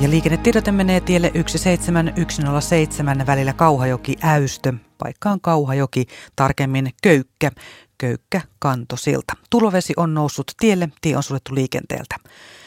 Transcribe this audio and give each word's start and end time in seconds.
Ja 0.00 0.10
liikennetiedote 0.10 0.72
menee 0.72 1.00
tielle 1.00 1.32
17107 1.46 3.26
välillä 3.26 3.52
Kauhajoki-Äystö. 3.52 4.72
Paikka 4.98 5.30
on 5.30 5.40
Kauhajoki, 5.40 6.06
tarkemmin 6.36 6.90
Köykkä. 7.02 7.50
Köykkä 7.98 8.40
kantosilta. 8.58 9.32
Tulovesi 9.50 9.92
on 9.96 10.14
noussut 10.14 10.52
tielle, 10.60 10.88
tie 11.00 11.16
on 11.16 11.22
suljettu 11.22 11.54
liikenteeltä. 11.54 12.16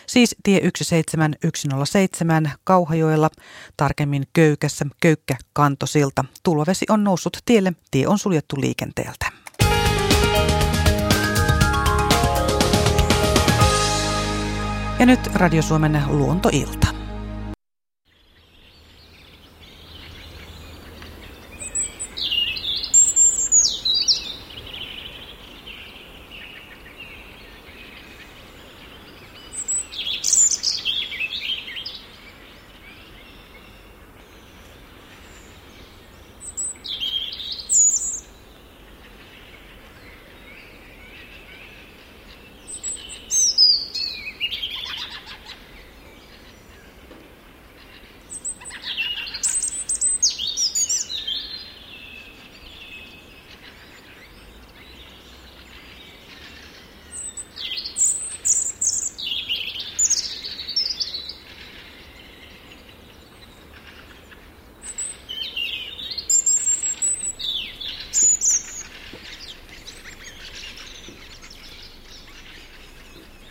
Siis 0.08 0.36
tie 0.44 0.62
17107 0.84 2.52
Kauhajoella, 2.64 3.30
tarkemmin 3.78 4.24
Köykässä, 4.34 4.86
Köykkä 5.02 5.36
kantosilta. 5.54 6.26
Tulovesi 6.44 6.86
on 6.90 7.04
noussut 7.04 7.38
tielle, 7.46 7.74
tie 7.92 8.08
on 8.08 8.20
suljettu 8.20 8.62
liikenteeltä. 8.62 9.26
Ja 15.00 15.06
nyt 15.06 15.28
Radio 15.34 15.62
Suomen 15.62 16.04
luontoilta. 16.08 17.03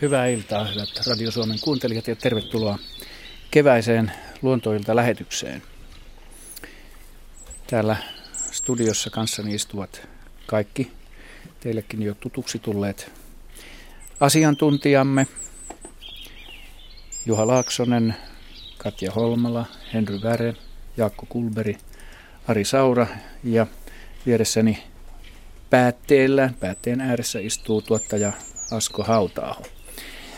Hyvää 0.03 0.27
iltaa, 0.27 0.65
hyvät 0.65 1.07
Radio 1.07 1.31
Suomen 1.31 1.59
kuuntelijat 1.61 2.07
ja 2.07 2.15
tervetuloa 2.15 2.79
keväiseen 3.51 4.11
luontoilta 4.41 4.95
lähetykseen. 4.95 5.63
Täällä 7.67 7.95
studiossa 8.51 9.09
kanssani 9.09 9.55
istuvat 9.55 10.07
kaikki 10.45 10.91
teillekin 11.59 12.01
jo 12.01 12.13
tutuksi 12.13 12.59
tulleet 12.59 13.11
asiantuntijamme. 14.19 15.27
Juha 17.25 17.47
Laaksonen, 17.47 18.15
Katja 18.77 19.11
Holmala, 19.11 19.65
Henry 19.93 20.21
Väre, 20.23 20.53
Jaakko 20.97 21.25
Kulberi, 21.29 21.77
Ari 22.47 22.65
Saura 22.65 23.07
ja 23.43 23.67
vieressäni 24.25 24.83
päätteellä, 25.69 26.49
päätteen 26.59 27.01
ääressä 27.01 27.39
istuu 27.39 27.81
tuottaja 27.81 28.33
Asko 28.71 29.03
Hautaaho. 29.03 29.63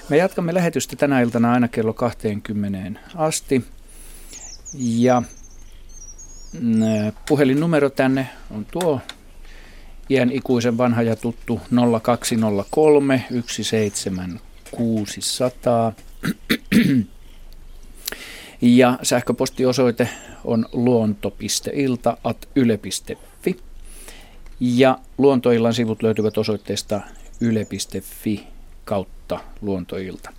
Me 0.09 0.17
jatkamme 0.17 0.53
lähetystä 0.53 0.95
tänä 0.95 1.21
iltana 1.21 1.53
aina 1.53 1.67
kello 1.67 1.93
20 1.93 2.99
asti. 3.15 3.65
Ja 4.77 5.23
mm, 6.53 6.79
puhelinnumero 7.27 7.89
tänne 7.89 8.29
on 8.51 8.65
tuo 8.65 9.01
iän 10.09 10.31
ikuisen 10.31 10.77
vanha 10.77 11.01
ja 11.01 11.15
tuttu 11.15 11.61
0203 12.01 13.23
17600. 13.47 15.93
Ja 18.61 18.99
sähköpostiosoite 19.03 20.09
on 20.43 20.65
luonto.ilta.yle.fi. 20.73 23.57
Ja 24.59 24.99
luontoillan 25.17 25.73
sivut 25.73 26.03
löytyvät 26.03 26.37
osoitteesta 26.37 27.01
yle.fi 27.41 28.54
kautta 28.85 29.39
Luontoilta. 29.61 30.33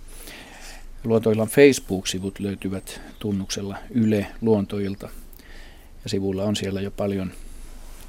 Luontoillan 1.03 1.47
Facebook-sivut 1.47 2.39
löytyvät 2.39 3.01
tunnuksella 3.19 3.77
Yle 3.91 4.27
Luontoilta. 4.41 5.09
Ja 6.03 6.09
sivulla 6.09 6.43
on 6.43 6.55
siellä 6.55 6.81
jo 6.81 6.91
paljon 6.91 7.31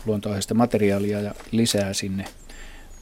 luontoaiheista 0.06 0.54
materiaalia 0.54 1.21
ja 1.21 1.34
lisää 1.50 1.93
sinne 1.93 2.25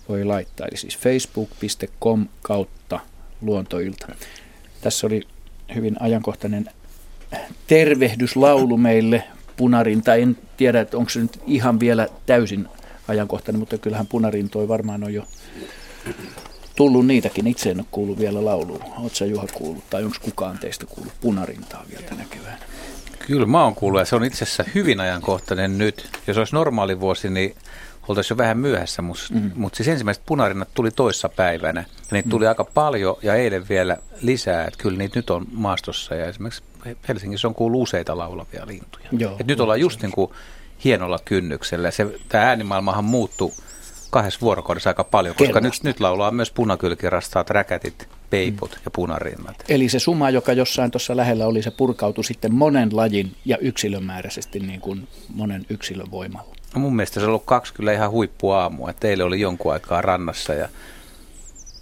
voi 0.09 0.25
laittaa. 0.25 0.67
Eli 0.67 0.77
siis 0.77 0.99
facebook.com 0.99 2.29
kautta 2.43 3.01
luontoilta. 3.41 4.07
Tässä 4.81 5.07
oli 5.07 5.23
hyvin 5.75 5.97
ajankohtainen 6.03 6.67
tervehdyslaulu 7.67 8.77
meille 8.77 9.25
punarinta. 9.57 10.15
En 10.15 10.39
tiedä, 10.57 10.81
että 10.81 10.97
onko 10.97 11.11
se 11.11 11.21
nyt 11.21 11.41
ihan 11.47 11.81
vielä 11.81 12.09
täysin 12.27 12.69
ajankohtainen, 13.09 13.61
mutta 13.61 13.79
kyllähän 13.79 14.07
punarintoi 14.07 14.69
varmaan 14.69 15.05
on 15.05 15.15
jo 15.15 15.25
tullut 16.77 17.07
niitäkin. 17.07 17.47
Itse 17.47 17.71
en 17.71 17.79
ole 17.79 17.87
kuullut 17.91 18.19
vielä 18.19 18.45
lauluun. 18.45 18.81
Oletko 18.99 19.25
Juha 19.25 19.47
kuullut 19.55 19.85
tai 19.91 20.05
onko 20.05 20.17
kukaan 20.23 20.59
teistä 20.59 20.87
kuullut 20.87 21.13
punarintaa 21.21 21.85
vielä 21.91 22.03
tänä 22.03 22.25
keväänä? 22.31 22.59
Kyllä 23.19 23.47
mä 23.47 23.65
oon 23.65 23.75
kuullut 23.75 24.01
ja 24.01 24.05
se 24.05 24.17
on 24.17 24.25
itse 24.25 24.45
asiassa 24.45 24.65
hyvin 24.75 25.01
ajankohtainen 25.01 25.79
nyt. 25.79 26.11
Jos 26.27 26.39
olisi 26.39 26.55
normaali 26.55 27.01
vuosi, 27.01 27.31
niin 27.31 27.57
oltaisiin 28.09 28.35
jo 28.35 28.39
vähän 28.39 28.59
myöhässä, 28.59 29.03
mutta 29.03 29.25
mm. 29.31 29.51
mut 29.55 29.75
siis 29.75 29.89
ensimmäiset 29.89 30.23
punarinnat 30.27 30.69
tuli 30.75 30.91
toissa 30.91 31.29
päivänä. 31.29 31.81
Ja 31.81 31.87
niitä 32.11 32.29
mm. 32.29 32.31
tuli 32.31 32.47
aika 32.47 32.65
paljon 32.65 33.17
ja 33.23 33.35
eilen 33.35 33.69
vielä 33.69 33.97
lisää, 34.23 34.65
että 34.65 34.83
kyllä 34.83 34.99
niitä 34.99 35.19
nyt 35.19 35.31
on 35.31 35.47
maastossa 35.53 36.15
ja 36.15 36.27
esimerkiksi 36.27 36.63
Helsingissä 37.09 37.49
on 37.49 37.55
kuullut 37.55 37.83
useita 37.83 38.19
laulavia 38.19 38.67
lintuja. 38.67 39.09
Joo, 39.13 39.37
Et 39.41 39.47
nyt 39.47 39.61
ollaan 39.61 39.81
just 39.81 40.03
niin 40.03 40.13
kuin 40.13 40.31
hienolla 40.85 41.19
kynnyksellä. 41.25 41.91
Se, 41.91 42.07
tämä 42.29 42.45
äänimaailmahan 42.45 43.05
muuttui 43.05 43.53
kahdessa 44.11 44.41
vuorokaudessa 44.41 44.91
aika 44.91 45.05
paljon, 45.05 45.35
koska 45.35 45.61
nyt, 45.61 45.73
nyt 45.83 46.01
laulaa 46.01 46.31
myös 46.31 46.51
punakylkirastaat, 46.51 47.51
räkätit, 47.51 48.09
peiput 48.31 48.71
mm. 48.71 48.81
ja 48.85 48.91
punarinnat. 48.91 49.65
Eli 49.69 49.89
se 49.89 49.99
suma, 49.99 50.31
joka 50.31 50.53
jossain 50.53 50.91
tuossa 50.91 51.17
lähellä 51.17 51.47
oli, 51.47 51.63
se 51.63 51.71
purkautui 51.71 52.25
sitten 52.25 52.55
monen 52.55 52.97
lajin 52.97 53.37
ja 53.45 53.59
yksilömääräisesti 53.59 54.61
niin 54.61 54.81
kuin 54.81 55.09
monen 55.35 55.67
yksilön 55.71 56.11
voimalla. 56.11 56.57
No 56.75 56.81
mun 56.81 56.97
mielestä 56.97 57.21
se 57.21 57.27
on 57.27 57.29
ollut 57.29 57.45
kaksi 57.45 57.75
kyllä 57.75 57.93
ihan 57.93 58.11
huippuaamua. 58.11 58.93
Teille 58.93 59.25
oli 59.25 59.41
jonkun 59.41 59.73
aikaa 59.73 60.03
rannassa 60.03 60.55
ja 60.55 60.69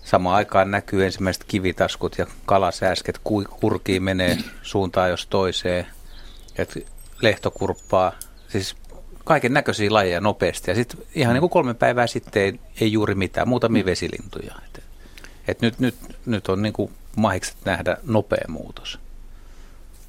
samaan 0.05 0.37
aikaan 0.37 0.71
näkyy 0.71 1.05
ensimmäiset 1.05 1.45
kivitaskut 1.45 2.19
ja 2.19 2.27
kalasääsket 2.47 3.21
kurkiin 3.61 4.03
menee 4.03 4.39
suuntaan 4.63 5.11
jos 5.11 5.27
toiseen. 5.27 5.87
Et 6.59 6.87
lehtokurppaa, 7.23 8.13
siis 8.49 8.77
kaiken 9.25 9.53
näköisiä 9.53 9.93
lajeja 9.93 10.21
nopeasti. 10.21 10.71
Ja 10.71 10.75
sitten 10.75 11.01
ihan 11.15 11.35
niin 11.35 11.41
kuin 11.41 11.51
kolme 11.51 11.75
päivää 11.75 12.07
sitten 12.07 12.43
ei, 12.43 12.61
ei 12.81 12.93
juuri 12.93 13.15
mitään, 13.15 13.49
muutamia 13.49 13.83
mm. 13.83 13.87
vesilintuja. 13.87 14.55
Et, 14.65 14.83
et 15.49 15.61
nyt, 15.61 15.79
nyt, 15.79 15.95
nyt 16.27 16.49
on 16.49 16.63
niin 16.63 16.73
kuin 16.73 16.93
mahikset 17.17 17.57
nähdä 17.65 17.97
nopea 18.03 18.45
muutos. 18.49 18.99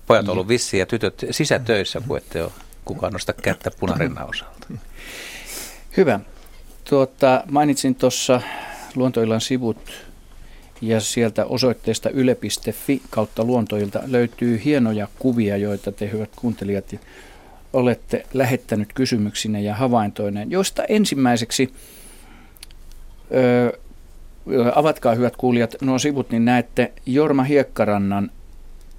Pojat 0.08 0.28
on 0.28 0.32
ollut 0.32 0.48
vissiä 0.48 0.80
ja 0.80 0.86
tytöt 0.86 1.26
sisätöissä, 1.32 2.02
kun 2.08 2.18
ette 2.18 2.44
ole 2.44 2.52
kukaan 2.86 3.14
nosta 3.14 3.34
kättä 3.34 3.72
punarinnan 3.80 4.30
osalta. 4.30 4.68
Hyvä. 5.98 6.20
Tuota, 6.90 7.44
mainitsin 7.52 7.96
tuossa 7.96 8.42
Luontoillan 8.96 9.42
sivut 9.42 9.92
ja 10.82 11.00
sieltä 11.00 11.46
osoitteesta 11.46 12.10
yle.fi 12.10 13.02
kautta 13.10 13.44
luontoilta 13.44 14.02
löytyy 14.06 14.62
hienoja 14.66 15.08
kuvia, 15.20 15.58
joita 15.58 15.92
te 15.92 16.12
hyvät 16.12 16.30
kuuntelijat 16.36 16.96
olette 17.76 18.26
lähettänyt 18.34 18.94
kysymyksinä 18.94 19.60
ja 19.60 19.76
havaintoineen, 19.76 20.52
joista 20.52 20.84
ensimmäiseksi, 20.84 21.74
ö, 23.36 23.80
avatkaa 24.76 25.16
hyvät 25.16 25.36
kuulijat 25.36 25.76
nuo 25.82 26.00
sivut, 26.00 26.30
niin 26.30 26.46
näette 26.46 26.94
Jorma 27.06 27.44
Hiekkarannan 27.44 28.32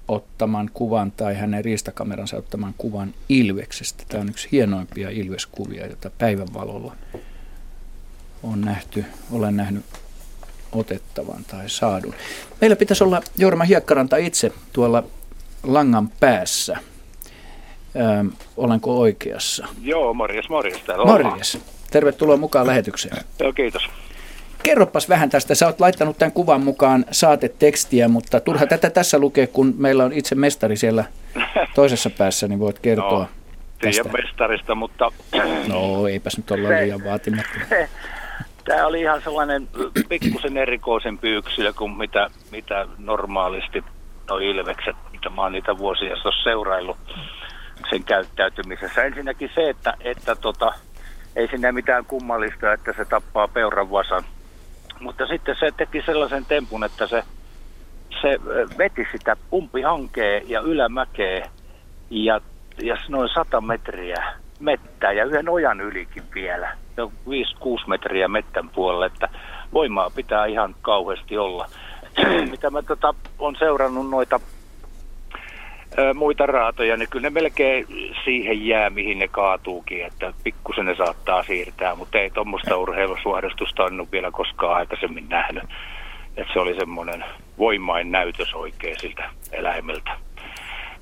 ottaman 0.07 0.69
kuvan 0.73 1.11
tai 1.11 1.35
hänen 1.35 1.65
riistakameransa 1.65 2.37
ottaman 2.37 2.73
kuvan 2.77 3.13
Ilveksestä. 3.29 4.03
Tämä 4.07 4.21
on 4.21 4.29
yksi 4.29 4.47
hienoimpia 4.51 5.09
Ilveskuvia, 5.09 5.87
jota 5.87 6.11
päivänvalolla 6.17 6.95
on 8.43 8.61
nähty, 8.61 9.05
olen 9.31 9.57
nähnyt 9.57 9.85
otettavan 10.71 11.45
tai 11.45 11.69
saadun. 11.69 12.13
Meillä 12.61 12.75
pitäisi 12.75 13.03
olla 13.03 13.21
Jorma 13.37 13.63
Hiekkaranta 13.63 14.17
itse 14.17 14.51
tuolla 14.73 15.03
langan 15.63 16.09
päässä. 16.19 16.77
Ähm, 17.99 18.27
olenko 18.57 18.99
oikeassa? 18.99 19.67
Joo, 19.81 20.13
morjes, 20.13 20.49
morjes. 20.49 20.81
Täällä 20.81 21.05
morjes. 21.05 21.59
Tervetuloa 21.91 22.37
mukaan 22.37 22.67
lähetykseen. 22.67 23.17
Joo, 23.39 23.53
kiitos. 23.53 23.89
kerropas 24.63 25.09
vähän 25.09 25.29
tästä. 25.29 25.55
Sä 25.55 25.65
oot 25.65 25.79
laittanut 25.79 26.17
tämän 26.17 26.31
kuvan 26.31 26.61
mukaan 26.61 27.05
saatetekstiä, 27.11 28.07
mutta 28.07 28.39
turha 28.39 28.65
tätä 28.65 28.89
tässä 28.89 29.19
lukee, 29.19 29.47
kun 29.47 29.73
meillä 29.77 30.03
on 30.03 30.13
itse 30.13 30.35
mestari 30.35 30.77
siellä 30.77 31.05
toisessa 31.75 32.09
päässä, 32.09 32.47
niin 32.47 32.59
voit 32.59 32.79
kertoa. 32.79 33.19
No, 33.19 33.27
tästä. 33.81 34.09
mestarista, 34.09 34.75
mutta... 34.75 35.11
No, 35.67 36.07
eipäs 36.07 36.37
nyt 36.37 36.51
olla 36.51 36.69
liian 36.69 37.03
vaatimatta. 37.03 37.59
Tämä 38.65 38.87
oli 38.87 39.01
ihan 39.01 39.21
sellainen 39.21 39.67
pikkusen 40.09 40.57
erikoisempi 40.57 41.29
yksilö 41.29 41.73
kuin 41.73 41.91
mitä, 41.91 42.29
mitä 42.51 42.87
normaalisti 42.97 43.83
no 44.29 44.37
ilvekset, 44.37 44.95
mitä 45.11 45.29
mä 45.29 45.41
oon 45.41 45.51
niitä 45.51 45.77
vuosia 45.77 46.15
seuraillut 46.43 46.97
sen 47.89 48.03
käyttäytymisessä. 48.03 49.03
Ensinnäkin 49.03 49.51
se, 49.55 49.69
että, 49.69 49.93
että 49.99 50.35
tota, 50.35 50.73
ei 51.35 51.47
sinne 51.47 51.71
mitään 51.71 52.05
kummallista, 52.05 52.73
että 52.73 52.93
se 52.93 53.05
tappaa 53.05 53.47
peuran 53.47 53.91
vasan. 53.91 54.23
Mutta 54.99 55.27
sitten 55.27 55.55
se 55.59 55.71
teki 55.77 56.01
sellaisen 56.05 56.45
tempun, 56.45 56.83
että 56.83 57.07
se, 57.07 57.23
se 58.21 58.39
veti 58.77 59.07
sitä 59.11 59.35
umpihankea 59.53 60.41
ja 60.47 60.59
ylämäkeä 60.61 61.49
ja, 62.09 62.41
ja 62.81 62.97
noin 63.07 63.29
100 63.33 63.61
metriä 63.61 64.33
mettää 64.59 65.11
ja 65.11 65.25
yhden 65.25 65.49
ojan 65.49 65.81
ylikin 65.81 66.23
vielä. 66.35 66.77
5-6 66.99 67.87
metriä 67.87 68.27
mettän 68.27 68.69
puolelle, 68.69 69.05
että 69.05 69.29
voimaa 69.73 70.09
pitää 70.09 70.45
ihan 70.45 70.75
kauheasti 70.81 71.37
olla. 71.37 71.67
Mitä 72.51 72.69
mä 72.69 72.81
tota, 72.81 73.13
on 73.39 73.55
seurannut 73.59 74.09
noita 74.09 74.39
muita 76.13 76.45
raatoja, 76.45 76.97
niin 76.97 77.09
kyllä 77.09 77.23
ne 77.23 77.29
melkein 77.29 77.85
siihen 78.23 78.67
jää, 78.67 78.89
mihin 78.89 79.19
ne 79.19 79.27
kaatuukin, 79.27 80.05
että 80.05 80.33
pikkusen 80.43 80.85
ne 80.85 80.95
saattaa 80.95 81.43
siirtää, 81.43 81.95
mutta 81.95 82.17
ei 82.17 82.29
tuommoista 82.29 82.77
urheilusuoristusta 82.77 83.83
ole 83.83 84.07
vielä 84.11 84.31
koskaan 84.31 84.75
aikaisemmin 84.75 85.29
nähnyt. 85.29 85.63
Että 86.37 86.53
se 86.53 86.59
oli 86.59 86.75
semmoinen 86.75 87.25
voimain 87.57 88.11
näytös 88.11 88.53
oikein 88.53 88.99
siltä 88.99 89.29
eläimeltä. 89.51 90.11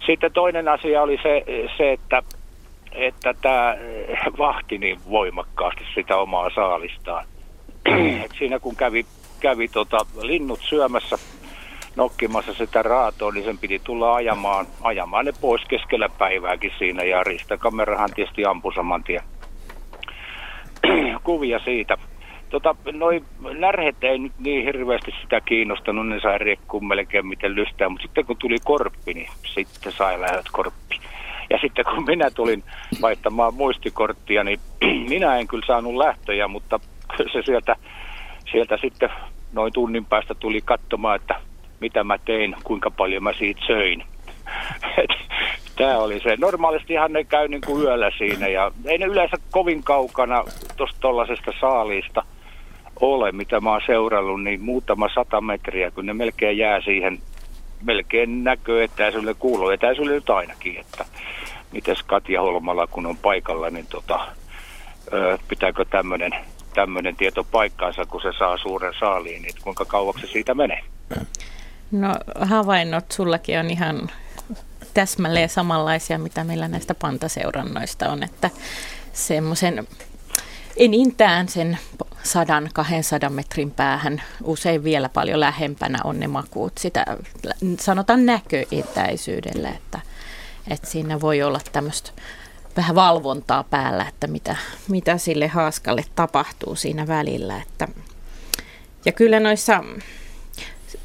Sitten 0.06 0.34
toinen 0.34 0.68
asia 0.68 1.02
oli 1.02 1.20
se, 1.24 1.46
se 1.78 1.92
että, 1.92 2.24
että 2.92 3.34
tämä 3.42 3.78
vahti 4.38 4.78
niin 4.78 5.00
voimakkaasti 5.10 5.84
sitä 5.96 6.18
omaa 6.18 6.50
saalistaan. 6.50 7.26
Et 8.26 8.32
siinä 8.40 8.60
kun 8.60 8.76
kävi, 8.76 9.06
kävi 9.40 9.68
tota, 9.68 9.98
linnut 10.22 10.60
syömässä 10.62 11.18
nokkimassa 11.96 12.54
sitä 12.54 12.84
raatoa, 12.84 13.32
niin 13.32 13.46
sen 13.46 13.58
piti 13.58 13.82
tulla 13.84 14.16
ajamaan, 14.16 14.66
ajamaan 14.82 15.26
ne 15.26 15.34
pois 15.42 15.62
keskellä 15.68 16.10
päivääkin 16.10 16.72
siinä. 16.78 17.04
Ja 17.04 17.24
ristakamerahan 17.24 18.10
tietysti 18.16 18.46
ampui 18.46 18.74
saman 18.74 19.04
tien 19.04 19.22
kuvia 21.24 21.60
siitä. 21.60 21.98
Tota, 22.50 22.76
noi 22.92 23.24
närhet 23.60 24.04
ei 24.04 24.20
nyt 24.20 24.32
niin 24.40 24.66
hirveästi 24.66 25.12
sitä 25.22 25.42
kiinnostanut, 25.42 26.08
ne 26.08 26.20
sai 26.20 26.38
riekkuun 26.38 26.88
melkein 26.88 27.28
miten 27.28 27.56
lystää, 27.56 27.90
mutta 27.90 28.04
sitten 28.04 28.26
kun 28.26 28.38
tuli 28.38 28.58
korppi, 28.64 29.14
niin 29.14 29.30
sitten 29.54 29.92
sai 29.92 30.22
lähdöt 30.22 30.46
korppi. 30.52 31.00
Ja 31.50 31.58
sitten 31.62 31.86
kun 31.86 32.06
minä 32.06 32.32
tulin 32.32 32.64
vaihtamaan 33.02 33.54
muistikorttia, 33.54 34.44
niin 34.44 34.60
minä 35.10 35.38
en 35.38 35.48
kyllä 35.48 35.66
saanut 35.68 35.96
lähtöjä, 35.96 36.48
mutta 36.48 36.80
se 37.34 37.42
sieltä, 37.46 37.76
sieltä 38.52 38.78
sitten 38.82 39.10
noin 39.54 39.74
tunnin 39.74 40.06
päästä 40.06 40.36
tuli 40.36 40.62
katsomaan, 40.66 41.16
että 41.16 41.36
mitä 41.86 42.04
mä 42.04 42.18
tein, 42.18 42.56
kuinka 42.64 42.92
paljon 42.92 43.24
mä 43.24 43.34
siitä 43.34 43.62
söin. 43.68 44.04
Tämä 45.78 45.98
oli 45.98 46.20
se. 46.20 46.36
Normaalistihan 46.40 47.14
ne 47.14 47.24
käy 47.24 47.48
niin 47.48 47.62
kuin 47.66 47.84
yöllä 47.84 48.12
siinä 48.18 48.48
ja 48.48 48.72
ei 48.86 48.98
ne 48.98 49.06
yleensä 49.06 49.38
kovin 49.52 49.84
kaukana 49.84 50.44
tuosta 50.78 50.98
tuollaisesta 51.00 51.52
saaliista 51.60 52.24
ole, 53.00 53.32
mitä 53.32 53.60
mä 53.60 53.72
oon 53.72 53.82
seurannut, 53.86 54.44
niin 54.44 54.62
muutama 54.62 55.10
sata 55.16 55.42
metriä, 55.42 55.92
kun 55.92 56.06
ne 56.06 56.14
melkein 56.14 56.58
jää 56.58 56.82
siihen, 56.82 57.20
melkein 57.84 58.44
näkö 58.44 58.84
etäisyydelle, 58.84 59.34
kuuluu 59.34 59.70
etäisyydelle 59.70 60.16
nyt 60.16 60.30
ainakin, 60.30 60.78
että 60.78 61.06
mites 61.72 62.04
Katja 62.04 62.42
Holmalla, 62.42 62.88
kun 62.88 63.06
on 63.06 63.18
paikalla, 63.18 63.70
niin 63.70 63.88
tota, 63.88 64.28
pitääkö 65.48 65.86
tämmöinen 65.86 66.32
tämmöinen 66.74 67.16
tieto 67.16 67.44
paikkaansa, 67.44 68.06
kun 68.06 68.22
se 68.22 68.32
saa 68.40 68.58
suuren 68.58 68.94
saaliin, 69.00 69.42
niin 69.42 69.54
kuinka 69.64 69.86
kauaksi 69.86 70.28
se 70.28 70.34
siitä 70.34 70.54
menee? 70.54 70.82
No 71.92 72.16
havainnot 72.42 73.12
sullakin 73.12 73.60
on 73.60 73.72
ihan 73.72 74.12
täsmälleen 74.94 75.50
samanlaisia, 75.50 76.20
mitä 76.20 76.44
meillä 76.44 76.68
näistä 76.68 76.96
pantaseurannoista 76.96 78.10
on, 78.10 78.24
että 78.24 78.50
semmoisen 79.14 79.88
enintään 80.78 81.50
sen 81.50 81.78
sadan, 82.24 82.70
200 82.74 83.30
metrin 83.30 83.72
päähän, 83.72 84.22
usein 84.44 84.84
vielä 84.84 85.10
paljon 85.10 85.40
lähempänä 85.40 86.00
on 86.04 86.20
ne 86.20 86.28
makuut 86.28 86.78
sitä, 86.78 87.06
sanotaan 87.80 88.26
näköetäisyydellä, 88.26 89.70
että, 89.70 90.00
että 90.68 90.90
siinä 90.90 91.22
voi 91.22 91.42
olla 91.42 91.60
tämmöistä 91.72 92.12
vähän 92.78 92.96
valvontaa 92.96 93.64
päällä, 93.64 94.06
että 94.10 94.28
mitä, 94.28 94.56
mitä 94.88 95.18
sille 95.18 95.48
haaskalle 95.48 96.06
tapahtuu 96.16 96.76
siinä 96.76 97.08
välillä. 97.08 97.62
Että, 97.62 97.88
ja 99.06 99.12
kyllä 99.12 99.40
noissa 99.40 99.84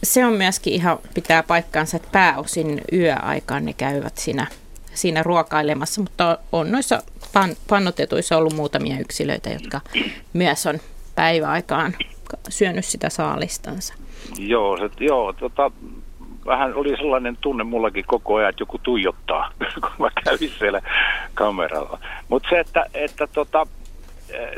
se 0.03 0.27
on 0.27 0.33
myöskin 0.33 0.73
ihan 0.73 0.99
pitää 1.15 1.43
paikkaansa, 1.43 1.97
että 1.97 2.09
pääosin 2.13 2.81
yöaikaan 2.93 3.65
ne 3.65 3.73
käyvät 3.73 4.19
siinä, 4.19 4.47
siinä 4.95 5.23
ruokailemassa, 5.23 6.01
mutta 6.01 6.39
on 6.53 6.73
noissa 6.73 7.03
pan, 7.33 7.51
pannotetuissa 7.69 8.37
ollut 8.37 8.55
muutamia 8.55 8.99
yksilöitä, 8.99 9.51
jotka 9.51 9.81
myös 10.33 10.67
on 10.67 10.79
päiväaikaan 11.15 11.95
syönyt 12.49 12.85
sitä 12.85 13.09
saalistansa. 13.09 13.95
Joo, 14.39 14.79
se, 14.79 14.91
joo 15.01 15.33
tota, 15.33 15.71
vähän 16.47 16.75
oli 16.75 16.97
sellainen 16.97 17.37
tunne 17.41 17.65
mullakin 17.65 18.05
koko 18.07 18.35
ajan, 18.35 18.51
että 18.51 18.63
joku 18.63 18.79
tuijottaa, 18.79 19.53
kun 19.81 19.91
mä 19.99 20.11
kävin 20.25 20.53
siellä 20.59 20.81
kameralla. 21.35 21.99
Mutta 22.29 22.49
se, 22.49 22.61
että, 22.61 22.87
että 22.95 23.27
tota, 23.27 23.67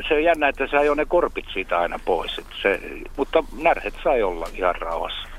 se 0.07 0.13
on 0.13 0.23
jännä, 0.23 0.47
että 0.47 0.67
se 0.67 0.77
ajoi 0.77 0.95
ne 0.95 1.05
korpit 1.05 1.45
siitä 1.53 1.79
aina 1.79 1.99
pois. 2.05 2.41
Se, 2.61 2.79
mutta 3.17 3.43
närhet 3.61 3.93
sai 4.03 4.23
olla 4.23 4.47
ihan 4.53 4.75
rauhassa. 4.75 5.32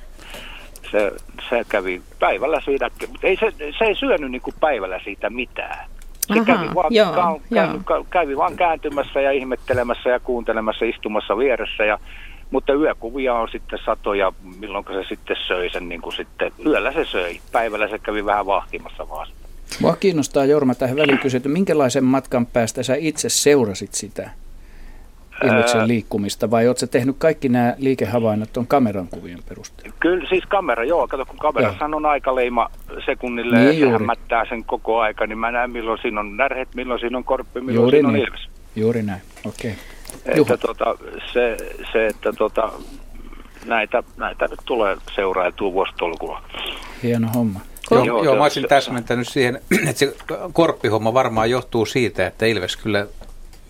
Se, 0.94 1.12
se 1.50 1.64
kävi 1.69 2.02
päivällä 2.19 2.61
siitä, 2.61 2.91
mutta 3.08 3.26
ei 3.26 3.37
se, 3.37 3.52
se 3.79 3.85
ei 3.85 3.94
syönyt 3.94 4.31
niin 4.31 4.43
kuin 4.43 4.55
päivällä 4.61 5.00
siitä 5.05 5.31
mitään. 5.31 5.87
Se 6.20 6.32
Aha, 6.32 6.44
kävi, 6.44 6.75
vaan, 6.75 6.94
joo, 6.94 7.12
ka, 7.12 7.94
joo. 7.94 8.06
kävi 8.11 8.37
vaan 8.37 8.56
kääntymässä 8.56 9.20
ja 9.20 9.32
ihmettelemässä 9.32 10.11
ja 10.11 10.20
kuuntelemassa, 10.20 10.85
istumassa 10.85 11.38
vieressä. 11.38 11.85
Ja, 11.85 11.99
mutta 12.50 12.73
yökuvia 12.73 13.35
on 13.35 13.49
sitten 13.49 13.79
satoja, 13.85 14.32
milloin 14.61 14.85
se 14.88 15.05
sitten 15.08 15.37
söi 15.46 15.70
sen, 15.70 15.88
niin 15.88 16.00
kuin 16.00 16.17
sitten, 16.17 16.52
yöllä 16.67 16.93
se 16.93 17.05
söi. 17.05 17.40
Päivällä 17.52 17.88
se 17.88 17.99
kävi 17.99 18.25
vähän 18.25 18.47
vahtimassa 18.47 19.08
vaan. 19.08 19.28
Mua 19.80 19.97
kiinnostaa 19.97 20.45
Jorma 20.45 20.75
tähän 20.75 20.97
väliin 20.97 21.19
kysyä, 21.19 21.37
että 21.37 21.49
minkälaisen 21.49 22.04
matkan 22.04 22.47
päästä 22.47 22.83
sä 22.83 22.95
itse 22.95 23.28
seurasit 23.28 23.95
sitä 23.95 24.30
ilmeksen 25.45 25.88
liikkumista 25.88 26.50
vai 26.50 26.67
oletko 26.67 26.87
tehnyt 26.87 27.17
kaikki 27.19 27.49
nämä 27.49 27.75
liikehavainnot 27.79 28.53
tuon 28.53 28.67
kameran 28.67 29.09
kuvien 29.09 29.38
perusteella? 29.49 29.97
Kyllä, 30.00 30.29
siis 30.29 30.45
kamera, 30.49 30.85
joo. 30.85 31.09
Kato, 31.09 31.26
kun 31.26 31.38
kamerassa 31.38 31.85
on 31.85 32.07
aikaleima 32.07 32.71
sekunnille 33.07 33.59
niin, 33.59 33.81
ja 33.81 33.87
sehän 33.87 34.03
mättää 34.03 34.45
sen 34.49 34.64
koko 34.64 35.00
aika, 35.00 35.26
niin 35.26 35.38
mä 35.38 35.50
näen 35.50 35.71
milloin 35.71 35.99
siinä 36.03 36.21
on 36.21 36.37
närhet, 36.37 36.75
milloin 36.75 37.00
siinä 37.00 37.19
on 37.19 37.25
korppi, 37.25 37.61
milloin 37.61 37.75
juuri 37.75 37.97
siinä 37.97 38.09
on 38.09 38.14
niin. 38.14 38.26
ilves. 38.26 38.49
Juuri 38.76 39.03
näin, 39.03 39.23
okei. 39.47 39.75
Okay. 40.26 40.41
Että 40.41 40.57
tota, 40.57 40.95
se, 41.33 41.57
se, 41.93 42.07
että 42.07 42.33
tota, 42.33 42.73
näitä, 43.67 44.03
näitä 44.17 44.47
nyt 44.49 44.61
tulee 44.64 44.97
seurailtua 45.14 45.73
vuositolkulla. 45.73 46.43
Hieno 47.03 47.29
homma. 47.35 47.61
Joo, 47.91 48.05
joo, 48.05 48.25
joo 48.25 48.37
mä 48.37 48.43
olisin 48.43 48.69
täsmentänyt 48.69 49.29
siihen, 49.29 49.61
että 49.88 49.99
se 49.99 50.17
korppihomma 50.53 51.14
varmaan 51.14 51.50
johtuu 51.50 51.87
siitä, 51.87 52.26
että 52.26 52.47
Ilves 52.47 52.76
kyllä 52.76 53.07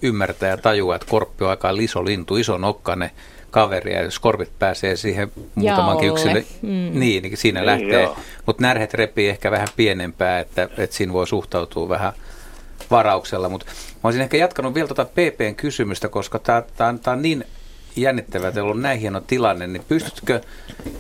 ymmärtää 0.05 0.49
ja 0.49 0.57
tajuaa, 0.57 0.97
että 0.97 1.09
korppi 1.11 1.45
on 1.45 1.51
aika 1.51 1.77
liso 1.77 2.05
lintu, 2.05 2.37
iso 2.37 2.59
nokkane 2.59 3.11
kaveri, 3.51 3.93
ja 3.93 4.03
jos 4.03 4.19
korpit 4.19 4.59
pääsee 4.59 4.97
siihen 4.97 5.33
muutamankin 5.55 6.09
yksilö, 6.09 6.43
mm. 6.63 7.01
niin, 7.01 7.23
niin 7.23 7.37
siinä 7.37 7.61
niin, 7.61 7.67
lähtee. 7.67 8.09
Mutta 8.47 8.63
närhet 8.63 8.95
repii 8.95 9.29
ehkä 9.29 9.51
vähän 9.51 9.69
pienempää, 9.77 10.41
että, 10.41 10.63
että 10.63 10.97
siinä 10.97 11.13
voi 11.13 11.27
suhtautua 11.27 11.89
vähän 11.89 12.13
varauksella. 12.91 13.49
Mutta 13.49 13.67
mä 13.67 14.01
olisin 14.03 14.23
ehkä 14.23 14.37
jatkanut 14.37 14.75
vielä 14.75 14.89
tuota 14.89 15.05
PPn 15.05 15.55
kysymystä, 15.57 16.09
koska 16.09 16.39
tämä 16.39 16.63
on 17.07 17.23
niin 17.23 17.45
jännittävää, 17.97 18.49
että 18.49 18.65
on 18.65 18.83
näin 18.83 19.01
hieno 19.01 19.21
tilanne, 19.21 19.67
niin 19.67 19.85
pystytkö 19.89 20.41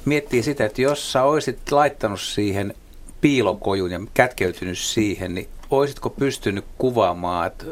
miettimään 0.05 0.45
sitä, 0.45 0.65
että 0.65 0.83
jos 0.83 1.13
sä 1.13 1.23
olisit 1.23 1.73
laittanut 1.73 2.21
siihen 2.21 2.75
piilokojun 3.21 3.91
ja 3.91 4.01
kätkeytynyt 4.15 4.79
siihen, 4.79 5.35
niin 5.35 5.49
olisitko 5.79 6.11
pystynyt 6.11 6.65
kuvaamaan, 6.79 7.47
että 7.47 7.65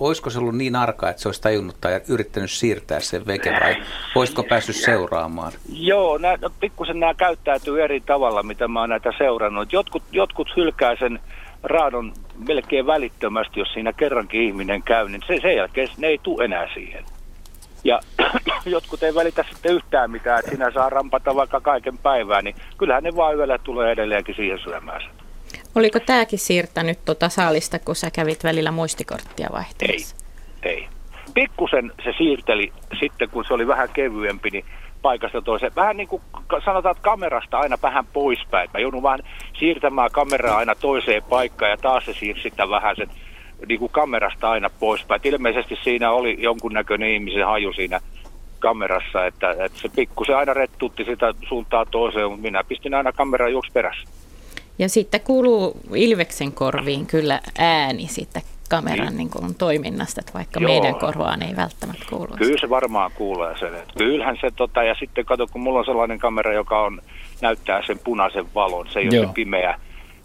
olisiko 0.00 0.30
se 0.30 0.38
ollut 0.38 0.56
niin 0.56 0.76
arka, 0.76 1.10
että 1.10 1.22
se 1.22 1.28
olisi 1.28 1.42
tajunnut 1.42 1.76
tai 1.80 2.00
yrittänyt 2.08 2.50
siirtää 2.50 3.00
sen 3.00 3.26
veke 3.26 3.50
vai 3.50 3.76
olisitko 4.14 4.42
päässyt 4.42 4.76
seuraamaan? 4.76 5.52
Joo, 5.72 6.18
nää, 6.18 6.36
no, 6.40 6.50
pikkusen 6.60 7.00
nämä 7.00 7.14
käyttäytyy 7.14 7.82
eri 7.82 8.00
tavalla, 8.00 8.42
mitä 8.42 8.68
mä 8.68 8.80
oon 8.80 8.88
näitä 8.88 9.12
seurannut. 9.18 9.72
Jotkut, 9.72 10.02
jotkut 10.12 10.48
hylkää 10.56 10.96
sen 10.96 11.20
raadon 11.62 12.12
melkein 12.48 12.86
välittömästi, 12.86 13.60
jos 13.60 13.72
siinä 13.72 13.92
kerrankin 13.92 14.42
ihminen 14.42 14.82
käy, 14.82 15.08
niin 15.08 15.22
se, 15.26 15.38
sen 15.42 15.56
jälkeen 15.56 15.88
ne 15.98 16.06
ei 16.06 16.18
tule 16.22 16.44
enää 16.44 16.74
siihen. 16.74 17.04
Ja 17.84 18.00
jotkut 18.66 19.02
ei 19.02 19.14
välitä 19.14 19.44
sitten 19.50 19.74
yhtään 19.74 20.10
mitään, 20.10 20.38
että 20.38 20.50
sinä 20.50 20.70
saa 20.70 20.90
rampata 20.90 21.34
vaikka 21.34 21.60
kaiken 21.60 21.98
päivää, 21.98 22.42
niin 22.42 22.54
kyllähän 22.78 23.02
ne 23.02 23.16
vaan 23.16 23.36
yöllä 23.36 23.58
tulee 23.58 23.92
edelleenkin 23.92 24.34
siihen 24.34 24.58
syömään 24.58 25.00
sen. 25.00 25.19
Oliko 25.74 26.00
tämäkin 26.00 26.38
siirtänyt 26.38 27.04
tuota 27.04 27.28
saalista, 27.28 27.78
kun 27.78 27.96
sä 27.96 28.10
kävit 28.10 28.44
välillä 28.44 28.70
muistikorttia 28.70 29.48
vaihteessa? 29.52 30.16
Ei, 30.62 30.72
ei. 30.72 30.88
Pikkusen 31.34 31.92
se 32.04 32.12
siirteli 32.18 32.72
sitten, 33.00 33.30
kun 33.30 33.44
se 33.44 33.54
oli 33.54 33.66
vähän 33.66 33.88
kevyempi, 33.92 34.50
niin 34.50 34.64
paikasta 35.02 35.42
toiseen. 35.42 35.72
Vähän 35.76 35.96
niin 35.96 36.08
kuin 36.08 36.22
sanotaan, 36.64 36.96
että 36.96 37.02
kamerasta 37.02 37.58
aina 37.58 37.78
vähän 37.82 38.06
poispäin. 38.06 38.70
Mä 38.74 38.80
joudun 38.80 39.02
vaan 39.02 39.22
siirtämään 39.58 40.10
kameraa 40.12 40.56
aina 40.56 40.74
toiseen 40.74 41.22
paikkaan 41.22 41.70
ja 41.70 41.76
taas 41.76 42.04
se 42.04 42.12
siirsi 42.12 42.42
sitä 42.42 42.70
vähän 42.70 42.96
sen 42.96 43.08
niin 43.68 43.80
kuin 43.80 43.92
kamerasta 43.92 44.50
aina 44.50 44.70
poispäin. 44.80 45.20
Ilmeisesti 45.24 45.78
siinä 45.82 46.10
oli 46.10 46.36
jonkunnäköinen 46.38 47.10
ihmisen 47.10 47.46
haju 47.46 47.72
siinä 47.72 48.00
kamerassa, 48.58 49.26
että, 49.26 49.50
että 49.50 49.78
se 49.78 49.88
pikkusen 49.88 50.36
aina 50.36 50.54
rettutti 50.54 51.04
sitä 51.04 51.34
suuntaa 51.48 51.86
toiseen, 51.86 52.30
mutta 52.30 52.42
minä 52.42 52.64
pistin 52.64 52.94
aina 52.94 53.12
kameraa 53.12 53.48
juoksi 53.48 53.72
perässä. 53.72 54.08
Ja 54.80 54.88
sitten 54.88 55.20
kuuluu 55.20 55.80
Ilveksen 55.94 56.52
korviin 56.52 57.06
kyllä 57.06 57.40
ääni 57.58 58.06
sitten 58.06 58.42
kameran 58.70 59.06
niin. 59.06 59.16
Niin 59.16 59.30
kuin, 59.30 59.54
toiminnasta, 59.54 60.20
että 60.20 60.32
vaikka 60.34 60.60
Joo. 60.60 60.70
meidän 60.70 60.94
korvaan 60.94 61.42
ei 61.42 61.56
välttämättä 61.56 62.04
kuulu. 62.10 62.36
Kyllä 62.38 62.60
se 62.60 62.70
varmaan 62.70 63.10
kuulee 63.14 63.58
sen. 63.58 63.74
Että 63.74 63.94
kyllähän 63.96 64.38
se, 64.40 64.50
tota, 64.56 64.82
ja 64.82 64.94
sitten 64.94 65.24
kato, 65.24 65.46
kun 65.46 65.60
mulla 65.60 65.78
on 65.78 65.84
sellainen 65.84 66.18
kamera, 66.18 66.52
joka 66.52 66.82
on, 66.82 67.02
näyttää 67.40 67.82
sen 67.86 67.98
punaisen 67.98 68.54
valon, 68.54 68.88
se 68.90 68.98
ei 68.98 69.08
Joo. 69.10 69.20
ole 69.20 69.26
se 69.28 69.34
pimeä, 69.34 69.78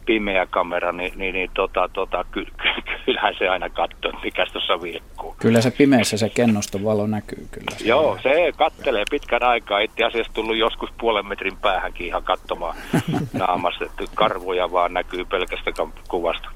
pimeä 0.06 0.46
kamera, 0.46 0.92
niin, 0.92 1.14
niin, 1.16 1.34
niin 1.34 1.50
tota, 1.54 1.90
tota, 1.94 2.26
ky, 2.32 2.46
ky, 2.46 2.70
kyllähän 3.06 3.36
se 3.38 3.50
aina 3.50 3.70
katsoo, 3.70 4.12
mikä 4.24 4.46
tuossa 4.54 4.82
vilkkuu. 4.82 5.36
Kyllä 5.40 5.62
se 5.62 5.72
pimeässä 5.72 6.18
se 6.18 6.30
kennoston 6.30 6.84
valo 6.84 7.08
näkyy 7.08 7.48
kyllä. 7.52 7.78
Se 7.78 7.86
Joo, 7.86 8.18
se 8.24 8.52
kattelee 8.58 9.04
pitkän 9.12 9.44
aikaa. 9.44 9.80
Itse 9.80 10.04
asiassa 10.04 10.34
tullut 10.34 10.58
joskus 10.58 10.90
puolen 11.00 11.28
metrin 11.28 11.58
päähänkin 11.58 12.08
ihan 12.08 12.24
katsomaan 12.24 12.76
naamasta, 13.34 13.86
että 13.86 14.04
karvoja 14.16 14.72
vaan 14.72 14.94
näkyy 14.94 15.26
pelkästä 15.26 15.72
kuvasta. 16.08 16.50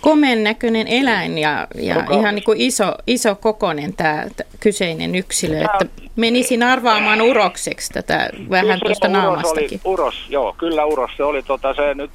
Komen 0.00 0.44
näköinen 0.44 0.86
eläin 0.86 1.38
ja, 1.38 1.66
ja 1.74 2.04
ihan 2.18 2.34
niin 2.34 2.44
kuin 2.44 2.60
iso, 2.60 2.94
iso 3.06 3.34
kokonen 3.34 3.94
tämä 3.94 4.24
kyseinen 4.60 5.14
yksilö, 5.14 5.60
että 5.60 5.86
menisin 6.16 6.62
arvaamaan 6.62 7.22
urokseksi 7.22 7.92
tätä 7.92 8.30
vähän 8.50 8.80
tuosta 8.84 9.08
naamastakin. 9.08 9.80
Oli 9.84 9.92
uros, 9.94 10.26
joo, 10.28 10.54
kyllä 10.58 10.84
uros. 10.84 11.10
Se 11.16 11.24
oli 11.24 11.42
tota, 11.42 11.74
se 11.74 11.94
nyt 11.94 12.10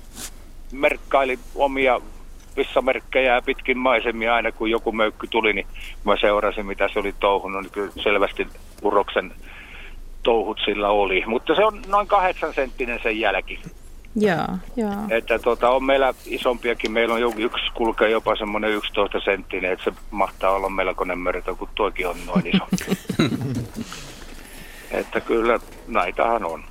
merkkaili 0.71 1.39
omia 1.55 2.01
vissamerkkejä 2.57 3.41
pitkin 3.41 3.77
maisemia 3.77 4.35
aina 4.35 4.51
kun 4.51 4.69
joku 4.69 4.91
möykky 4.91 5.27
tuli, 5.27 5.53
niin 5.53 5.67
mä 6.03 6.15
seurasin 6.21 6.65
mitä 6.65 6.89
se 6.93 6.99
oli 6.99 7.13
touhunut, 7.19 7.61
niin 7.61 7.71
kyllä 7.71 7.91
selvästi 8.03 8.47
uroksen 8.81 9.33
touhut 10.23 10.59
sillä 10.65 10.89
oli. 10.89 11.23
Mutta 11.25 11.55
se 11.55 11.65
on 11.65 11.81
noin 11.87 12.07
kahdeksan 12.07 12.53
senttinen 12.53 12.99
sen 13.03 13.19
jälki. 13.19 13.59
Joo, 14.15 14.47
joo. 14.75 14.93
Että 15.09 15.39
tota, 15.39 15.69
on 15.69 15.83
meillä 15.83 16.13
isompiakin, 16.25 16.91
meillä 16.91 17.13
on 17.13 17.41
yksi 17.41 17.71
kulkee 17.73 18.09
jopa 18.09 18.35
semmoinen 18.35 18.71
11 18.71 19.19
senttinen, 19.19 19.71
että 19.71 19.83
se 19.83 19.93
mahtaa 20.11 20.51
olla 20.51 20.69
melkoinen 20.69 21.19
mörtö, 21.19 21.55
kun 21.55 21.69
toikin 21.75 22.07
on 22.07 22.15
noin 22.25 22.47
iso. 22.47 22.67
että 24.99 25.21
kyllä 25.21 25.59
näitähän 25.87 26.45
on. 26.45 26.63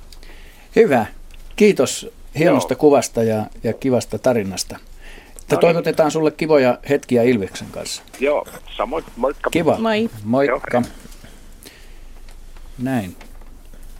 Hyvä. 0.75 1.05
Kiitos 1.55 2.18
hienosta 2.39 2.73
Joo. 2.73 2.79
kuvasta 2.79 3.23
ja, 3.23 3.45
ja 3.63 3.73
kivasta 3.73 4.19
tarinasta. 4.19 4.77
Että 4.77 5.55
no 5.55 5.59
niin. 5.59 5.59
toivotetaan 5.59 6.11
sulle 6.11 6.31
kivoja 6.31 6.77
hetkiä 6.89 7.23
Ilveksen 7.23 7.67
kanssa. 7.71 8.03
Joo, 8.19 8.47
samoin. 8.77 9.03
Moikka. 9.15 9.49
Kiva. 9.49 9.77
Moi. 9.79 10.09
Moikka. 10.23 10.77
Joo. 10.77 10.83
Näin. 12.77 13.15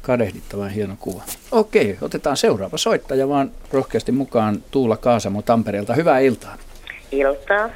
Kadehdittavan 0.01 0.69
hieno 0.69 0.95
kuva. 0.99 1.23
Okei, 1.51 1.97
otetaan 2.01 2.37
seuraava 2.37 2.77
soittaja 2.77 3.29
vaan 3.29 3.51
rohkeasti 3.71 4.11
mukaan 4.11 4.63
Tuula 4.71 4.97
Kaasamo 4.97 5.41
Tampereelta. 5.41 5.93
Hyvää 5.93 6.19
iltaa. 6.19 6.57
Iltaa. 7.11 7.69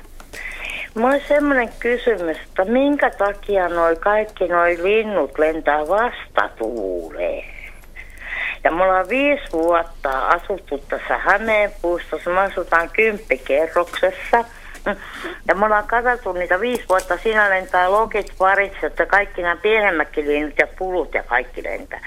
Mulla 0.96 1.14
on 1.14 1.22
semmoinen 1.28 1.70
kysymys, 1.80 2.38
että 2.38 2.66
minkä 2.66 3.10
takia 3.10 3.70
noi 3.70 3.96
kaikki 3.96 4.48
noi 4.48 4.84
linnut 4.84 5.40
lentää 5.40 5.88
vastatuuleen? 5.88 7.53
Ja 8.64 8.72
mulla 8.72 8.98
on 8.98 9.10
viisi 9.10 9.52
vuotta 9.52 10.28
asuttu 10.28 10.78
tässä 10.78 11.18
Hämeenpuistossa. 11.18 12.30
Mä 12.30 12.42
asutaan 12.42 12.90
kymppikerroksessa. 12.90 14.46
Ja 15.48 15.56
me 15.56 15.66
ollaan 15.66 15.88
katsottu 15.88 16.32
niitä 16.32 16.60
viisi 16.60 16.86
vuotta. 16.90 17.18
Siinä 17.18 17.50
lentää 17.50 17.92
lokit 17.92 18.34
parissa, 18.38 18.88
että 18.88 19.06
kaikki 19.06 19.42
nämä 19.42 19.56
pienemmätkin 19.56 20.28
linnut 20.28 20.54
ja 20.60 20.68
pulut 20.78 21.14
ja 21.14 21.24
kaikki 21.24 21.64
lentää. 21.64 22.00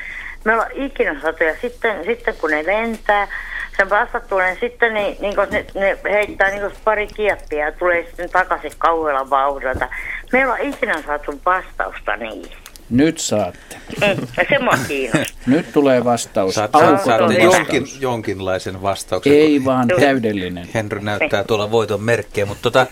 Me 0.44 0.52
ollaan 0.52 0.72
ikinä 0.74 1.20
saatu 1.20 1.44
ja 1.44 1.54
sitten, 1.60 2.04
sitten 2.04 2.34
kun 2.34 2.50
ne 2.50 2.66
lentää, 2.66 3.28
sen 3.76 3.90
vastatuulen 3.90 4.56
sitten 4.60 4.94
niin, 4.94 5.16
niin 5.20 5.34
ne, 5.50 5.66
ne, 5.74 5.98
heittää 6.04 6.50
niin 6.50 6.70
pari 6.84 7.06
kieppiä 7.06 7.66
ja 7.66 7.72
tulee 7.72 8.06
sitten 8.06 8.30
takaisin 8.30 8.72
kauhealla 8.78 9.30
vauhdilta. 9.30 9.88
Me 10.32 10.38
ei 10.38 10.44
olla 10.44 10.56
ikinä 10.56 11.02
saatu 11.02 11.40
vastausta 11.46 12.16
niihin. 12.16 12.65
Nyt 12.90 13.18
saatte. 13.18 13.76
Mm, 14.00 14.26
se 14.48 14.58
mua 14.58 14.78
Nyt 15.46 15.72
tulee 15.72 16.04
vastaus. 16.04 16.54
Saatte, 16.54 16.78
saatte 17.04 17.34
jonkin, 17.34 17.86
jonkinlaisen 18.00 18.82
vastauksen. 18.82 19.32
Ei 19.32 19.64
vaan 19.64 19.88
täydellinen. 20.00 20.68
Henry 20.74 21.00
näyttää 21.00 21.44
tuolla 21.44 21.70
voiton 21.70 22.02
merkkejä, 22.02 22.46
mutta 22.46 22.62
tota, 22.62 22.86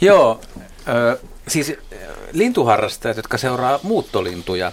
joo, 0.00 0.40
ö, 0.88 1.18
siis 1.48 1.74
lintuharrastajat, 2.32 3.16
jotka 3.16 3.38
seuraa 3.38 3.80
muuttolintuja, 3.82 4.72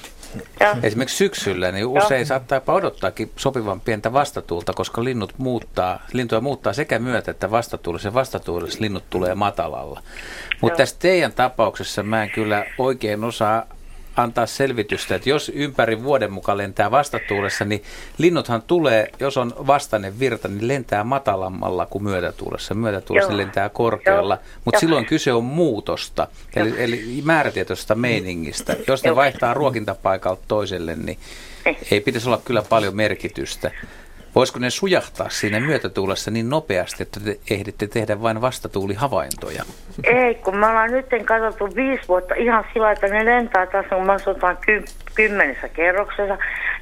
ja. 0.60 0.78
Esimerkiksi 0.84 1.18
syksyllä 1.18 1.72
niin 1.72 1.86
usein 1.86 2.20
ja. 2.20 2.26
saattaa 2.26 2.56
jopa 2.56 2.74
odottaakin 2.74 3.32
sopivan 3.36 3.82
pientä 3.82 4.14
vastatuulta, 4.14 4.74
koska 4.74 5.04
linnut 5.04 5.34
muuttaa, 5.38 6.06
lintuja 6.14 6.42
muuttaa 6.42 6.74
sekä 6.74 7.00
myötä 7.00 7.32
että 7.32 7.52
vastatuulessa. 7.52 8.08
Ja 8.08 8.14
vastatuulessa 8.14 8.82
linnut 8.82 9.04
tulee 9.10 9.36
matalalla. 9.36 10.02
Mutta 10.62 10.78
tässä 10.78 10.96
teidän 11.00 11.34
tapauksessa 11.34 12.04
mä 12.04 12.24
en 12.24 12.30
kyllä 12.30 12.66
oikein 12.78 13.24
osaa 13.24 13.66
antaa 14.16 14.46
selvitystä, 14.46 15.16
että 15.16 15.30
jos 15.30 15.52
ympäri 15.56 16.04
vuoden 16.04 16.32
mukaan 16.32 16.58
lentää 16.58 16.92
vastatuulessa, 16.92 17.66
niin 17.66 17.84
linnuthan 18.18 18.62
tulee, 18.62 19.10
jos 19.20 19.38
on 19.38 19.54
vastainen 19.68 20.20
virta, 20.20 20.48
niin 20.48 20.68
lentää 20.68 21.04
matalammalla 21.04 21.86
kuin 21.86 22.04
myötätuulessa. 22.04 22.74
Myötätuulessa 22.74 23.32
Joo. 23.32 23.38
lentää 23.38 23.70
korkealla, 23.70 24.38
mutta 24.66 24.80
silloin 24.80 25.06
kyse 25.06 25.34
on 25.34 25.44
muutosta, 25.44 26.28
eli, 26.56 26.74
eli 26.78 27.22
määrätietoisesta 27.24 27.96
meiningistä. 27.96 28.76
Jos 28.88 29.04
ne 29.04 29.08
Joo. 29.08 29.16
vaihtaa 29.16 29.54
ruokintapaikalta 29.54 30.42
toiselle, 30.48 30.96
niin 30.96 31.18
ei 31.92 32.02
pitäisi 32.02 32.30
olla 32.30 32.42
kyllä 32.46 32.62
paljon 32.62 32.96
merkitystä. 32.96 33.72
Voisiko 34.36 34.60
ne 34.60 34.70
sujahtaa 34.70 35.30
siinä 35.30 35.60
myötätuulessa 35.60 36.32
niin 36.32 36.50
nopeasti, 36.50 37.04
että 37.04 37.20
te 37.20 37.40
ehditte 37.52 37.88
tehdä 37.88 38.22
vain 38.22 38.42
vastatuulihavaintoja? 38.42 39.64
Ei, 40.04 40.36
kun 40.36 40.58
me 40.58 40.68
ollaan 40.68 40.92
nyt 40.92 41.06
katsottu 41.26 41.76
viisi 41.76 42.08
vuotta 42.08 42.36
ihan 42.36 42.66
sillä 42.74 42.92
että 42.92 43.08
ne 43.08 43.26
lentää 43.26 43.66
tässä, 43.66 43.96
kun 43.96 44.06
me 44.06 44.14
asutaan 44.14 44.58
ky- 44.66 44.86
kymmenessä 45.16 45.70
kerroksessa. 45.70 46.38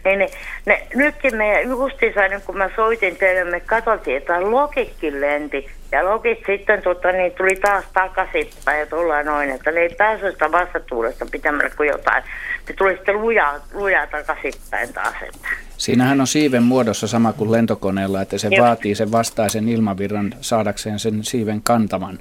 Niin 0.05 0.19
ne, 0.19 0.29
ne, 0.65 0.88
nytkin 0.95 1.36
me 1.36 1.62
justiinsa, 1.62 2.27
niin 2.27 2.41
kun 2.41 2.57
mä 2.57 2.69
soitin 2.75 3.15
teille, 3.15 3.51
me 3.51 3.59
katsottiin, 3.59 4.17
että 4.17 4.51
lokikki 4.51 5.21
lenti. 5.21 5.69
Ja 5.91 6.05
lokit 6.05 6.39
sitten 6.48 6.81
tota, 6.81 7.12
niin 7.12 7.31
tuli 7.31 7.55
taas 7.55 7.86
takaisinpäin 7.93 8.79
ja 8.79 8.86
tullaan 8.86 9.25
noin, 9.25 9.50
että 9.50 9.71
ne 9.71 9.79
ei 9.79 9.95
päässyt 9.98 10.33
sitä 10.33 10.51
vastatuulesta 10.51 11.25
pitämällä 11.31 11.69
kuin 11.77 11.89
jotain. 11.89 12.24
Ne 12.67 12.75
tuli 12.77 12.95
sitten 12.95 13.21
lujaa, 13.21 13.55
lujaa 13.74 14.07
takaisinpäin 14.07 14.93
taas. 14.93 15.15
Että. 15.21 15.48
Siinähän 15.77 16.21
on 16.21 16.27
siiven 16.27 16.63
muodossa 16.63 17.07
sama 17.07 17.33
kuin 17.33 17.51
lentokoneella, 17.51 18.21
että 18.21 18.38
se 18.38 18.48
Joo. 18.51 18.65
vaatii 18.65 18.95
sen 18.95 19.12
vastaisen 19.12 19.69
ilmavirran 19.69 20.33
saadakseen 20.41 21.00
sen 21.00 21.24
siiven 21.24 21.62
kantaman 21.62 22.19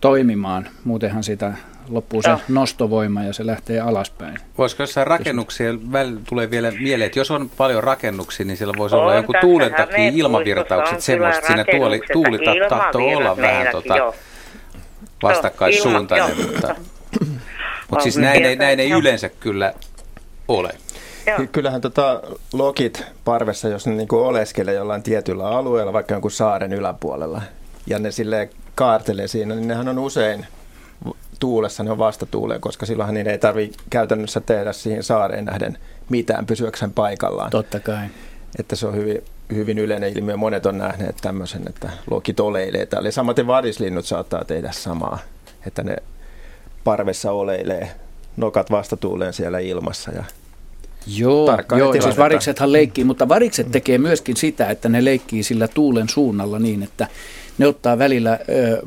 toimimaan. 0.00 0.68
Muutenhan 0.84 1.24
sitä 1.24 1.52
loppuu 1.88 2.22
se 2.22 2.28
Joo. 2.28 2.38
nostovoima 2.48 3.22
ja 3.22 3.32
se 3.32 3.46
lähtee 3.46 3.80
alaspäin. 3.80 4.38
Voisiko 4.58 4.82
jossain 4.82 5.06
rakennuksia, 5.06 5.72
välillä 5.92 6.20
tulee 6.28 6.50
vielä 6.50 6.70
mieleen, 6.70 7.06
että 7.06 7.18
jos 7.18 7.30
on 7.30 7.50
paljon 7.56 7.84
rakennuksia, 7.84 8.46
niin 8.46 8.56
siellä 8.56 8.74
voisi 8.76 8.96
on, 8.96 9.02
olla 9.02 9.14
joku 9.14 9.32
tuulen 9.40 9.74
takia 9.74 10.10
ilmavirtaukset, 10.12 11.00
semmoista 11.00 11.46
siinä 11.46 11.64
tuoli, 11.76 12.00
tuuli 12.12 12.38
tahtoo 12.68 13.16
olla 13.16 13.36
vähän 13.36 13.66
tota, 13.72 14.12
vastakkaissuuntainen, 15.22 16.36
mutta, 16.36 16.74
mutta 17.90 18.02
siis 18.02 18.16
näin 18.16 18.44
ei, 18.44 18.56
näin 18.56 18.80
ei 18.80 18.90
yleensä 18.90 19.28
kyllä 19.28 19.72
ole. 20.48 20.70
Joo. 21.26 21.38
Kyllähän 21.52 21.80
tota 21.80 22.22
lokit 22.52 23.04
parvessa, 23.24 23.68
jos 23.68 23.86
ne 23.86 23.94
niinku 23.94 24.18
oleskelee 24.18 24.74
jollain 24.74 25.02
tietyllä 25.02 25.48
alueella, 25.48 25.92
vaikka 25.92 26.14
jonkun 26.14 26.30
saaren 26.30 26.72
yläpuolella, 26.72 27.42
ja 27.86 27.98
ne 27.98 28.10
sille 28.10 28.50
kaartelee 28.74 29.28
siinä, 29.28 29.54
niin 29.54 29.68
nehän 29.68 29.88
on 29.88 29.98
usein 29.98 30.46
tuulessa, 31.42 31.82
ne 31.82 31.90
on 31.90 31.98
vastatuuleen, 31.98 32.60
koska 32.60 32.86
silloinhan 32.86 33.14
niin 33.14 33.28
ei 33.28 33.38
tarvitse 33.38 33.78
käytännössä 33.90 34.40
tehdä 34.40 34.72
siihen 34.72 35.02
saareen 35.02 35.44
nähden 35.44 35.78
mitään 36.08 36.46
pysyäkseen 36.46 36.92
paikallaan. 36.92 37.50
Totta 37.50 37.80
kai. 37.80 38.06
Että 38.58 38.76
se 38.76 38.86
on 38.86 38.94
hyvin, 38.94 39.24
hyvin 39.54 39.78
yleinen 39.78 40.12
ilmiö. 40.16 40.36
Monet 40.36 40.66
on 40.66 40.78
nähneet 40.78 41.16
tämmöisen, 41.22 41.62
että 41.68 41.90
lokit 42.10 42.40
oleilee 42.40 42.86
täällä. 42.86 43.08
Ja 43.08 43.12
samaten 43.12 43.46
vadislinnut 43.46 44.04
saattaa 44.04 44.44
tehdä 44.44 44.72
samaa, 44.72 45.18
että 45.66 45.82
ne 45.82 45.96
parvessa 46.84 47.32
oleilee 47.32 47.90
nokat 48.36 48.70
vastatuuleen 48.70 49.32
siellä 49.32 49.58
ilmassa. 49.58 50.10
Ja 50.12 50.24
Joo, 51.06 51.46
Tarkkaan 51.46 51.78
joo 51.78 51.92
tilannetta. 51.92 52.12
siis 52.12 52.18
variksethan 52.18 52.72
leikkii, 52.72 53.04
mutta 53.04 53.28
varikset 53.28 53.70
tekee 53.70 53.98
myöskin 53.98 54.36
sitä, 54.36 54.70
että 54.70 54.88
ne 54.88 55.04
leikkii 55.04 55.42
sillä 55.42 55.68
tuulen 55.68 56.08
suunnalla 56.08 56.58
niin, 56.58 56.82
että 56.82 57.08
ne 57.58 57.66
ottaa 57.66 57.98
välillä 57.98 58.38
ö, 58.48 58.82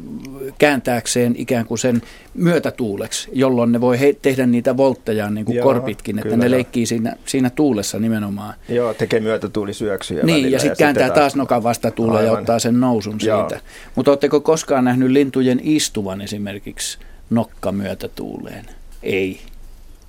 kääntääkseen 0.57 1.35
ikään 1.37 1.65
kuin 1.65 1.77
sen 1.77 2.01
myötätuuleksi, 2.33 3.29
jolloin 3.33 3.71
ne 3.71 3.81
voi 3.81 3.99
he, 3.99 4.15
tehdä 4.21 4.45
niitä 4.45 4.77
voltteja 4.77 5.29
niin 5.29 5.45
kuin 5.45 5.55
Joo, 5.55 5.63
korpitkin, 5.63 6.17
että 6.19 6.29
kyllä 6.29 6.43
ne 6.43 6.51
leikkii 6.51 6.85
siinä, 6.85 7.15
siinä 7.25 7.49
tuulessa 7.49 7.99
nimenomaan. 7.99 8.53
Joo, 8.69 8.93
tekee 8.93 9.19
myötätuulisyöksyjä 9.19 10.23
Niin, 10.23 10.35
välillä 10.35 10.55
ja 10.55 10.59
sitten 10.59 10.77
kääntää 10.77 11.09
taas 11.09 11.35
nokan 11.35 11.63
vastatuuleen 11.63 12.25
ja 12.25 12.31
ottaa 12.31 12.59
sen 12.59 12.79
nousun 12.79 13.17
Joo. 13.23 13.49
siitä. 13.49 13.63
Mutta 13.95 14.11
oletteko 14.11 14.41
koskaan 14.41 14.83
nähnyt 14.83 15.11
lintujen 15.11 15.59
istuvan 15.63 16.21
esimerkiksi 16.21 16.97
nokka 17.29 17.71
myötätuuleen? 17.71 18.65
Ei. 19.03 19.39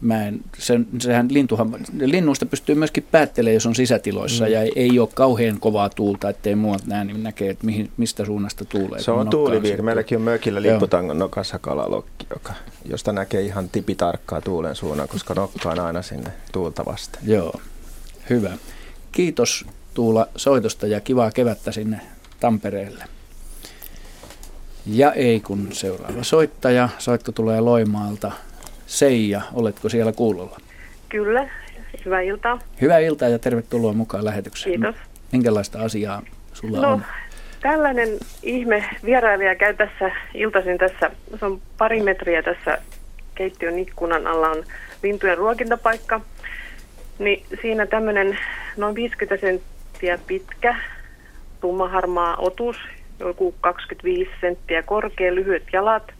Mä 0.06 0.26
en, 0.26 0.40
sen, 0.58 0.86
sehän 0.98 1.28
lintuhan, 1.30 1.74
linnuista 2.00 2.46
pystyy 2.46 2.74
myöskin 2.74 3.06
päättelemään, 3.10 3.54
jos 3.54 3.66
on 3.66 3.74
sisätiloissa 3.74 4.44
mm. 4.44 4.50
ja 4.50 4.62
ei, 4.62 4.72
ei 4.76 4.98
ole 4.98 5.08
kauhean 5.14 5.60
kovaa 5.60 5.88
tuulta, 5.88 6.28
ettei 6.28 6.54
muut 6.54 6.86
näe, 6.86 7.04
niin 7.04 7.22
näkee, 7.22 7.50
että 7.50 7.66
mihin, 7.66 7.90
mistä 7.96 8.24
suunnasta 8.24 8.64
tuulee. 8.64 9.02
Se 9.02 9.10
on 9.10 9.28
sitten- 9.62 9.84
Meilläkin 9.84 10.18
on 10.18 10.22
mökillä 10.22 10.62
lipputangon 10.62 11.18
nokassa 11.18 11.58
kalalokki, 11.58 12.26
joka, 12.30 12.52
josta 12.84 13.12
näkee 13.12 13.42
ihan 13.42 13.68
tipitarkkaa 13.68 14.40
tuulen 14.40 14.74
suunnan, 14.76 15.08
koska 15.08 15.34
nokka 15.34 15.70
on 15.70 15.78
aina 15.78 16.02
sinne 16.02 16.30
tuulta 16.52 16.84
vasten. 16.84 17.22
Joo, 17.26 17.60
hyvä. 18.30 18.50
Kiitos 19.12 19.66
Tuula 19.94 20.28
soitosta 20.36 20.86
ja 20.86 21.00
kivaa 21.00 21.30
kevättä 21.30 21.72
sinne 21.72 22.00
Tampereelle. 22.40 23.04
Ja 24.86 25.12
ei 25.12 25.40
kun 25.40 25.68
seuraava 25.72 26.22
soittaja. 26.22 26.88
Soitto 26.98 27.32
tulee 27.32 27.60
Loimaalta. 27.60 28.32
Seija, 28.86 29.40
oletko 29.54 29.88
siellä 29.88 30.12
kuulolla? 30.12 30.56
Kyllä, 31.08 31.48
hyvää 32.04 32.20
iltaa. 32.20 32.58
Hyvää 32.80 32.98
iltaa 32.98 33.28
ja 33.28 33.38
tervetuloa 33.38 33.92
mukaan 33.92 34.24
lähetykseen. 34.24 34.80
Kiitos. 34.80 34.96
Minkälaista 35.32 35.78
asiaa 35.82 36.22
sulla 36.52 36.80
No, 36.80 36.92
on? 36.92 37.04
tällainen 37.60 38.08
ihme 38.42 38.84
vierailija 39.04 39.54
käy 39.54 39.74
tässä 39.74 40.10
iltaisin 40.34 40.78
tässä, 40.78 41.10
se 41.38 41.44
on 41.46 41.60
pari 41.78 42.02
metriä 42.02 42.42
tässä 42.42 42.78
keittiön 43.34 43.78
ikkunan 43.78 44.26
alla 44.26 44.48
on 44.48 44.64
lintujen 45.02 45.38
ruokintapaikka. 45.38 46.20
Niin 47.18 47.44
siinä 47.62 47.86
tämmöinen 47.86 48.38
noin 48.76 48.94
50 48.94 49.36
senttiä 49.46 50.18
pitkä, 50.26 50.76
tummaharmaa 51.60 52.36
otus, 52.36 52.76
joku 53.20 53.54
25 53.60 54.30
senttiä 54.40 54.82
korkea, 54.82 55.34
lyhyet 55.34 55.62
jalat. 55.72 56.12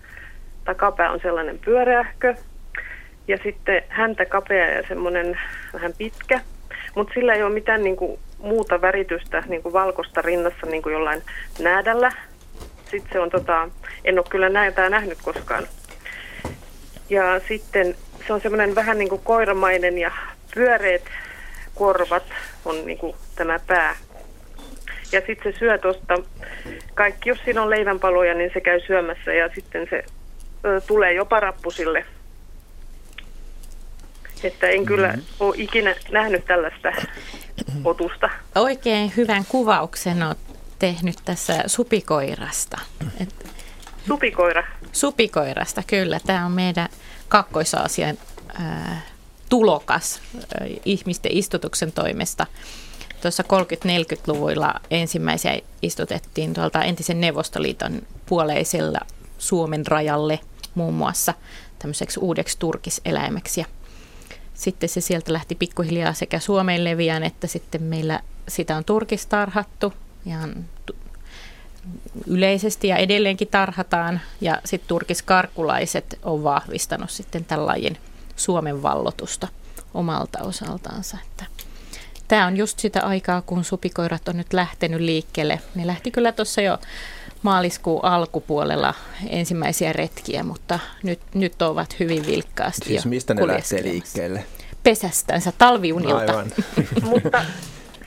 Takapää 0.65 1.11
on 1.11 1.21
sellainen 1.23 1.59
pyöreähkö. 1.65 2.35
Ja 3.29 3.39
sitten 3.43 3.83
häntä 3.89 4.25
kapea 4.25 4.67
ja 4.67 4.83
semmoinen 4.89 5.39
vähän 5.73 5.93
pitkä. 5.99 6.41
Mutta 6.95 7.15
sillä 7.15 7.35
ei 7.35 7.43
ole 7.43 7.55
mitään 7.55 7.85
niinku 7.85 8.19
muuta 8.39 8.81
väritystä, 8.81 9.43
niinku 9.49 9.73
valkoista 9.73 10.23
rinnassa 10.23 10.67
niinku 10.67 10.89
jollain 10.89 11.23
näädällä. 11.59 12.13
Sitten 12.91 13.13
se 13.13 13.21
on 13.21 13.31
tota, 13.31 13.69
en 14.05 14.19
ole 14.19 14.27
kyllä 14.31 14.49
näitä 14.49 14.89
nähnyt 14.89 15.19
koskaan. 15.23 15.67
Ja 17.11 17.41
sitten 17.49 17.95
se 18.27 18.33
on 18.33 18.41
semmoinen 18.41 18.75
vähän 18.75 18.99
niin 18.99 19.09
kuin 19.09 19.21
koiramainen 19.25 19.99
ja 19.99 20.11
pyöreät 20.55 21.03
korvat 21.75 22.25
on 22.65 22.87
niin 22.87 22.99
kuin 22.99 23.17
tämä 23.37 23.59
pää. 23.67 23.97
Ja 25.13 25.23
sitten 25.27 25.53
se 25.53 25.59
syö 25.59 25.79
tuosta, 25.79 26.15
kaikki 26.95 27.29
jos 27.29 27.39
siinä 27.45 27.63
on 27.63 27.71
leivänpaloja, 27.71 28.35
niin 28.35 28.51
se 28.55 28.61
käy 28.61 28.81
syömässä 28.81 29.33
ja 29.33 29.49
sitten 29.55 29.87
se 29.91 30.05
ö, 30.65 30.81
tulee 30.87 31.13
jopa 31.13 31.41
rappusille. 31.41 32.05
Että 34.45 34.69
en 34.69 34.87
kyllä 34.87 35.09
mm-hmm. 35.09 35.25
ole 35.41 35.55
ikinä 35.59 35.95
nähnyt 36.11 36.45
tällaista 36.45 36.93
otusta. 37.85 38.31
Oikein 38.55 39.13
hyvän 39.17 39.45
kuvauksen 39.49 40.23
olet 40.23 40.39
tehnyt 40.79 41.17
tässä 41.25 41.63
supikoirasta. 41.67 42.79
Et 43.21 43.47
Supikoira. 44.09 44.65
supikoirasta, 44.93 45.83
kyllä. 45.87 46.21
Tämä 46.27 46.47
on 46.47 46.53
meidän 46.53 46.89
kakkoisaasian 47.29 48.19
tulokas 49.49 50.21
ihmisten 50.85 51.33
istutuksen 51.33 51.93
toimesta. 51.93 52.47
Tuossa 53.23 53.43
30-40-luvuilla 53.43 54.75
ensimmäisiä 54.91 55.59
istutettiin 55.83 56.55
tuolta 56.55 56.83
entisen 56.83 57.21
Neuvostoliiton 57.21 58.03
puoleisella 58.27 59.01
Suomen 59.39 59.87
rajalle 59.87 60.41
muun 60.75 60.95
muassa 60.95 61.35
tämmöiseksi 61.79 62.21
uudeksi 62.21 62.59
turkiseläimeksi. 62.59 63.61
Ja 63.61 63.67
sitten 64.57 64.89
se 64.89 65.01
sieltä 65.01 65.33
lähti 65.33 65.55
pikkuhiljaa 65.55 66.13
sekä 66.13 66.39
Suomeen 66.39 66.85
leviään, 66.85 67.23
että 67.23 67.47
sitten 67.47 67.83
meillä 67.83 68.21
sitä 68.49 68.77
on 68.77 68.85
turkistarhattu 68.85 69.93
ihan 70.27 70.65
yleisesti 72.27 72.89
ja 72.89 72.97
edelleenkin 72.97 73.49
tarhataan. 73.49 74.21
Ja 74.41 74.61
sitten 74.65 74.89
turkiskarkulaiset 74.89 76.19
on 76.23 76.45
vahvistanut 76.45 77.11
sitten 77.11 77.45
lajin 77.57 77.99
Suomen 78.37 78.83
vallotusta 78.83 79.49
omalta 79.95 80.43
osaltaansa. 80.43 81.19
Että 81.27 81.45
Tämä 82.29 82.47
on 82.47 82.57
just 82.57 82.79
sitä 82.79 83.03
aikaa, 83.03 83.43
kun 83.43 83.65
supikoirat 83.65 84.29
on 84.29 84.37
nyt 84.37 84.53
lähtenyt 84.53 85.01
liikkeelle. 85.01 85.61
Ne 85.75 85.87
lähti 85.87 86.11
kyllä 86.11 86.33
tuossa 86.33 86.61
jo 86.61 86.79
maaliskuun 87.43 88.05
alkupuolella 88.05 88.95
ensimmäisiä 89.29 89.93
retkiä, 89.93 90.43
mutta 90.43 90.79
nyt, 91.03 91.21
nyt 91.35 91.63
ovat 91.63 92.01
hyvin 92.01 92.27
vilkkaasti 92.27 92.85
Siis 92.85 93.05
jo 93.05 93.09
mistä 93.09 93.35
ne 93.35 93.47
lähtee 93.47 93.83
liikkeelle? 93.83 94.45
Pesästänsä, 94.83 95.53
talviunilta. 95.59 96.19
Aivan. 96.19 96.47
Mutta 97.11 97.43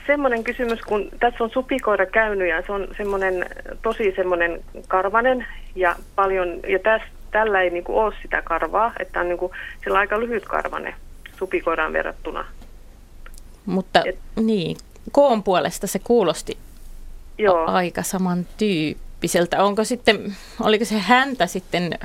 semmoinen 0.06 0.44
kysymys, 0.44 0.80
kun 0.80 1.08
tässä 1.20 1.44
on 1.44 1.50
supikoira 1.50 2.06
käynyt 2.06 2.48
ja 2.48 2.62
se 2.66 2.72
on 2.72 2.88
semmoinen 2.96 3.46
tosi 3.82 4.12
semmoinen 4.16 4.60
karvanen 4.88 5.46
ja 5.74 5.96
paljon, 6.16 6.60
ja 6.68 6.78
täs, 6.78 7.02
tällä 7.30 7.60
ei 7.60 7.70
niinku 7.70 7.98
ole 7.98 8.14
sitä 8.22 8.42
karvaa, 8.42 8.92
että 8.98 9.20
on 9.20 9.28
niinku, 9.28 9.52
sillä 9.84 9.94
on 9.96 10.00
aika 10.00 10.20
lyhyt 10.20 10.44
karvane 10.44 10.94
supikoiraan 11.38 11.92
verrattuna. 11.92 12.44
Mutta 13.66 14.02
Et- 14.04 14.18
niin, 14.36 14.76
koon 15.12 15.42
puolesta 15.42 15.86
se 15.86 15.98
kuulosti 15.98 16.58
Joo, 17.38 17.58
a- 17.58 17.64
aika 17.72 18.02
samantyyppiseltä. 19.20 19.62
Onko 19.62 19.84
sitten, 19.84 20.36
oliko 20.60 20.84
se 20.84 20.98
häntä 20.98 21.46
sitten 21.46 21.98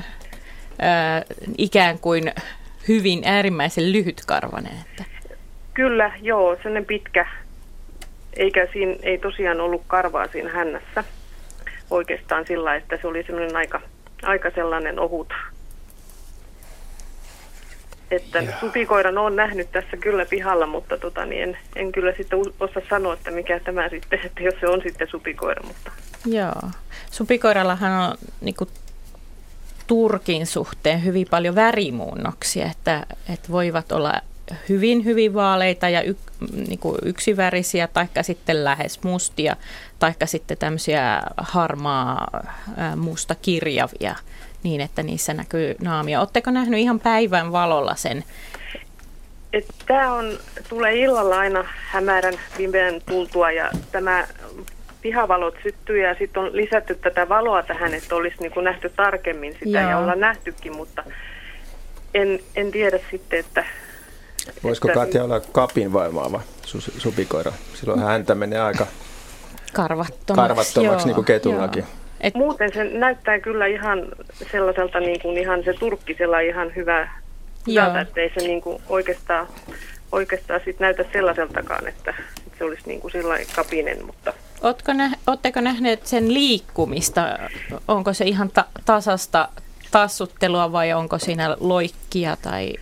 ää, 0.79 1.23
ikään 1.57 1.99
kuin 1.99 2.31
hyvin 2.87 3.21
äärimmäisen 3.25 3.91
lyhytkarvainen? 3.91 4.71
Että, 4.81 5.03
kyllä, 5.73 6.11
joo, 6.21 6.55
sellainen 6.55 6.85
pitkä, 6.85 7.25
eikä 8.33 8.67
siinä, 8.73 8.95
ei 9.03 9.17
tosiaan 9.17 9.61
ollut 9.61 9.83
karvaa 9.87 10.27
siinä 10.27 10.51
hännässä. 10.51 11.03
Oikeastaan 11.89 12.45
sillä 12.47 12.75
että 12.75 12.97
se 13.01 13.07
oli 13.07 13.23
semmoinen 13.23 13.55
aika, 13.55 13.81
aika 14.23 14.49
sellainen 14.55 14.99
ohut. 14.99 15.33
Että 18.15 18.43
supikoiran 18.59 19.17
on 19.17 19.35
nähnyt 19.35 19.71
tässä 19.71 19.97
kyllä 19.97 20.25
pihalla, 20.25 20.67
mutta 20.67 20.97
tota, 20.97 21.25
niin 21.25 21.43
en, 21.43 21.57
en 21.75 21.91
kyllä 21.91 22.13
sitten 22.17 22.39
osaa 22.59 22.83
sanoa, 22.89 23.13
että 23.13 23.31
mikä 23.31 23.59
tämä 23.59 23.89
sitten, 23.89 24.19
että 24.23 24.43
jos 24.43 24.55
se 24.59 24.67
on 24.67 24.81
sitten 24.81 25.07
supikoira, 25.07 25.63
mutta 25.67 25.91
joo. 26.25 26.69
Supikoirallahan 27.11 27.91
on 27.91 28.17
niin 28.41 28.55
kuin, 28.55 28.69
Turkin 29.87 30.47
suhteen 30.47 31.03
hyvin 31.03 31.27
paljon 31.29 31.55
värimuunnoksia, 31.55 32.65
että, 32.65 33.05
että 33.33 33.51
voivat 33.51 33.91
olla 33.91 34.13
hyvin, 34.69 35.05
hyvin 35.05 35.33
vaaleita 35.33 35.89
ja 35.89 36.03
y, 36.03 36.15
niin 36.67 36.79
kuin 36.79 36.97
yksivärisiä, 37.03 37.87
taikka 37.87 38.23
sitten 38.23 38.63
lähes 38.63 39.03
mustia, 39.03 39.55
taikka 39.99 40.25
sitten 40.25 40.57
tämmöisiä 40.57 41.21
harmaa 41.37 42.27
ää, 42.77 42.95
musta 42.95 43.35
kirjavia, 43.35 44.15
niin 44.65 44.81
että 44.81 45.03
niissä 45.03 45.33
näkyy 45.33 45.75
naamia. 45.81 46.19
Oletteko 46.19 46.51
nähnyt 46.51 46.79
ihan 46.79 46.99
päivän 46.99 47.51
valolla 47.51 47.95
sen? 47.95 48.23
Tämä 49.87 50.13
on, 50.13 50.37
tulee 50.69 50.95
illalla 50.95 51.39
aina 51.39 51.65
hämärän 51.87 52.33
pimeän 52.57 53.01
tultua 53.05 53.51
ja 53.51 53.69
tämä 53.91 54.27
pihavalot 55.01 55.55
syttyy 55.63 55.99
ja 56.01 56.15
sitten 56.19 56.43
on 56.43 56.55
lisätty 56.55 56.95
tätä 56.95 57.29
valoa 57.29 57.63
tähän, 57.63 57.93
että 57.93 58.15
olisi 58.15 58.37
niin 58.39 58.51
kuin 58.51 58.63
nähty 58.63 58.89
tarkemmin 58.95 59.53
sitä 59.63 59.79
Joo. 59.81 59.89
ja 59.89 59.97
ollaan 59.97 60.19
nähtykin, 60.19 60.75
mutta 60.75 61.03
en, 62.13 62.39
en 62.55 62.71
tiedä 62.71 62.99
sitten, 63.11 63.39
että... 63.39 63.65
Voisiko 64.63 64.87
että- 64.87 64.99
Katja 64.99 65.23
olla 65.23 65.39
kapin 65.39 65.93
vaimaava 65.93 66.41
su- 66.65 66.99
supikoira? 66.99 67.51
Silloin 67.73 67.99
häntä 67.99 68.35
menee 68.35 68.59
aika 68.61 68.87
Karvattomaksi. 69.73 70.47
karvattomaksi, 70.47 71.05
niin 71.07 71.15
kuin 71.15 71.25
ketullakin. 71.25 71.83
joo. 71.83 72.04
Et, 72.25 72.33
Muuten 72.35 72.73
se 72.73 72.83
näyttää 72.83 73.39
kyllä 73.39 73.65
ihan 73.65 74.05
sellaiselta 74.51 74.99
niin 74.99 75.21
kuin 75.21 75.37
ihan 75.37 75.63
se 75.63 75.73
turkkisella 75.73 76.39
ihan 76.39 76.75
hyvä, 76.75 77.09
hyvältä, 77.67 78.01
että 78.01 78.21
ei 78.21 78.31
se 78.39 78.47
niin 78.47 78.61
kuin 78.61 78.81
oikeastaan, 78.89 79.47
oikeastaan 80.11 80.61
sit 80.65 80.79
näytä 80.79 81.05
sellaiseltakaan, 81.13 81.87
että 81.87 82.13
se 82.57 82.63
olisi 82.63 82.83
niin 82.85 83.01
kuin 83.01 83.29
lailla 83.29 83.51
kapinen, 83.55 84.05
mutta 84.05 84.33
Ootko 84.61 84.93
nä, 84.93 85.11
ootteko 85.27 85.61
nähneet 85.61 86.05
sen 86.05 86.33
liikkumista? 86.33 87.39
Onko 87.87 88.13
se 88.13 88.25
ihan 88.25 88.51
ta- 88.51 88.65
tasasta 88.85 89.49
tassuttelua 89.91 90.71
vai 90.71 90.93
onko 90.93 91.17
siinä 91.19 91.57
loikkia 91.59 92.37
tai 92.41 92.73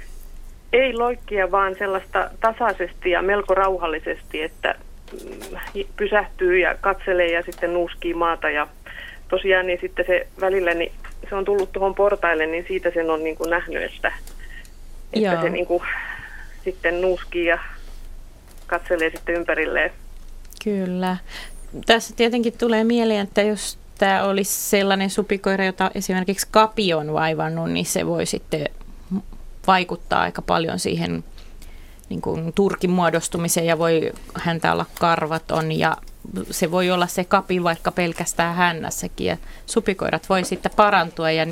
Ei 0.73 0.93
loikkia, 0.93 1.51
vaan 1.51 1.75
sellaista 1.79 2.29
tasaisesti 2.39 3.11
ja 3.11 3.21
melko 3.21 3.53
rauhallisesti, 3.55 4.41
että 4.41 4.75
mm, 5.11 5.83
pysähtyy 5.97 6.59
ja 6.59 6.75
katselee 6.81 7.31
ja 7.31 7.43
sitten 7.43 7.73
nuuskii 7.73 8.13
maata. 8.13 8.49
Ja 8.49 8.67
tosiaan 9.33 9.67
niin 9.67 9.79
sitten 9.81 10.05
se 10.05 10.27
välillä, 10.41 10.73
niin 10.73 10.91
se 11.29 11.35
on 11.35 11.45
tullut 11.45 11.71
tuohon 11.71 11.95
portaille, 11.95 12.45
niin 12.45 12.65
siitä 12.67 12.91
sen 12.93 13.09
on 13.09 13.23
niin 13.23 13.35
kuin 13.35 13.49
nähnyt, 13.49 13.83
että, 13.83 14.11
että 15.13 15.41
se 15.41 15.49
niin 15.49 15.65
kuin 15.65 15.83
sitten 16.63 17.01
nuuskii 17.01 17.45
ja 17.45 17.59
katselee 18.67 19.09
sitten 19.09 19.35
ympärilleen. 19.35 19.91
Kyllä. 20.63 21.17
Tässä 21.85 22.13
tietenkin 22.15 22.57
tulee 22.57 22.83
mieleen, 22.83 23.19
että 23.19 23.41
jos 23.41 23.77
tämä 23.97 24.23
olisi 24.23 24.69
sellainen 24.69 25.09
supikoira, 25.09 25.65
jota 25.65 25.91
esimerkiksi 25.95 26.47
kapi 26.51 26.93
on 26.93 27.13
vaivannut, 27.13 27.71
niin 27.71 27.85
se 27.85 28.05
voi 28.05 28.25
sitten 28.25 28.69
vaikuttaa 29.67 30.21
aika 30.21 30.41
paljon 30.41 30.79
siihen 30.79 31.23
niin 32.09 32.21
kuin 32.21 32.53
turkin 32.53 32.89
muodostumiseen 32.89 33.65
ja 33.65 33.79
voi 33.79 34.11
häntä 34.33 34.73
olla 34.73 34.85
karvaton 34.99 35.71
ja 35.71 35.97
se 36.51 36.71
voi 36.71 36.91
olla 36.91 37.07
se 37.07 37.23
kapi 37.23 37.63
vaikka 37.63 37.91
pelkästään 37.91 38.55
hännässäkin 38.55 39.27
ja 39.27 39.37
supikoirat 39.65 40.29
voi 40.29 40.43
sitten 40.43 40.71
parantua 40.75 41.31
ja 41.31 41.45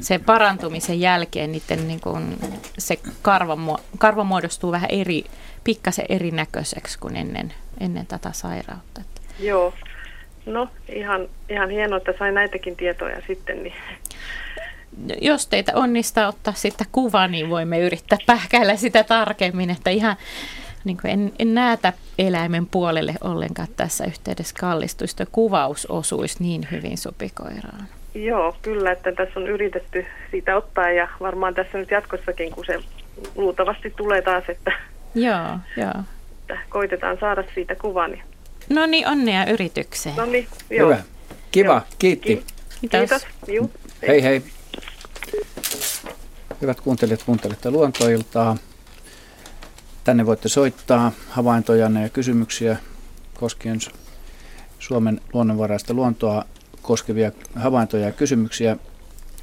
se 0.00 0.18
parantumisen 0.18 1.00
jälkeen 1.00 1.52
niiden 1.52 1.88
niin 1.88 2.00
kuin, 2.00 2.38
se 2.78 2.98
karva, 3.22 3.78
karva 3.98 4.24
muodostuu 4.24 4.72
vähän 4.72 4.90
eri, 4.90 5.24
pikkasen 5.64 6.06
erinäköiseksi 6.08 6.98
kuin 6.98 7.16
ennen, 7.16 7.52
ennen 7.80 8.06
tätä 8.06 8.32
sairautta. 8.32 9.00
Joo, 9.40 9.74
no 10.46 10.68
ihan, 10.88 11.28
ihan 11.48 11.70
hienoa, 11.70 11.96
että 11.96 12.14
sain 12.18 12.34
näitäkin 12.34 12.76
tietoja 12.76 13.22
sitten. 13.26 13.62
Niin. 13.62 13.74
Jos 15.20 15.46
teitä 15.46 15.72
onnistaa 15.74 16.28
ottaa 16.28 16.54
sitten 16.54 16.86
kuva, 16.92 17.28
niin 17.28 17.50
voimme 17.50 17.80
yrittää 17.80 18.18
pähkäillä 18.26 18.76
sitä 18.76 19.04
tarkemmin, 19.04 19.70
että 19.70 19.90
ihan 19.90 20.16
niin 20.86 20.96
kuin 21.02 21.10
en, 21.10 21.32
en 21.38 21.54
näitä 21.54 21.92
eläimen 22.18 22.66
puolelle 22.66 23.14
ollenkaan 23.20 23.68
tässä 23.76 24.04
yhteydessä 24.04 24.54
kallistuisi. 24.60 25.16
kuvaus 25.32 25.86
osuisi 25.86 26.42
niin 26.42 26.68
hyvin 26.70 26.98
supikoiraan. 26.98 27.88
Joo, 28.14 28.56
kyllä, 28.62 28.92
että 28.92 29.12
tässä 29.12 29.40
on 29.40 29.48
yritetty 29.48 30.06
siitä 30.30 30.56
ottaa 30.56 30.90
ja 30.90 31.08
varmaan 31.20 31.54
tässä 31.54 31.78
nyt 31.78 31.90
jatkossakin, 31.90 32.50
kun 32.50 32.64
se 32.64 32.78
luultavasti 33.34 33.90
tulee 33.96 34.22
taas, 34.22 34.44
että, 34.48 34.72
joo, 35.14 35.58
joo. 35.76 36.02
että 36.40 36.58
koitetaan 36.68 37.16
saada 37.20 37.44
siitä 37.54 37.74
kuva. 37.74 38.08
Niin. 38.08 38.22
No 38.68 38.86
niin, 38.86 39.08
onnea 39.08 39.46
yritykseen. 39.46 40.16
No 40.16 40.24
niin, 40.26 40.48
joo. 40.70 40.88
Hyvä. 40.88 41.02
Kiva, 41.50 41.72
joo. 41.72 41.80
kiitti. 41.98 42.44
Kiitos. 42.80 43.00
Kiitos. 43.00 43.26
Juu, 43.48 43.70
hei. 44.02 44.08
hei 44.08 44.22
hei. 44.22 44.42
Hyvät 46.60 46.80
kuuntelijat, 46.80 47.22
kuuntelette 47.22 47.70
luontoiltaa. 47.70 48.56
Tänne 50.06 50.26
voitte 50.26 50.48
soittaa 50.48 51.12
havaintojanne 51.30 52.02
ja 52.02 52.08
kysymyksiä 52.08 52.76
koskien 53.34 53.78
Suomen 54.78 55.20
luonnonvaraista 55.32 55.94
luontoa 55.94 56.44
koskevia 56.82 57.32
havaintoja 57.56 58.06
ja 58.06 58.12
kysymyksiä 58.12 58.76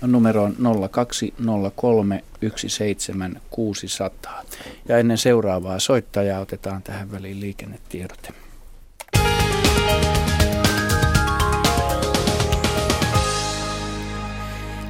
numeroon 0.01 0.55
0203 0.91 2.23
17600. 2.55 4.43
Ja 4.87 4.97
ennen 4.97 5.17
seuraavaa 5.17 5.79
soittajaa 5.79 6.41
otetaan 6.41 6.83
tähän 6.83 7.11
väliin 7.11 7.39
liikennetiedote. 7.39 8.29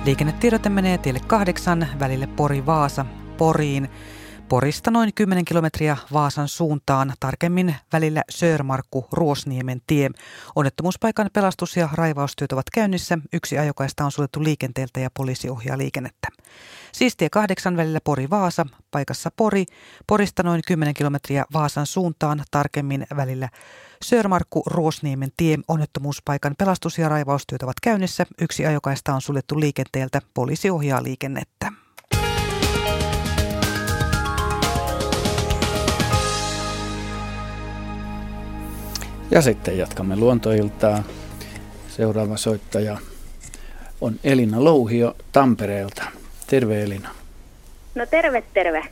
Liikennetiedote 0.05 0.69
menee 0.69 0.97
tielle 0.97 1.21
kahdeksan 1.27 1.87
välille 1.99 2.27
Pori-Vaasa, 2.27 3.05
Poriin 3.37 3.89
Porista 4.49 4.91
noin 4.91 5.13
10 5.15 5.45
kilometriä 5.45 5.97
Vaasan 6.13 6.47
suuntaan, 6.47 7.13
tarkemmin 7.19 7.75
välillä 7.93 8.23
Sörmarkku 8.29 9.07
Ruosniemen 9.11 9.81
tie. 9.87 10.09
Onnettomuuspaikan 10.55 11.29
pelastus- 11.33 11.77
ja 11.77 11.89
raivaustyöt 11.93 12.51
ovat 12.51 12.69
käynnissä. 12.73 13.17
Yksi 13.33 13.57
ajokaista 13.57 14.05
on 14.05 14.11
suljettu 14.11 14.43
liikenteeltä 14.43 14.99
ja 14.99 15.09
poliisi 15.13 15.49
ohjaa 15.49 15.77
liikennettä. 15.77 16.27
Siis 16.91 17.17
tie 17.17 17.29
8 17.29 17.77
välillä 17.77 17.99
Pori-Vaasa, 18.03 18.65
paikassa 18.91 19.29
Pori, 19.35 19.65
Porista 20.07 20.43
noin 20.43 20.61
10 20.67 20.93
kilometriä 20.93 21.45
Vaasan 21.53 21.85
suuntaan, 21.85 22.43
tarkemmin 22.51 23.07
välillä 23.15 23.49
Sörmarkku 24.03 24.63
Ruosniemen 24.65 25.31
tie. 25.37 25.57
Onnettomuuspaikan 25.67 26.55
pelastus- 26.57 26.97
ja 26.97 27.09
raivaustyöt 27.09 27.63
ovat 27.63 27.79
käynnissä. 27.81 28.25
Yksi 28.41 28.65
ajokaista 28.65 29.13
on 29.13 29.21
suljettu 29.21 29.59
liikenteeltä, 29.59 30.21
poliisi 30.33 30.69
ohjaa 30.69 31.03
liikennettä. 31.03 31.82
Ja 39.33 39.41
sitten 39.41 39.77
jatkamme 39.77 40.15
luontoiltaa. 40.15 41.03
Seuraava 41.87 42.37
soittaja 42.37 42.97
on 44.01 44.13
Elina 44.23 44.63
Louhio 44.63 45.15
Tampereelta. 45.31 46.03
Terve 46.49 46.83
Elina. 46.83 47.09
No 47.95 48.05
terve, 48.05 48.43
terve. 48.53 48.83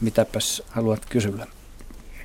Mitäpäs 0.00 0.62
haluat 0.70 1.00
kysyä? 1.08 1.46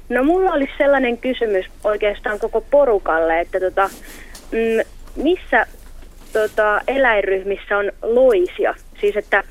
No 0.10 0.23
mulla 0.23 0.51
olisi 0.51 0.73
sellainen 0.77 1.17
kysymys 1.17 1.65
oikeastaan 1.84 2.39
koko 2.39 2.62
porukalle, 2.62 3.39
että 3.39 3.60
tota, 3.60 3.89
mm, 4.51 4.89
missä 5.23 5.65
tota, 6.34 6.82
eläinryhmissä 6.88 7.77
on 7.77 7.91
loisia? 8.01 8.75
Siis 9.01 9.17
että 9.17 9.43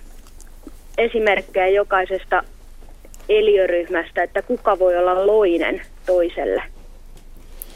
esimerkkejä 0.98 1.68
jokaisesta 1.68 2.42
eliöryhmästä, 3.28 4.22
että 4.22 4.42
kuka 4.42 4.78
voi 4.78 4.96
olla 4.96 5.26
loinen 5.26 5.82
toiselle 6.06 6.62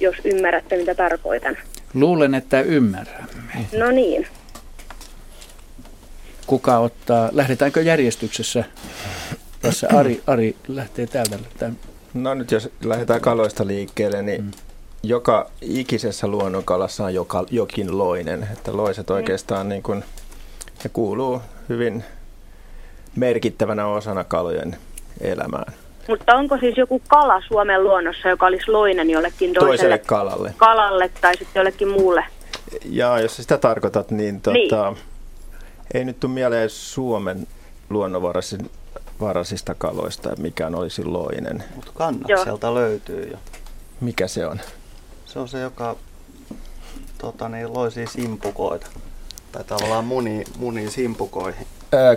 jos 0.02 0.16
ymmärrätte, 0.24 0.76
mitä 0.76 0.94
tarkoitan. 0.94 1.56
Luulen, 1.94 2.34
että 2.34 2.60
ymmärrämme. 2.60 3.66
No 3.78 3.90
niin. 3.90 4.26
Kuka 6.46 6.78
ottaa, 6.78 7.28
lähdetäänkö 7.32 7.82
järjestyksessä? 7.82 8.64
Tässä 9.60 9.88
Ari, 9.96 10.22
Ari 10.26 10.56
lähtee 10.68 11.06
täältä. 11.06 11.38
Tämän. 11.58 11.78
No 12.14 12.34
nyt 12.34 12.50
jos 12.50 12.70
lähdetään 12.84 13.20
kaloista 13.20 13.66
liikkeelle, 13.66 14.22
niin 14.22 14.42
mm. 14.42 14.50
joka 15.02 15.50
ikisessä 15.60 16.26
luonnonkalassa 16.26 17.04
on 17.04 17.14
joka, 17.14 17.44
jokin 17.50 17.98
loinen. 17.98 18.48
Että 18.52 18.76
loiset 18.76 19.08
mm. 19.08 19.14
oikeastaan 19.14 19.68
niin 19.68 19.82
kuin, 19.82 20.04
ne 20.84 20.90
kuuluu 20.92 21.40
hyvin 21.68 22.04
merkittävänä 23.16 23.86
osana 23.86 24.24
kalojen 24.24 24.76
elämään. 25.20 25.72
Mutta 26.08 26.34
onko 26.34 26.58
siis 26.58 26.76
joku 26.76 27.02
kala 27.08 27.42
Suomen 27.48 27.84
luonnossa, 27.84 28.28
joka 28.28 28.46
olisi 28.46 28.70
loinen 28.70 29.10
jollekin 29.10 29.52
toiselle, 29.52 29.68
toiselle 29.68 29.98
kalalle. 29.98 30.54
kalalle 30.56 31.10
tai 31.20 31.36
sitten 31.36 31.60
jollekin 31.60 31.88
muulle? 31.88 32.24
Jaa, 32.84 33.20
jos 33.20 33.36
sitä 33.36 33.58
tarkoitat, 33.58 34.10
niin, 34.10 34.40
tota, 34.40 34.52
niin. 34.90 34.98
ei 35.94 36.04
nyt 36.04 36.20
tule 36.20 36.32
mieleen 36.32 36.70
Suomen 36.70 37.46
luonnonvaraisista 37.90 39.74
kaloista, 39.78 40.30
mikään 40.38 40.74
olisi 40.74 41.04
loinen. 41.04 41.64
Mutta 41.74 41.90
kannakselta 41.94 42.66
Joo. 42.66 42.74
löytyy 42.74 43.28
jo. 43.30 43.38
Mikä 44.00 44.28
se 44.28 44.46
on? 44.46 44.60
Se 45.24 45.38
on 45.38 45.48
se, 45.48 45.60
joka 45.60 45.96
tota, 47.18 47.48
niin, 47.48 47.74
loisi 47.74 48.06
simpukoita. 48.06 48.86
Tai 49.52 49.64
tavallaan 49.64 50.04
muni, 50.04 50.44
muni 50.58 50.90
simpukoihin. 50.90 51.66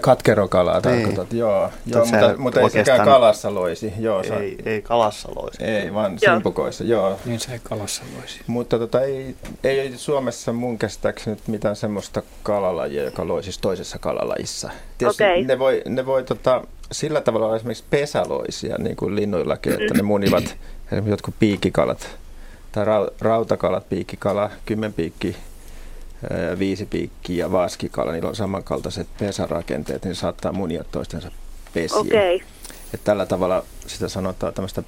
Katkerokalaa 0.02 0.82
tarkoitat, 0.82 1.32
niin. 1.32 1.40
joo. 1.40 1.70
joo 1.86 2.06
mutta, 2.06 2.36
mutta 2.38 2.62
ei 2.62 2.70
sekään 2.70 3.06
kalassa 3.06 3.54
loisi. 3.54 3.94
Joo, 4.00 4.22
ei, 4.22 4.28
sa- 4.30 4.70
ei 4.70 4.82
kalassa 4.82 5.30
loisi. 5.36 5.64
Ei, 5.64 5.94
vaan 5.94 6.18
joo. 6.22 6.34
simpukoissa, 6.34 6.84
joo. 6.84 7.20
Niin 7.26 7.40
se 7.40 7.52
ei 7.52 7.60
kalassa 7.64 8.04
loisi. 8.18 8.40
Mutta 8.48 8.80
tota, 8.80 9.02
ei, 9.02 9.36
ei 9.64 9.94
Suomessa 9.98 10.54
mun 10.54 10.78
käsittääkseni 10.78 11.36
nyt 11.36 11.48
mitään 11.48 11.76
semmoista 11.76 12.22
kalalajia, 12.44 13.04
joka 13.04 13.28
loisisi 13.28 13.62
toisessa 13.62 14.00
kalalajissa. 14.00 14.70
Tietysti 14.98 15.24
okay. 15.24 15.44
ne 15.44 15.60
voi, 15.60 15.82
ne 15.90 16.06
voi 16.06 16.24
tota, 16.24 16.62
sillä 16.92 17.22
tavalla 17.22 17.46
olla 17.46 17.56
esimerkiksi 17.56 17.84
pesäloisia, 17.90 18.76
niin 18.78 18.96
kuin 18.96 19.16
linnuillakin, 19.16 19.74
että 19.74 19.94
ne 19.94 20.02
munivat 20.02 20.44
esimerkiksi 20.86 21.10
jotkut 21.12 21.36
piikkikalat 21.40 22.18
tai 22.72 22.86
rautakalat, 23.22 23.90
piikkikala, 23.90 24.50
kymmenpiikki, 24.66 25.36
viisi 26.60 26.86
piikkiä 26.86 27.46
ja 27.46 27.52
vaskikala, 27.52 28.12
niillä 28.12 28.30
on 28.30 28.36
samankaltaiset 28.36 29.08
pesärakenteet, 29.20 30.06
niin 30.06 30.16
saattaa 30.16 30.52
munia 30.52 30.84
toistensa 30.84 31.32
pesiä. 31.74 32.00
Okay. 32.00 32.40
Et 32.94 33.04
tällä 33.04 33.26
tavalla 33.26 33.64
sitä 33.88 34.10
sanotaan 34.10 34.54
tämmöistä 34.54 34.84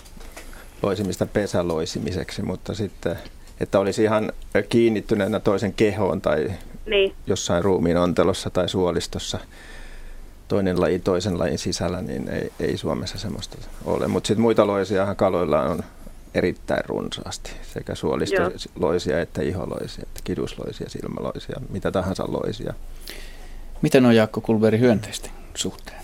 loisimista 0.82 1.26
pesäloisimiseksi, 1.26 2.41
mutta 2.41 2.73
sitten, 2.73 3.17
että 3.60 3.80
olisi 3.80 4.04
ihan 4.04 4.32
kiinnittyneenä 4.69 5.39
toisen 5.39 5.73
kehoon 5.73 6.21
tai 6.21 6.52
niin. 6.86 7.15
jossain 7.28 7.63
ruumiin 7.63 7.97
ontelossa 7.97 8.50
tai 8.50 8.69
suolistossa 8.69 9.39
toinen 10.47 10.82
laji 10.82 11.00
toisen 11.00 11.39
lajin 11.39 11.58
sisällä, 11.58 12.02
niin 12.02 12.30
ei, 12.30 12.52
ei 12.60 12.78
Suomessa 12.78 13.17
semmoista 13.17 13.58
ole. 13.86 14.08
Mutta 14.08 14.28
sitten 14.28 14.41
muita 14.41 14.67
loisia 14.67 15.15
kaloilla 15.15 15.62
on 15.62 15.84
erittäin 16.38 16.86
runsaasti, 16.86 17.52
sekä 17.73 17.95
suolistoloisia 17.95 19.21
että 19.21 19.41
iholoisia, 19.41 20.04
että 20.04 20.19
kidusloisia, 20.23 20.89
silmäloisia, 20.89 21.56
mitä 21.69 21.91
tahansa 21.91 22.23
loisia. 22.28 22.73
Miten 23.82 24.06
on 24.06 24.15
Jaakko 24.15 24.41
Kulveri 24.41 24.80
hyönteisten 24.80 25.32
suhteen? 25.56 25.97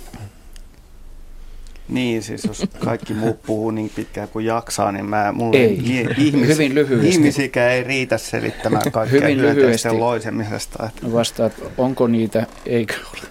Niin, 1.89 2.23
siis 2.23 2.43
jos 2.43 2.63
kaikki 2.85 3.13
muut 3.13 3.41
puhuu 3.41 3.71
niin 3.71 3.91
pitkään 3.95 4.27
kuin 4.27 4.45
jaksaa, 4.45 4.91
niin 4.91 5.05
mä, 5.05 5.31
mulle 5.31 5.57
Ei. 5.57 5.73
ihmis, 6.17 6.47
Hyvin 6.47 6.75
lyhyesti. 6.75 7.09
ihmisikä 7.09 7.69
ei 7.69 7.83
riitä 7.83 8.17
selittämään 8.17 8.83
kaikkea 8.91 9.19
Hyvin 9.21 9.41
lyhyesti. 9.41 9.91
loisemisesta. 9.91 10.85
Että, 10.87 11.11
Vastaat, 11.13 11.53
onko 11.77 12.07
niitä, 12.07 12.45
eikö 12.65 12.93
ole. 13.13 13.21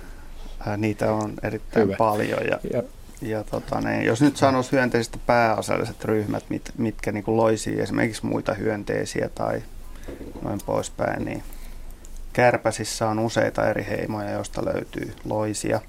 ää, 0.66 0.76
niitä 0.76 1.12
on 1.12 1.32
erittäin 1.42 1.86
Hyvä. 1.86 1.96
paljon. 1.96 2.40
Ja, 2.50 2.58
Ja 2.72 2.82
ja 3.22 3.44
tota, 3.44 3.80
ne, 3.80 4.04
jos 4.04 4.22
nyt 4.22 4.36
sanoisi 4.36 4.72
hyönteisistä 4.72 5.18
pääasialliset 5.26 6.04
ryhmät, 6.04 6.44
mit, 6.48 6.72
mitkä 6.78 7.12
niin 7.12 7.24
kuin 7.24 7.36
loisii 7.36 7.80
esimerkiksi 7.80 8.26
muita 8.26 8.54
hyönteisiä 8.54 9.28
tai 9.28 9.62
noin 10.42 10.60
poispäin, 10.66 11.24
niin 11.24 11.42
kärpäsissä 12.32 13.08
on 13.08 13.18
useita 13.18 13.68
eri 13.68 13.86
heimoja, 13.88 14.30
joista 14.30 14.64
löytyy 14.64 15.14
loisia. 15.24 15.80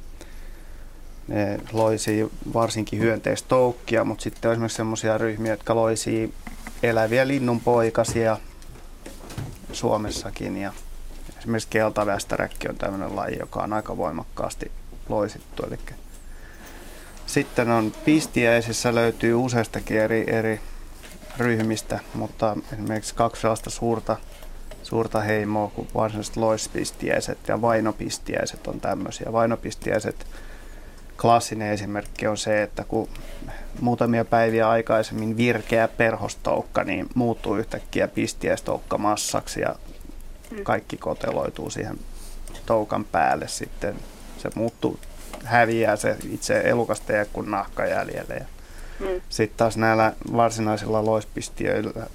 Ne 1.28 1.60
loisii 1.72 2.30
varsinkin 2.54 3.00
hyönteistoukkia, 3.00 4.04
mutta 4.04 4.24
sitten 4.24 4.50
on 4.50 4.54
esimerkiksi 4.54 4.76
sellaisia 4.76 5.18
ryhmiä, 5.18 5.54
jotka 5.54 5.76
loisii 5.76 6.34
eläviä 6.84 7.28
linnunpoikasia 7.28 8.38
Suomessakin. 9.72 10.58
Ja 10.58 10.74
esimerkiksi 11.40 11.70
keltavästäräkki 11.70 12.70
on 12.70 12.76
tämmöinen 12.76 13.16
laji, 13.16 13.38
joka 13.40 13.64
on 13.64 13.74
aika 13.74 13.98
voimakkaasti 13.98 14.72
loisittu. 15.10 15.66
Eli 15.66 15.80
sitten 17.34 17.72
on 17.72 17.92
pistiäisissä 18.06 18.96
löytyy 18.96 19.34
useistakin 19.34 19.98
eri, 19.98 20.24
eri 20.28 20.60
ryhmistä, 21.38 22.00
mutta 22.14 22.58
esimerkiksi 22.74 23.16
kaksi 23.16 23.42
sellaista 23.42 23.70
suurta, 23.70 24.18
suurta 24.84 25.20
heimoa 25.20 25.68
kuin 25.76 25.88
varsinaiset 25.94 26.38
loispistiäiset 26.38 27.38
ja 27.48 27.62
vainopistiäiset 27.62 28.68
on 28.68 28.80
tämmöisiä. 28.80 29.32
Vainopistiäiset 29.32 30.28
klassinen 31.22 31.72
esimerkki 31.72 32.28
on 32.28 32.38
se, 32.38 32.64
että 32.64 32.84
kun 32.84 33.10
muutamia 33.82 34.26
päiviä 34.26 34.70
aikaisemmin 34.70 35.38
virkeä 35.38 35.88
perhostoukka, 35.88 36.84
niin 36.84 37.10
muuttuu 37.16 37.56
yhtäkkiä 37.56 38.08
pistiäistoukkamassaksi 38.08 39.62
ja 39.62 39.76
kaikki 40.64 40.98
koteloituu 40.98 41.70
siihen 41.70 42.00
toukan 42.66 43.06
päälle 43.06 43.48
sitten. 43.48 43.96
Se 44.38 44.50
muuttuu, 44.56 45.00
häviää 45.44 45.96
se 45.96 46.18
itse 46.32 46.60
elukasta 46.60 47.14
jää 47.14 47.26
kuin 47.26 47.52
nahka 47.52 47.86
jäljelle. 47.86 48.34
Ja 48.34 48.46
Mm. 49.00 49.22
sitten 49.30 49.58
taas 49.58 49.78
näillä 49.78 50.14
varsinaisilla 50.34 51.06
loispistiöillä, 51.06 52.08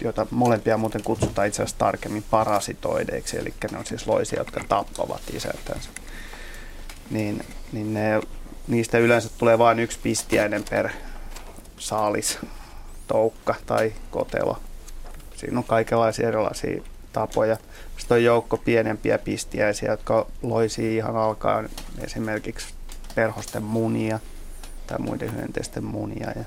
joita 0.00 0.26
molempia 0.30 0.76
muuten 0.76 1.02
kutsutaan 1.02 1.48
itse 1.48 1.62
asiassa 1.62 1.78
tarkemmin 1.78 2.24
parasitoideiksi, 2.30 3.38
eli 3.38 3.54
ne 3.72 3.78
on 3.78 3.86
siis 3.86 4.06
loisia, 4.06 4.38
jotka 4.38 4.60
tappavat 4.68 5.22
isältänsä. 5.32 5.88
Niin, 7.10 7.44
niin 7.72 7.94
ne, 7.94 8.20
niistä 8.68 8.98
yleensä 8.98 9.28
tulee 9.38 9.58
vain 9.58 9.78
yksi 9.78 9.98
pistiäinen 10.02 10.64
per 10.70 10.88
saalis, 11.78 12.38
toukka 13.06 13.54
tai 13.66 13.92
kotelo. 14.10 14.58
Siinä 15.36 15.58
on 15.58 15.64
kaikenlaisia 15.64 16.28
erilaisia 16.28 16.82
tapoja. 17.14 17.56
Sitten 17.98 18.14
on 18.14 18.24
joukko 18.24 18.56
pienempiä 18.56 19.18
pistiäisiä, 19.18 19.90
jotka 19.90 20.26
loisii 20.42 20.96
ihan 20.96 21.16
alkaen 21.16 21.70
esimerkiksi 22.00 22.74
perhosten 23.14 23.62
munia 23.62 24.18
tai 24.86 24.98
muiden 24.98 25.36
hyönteisten 25.36 25.84
munia. 25.84 26.30
Ja... 26.36 26.44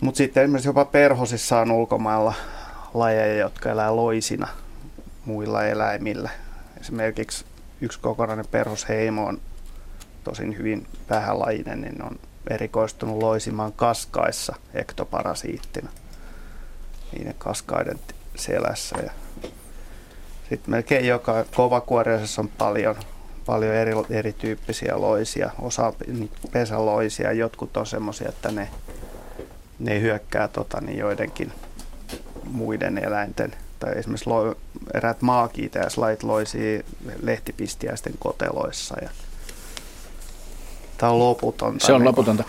Mutta 0.00 0.18
sitten 0.18 0.42
esimerkiksi 0.42 0.68
jopa 0.68 0.84
perhosissa 0.84 1.60
on 1.60 1.70
ulkomailla 1.70 2.34
lajeja, 2.94 3.36
jotka 3.36 3.70
elää 3.70 3.96
loisina 3.96 4.48
muilla 5.24 5.64
eläimillä. 5.66 6.30
Esimerkiksi 6.80 7.44
yksi 7.80 8.00
kokonainen 8.00 8.46
perhosheimo 8.50 9.26
on 9.26 9.40
tosin 10.24 10.58
hyvin 10.58 10.86
vähälajinen, 11.10 11.80
niin 11.80 12.02
on 12.02 12.18
erikoistunut 12.50 13.22
loisimaan 13.22 13.72
kaskaissa 13.72 14.56
ektoparasiittina 14.74 15.90
niiden 17.12 17.34
kaskaiden 17.38 18.00
selässä. 18.40 18.96
Ja 19.02 19.10
sitten 20.48 20.70
melkein 20.70 21.06
joka 21.06 21.44
kovakuoriaisessa 21.56 22.42
on 22.42 22.48
paljon, 22.48 22.96
paljon 23.46 23.74
eri, 23.74 23.92
erityyppisiä 24.10 25.00
loisia, 25.00 25.50
osa 25.58 25.92
niitä 26.06 26.36
pesäloisia, 26.52 27.32
jotkut 27.32 27.76
on 27.76 27.86
semmoisia, 27.86 28.28
että 28.28 28.50
ne, 28.50 28.68
ne 29.78 30.00
hyökkää 30.00 30.48
tota, 30.48 30.80
niin 30.80 30.98
joidenkin 30.98 31.52
muiden 32.44 32.98
eläinten, 32.98 33.52
tai 33.78 33.98
esimerkiksi 33.98 34.30
lo, 34.30 34.56
eräät 34.94 35.22
maakiitäjäslajit 35.22 36.22
loisii 36.22 36.84
lehtipistiäisten 37.22 38.14
koteloissa. 38.18 38.96
Ja 39.02 39.10
Tämä 41.00 41.12
on 41.12 41.18
loputonta. 41.18 41.86
se 41.86 41.92
on 41.92 42.00
niin 42.00 42.08
loputonta. 42.08 42.44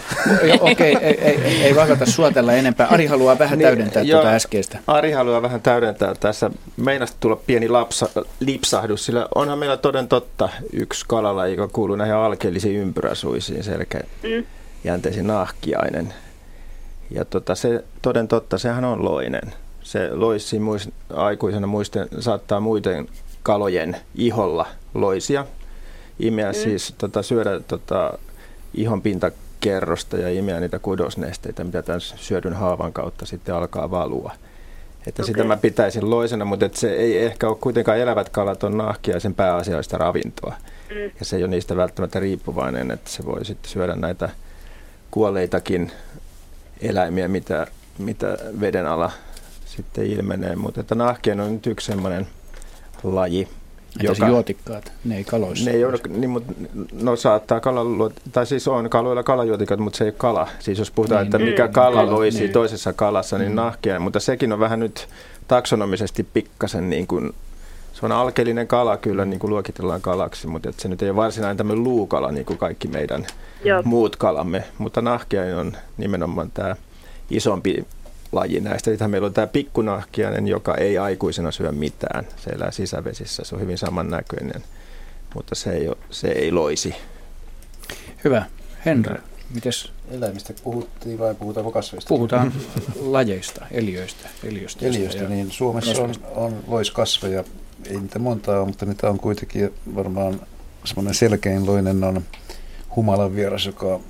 Okei, 0.60 0.98
ei, 1.02 1.22
ei, 1.22 1.42
ei, 1.42 1.64
ei 1.64 1.76
vakata 1.76 2.06
suotella 2.06 2.54
enempää. 2.54 2.88
Ari 2.88 3.06
haluaa 3.06 3.40
vähän 3.40 3.60
Niin, 3.60 3.68
täydentää 3.68 4.04
joo. 4.04 4.22
tuota 4.22 4.36
äskeistä. 4.36 4.80
Ari 4.88 5.12
haluaa 5.12 5.42
vähän 5.42 5.62
täydentää 5.62 6.16
tässä. 6.20 6.52
Meinasi 6.78 7.14
tulla 7.20 7.36
pieni 7.36 7.70
lapsa, 7.70 8.10
lipsahdus, 8.40 9.06
sillä 9.06 9.28
onhan 9.36 9.60
meillä 9.60 9.78
toden 9.78 10.08
totta 10.08 10.50
yksi 10.74 11.06
kalalaji, 11.08 11.56
joka 11.56 11.68
kuuluu 11.74 11.96
näihin 11.96 12.16
alkeellisiin 12.16 12.80
ympyräsuisiin, 12.82 13.64
selkäjänteisiin 13.64 15.28
nahkiainen. 15.28 16.14
Ja 17.12 17.26
tota, 17.26 17.56
se 17.56 17.84
toden 18.02 18.28
totta, 18.28 18.58
sehän 18.58 18.86
on 18.86 19.06
loinen. 19.06 19.54
Se 19.84 20.10
loisi 20.14 20.60
muist, 20.60 20.90
aikuisena 21.14 21.68
muisten, 21.68 22.08
saattaa 22.20 22.60
muiden 22.60 23.08
kalojen 23.44 23.98
iholla 24.16 24.66
loisia. 24.94 25.46
Imeä 26.20 26.52
mm. 26.52 26.54
siis 26.54 26.94
tota, 26.98 27.24
syödä 27.24 27.60
tota, 27.60 28.14
ihon 28.74 29.02
pintakerrosta 29.02 30.18
ja 30.18 30.30
imeä 30.30 30.60
niitä 30.60 30.80
kudosnesteitä, 30.80 31.64
mitä 31.64 31.82
tämän 31.82 32.02
syödyn 32.02 32.54
haavan 32.54 32.94
kautta 32.94 33.26
sitten 33.26 33.56
alkaa 33.56 33.92
valua. 33.92 34.32
Että 35.08 35.24
okay. 35.24 35.34
sitä 35.34 35.44
mä 35.44 35.58
pitäisin 35.58 36.10
loisena, 36.10 36.46
mutta 36.46 36.66
et 36.66 36.76
se 36.76 36.94
ei 36.94 37.18
ehkä 37.18 37.48
ole 37.48 37.58
kuitenkaan 37.62 37.98
elävät 37.98 38.30
kalat 38.30 38.64
on 38.64 38.78
nahkiaisen 38.78 39.34
pääasiallista 39.34 39.98
ravintoa. 39.98 40.56
Mm. 40.90 41.12
Ja 41.20 41.26
se 41.26 41.36
ei 41.36 41.44
ole 41.44 41.50
niistä 41.50 41.76
välttämättä 41.76 42.20
riippuvainen, 42.20 42.92
että 42.92 43.10
se 43.10 43.26
voi 43.26 43.46
sitten 43.46 43.72
syödä 43.72 43.96
näitä 43.96 44.30
kuolleitakin 45.12 45.92
eläimiä, 46.82 47.28
mitä, 47.28 47.68
mitä 47.98 48.38
veden 48.60 48.88
alla 48.88 49.12
sitten 49.66 50.06
ilmenee. 50.06 50.56
Mutta 50.56 50.82
että 50.82 50.96
nahkien 50.96 51.40
on 51.40 51.54
nyt 51.54 51.68
yksi 51.68 51.88
semmoinen 51.88 52.28
laji, 53.04 53.48
Se 54.14 54.26
juotikkaat? 54.28 54.92
Ne 55.06 55.18
ei 55.18 55.24
kaloissa. 55.24 55.66
ne 55.66 55.72
ei 55.72 55.86
ole, 55.86 56.00
niin, 56.10 56.30
mutta, 56.30 56.54
no 57.02 57.16
saattaa 57.16 57.60
kalaluot, 57.60 58.14
tai 58.32 58.46
siis 58.46 58.68
on 58.68 58.90
kaloilla 58.90 59.24
kalajuotikat, 59.24 59.80
mutta 59.80 59.98
se 59.98 60.04
ei 60.04 60.08
ole 60.10 60.16
kala. 60.18 60.48
Siis 60.60 60.80
jos 60.80 60.92
puhutaan, 60.92 61.20
Niin, 61.20 61.28
että 61.28 61.38
niin. 61.38 61.50
mikä 61.50 61.68
Mm. 61.68 61.74
kala 61.74 61.96
Kala, 61.96 62.12
loisi 62.12 62.40
niin. 62.40 62.52
toisessa 62.52 62.94
kalassa, 62.94 63.38
niin 63.38 63.52
Mm. 63.52 63.56
nahkia. 63.56 64.00
Mutta 64.00 64.20
sekin 64.20 64.54
on 64.54 64.60
vähän 64.60 64.80
nyt 64.80 65.08
taksonomisesti 65.48 66.24
pikkasen 66.24 66.90
niin 66.90 67.08
kuin, 67.08 67.34
se 67.94 68.06
on 68.06 68.12
alkeellinen 68.12 68.68
kala 68.68 68.98
kyllä, 68.98 69.26
niin 69.26 69.40
kuin 69.40 69.50
luokitellaan 69.52 70.02
kalaksi, 70.02 70.48
mutta 70.48 70.70
et 70.70 70.80
se 70.80 70.88
nyt 70.88 71.02
ei 71.02 71.10
ole 71.10 71.16
varsinainen 71.16 71.58
tämmöinen 71.58 71.84
luukala, 71.84 72.32
niin 72.32 72.46
kuin 72.46 72.58
kaikki 72.58 72.88
meidän 72.88 73.26
Joo. 73.64 73.82
muut 73.86 74.16
kalamme. 74.16 74.64
Mutta 74.78 75.02
nahkia 75.02 75.42
on 75.60 75.74
nimenomaan 75.98 76.52
tämä 76.54 76.76
isompi 77.30 77.86
laji 78.32 78.60
näistä. 78.60 78.92
Sitten 78.92 79.10
meillä 79.10 79.26
on 79.26 79.34
tämä 79.34 79.48
pikkunahkiainen, 79.48 80.48
joka 80.48 80.76
ei 80.76 80.98
aikuisena 80.98 81.52
syö 81.52 81.72
mitään. 81.72 82.28
Se 82.38 82.50
elää 82.50 82.72
sisävesissä, 82.72 83.44
se 83.44 83.56
on 83.56 83.62
hyvin 83.62 83.78
samannäköinen, 83.78 84.64
mutta 85.36 85.56
se 85.56 85.72
ei, 85.72 85.88
ole, 85.88 85.98
se 86.10 86.28
ei 86.28 86.52
loisi. 86.52 86.96
Hyvä. 88.24 88.46
Henry, 88.86 89.16
mites 89.54 89.92
Eläimistä 90.12 90.54
puhuttiin 90.64 91.20
vai 91.20 91.36
puhutaanko 91.36 91.72
kasveista? 91.72 92.10
puhutaan 92.10 92.54
lajeista, 93.02 93.66
eliöistä, 93.72 94.30
eliöistä. 94.44 94.86
Eliöistä, 94.86 95.24
niin 95.24 95.52
Suomessa 95.52 96.02
on, 96.02 96.16
on 96.36 96.64
loiskasveja, 96.68 97.44
ei 97.90 98.00
niitä 98.00 98.20
montaa 98.20 98.58
ole, 98.58 98.68
mutta 98.68 98.86
niitä 98.86 99.10
on 99.10 99.20
kuitenkin 99.20 99.74
varmaan 99.96 100.42
semmoinen 100.86 101.14
selkein 101.14 101.66
loinen 101.66 102.04
on 102.04 102.24
humalan 102.96 103.36
vieras, 103.36 103.66
joka 103.66 103.86
on 103.86 104.04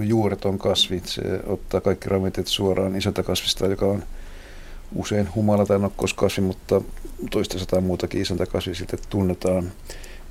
juureton 0.00 0.58
kasvi. 0.58 1.02
Se 1.04 1.22
ottaa 1.46 1.80
kaikki 1.80 2.08
ravinteet 2.08 2.46
suoraan 2.46 2.96
isältä 2.96 3.22
kasvista, 3.22 3.66
joka 3.66 3.86
on 3.86 4.02
usein 4.94 5.28
humala 5.34 5.66
tai 5.66 5.78
nokkoskasvi, 5.78 6.42
mutta 6.42 6.80
toista 7.30 7.58
sataa 7.58 7.80
muutakin 7.80 8.22
isältä 8.22 8.46
kasvi 8.46 8.74
sitten 8.74 8.98
tunnetaan. 9.10 9.72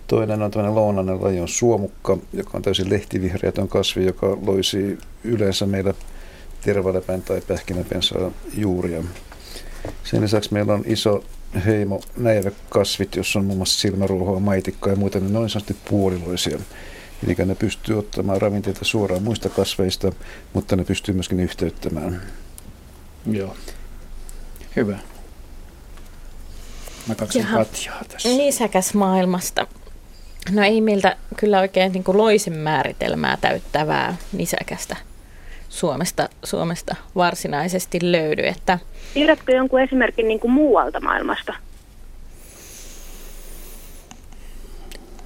Toinen 0.07 0.41
on 0.41 0.51
tämmöinen 0.51 0.75
lounainen 0.75 1.23
laji 1.23 1.39
on 1.39 1.47
suomukka, 1.47 2.17
joka 2.33 2.51
on 2.53 2.61
täysin 2.61 2.89
lehtivihreätön 2.89 3.67
kasvi, 3.67 4.05
joka 4.05 4.37
loisi 4.45 4.97
yleensä 5.23 5.65
meillä 5.65 5.93
tervalepän 6.61 7.21
tai 7.21 7.41
pähkinäpensaa 7.47 8.31
juuria. 8.53 9.03
Sen 10.03 10.21
lisäksi 10.21 10.53
meillä 10.53 10.73
on 10.73 10.83
iso 10.85 11.23
heimo 11.65 12.01
näiväkasvit, 12.17 13.15
jossa 13.15 13.39
on 13.39 13.45
muun 13.45 13.57
muassa 13.57 13.79
silmäruohoa, 13.79 14.39
maitikkaa 14.39 14.93
ja 14.93 14.97
muita, 14.97 15.19
niin 15.19 15.33
ne 15.33 15.39
on 15.39 15.49
sanotusti 15.49 15.75
puoliloisia. 15.89 16.59
Eli 17.23 17.35
ne 17.45 17.55
pystyy 17.55 17.99
ottamaan 17.99 18.41
ravinteita 18.41 18.85
suoraan 18.85 19.23
muista 19.23 19.49
kasveista, 19.49 20.11
mutta 20.53 20.75
ne 20.75 20.83
pystyy 20.83 21.13
myöskin 21.13 21.39
yhteyttämään. 21.39 22.21
Joo. 23.31 23.55
Hyvä. 24.75 24.97
Mä 27.07 27.15
katson 27.15 27.41
Jaha. 27.41 27.57
Katjaa 27.57 28.03
tässä. 28.07 28.29
Nisäkäs 28.29 28.93
maailmasta. 28.93 29.67
No 30.51 30.63
ei 30.63 30.81
meiltä 30.81 31.17
kyllä 31.37 31.59
oikein 31.59 31.91
niin 31.91 32.03
kuin 32.03 32.17
loisen 32.17 32.57
määritelmää 32.57 33.37
täyttävää 33.41 34.17
nisäkästä 34.33 34.95
Suomesta, 35.69 36.29
Suomesta 36.43 36.95
varsinaisesti 37.15 37.99
löydy. 38.01 38.47
Että 38.47 38.79
Tiedätkö 39.13 39.55
jonkun 39.55 39.81
esimerkin 39.81 40.27
niin 40.27 40.39
kuin 40.39 40.51
muualta 40.51 40.99
maailmasta? 40.99 41.53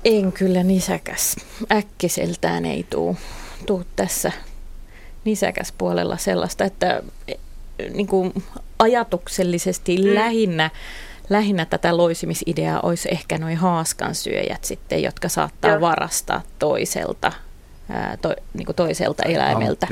En 0.05 0.31
kyllä 0.31 0.63
nisäkäs. 0.63 1.35
Äkkiseltään 1.71 2.65
ei 2.65 2.85
tuu, 2.89 3.17
tuu 3.65 3.83
tässä 3.95 4.31
nisäkäspuolella 5.23 6.17
sellaista, 6.17 6.63
että 6.63 7.03
e, 7.27 7.33
niin 7.93 8.07
kuin 8.07 8.33
ajatuksellisesti 8.79 9.97
mm. 9.97 10.15
lähinnä, 10.15 10.69
lähinnä 11.29 11.65
tätä 11.65 11.97
loisimisideaa 11.97 12.79
olisi 12.83 13.09
ehkä 13.11 13.37
noin 13.37 13.57
haaskansyöjät 13.57 14.63
sitten, 14.63 15.03
jotka 15.03 15.29
saattaa 15.29 15.71
Joo. 15.71 15.81
varastaa 15.81 16.41
toiselta, 16.59 17.31
ää, 17.89 18.17
to, 18.21 18.35
niin 18.53 18.65
kuin 18.65 18.75
toiselta 18.75 19.23
eläimeltä. 19.23 19.87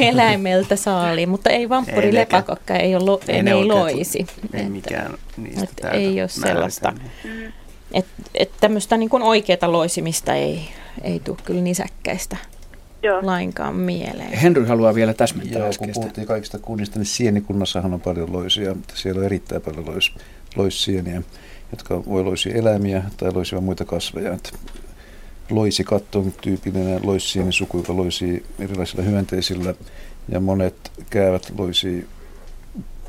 Eläimeltä 0.00 0.76
saali, 0.76 1.26
mutta 1.26 1.50
ei 1.50 1.68
vampyrilepakokka, 1.68 2.74
ei, 2.74 2.96
ole, 2.96 3.04
lo, 3.04 3.20
ei, 3.28 3.36
ei 3.36 3.64
loisi. 3.64 4.26
Ei 4.54 4.68
mikään 4.68 5.14
niistä 5.36 5.64
että 5.64 5.88
ei 5.88 6.20
ole 6.20 6.28
sellaista. 6.28 6.92
Mm. 7.24 7.52
Että 7.92 8.22
et 8.34 8.50
tämmöistä 8.60 8.96
niin 8.96 9.10
kuin 9.10 9.22
oikeaa 9.22 9.72
loisimista 9.72 10.34
ei, 10.34 10.68
ei 11.02 11.20
tule 11.20 11.36
kyllä 11.44 11.60
nisäkkäistä 11.60 12.36
Joo. 13.02 13.18
lainkaan 13.22 13.74
mieleen. 13.74 14.32
Henry 14.32 14.64
haluaa 14.64 14.94
vielä 14.94 15.14
täsmentää 15.14 15.58
Joo, 15.58 15.70
kun 15.78 15.90
puhuttiin 15.94 16.26
kaikista 16.26 16.58
kunnista, 16.58 16.98
niin 16.98 17.06
sienikunnassahan 17.06 17.94
on 17.94 18.00
paljon 18.00 18.32
loisia, 18.32 18.74
mutta 18.74 18.94
siellä 18.96 19.18
on 19.18 19.24
erittäin 19.24 19.62
paljon 19.62 19.86
lois, 19.86 20.14
loissieniä, 20.56 21.22
jotka 21.70 22.04
voi 22.04 22.24
loisia 22.24 22.54
eläimiä 22.54 23.02
tai 23.16 23.32
loisia 23.32 23.60
muita 23.60 23.84
kasveja. 23.84 24.32
Että 24.32 24.50
loisikatto 25.50 26.18
on 26.18 26.32
tyypillinen 26.40 27.00
loissieni 27.02 27.52
suku, 27.52 27.76
joka 27.76 27.96
loisii 27.96 28.44
erilaisilla 28.58 29.04
hyönteisillä 29.04 29.74
ja 30.28 30.40
monet 30.40 30.92
käyvät 31.10 31.52
loisii 31.58 32.06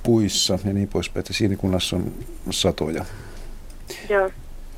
puissa 0.04 0.60
ja 0.66 0.74
niin 0.74 0.88
poispäin, 0.88 1.20
että 1.20 1.34
sienikunnassa 1.34 1.96
on 1.96 2.14
satoja. 2.50 3.06
Joo. 4.10 4.30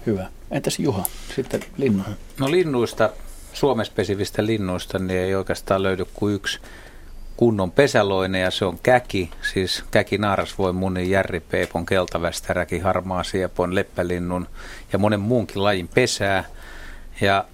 Hyvä. 0.05 0.27
Entäs 0.51 0.79
Juha, 0.79 1.03
sitten 1.35 1.61
linnu? 1.77 2.03
No 2.39 2.51
linnuista, 2.51 3.09
suomespesivistä 3.53 4.45
linnuista, 4.45 4.99
niin 4.99 5.19
ei 5.19 5.35
oikeastaan 5.35 5.83
löydy 5.83 6.05
kuin 6.13 6.35
yksi 6.35 6.59
kunnon 7.37 7.71
pesäloinen 7.71 8.41
ja 8.41 8.51
se 8.51 8.65
on 8.65 8.79
käki. 8.83 9.31
Siis 9.53 9.83
käki 9.91 10.17
naaras 10.17 10.57
voi 10.57 10.73
munin 10.73 11.09
järripeipon, 11.09 11.85
keltavästäräki, 11.85 12.79
harmaa 12.79 13.23
siepon, 13.23 13.75
leppälinnun 13.75 14.47
ja 14.93 14.99
monen 14.99 15.19
muunkin 15.19 15.63
lajin 15.63 15.87
pesää. 15.87 16.43
Ja 17.21 17.45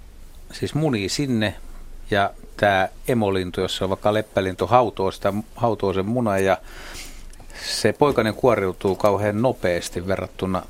siis 0.52 0.74
munii 0.74 1.08
sinne 1.08 1.54
ja 2.10 2.30
tämä 2.56 2.88
emolintu, 3.08 3.60
jossa 3.60 3.84
on 3.84 3.88
vaikka 3.88 4.14
leppälintu, 4.14 4.66
hautoo, 4.66 5.10
sitä, 5.10 5.32
hautoo 5.56 5.92
sen 5.92 6.06
munan 6.06 6.44
ja 6.44 6.58
se 7.64 7.92
poikainen 7.92 8.34
kuoriutuu 8.34 8.96
kauhean 8.96 9.42
nopeasti 9.42 10.06
verrattuna 10.06 10.62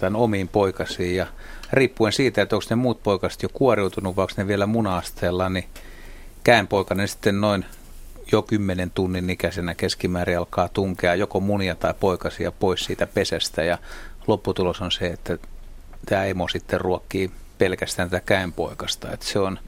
tämän 0.00 0.16
omiin 0.16 0.48
poikasiin 0.48 1.16
ja 1.16 1.26
riippuen 1.72 2.12
siitä, 2.12 2.42
että 2.42 2.56
onko 2.56 2.66
ne 2.70 2.76
muut 2.76 3.02
poikaset 3.02 3.42
jo 3.42 3.48
kuoriutunut 3.48 4.16
vai 4.16 4.22
onko 4.22 4.34
ne 4.36 4.46
vielä 4.46 4.66
muna-asteella, 4.66 5.48
niin 5.48 5.64
käänpoikainen 6.44 7.08
sitten 7.08 7.40
noin 7.40 7.64
jo 8.32 8.42
kymmenen 8.42 8.90
tunnin 8.90 9.30
ikäisenä 9.30 9.74
keskimäärin 9.74 10.38
alkaa 10.38 10.68
tunkea 10.68 11.14
joko 11.14 11.40
munia 11.40 11.74
tai 11.74 11.94
poikasia 12.00 12.52
pois 12.52 12.84
siitä 12.84 13.06
pesästä 13.06 13.62
ja 13.62 13.78
lopputulos 14.26 14.80
on 14.80 14.92
se, 14.92 15.06
että 15.06 15.38
tämä 16.06 16.24
emo 16.24 16.48
sitten 16.48 16.80
ruokkii 16.80 17.30
pelkästään 17.58 18.10
tätä 18.10 18.26
käänpoikasta. 18.26 19.12
Että 19.12 19.26
se 19.26 19.38
on, 19.38 19.58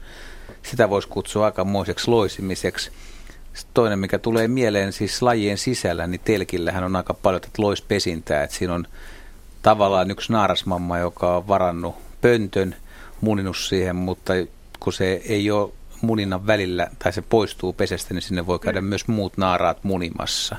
sitä 0.63 0.89
voisi 0.89 1.07
kutsua 1.07 1.45
aikamoiseksi 1.45 2.11
loisimiseksi. 2.11 2.91
Sitten 3.53 3.73
toinen, 3.73 3.99
mikä 3.99 4.19
tulee 4.19 4.47
mieleen 4.47 4.93
siis 4.93 5.21
lajien 5.21 5.57
sisällä, 5.57 6.07
niin 6.07 6.21
telkillähän 6.23 6.83
on 6.83 6.95
aika 6.95 7.13
paljon 7.13 7.41
tätä 7.41 7.61
loispesintää, 7.61 8.43
että 8.43 8.55
siinä 8.55 8.73
on 8.73 8.87
tavallaan 9.61 10.11
yksi 10.11 10.31
naarasmamma, 10.31 10.97
joka 10.97 11.37
on 11.37 11.47
varannut 11.47 11.95
pöntön, 12.21 12.75
muninut 13.21 13.57
siihen, 13.57 13.95
mutta 13.95 14.33
kun 14.79 14.93
se 14.93 15.21
ei 15.25 15.51
ole 15.51 15.71
muninnan 16.01 16.47
välillä 16.47 16.87
tai 16.99 17.13
se 17.13 17.21
poistuu 17.21 17.73
pesästä, 17.73 18.13
niin 18.13 18.21
sinne 18.21 18.47
voi 18.47 18.59
käydä 18.59 18.81
mm. 18.81 18.87
myös 18.87 19.07
muut 19.07 19.37
naaraat 19.37 19.83
munimassa. 19.83 20.55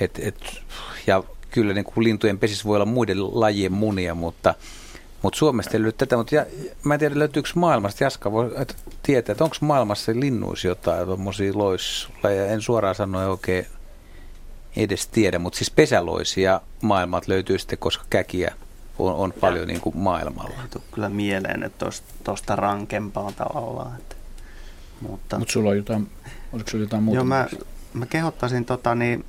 Et, 0.00 0.18
et, 0.22 0.62
ja 1.06 1.22
kyllä 1.50 1.74
niin 1.74 1.84
kuin 1.84 2.04
lintujen 2.04 2.38
pesissä 2.38 2.64
voi 2.64 2.76
olla 2.76 2.86
muiden 2.86 3.40
lajien 3.40 3.72
munia, 3.72 4.14
mutta, 4.14 4.54
mutta 5.22 5.38
Suomesta 5.38 5.76
ei 5.76 5.82
löydy 5.82 5.92
tätä. 5.92 6.16
Mutta 6.16 6.34
ja, 6.34 6.46
mä 6.84 6.94
en 6.94 7.00
tiedä, 7.00 7.18
löytyykö 7.18 7.50
maailmasta, 7.54 8.04
Jaska 8.04 8.32
voi 8.32 8.50
tietää, 9.02 9.32
että 9.32 9.44
onko 9.44 9.56
maailmassa 9.60 10.12
linnuissa 10.14 10.68
jotain 10.68 11.06
tuommoisia 11.06 11.52
loislajeja. 11.54 12.46
En 12.46 12.62
suoraan 12.62 12.94
sanoa 12.94 13.26
oikein 13.26 13.66
edes 14.76 15.06
tiedä, 15.06 15.38
mutta 15.38 15.56
siis 15.56 15.70
pesäloisia 15.70 16.60
maailmat 16.82 17.28
löytyy 17.28 17.58
sitten, 17.58 17.78
koska 17.78 18.04
käkiä 18.10 18.54
on, 18.98 19.14
on 19.14 19.34
paljon 19.40 19.68
niin 19.68 19.80
kuin 19.80 19.96
maailmalla. 19.98 20.54
Ei 20.62 20.80
kyllä 20.92 21.08
mieleen, 21.08 21.62
että 21.62 21.86
tuosta 22.24 22.56
rankempaa 22.56 23.32
tavallaan. 23.32 23.96
Että, 23.96 24.16
mutta 25.00 25.38
Mut 25.38 25.50
sulla 25.50 25.70
on 25.70 25.76
jotain, 25.76 26.10
oliko 26.52 26.70
sulla 26.70 26.84
jotain 26.84 27.02
muuta? 27.02 27.16
Joo, 27.16 27.24
mä, 27.24 27.48
mä 27.92 28.06
kehottaisin, 28.06 28.64
tota, 28.64 28.94
niin, 28.94 29.24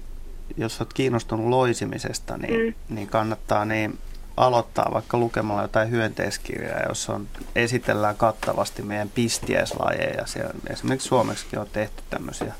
jos 0.57 0.81
olet 0.81 0.93
kiinnostunut 0.93 1.47
loisimisesta, 1.47 2.37
niin, 2.37 2.65
mm. 2.65 2.95
niin 2.95 3.07
kannattaa 3.07 3.65
niin 3.65 3.99
aloittaa 4.37 4.91
vaikka 4.93 5.17
lukemalla 5.17 5.61
jotain 5.61 5.89
hyönteiskirjaa, 5.89 6.79
jossa 6.89 7.13
on, 7.13 7.27
esitellään 7.55 8.17
kattavasti 8.17 8.81
meidän 8.81 9.09
pistieslajeja. 9.09 10.25
Siellä, 10.25 10.53
esimerkiksi 10.69 11.07
Suomeksikin 11.07 11.59
on 11.59 11.67
tehty 11.73 12.03
tämmöisiä 12.09 12.53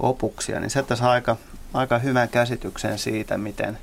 opuksia, 0.00 0.60
niin 0.60 0.70
sieltä 0.70 0.96
saa 0.96 1.10
aika 1.10 1.36
aika 1.74 1.98
hyvän 1.98 2.28
käsityksen 2.28 2.98
siitä, 2.98 3.38
miten, 3.38 3.78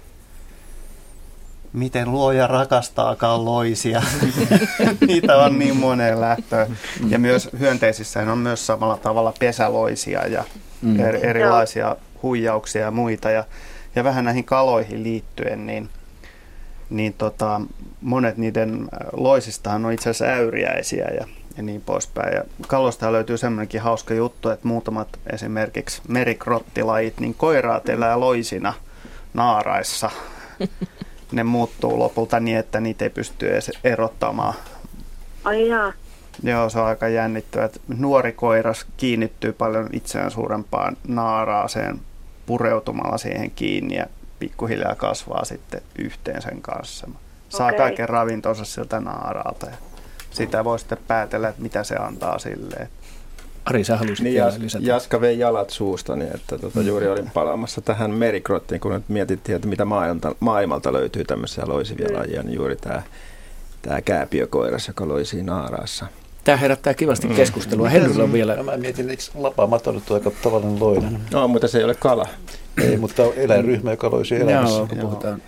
miten 1.73 2.12
luoja 2.12 2.47
rakastaakaan 2.47 3.45
loisia. 3.45 4.02
Niitä 5.08 5.38
on 5.38 5.60
niin 5.60 5.78
moneen 5.78 6.21
lähtöön. 6.21 6.78
Ja 7.08 7.19
myös 7.19 7.49
hyönteisissä 7.60 8.32
on 8.32 8.38
myös 8.38 8.67
samalla 8.67 8.97
tavalla 8.97 9.34
pesäloisia 9.39 10.28
ja 10.28 10.43
er, 10.99 11.25
erilaisia 11.25 11.95
huijauksia 12.23 12.82
ja 12.82 12.91
muita. 12.91 13.32
Ja, 13.32 13.43
ja 13.95 14.04
vähän 14.04 14.25
näihin 14.25 14.45
kaloihin 14.45 15.04
liittyen, 15.04 15.65
niin, 15.65 15.89
niin 16.89 17.13
tota, 17.13 17.62
monet 18.02 18.38
niiden 18.38 18.89
loisistahan 19.13 19.86
on 19.86 19.93
itse 19.93 20.10
asiassa 20.10 20.25
äyriäisiä 20.25 21.08
ja 21.19 21.28
ja 21.59 21.63
niin 21.63 21.81
poispäin. 21.81 22.35
Ja 22.35 22.43
kalosta 22.67 23.11
löytyy 23.11 23.37
semmoinenkin 23.37 23.81
hauska 23.81 24.13
juttu, 24.13 24.49
että 24.49 24.67
muutamat 24.67 25.07
esimerkiksi 25.33 26.01
merikrottilajit, 26.07 27.19
niin 27.19 27.33
koiraat 27.33 27.89
elää 27.89 28.19
loisina 28.19 28.73
naaraissa. 29.33 30.09
Ne 31.31 31.43
muuttuu 31.43 31.99
lopulta 31.99 32.39
niin, 32.39 32.57
että 32.57 32.79
niitä 32.79 33.05
ei 33.05 33.09
pysty 33.09 33.49
edes 33.49 33.71
erottamaan. 33.83 34.53
Ai 35.43 35.67
jaa. 35.67 35.93
Joo, 36.43 36.69
se 36.69 36.79
on 36.79 36.85
aika 36.85 37.07
jännittävä. 37.07 37.69
Nuori 37.87 38.31
koiras 38.31 38.85
kiinnittyy 38.97 39.53
paljon 39.53 39.89
itseään 39.93 40.31
suurempaan 40.31 40.97
naaraaseen 41.07 41.99
pureutumalla 42.45 43.17
siihen 43.17 43.51
kiinni 43.51 43.95
ja 43.95 44.05
pikkuhiljaa 44.39 44.95
kasvaa 44.95 45.45
sitten 45.45 45.81
yhteen 45.97 46.41
sen 46.41 46.61
kanssa. 46.61 47.07
Saa 47.49 47.67
okay. 47.67 47.77
kaiken 47.77 48.09
ravintonsa 48.09 48.65
siltä 48.65 48.99
naaraalta 48.99 49.67
sitä 50.31 50.63
voi 50.63 50.79
sitten 50.79 50.97
päätellä, 51.07 51.49
että 51.49 51.61
mitä 51.61 51.83
se 51.83 51.95
antaa 51.95 52.39
silleen. 52.39 52.89
Ari, 53.65 53.83
sä 53.83 53.97
haluaisit 53.97 54.23
niin, 54.23 54.35
jas, 54.35 54.57
lisätä. 54.57 54.85
Jaska 54.85 55.21
vei 55.21 55.39
jalat 55.39 55.69
suusta, 55.69 56.15
niin 56.15 56.35
että 56.35 56.57
tuota, 56.57 56.81
juuri 56.81 57.07
olin 57.07 57.31
palaamassa 57.33 57.81
tähän 57.81 58.11
merikrottiin, 58.11 58.81
kun 58.81 58.93
nyt 58.93 59.09
mietittiin, 59.09 59.55
että 59.55 59.67
mitä 59.67 59.85
maailmalta, 59.85 60.35
maailmalta 60.39 60.93
löytyy 60.93 61.23
tämmöisiä 61.23 61.63
loisivia 61.67 62.07
mm. 62.07 62.15
lajeja, 62.15 62.43
niin 62.43 62.55
juuri 62.55 62.75
tämä, 62.75 63.01
tämä 63.81 64.01
kääpiökoiras, 64.01 64.87
joka 64.87 65.07
loisii 65.07 65.43
naaraassa. 65.43 66.05
Tämä 66.43 66.57
herättää 66.57 66.93
kivasti 66.93 67.27
mm. 67.27 67.35
keskustelua. 67.35 67.89
Henryllä 67.89 68.23
on 68.23 68.33
vielä... 68.33 68.63
Mä 68.63 68.77
mietin, 68.77 69.10
eikö 69.10 69.23
lapaamaton 69.35 70.01
aika 70.13 70.31
tavallinen 70.43 70.79
loinen? 70.79 71.19
No, 71.31 71.47
mutta 71.47 71.67
se 71.67 71.77
ei 71.77 71.83
ole 71.83 71.95
kala. 71.95 72.27
Ei, 72.82 72.98
mutta 72.98 73.23
eläinryhmä, 73.36 73.92
joka 73.92 74.12
loisi 74.12 74.36
elämässä, 74.36 74.77
joo, 74.77 74.88
kun 74.88 74.98
joo. 74.98 75.08
puhutaan. 75.08 75.42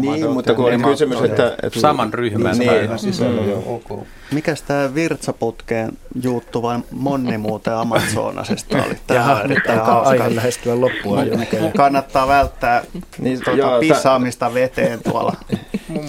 Niin, 0.00 0.30
mutta 0.30 0.54
kun 0.54 0.64
oli 0.64 0.78
kysymys, 0.78 1.22
että, 1.22 1.56
että... 1.62 1.80
Saman 1.80 2.14
ryhmän 2.14 2.58
niin, 2.58 2.98
sisällä, 2.98 3.42
mm. 3.42 3.50
joo, 3.50 3.62
okay. 3.66 4.06
Mikäs 4.32 4.62
tämä 4.62 4.94
virtsaputkeen 4.94 5.92
juuttuva 6.22 6.80
monni 6.90 7.38
muuten 7.38 7.74
Amazonasesta 7.74 8.76
oli? 8.76 8.98
Tämä 9.06 9.20
Jaha, 9.20 9.42
nyt 9.42 9.70
alkaa 9.70 10.02
aihe 10.02 10.36
lähestyä 10.36 10.80
loppua 10.80 11.24
jo 11.24 11.36
Kannattaa 11.76 12.28
välttää 12.28 12.84
niin, 13.18 13.44
tuota, 13.44 13.58
joo, 13.58 13.80
pissaamista 13.80 14.54
veteen 14.54 15.00
tuolla, 15.02 15.36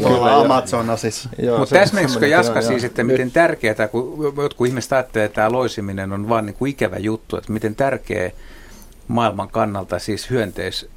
tuolla 0.02 0.36
Amazonasissa. 0.36 1.30
Mutta 1.60 1.76
täsmennäksikö 1.76 2.28
Jaska 2.28 2.62
siis, 2.62 2.84
että 2.84 3.04
miten 3.04 3.32
tärkeää, 3.32 3.88
kun 3.92 4.34
jotkut 4.38 4.68
ihmiset 4.68 4.94
ajattelee, 4.94 5.26
että 5.26 5.36
tämä 5.36 5.52
loisiminen 5.52 6.14
on 6.14 6.30
vain 6.30 6.46
niin 6.46 6.56
kuin 6.56 6.72
ikävä 6.72 6.98
juttu, 6.98 7.38
että 7.38 7.54
miten 7.54 7.76
tärkeä 7.76 8.32
maailman 9.12 9.50
kannalta 9.50 10.00
siis 10.00 10.30
hyönteis 10.30 10.90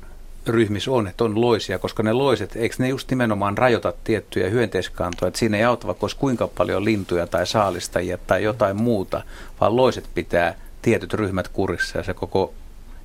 ryhmissä 0.47 0.91
on, 0.91 1.07
että 1.07 1.25
on 1.25 1.41
loisia, 1.41 1.79
koska 1.79 2.03
ne 2.03 2.12
loiset, 2.12 2.57
eikö 2.57 2.75
ne 2.79 2.89
just 2.89 3.11
nimenomaan 3.11 3.59
rajoita 3.59 3.93
tiettyjä 4.05 4.51
hyönteiskantoja, 4.51 5.29
että 5.29 5.39
siinä 5.39 5.57
ei 5.57 5.65
auta 5.65 5.87
vaikka 5.87 6.05
olisi 6.05 6.17
kuinka 6.17 6.49
paljon 6.49 6.85
lintuja 6.85 7.27
tai 7.27 7.47
saalistajia 7.47 8.19
tai 8.27 8.43
jotain 8.43 8.77
muuta, 8.77 9.23
vaan 9.61 9.77
loiset 9.77 10.05
pitää 10.15 10.55
tietyt 10.83 11.15
ryhmät 11.15 11.49
kurissa 11.49 11.99
ja 11.99 12.05
se 12.05 12.15
koko 12.15 12.55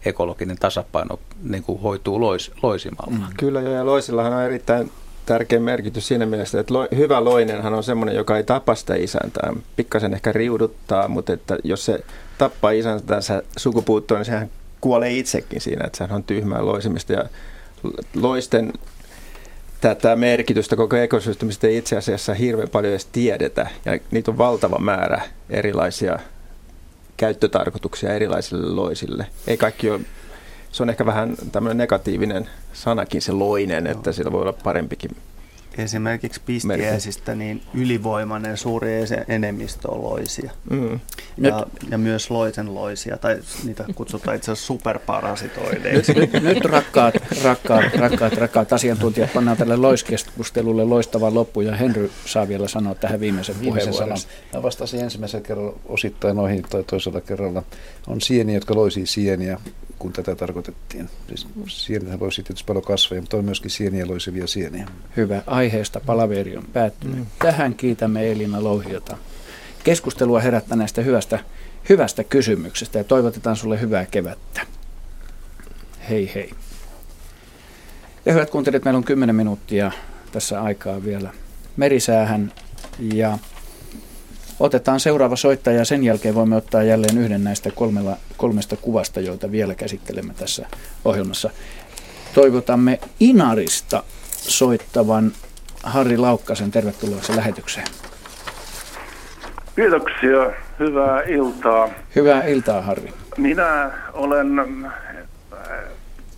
ekologinen 0.05 0.57
tasapaino 0.57 1.20
niin 1.43 1.64
kuin 1.64 1.82
hoituu 1.82 2.22
lois, 2.22 2.51
loisimalla. 2.64 3.12
Mm. 3.12 3.36
Kyllä 3.38 3.62
joo, 3.62 3.74
ja 3.74 3.86
loisillahan 3.86 4.34
on 4.34 4.43
erittäin 4.43 4.91
tärkeä 5.26 5.60
merkitys 5.60 6.07
siinä 6.07 6.26
mielessä, 6.26 6.60
että 6.60 6.74
lo, 6.74 6.88
hyvä 6.95 7.24
loinenhan 7.24 7.74
on 7.74 7.84
semmoinen, 7.84 8.16
joka 8.16 8.38
ei 8.38 8.43
tapa 8.43 8.76
sitä 8.76 8.95
isäntää. 8.95 9.53
Pikkasen 9.76 10.14
ehkä 10.14 10.32
riuduttaa, 10.32 11.07
mutta 11.07 11.34
että 11.34 11.57
jos 11.64 11.86
se 11.86 11.99
tappaa 12.38 12.72
isäntänsä 12.72 13.43
sukupuuttoon, 13.57 14.20
niin 14.20 14.26
sehän 14.26 14.49
kuolee 14.82 15.11
itsekin 15.11 15.61
siinä, 15.61 15.86
että 15.86 15.97
sehän 15.97 16.15
on 16.15 16.23
tyhmää 16.23 16.65
loisimista. 16.65 17.13
Ja 17.13 17.23
loisten 18.15 18.73
tätä 19.82 20.15
merkitystä 20.15 20.75
koko 20.75 20.95
ekosysteemistä 20.95 21.67
ei 21.67 21.77
itse 21.77 21.97
asiassa 21.97 22.34
hirveän 22.34 22.69
paljon 22.69 22.91
edes 22.91 23.05
tiedetä. 23.05 23.67
Ja 23.86 23.99
niitä 24.11 24.32
on 24.32 24.38
valtava 24.38 24.77
määrä 24.80 25.21
erilaisia 25.49 26.19
käyttötarkoituksia 27.17 28.13
erilaisille 28.13 28.75
loisille. 28.75 29.27
Ei 29.47 29.57
kaikki 29.57 29.89
ole, 29.89 29.99
se 30.71 30.84
on 30.84 30.89
ehkä 30.89 31.05
vähän 31.05 31.36
tämmöinen 31.51 31.77
negatiivinen 31.77 32.49
sanakin 32.73 33.21
se 33.21 33.32
loinen, 33.32 33.88
että 33.88 34.11
sillä 34.11 34.32
voi 34.32 34.41
olla 34.41 34.53
parempikin 34.53 35.11
esimerkiksi 35.80 36.41
pistiäisistä 36.45 37.36
niin 37.36 37.61
ylivoimainen 37.73 38.57
suuri 38.57 38.91
enemmistö 39.27 39.91
on 39.91 40.03
loisia. 40.03 40.51
Mm. 40.69 40.99
Ja, 41.38 41.65
ja 41.89 41.97
myös 41.97 42.32
loisen 42.32 42.75
loisia, 42.75 43.17
tai 43.17 43.39
niitä 43.65 43.86
kutsutaan 43.95 44.38
itse 44.38 44.51
asiassa 44.51 44.67
superparasitoideiksi. 44.67 46.13
Nyt, 46.13 46.34
nyt, 46.34 46.43
nyt 46.43 46.65
rakkaat, 46.65 47.13
rakkaat, 47.43 47.95
rakkaat, 47.95 48.34
rakkaat 48.34 48.73
asiantuntijat, 48.73 49.34
pannaan 49.34 49.57
tälle 49.57 49.75
loiskeskustelulle 49.75 50.84
loistava 50.84 51.34
loppu, 51.34 51.61
ja 51.61 51.75
Henry 51.75 52.11
saa 52.25 52.47
vielä 52.47 52.67
sanoa 52.67 52.95
tähän 52.95 53.19
viimeisen, 53.19 53.59
viimeisen 53.61 53.93
puheenvuoron. 53.93 54.23
Mä 54.53 54.63
vastasin 54.63 54.99
ensimmäisellä 54.99 55.45
kerralla 55.45 55.80
osittain 55.86 56.36
noihin, 56.36 56.63
tai 56.69 56.84
toisella 56.84 57.21
kerralla. 57.21 57.63
On 58.07 58.21
sieniä, 58.21 58.55
jotka 58.55 58.75
loisii 58.75 59.05
sieniä, 59.05 59.59
kun 60.00 60.14
tätä 60.14 60.36
tarkoitettiin. 60.36 61.10
Siis 61.28 61.47
sieniä 61.68 62.18
loisi 62.20 62.43
tietysti 62.43 62.68
paljon 62.68 62.84
kasveja, 62.84 63.22
mutta 63.22 63.38
on 63.38 63.45
myöskin 63.45 63.72
sieniä 63.72 64.08
loisivia 64.08 64.47
sieniä. 64.47 64.88
Hyvä. 65.18 65.43
Aiheesta 65.47 66.00
palaveri 66.00 66.58
on 66.58 66.66
päättynyt. 66.74 67.18
Mm. 67.18 67.26
Tähän 67.39 67.76
kiitämme 67.76 68.32
Elina 68.32 68.64
Louhiota 68.64 69.18
keskustelua 69.84 70.39
herättäneestä 70.39 71.02
hyvästä, 71.02 71.39
hyvästä 71.89 72.24
kysymyksestä 72.24 72.97
ja 72.97 73.04
toivotetaan 73.04 73.56
sulle 73.56 73.82
hyvää 73.82 74.06
kevättä. 74.06 74.62
Hei 76.10 76.32
hei. 76.36 76.52
Ja 78.26 78.34
hyvät 78.34 78.50
kuuntelijat, 78.50 78.84
meillä 78.84 78.97
on 78.97 79.04
10 79.04 79.36
minuuttia 79.36 79.91
tässä 80.32 80.62
aikaa 80.62 81.04
vielä 81.04 81.34
merisäähän 81.78 82.54
ja 83.00 83.38
Otetaan 84.60 84.99
seuraava 84.99 85.36
soittaja 85.36 85.78
ja 85.78 85.86
sen 85.86 86.03
jälkeen 86.03 86.36
voimme 86.36 86.55
ottaa 86.55 86.84
jälleen 86.84 87.18
yhden 87.18 87.43
näistä 87.43 87.72
kolmella, 87.76 88.18
kolmesta 88.38 88.76
kuvasta, 88.78 89.20
joita 89.20 89.51
vielä 89.51 89.76
käsittelemme 89.76 90.34
tässä 90.34 90.68
ohjelmassa. 91.05 91.49
Toivotamme 92.34 92.99
Inarista 93.20 94.03
soittavan 94.32 95.32
Harri 95.84 96.18
Laukkasen 96.18 96.72
tervetuloa 96.72 97.22
lähetykseen. 97.36 97.88
Kiitoksia. 99.76 100.51
Hyvää 100.80 101.22
iltaa. 101.22 101.89
Hyvää 102.16 102.43
iltaa, 102.43 102.82
Harri. 102.82 103.14
Minä 103.38 103.91
olen 104.14 104.60
äh, 104.86 104.93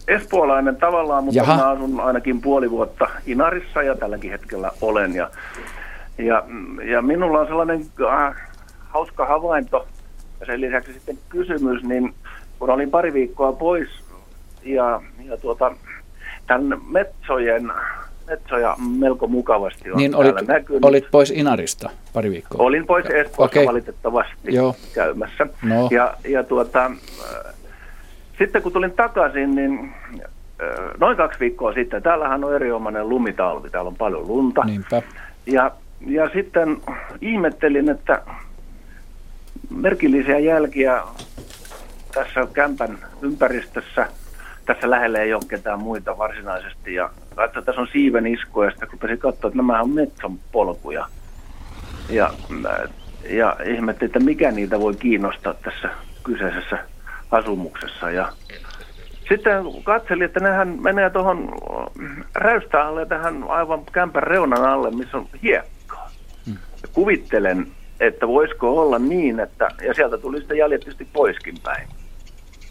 espoolainen 0.08 0.76
tavallaan, 0.76 1.24
mutta 1.24 1.38
Jaha. 1.38 1.56
mä 1.56 1.70
asun 1.70 2.00
ainakin 2.00 2.42
puoli 2.42 2.72
vuotta 2.72 3.08
Inarissa 3.26 3.84
ja 3.84 3.96
tälläkin 3.96 4.32
hetkellä 4.32 4.72
olen. 4.82 5.16
Ja 5.16 5.30
ja, 6.18 6.44
ja 6.92 7.02
minulla 7.02 7.40
on 7.40 7.48
sellainen 7.48 7.86
äh, 8.12 8.36
hauska 8.90 9.26
havainto 9.26 9.88
ja 10.40 10.46
sen 10.46 10.62
lisäksi 10.62 10.94
sitten 10.94 11.18
kysymys, 11.30 11.84
niin 11.84 12.14
kun 12.60 12.70
olin 12.70 12.92
pari 12.92 13.14
viikkoa 13.14 13.54
pois 13.54 13.90
ja, 14.64 15.02
ja 15.26 15.38
tuota, 15.38 15.76
tämän 16.48 16.82
metsojen, 16.88 17.72
metsoja 18.28 18.76
melko 19.00 19.28
mukavasti 19.28 19.92
on 19.92 19.98
niin 19.98 20.16
olit, 20.16 20.48
näkynyt. 20.48 20.86
olit 20.86 21.06
pois 21.12 21.32
Inarista 21.32 21.90
pari 22.14 22.32
viikkoa? 22.32 22.66
Olin 22.66 22.88
pois 22.88 23.06
Espoossa 23.06 23.60
okay. 23.60 23.66
valitettavasti 23.66 24.56
Joo. 24.56 24.76
käymässä. 24.94 25.48
No. 25.64 25.88
Ja, 25.92 26.14
ja 26.28 26.44
tuota, 26.44 26.86
äh, 26.86 27.54
sitten 28.38 28.62
kun 28.62 28.72
tulin 28.72 28.92
takaisin, 28.92 29.56
niin 29.56 29.94
äh, 30.14 30.70
noin 31.00 31.18
kaksi 31.18 31.40
viikkoa 31.40 31.74
sitten, 31.74 32.04
täällähän 32.04 32.44
on 32.44 32.56
erinomainen 32.56 33.10
lumitalvi, 33.10 33.70
täällä 33.70 33.90
on 33.90 33.96
paljon 33.96 34.28
lunta. 34.28 34.64
Niinpä. 34.64 35.02
Ja 35.46 35.72
ja 36.06 36.30
sitten 36.30 36.82
ihmettelin, 37.22 37.90
että 37.90 38.24
merkillisiä 39.70 40.40
jälkiä 40.40 41.02
tässä 42.14 42.48
kämpän 42.54 42.98
ympäristössä, 43.22 44.08
tässä 44.66 44.90
lähellä 44.90 45.20
ei 45.20 45.34
ole 45.34 45.42
ketään 45.48 45.80
muita 45.80 46.18
varsinaisesti. 46.18 46.94
Ja 46.94 47.10
katsoin, 47.36 47.66
tässä 47.66 47.82
on 47.82 47.88
siiven 47.92 48.28
iskoja, 48.28 48.68
ja 48.68 48.72
sitten 48.72 48.90
rupesin 48.92 49.18
katsoa, 49.18 49.48
että 49.48 49.58
nämä 49.58 49.82
on 49.82 49.90
metson 49.90 50.40
polkuja. 50.52 51.08
Ja, 52.10 52.34
ja 53.30 53.58
ihmettelin, 53.66 54.10
että 54.10 54.20
mikä 54.20 54.52
niitä 54.52 54.80
voi 54.80 54.96
kiinnostaa 54.96 55.54
tässä 55.54 55.90
kyseisessä 56.24 56.78
asumuksessa. 57.32 58.12
Ja 58.12 58.32
sitten 59.30 59.64
katselin, 59.84 60.24
että 60.24 60.40
nehän 60.40 60.78
menee 60.82 61.10
tuohon 61.10 61.54
räystäälle 62.36 63.06
tähän 63.06 63.44
aivan 63.48 63.86
kämpän 63.92 64.24
reunan 64.24 64.66
alle, 64.66 64.92
missä 64.92 65.18
on 65.18 65.28
hiekka 65.44 65.81
kuvittelen, 66.94 67.68
että 68.00 68.28
voisiko 68.28 68.82
olla 68.82 69.00
niin, 69.00 69.40
että, 69.40 69.68
ja 69.88 69.94
sieltä 69.94 70.18
tuli 70.18 70.38
sitten 70.38 70.58
jäljet 70.58 70.82
tietysti 70.82 71.08
poiskin 71.14 71.56
päin. 71.64 71.88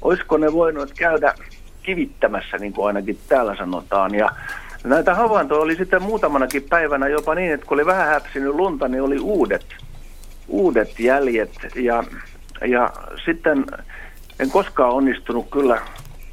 Olisiko 0.02 0.36
ne 0.36 0.52
voinut 0.52 0.92
käydä 0.98 1.34
kivittämässä, 1.82 2.58
niin 2.58 2.72
kuin 2.72 2.86
ainakin 2.86 3.18
täällä 3.28 3.56
sanotaan, 3.56 4.14
ja 4.14 4.30
näitä 4.84 5.14
havaintoja 5.14 5.60
oli 5.60 5.76
sitten 5.76 6.02
muutamanakin 6.02 6.62
päivänä 6.62 7.08
jopa 7.08 7.34
niin, 7.34 7.52
että 7.52 7.66
kun 7.66 7.76
oli 7.76 7.86
vähän 7.86 8.08
häpsinyt 8.08 8.54
lunta, 8.54 8.88
niin 8.88 9.02
oli 9.02 9.18
uudet, 9.18 9.66
uudet 10.48 11.00
jäljet, 11.00 11.52
ja, 11.74 12.04
ja 12.66 12.90
sitten 13.24 13.66
en 14.38 14.50
koskaan 14.50 14.92
onnistunut 14.92 15.50
kyllä 15.50 15.80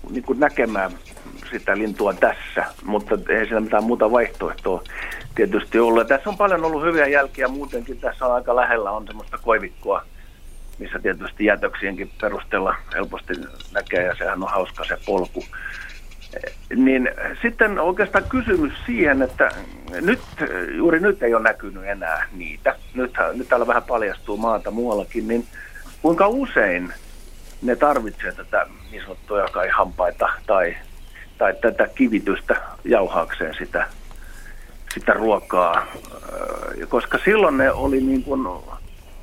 niin 0.10 0.24
kuin 0.24 0.40
näkemään 0.40 0.92
sitä 1.52 1.78
lintua 1.78 2.14
tässä, 2.14 2.66
mutta 2.86 3.18
ei 3.30 3.46
sillä 3.46 3.60
mitään 3.60 3.84
muuta 3.84 4.12
vaihtoehtoa 4.12 4.84
tietysti 5.38 5.80
ollut. 5.80 6.00
Ja 6.00 6.06
tässä 6.18 6.30
on 6.30 6.38
paljon 6.38 6.66
ollut 6.66 6.84
hyviä 6.84 7.08
jälkiä 7.08 7.48
muutenkin. 7.48 8.00
Tässä 8.00 8.26
on 8.26 8.34
aika 8.34 8.56
lähellä 8.56 8.92
on 8.92 9.08
semmoista 9.08 9.38
koivikkoa, 9.38 10.04
missä 10.80 11.00
tietysti 11.00 11.46
jätöksienkin 11.46 12.12
perusteella 12.22 12.76
helposti 12.94 13.34
näkee 13.74 14.04
ja 14.04 14.16
sehän 14.16 14.44
on 14.44 14.50
hauska 14.50 14.84
se 14.84 14.98
polku. 15.06 15.44
Niin 16.76 17.10
sitten 17.42 17.80
oikeastaan 17.80 18.24
kysymys 18.30 18.74
siihen, 18.86 19.22
että 19.22 19.52
nyt, 20.02 20.20
juuri 20.76 21.00
nyt 21.00 21.24
ei 21.24 21.34
ole 21.34 21.44
näkynyt 21.44 21.84
enää 21.86 22.28
niitä. 22.32 22.76
Nyt, 22.94 23.14
nyt 23.34 23.50
täällä 23.50 23.68
vähän 23.68 23.84
paljastuu 23.84 24.38
maata 24.38 24.72
muuallakin, 24.72 25.28
niin 25.28 25.46
kuinka 26.02 26.28
usein 26.28 26.94
ne 27.62 27.76
tarvitsee 27.76 28.32
tätä 28.32 28.68
niin 28.92 29.02
sanottuja 29.02 29.48
kai 29.52 29.70
hampaita 29.70 30.30
tai, 30.48 30.78
tai 31.38 31.54
tätä 31.62 31.88
kivitystä 31.96 32.62
jauhaakseen 32.84 33.54
sitä 33.58 33.88
sitä 34.94 35.14
ruokaa, 35.14 35.86
koska 36.90 37.20
silloin 37.26 37.58
ne 37.58 37.72
oli 37.72 38.02
niin 38.02 38.24
kuin, 38.24 38.48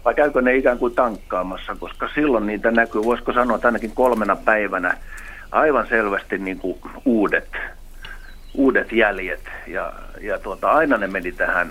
vai 0.04 0.14
käykö 0.14 0.42
ne 0.42 0.56
ikään 0.56 0.78
kuin 0.78 0.94
tankkaamassa, 0.94 1.76
koska 1.80 2.08
silloin 2.14 2.46
niitä 2.46 2.70
näkyy, 2.70 3.04
voisiko 3.04 3.32
sanoa, 3.32 3.56
että 3.56 3.68
ainakin 3.68 3.94
kolmena 3.94 4.36
päivänä 4.36 4.96
aivan 5.52 5.86
selvästi 5.86 6.38
niin 6.38 6.58
kuin 6.58 6.78
uudet, 7.04 7.48
uudet 8.54 8.92
jäljet. 8.92 9.40
Ja, 9.66 9.92
ja 10.20 10.38
tuota, 10.38 10.70
aina 10.70 10.96
ne 10.96 11.06
meni 11.06 11.32
tähän, 11.32 11.70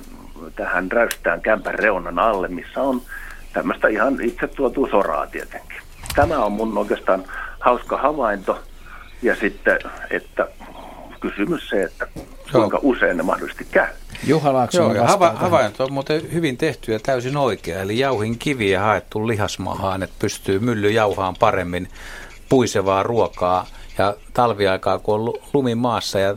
tähän 0.55 0.91
räystään 0.91 1.41
kämpän 1.41 1.75
reunan 1.75 2.19
alle, 2.19 2.47
missä 2.47 2.81
on 2.81 3.01
tämmöistä 3.53 3.87
ihan 3.87 4.21
itse 4.21 4.47
tuotu 4.47 4.87
soraa 4.91 5.27
tietenkin. 5.27 5.77
Tämä 6.15 6.45
on 6.45 6.51
mun 6.51 6.77
oikeastaan 6.77 7.23
hauska 7.59 7.97
havainto. 7.97 8.63
Ja 9.21 9.35
sitten, 9.35 9.79
että 10.09 10.47
kysymys 11.23 11.69
se, 11.69 11.83
että 11.83 12.07
kuinka 12.51 12.79
usein 12.81 13.17
ne 13.17 13.23
mahdollisesti 13.23 13.67
käy. 13.71 13.87
Juha 14.27 14.53
Laakson 14.53 14.95
Joo, 14.95 15.05
hava- 15.05 15.33
havainto 15.35 15.83
on 15.83 15.93
muuten 15.93 16.33
hyvin 16.33 16.57
tehty 16.57 16.91
ja 16.91 16.99
täysin 16.99 17.37
oikea. 17.37 17.81
Eli 17.81 17.99
jauhin 17.99 18.37
kiviä 18.37 18.81
haettu 18.81 19.27
lihasmahaan, 19.27 20.03
että 20.03 20.15
pystyy 20.19 20.59
mylly 20.59 20.91
jauhaan 20.91 21.35
paremmin 21.39 21.89
puisevaa 22.49 23.03
ruokaa. 23.03 23.67
Ja 23.97 24.15
talviaikaa, 24.33 24.99
kun 24.99 25.15
on 25.15 25.33
lumi 25.53 25.75
maassa 25.75 26.19
ja 26.19 26.35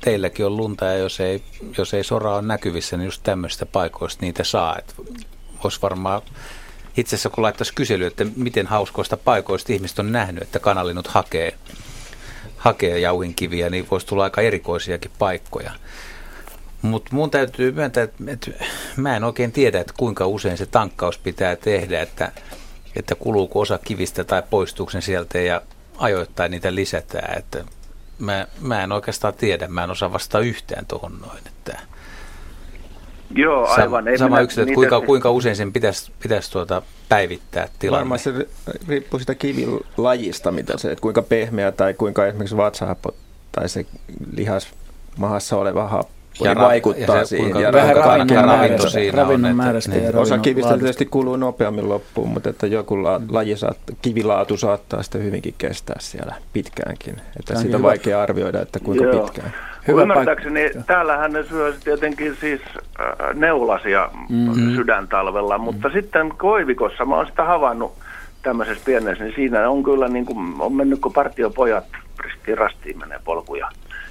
teilläkin 0.00 0.46
on 0.46 0.56
lunta 0.56 0.84
ja 0.84 0.96
jos 0.96 1.20
ei, 1.20 1.42
jos 1.78 1.94
ei 1.94 2.04
sora 2.04 2.34
ole 2.34 2.42
näkyvissä, 2.42 2.96
niin 2.96 3.04
just 3.04 3.22
tämmöistä 3.22 3.66
paikoista 3.66 4.24
niitä 4.24 4.44
saa. 4.44 4.78
Olisi 5.64 5.82
varmaan 5.82 6.22
itse 6.96 7.16
asiassa 7.16 7.30
kun 7.30 7.42
laittaisi 7.42 7.74
kysely, 7.74 8.06
että 8.06 8.26
miten 8.36 8.66
hauskoista 8.66 9.16
paikoista 9.16 9.72
ihmiset 9.72 9.98
on 9.98 10.12
nähnyt, 10.12 10.42
että 10.42 10.58
kanalinnut 10.58 11.06
hakee 11.06 11.54
hakea 12.58 12.98
jauhinkiviä, 12.98 13.70
niin 13.70 13.86
voisi 13.90 14.06
tulla 14.06 14.24
aika 14.24 14.40
erikoisiakin 14.40 15.10
paikkoja. 15.18 15.70
Mutta 16.82 17.10
mun 17.14 17.30
täytyy 17.30 17.72
myöntää, 17.72 18.02
että, 18.02 18.24
että 18.26 18.50
mä 18.96 19.16
en 19.16 19.24
oikein 19.24 19.52
tiedä, 19.52 19.80
että 19.80 19.92
kuinka 19.96 20.26
usein 20.26 20.58
se 20.58 20.66
tankkaus 20.66 21.18
pitää 21.18 21.56
tehdä, 21.56 22.02
että, 22.02 22.32
että 22.96 23.14
kuluuko 23.14 23.60
osa 23.60 23.78
kivistä 23.78 24.24
tai 24.24 24.42
poistuuko 24.50 24.92
sieltä 25.00 25.38
ja 25.38 25.62
ajoittain 25.98 26.50
niitä 26.50 26.74
lisätään. 26.74 27.38
Että 27.38 27.64
mä, 28.18 28.46
mä 28.60 28.82
en 28.82 28.92
oikeastaan 28.92 29.34
tiedä, 29.34 29.68
mä 29.68 29.84
en 29.84 29.90
osaa 29.90 30.12
vastata 30.12 30.40
yhtään 30.40 30.86
tuohon 30.86 31.18
noin. 31.20 31.42
Joo, 33.34 33.66
aivan. 33.66 34.04
Sama, 34.04 34.16
sama 34.16 34.40
yksilö, 34.40 34.62
että 34.62 34.74
kuinka, 34.74 35.00
kuinka 35.00 35.30
usein 35.30 35.56
sen 35.56 35.72
pitäisi, 35.72 36.12
pitäisi 36.22 36.52
tuota 36.52 36.82
päivittää 37.08 37.68
tilanne? 37.78 37.98
Varmaan 38.00 38.18
se 38.18 38.32
riippuu 38.88 39.20
sitä 39.20 39.34
kivilajista, 39.34 40.52
mitä 40.52 40.78
se, 40.78 40.92
että 40.92 41.02
kuinka 41.02 41.22
pehmeä 41.22 41.72
tai 41.72 41.94
kuinka 41.94 42.26
esimerkiksi 42.26 42.56
vatsahappo 42.56 43.14
tai 43.52 43.68
se 43.68 43.86
lihas 44.36 44.68
mahassa 45.16 45.56
oleva 45.56 45.88
happo 45.88 46.18
ja 46.40 46.54
ra- 46.54 46.60
vaikuttaa 46.60 47.16
ja 47.16 47.24
se, 47.24 47.36
siihen. 47.36 47.62
Ja 47.62 47.72
vähän 47.72 47.96
ravinnon, 47.96 48.90
siinä 48.90 49.16
ravinnon 49.16 49.56
määrästä 49.56 49.90
niin. 49.90 50.16
Osa 50.16 50.38
kivistä 50.38 50.78
tietysti 50.78 51.06
kuluu 51.06 51.36
nopeammin 51.36 51.88
loppuun, 51.88 52.28
mutta 52.28 52.50
että 52.50 52.66
joku 52.66 53.02
la, 53.02 53.20
laji 53.28 53.56
saat, 53.56 53.78
kivilaatu 54.02 54.56
saattaa 54.56 55.02
sitten 55.02 55.24
hyvinkin 55.24 55.54
kestää 55.58 55.96
siellä 56.00 56.34
pitkäänkin. 56.52 57.16
Että 57.38 57.60
siitä 57.60 57.76
on 57.76 57.82
vaikea 57.82 58.22
arvioida, 58.22 58.62
että 58.62 58.80
kuinka 58.80 59.04
Joo. 59.04 59.22
pitkään. 59.22 59.54
Hyvä 59.88 60.02
Ymmärtääkseni 60.02 60.60
paikka. 60.60 60.82
täällähän 60.82 61.32
ne 61.32 61.42
syö 61.42 61.74
tietenkin 61.84 62.36
siis 62.40 62.60
äh, 62.76 63.34
neulasia 63.34 64.10
mm-hmm. 64.28 64.74
sydäntalvella, 64.74 65.58
mutta 65.58 65.88
mm. 65.88 65.92
sitten 65.92 66.30
koivikossa 66.36 67.04
mä 67.04 67.16
oon 67.16 67.26
sitä 67.26 67.44
havainnut 67.44 67.94
tämmöisessä 68.42 68.82
pienessä, 68.84 69.24
niin 69.24 69.34
siinä 69.34 69.70
on 69.70 69.82
kyllä 69.82 70.08
niin 70.08 70.26
kuin, 70.26 70.54
on 70.58 70.72
mennyt 70.72 71.00
kun 71.00 71.12
partiopojat 71.12 71.84
ristiin 72.24 72.58
rastiin 72.58 72.98
menee 72.98 73.20
polkuja 73.24 73.68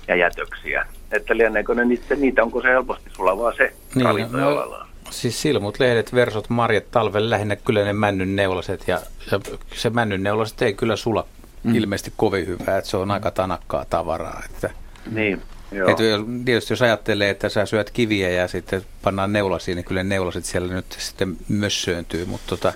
ja 0.08 0.16
jätöksiä. 0.16 0.86
Että 1.12 1.38
lieneekö 1.38 1.76
ne 1.76 1.86
niitä, 1.86 2.16
niitä 2.16 2.44
onko 2.44 2.62
se 2.62 2.68
helposti 2.68 3.10
sulla 3.10 3.38
vaan 3.38 3.54
se 3.58 3.74
niin, 3.96 4.06
ravinto 4.06 4.38
no, 4.38 4.88
Siis 5.10 5.42
silmut, 5.42 5.80
lehdet, 5.80 6.14
versot, 6.14 6.50
marjat 6.50 6.92
talven 6.92 7.30
lähinnä 7.30 7.56
kyllä 7.56 7.84
ne 7.84 7.94
männyn 7.94 8.36
neulaset 8.36 8.88
ja, 8.88 9.00
ja 9.32 9.40
se 9.74 9.90
männyn 9.90 10.24
neulaset 10.24 10.62
ei 10.62 10.74
kyllä 10.74 10.96
sula 10.96 11.26
mm. 11.64 11.76
ilmeisesti 11.76 12.14
kovin 12.18 12.48
hyvää, 12.48 12.78
että 12.78 12.90
se 12.90 12.98
on 12.98 13.12
aika 13.12 13.32
tanakkaa 13.32 13.86
tavaraa. 13.86 14.42
Että, 14.46 14.70
niin. 15.12 15.42
Et 15.72 15.98
tietysti 16.46 16.74
jos 16.74 16.82
ajattelee, 16.82 17.30
että 17.30 17.50
sä 17.50 17.66
syöt 17.66 17.92
kiviä 17.92 18.30
ja 18.30 18.48
sitten 18.48 18.82
pannaan 19.02 19.34
neulasiin, 19.34 19.76
niin 19.76 19.86
kyllä 19.86 20.04
neulaset 20.04 20.46
siellä 20.46 20.74
nyt 20.74 20.96
sitten 21.00 21.38
mössööntyy, 21.48 22.26
mutta 22.26 22.48
tota, 22.48 22.74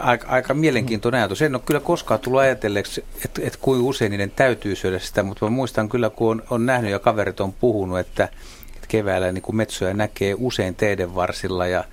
aika, 0.00 0.28
aika 0.28 0.54
mielenkiintoinen 0.54 1.18
ajatus. 1.18 1.42
En 1.42 1.54
ole 1.54 1.62
kyllä 1.66 1.80
koskaan 1.80 2.20
tullut 2.20 2.40
ajatelleeksi, 2.40 3.04
että, 3.24 3.40
että 3.44 3.58
kuinka 3.62 3.86
usein 3.86 4.10
niiden 4.10 4.30
täytyy 4.30 4.76
syödä 4.76 4.98
sitä, 4.98 5.22
mutta 5.22 5.46
mä 5.46 5.50
muistan 5.50 5.88
kyllä, 5.88 6.10
kun 6.10 6.30
on, 6.30 6.42
on 6.50 6.66
nähnyt 6.66 6.90
ja 6.90 6.98
kaverit 6.98 7.40
on 7.40 7.52
puhunut, 7.52 7.98
että, 7.98 8.24
että 8.74 8.86
keväällä 8.88 9.32
niin 9.32 9.42
kuin 9.42 9.56
metsoja 9.56 9.94
näkee 9.94 10.34
usein 10.38 10.74
teiden 10.74 11.14
varsilla 11.14 11.66
ja, 11.66 11.84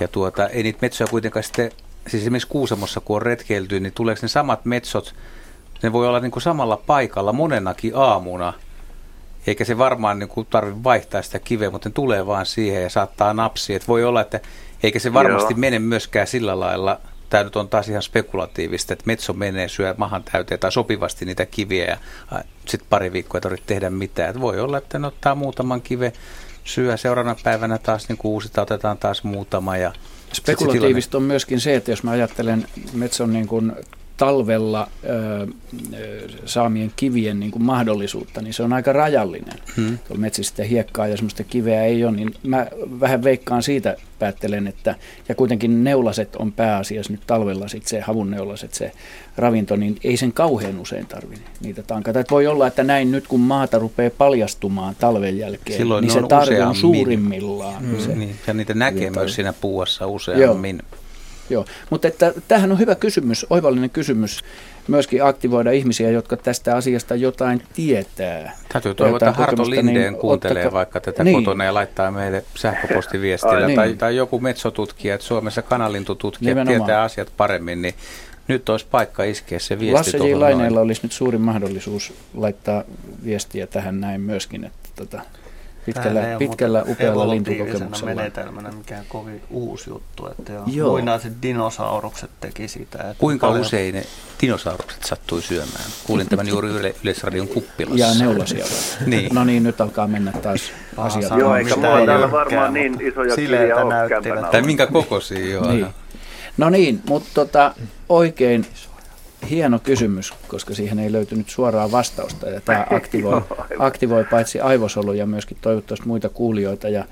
ja 0.00 0.08
tuota, 0.08 0.48
ei 0.48 0.62
niitä 0.62 0.78
metsoja 0.82 1.08
kuitenkaan 1.08 1.42
sitten, 1.42 1.72
siis 2.08 2.22
esimerkiksi 2.22 2.48
Kuusamossa 2.48 3.00
kun 3.00 3.16
on 3.16 3.22
retkeilty, 3.22 3.80
niin 3.80 3.92
tuleeko 3.92 4.18
ne 4.22 4.28
samat 4.28 4.64
metsot, 4.64 5.14
ne 5.82 5.92
voi 5.92 6.08
olla 6.08 6.20
niin 6.20 6.30
kuin 6.30 6.42
samalla 6.42 6.76
paikalla 6.76 7.32
monenakin 7.32 7.96
aamuna, 7.96 8.52
eikä 9.46 9.64
se 9.64 9.78
varmaan 9.78 10.18
niin 10.18 10.28
kuin 10.28 10.46
tarvitse 10.50 10.84
vaihtaa 10.84 11.22
sitä 11.22 11.38
kiveä, 11.38 11.70
mutta 11.70 11.88
ne 11.88 11.92
tulee 11.92 12.26
vaan 12.26 12.46
siihen 12.46 12.82
ja 12.82 12.90
saattaa 12.90 13.34
napsia. 13.34 13.76
Että 13.76 13.88
voi 13.88 14.04
olla, 14.04 14.20
että 14.20 14.40
eikä 14.82 14.98
se 14.98 15.12
varmasti 15.12 15.52
Joo. 15.52 15.60
mene 15.60 15.78
myöskään 15.78 16.26
sillä 16.26 16.60
lailla 16.60 17.00
tämä 17.30 17.44
nyt 17.44 17.56
on 17.56 17.68
taas 17.68 17.88
ihan 17.88 18.02
spekulatiivista, 18.02 18.92
että 18.92 19.06
metso 19.06 19.32
menee 19.32 19.68
syö 19.68 19.94
mahan 19.98 20.24
täyteen 20.32 20.60
tai 20.60 20.72
sopivasti 20.72 21.24
niitä 21.24 21.46
kiviä 21.46 21.84
ja 21.84 21.96
sitten 22.66 22.88
pari 22.90 23.12
viikkoa 23.12 23.38
ei 23.38 23.40
tarvitse 23.40 23.66
tehdä 23.66 23.90
mitään. 23.90 24.28
Että 24.28 24.40
voi 24.40 24.60
olla, 24.60 24.78
että 24.78 24.98
ne 24.98 25.06
ottaa 25.06 25.34
muutaman 25.34 25.82
kive, 25.82 26.12
syö 26.64 26.96
seuraavana 26.96 27.36
päivänä 27.44 27.78
taas 27.78 28.08
niin 28.08 28.18
uusita, 28.24 28.62
otetaan 28.62 28.98
taas 28.98 29.24
muutama. 29.24 29.76
Ja 29.76 29.92
Spekulatiivista 30.32 31.16
on 31.16 31.22
myöskin 31.22 31.60
se, 31.60 31.76
että 31.76 31.90
jos 31.90 32.02
mä 32.02 32.10
ajattelen 32.10 32.66
metson 32.92 33.32
niin 33.32 33.46
kuin 33.46 33.72
talvella 34.20 34.88
ö, 35.04 35.46
saamien 36.44 36.92
kivien 36.96 37.40
niin 37.40 37.52
kuin 37.52 37.62
mahdollisuutta, 37.62 38.42
niin 38.42 38.54
se 38.54 38.62
on 38.62 38.72
aika 38.72 38.92
rajallinen. 38.92 39.58
Hmm. 39.76 39.98
Tuolla 39.98 40.20
metsissä 40.20 40.64
hiekkaa 40.64 41.06
ja 41.06 41.16
semmoista 41.16 41.44
kiveä 41.44 41.84
ei 41.84 42.04
ole, 42.04 42.16
niin 42.16 42.34
mä 42.42 42.66
vähän 43.00 43.24
veikkaan 43.24 43.62
siitä 43.62 43.96
päättelen, 44.18 44.66
että 44.66 44.94
ja 45.28 45.34
kuitenkin 45.34 45.84
neulaset 45.84 46.36
on 46.36 46.52
pääasiassa 46.52 47.12
nyt 47.12 47.20
talvella 47.26 47.68
sit 47.68 47.86
se 47.86 48.00
havun 48.00 48.30
neulaset, 48.30 48.74
se 48.74 48.92
ravinto, 49.36 49.76
niin 49.76 49.96
ei 50.04 50.16
sen 50.16 50.32
kauhean 50.32 50.78
usein 50.78 51.06
tarvitse 51.06 51.44
niitä 51.60 51.82
tankata. 51.82 52.20
Et 52.20 52.30
voi 52.30 52.46
olla, 52.46 52.66
että 52.66 52.84
näin 52.84 53.10
nyt 53.10 53.28
kun 53.28 53.40
maata 53.40 53.78
rupeaa 53.78 54.10
paljastumaan 54.18 54.94
talven 54.98 55.38
jälkeen, 55.38 55.78
Silloin 55.78 56.02
niin 56.02 56.12
se 56.12 56.22
tarve 56.28 56.64
on 56.64 56.74
suurimmillaan. 56.74 57.82
Hmm. 57.82 58.00
Se, 58.00 58.14
niin, 58.14 58.36
ja 58.46 58.54
niitä 58.54 58.74
näkee 58.74 59.10
myös 59.10 59.34
siinä 59.34 59.52
puuassa 59.52 60.06
useammin. 60.06 60.80
Joo. 60.92 60.99
Joo, 61.50 61.64
mutta 61.90 62.08
että, 62.08 62.32
tämähän 62.48 62.72
on 62.72 62.78
hyvä 62.78 62.94
kysymys, 62.94 63.46
oivallinen 63.50 63.90
kysymys 63.90 64.40
myöskin 64.88 65.24
aktivoida 65.24 65.70
ihmisiä, 65.70 66.10
jotka 66.10 66.36
tästä 66.36 66.76
asiasta 66.76 67.14
jotain 67.14 67.62
tietää. 67.72 68.56
Täytyy 68.72 68.94
toivoa, 68.94 69.16
että 69.16 69.32
Harto 69.32 69.70
Lindeen 69.70 70.12
niin 70.12 70.20
kuuntelee 70.20 70.62
ottaka... 70.62 70.76
vaikka 70.76 71.00
tätä 71.00 71.24
niin. 71.24 71.36
kotona 71.36 71.64
ja 71.64 71.74
laittaa 71.74 72.10
meille 72.10 72.44
sähköpostiviestillä. 72.54 73.66
Niin. 73.66 73.76
Tai, 73.76 73.94
tai 73.94 74.16
joku 74.16 74.40
metsotutkija, 74.40 75.14
että 75.14 75.26
Suomessa 75.26 75.62
kanalintututkijat 75.62 76.56
Nimenomaan. 76.56 76.86
tietää 76.86 77.02
asiat 77.02 77.32
paremmin, 77.36 77.82
niin 77.82 77.94
nyt 78.48 78.68
olisi 78.68 78.86
paikka 78.90 79.24
iskeä 79.24 79.58
se 79.58 79.78
viesti 79.78 80.18
Lasse 80.18 80.28
J. 80.28 80.34
Laineella 80.34 80.80
olisi 80.80 81.00
nyt 81.02 81.12
suuri 81.12 81.38
mahdollisuus 81.38 82.12
laittaa 82.34 82.84
viestiä 83.24 83.66
tähän 83.66 84.00
näin 84.00 84.20
myöskin, 84.20 84.64
että 84.64 84.88
tota, 84.96 85.22
pitkällä, 85.94 86.20
pitkällä 86.38 86.84
upealla 86.88 87.30
lintukokemuksella. 87.30 88.14
menetelmänä 88.14 88.70
mikään 88.72 89.04
kovin 89.08 89.42
uusi 89.50 89.90
juttu, 89.90 90.26
että 90.26 90.52
jo 90.52 90.62
Joo. 90.66 90.90
muinaiset 90.90 91.32
dinosaurukset 91.42 92.30
teki 92.40 92.68
sitä. 92.68 92.98
Että 92.98 93.14
Kuinka 93.18 93.46
paljon... 93.46 93.66
usein 93.66 93.94
ne 93.94 94.04
dinosaurukset 94.42 95.04
sattui 95.04 95.42
syömään? 95.42 95.84
Kuulin 96.06 96.28
tämän 96.28 96.48
juuri 96.48 96.68
Yle, 96.68 96.94
Yleisradion 97.04 97.48
kuppilassa. 97.48 98.06
Ja 98.06 98.14
neulasia. 98.14 98.64
niin. 99.06 99.34
No 99.34 99.44
niin, 99.44 99.62
nyt 99.62 99.80
alkaa 99.80 100.06
mennä 100.06 100.32
taas 100.32 100.72
asiat. 100.96 101.38
Joo, 101.38 101.56
eikä 101.56 101.76
mulla 101.76 102.06
täällä 102.06 102.30
varmaan 102.30 102.74
niin 102.74 103.00
isoja 103.00 103.36
kiviä 103.36 103.76
ole 103.76 103.94
Tai 104.50 104.62
minkä 104.62 104.86
kokoisia, 104.86 105.50
joo. 105.50 105.72
Niin. 105.72 105.86
No 106.56 106.70
niin, 106.70 107.02
mutta 107.08 107.30
tota, 107.34 107.74
oikein 108.08 108.66
hieno 109.50 109.78
kysymys, 109.78 110.34
koska 110.48 110.74
siihen 110.74 110.98
ei 110.98 111.12
löytynyt 111.12 111.48
suoraa 111.48 111.92
vastausta. 111.92 112.48
Ja 112.48 112.60
tämä 112.60 112.86
aktivoi, 112.96 113.42
aktivoi 113.78 114.24
paitsi 114.24 114.60
aivosoluja 114.60 115.26
myöskin 115.26 115.56
toivottavasti 115.60 116.08
muita 116.08 116.28
kuulijoita 116.28 116.88
ja 116.88 117.04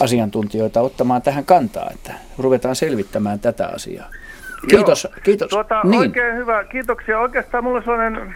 asiantuntijoita 0.00 0.80
ottamaan 0.80 1.22
tähän 1.22 1.44
kantaa, 1.44 1.90
että 1.94 2.12
ruvetaan 2.38 2.76
selvittämään 2.76 3.40
tätä 3.40 3.66
asiaa. 3.66 4.10
Kiitos. 4.68 5.04
Joo. 5.04 5.12
kiitos. 5.22 5.50
Tuota, 5.50 5.80
niin. 5.84 6.00
Oikein 6.00 6.36
hyvä. 6.36 6.64
Kiitoksia. 6.64 7.20
Oikeastaan 7.20 7.64
mulla 7.64 7.82
sellainen, 7.82 8.34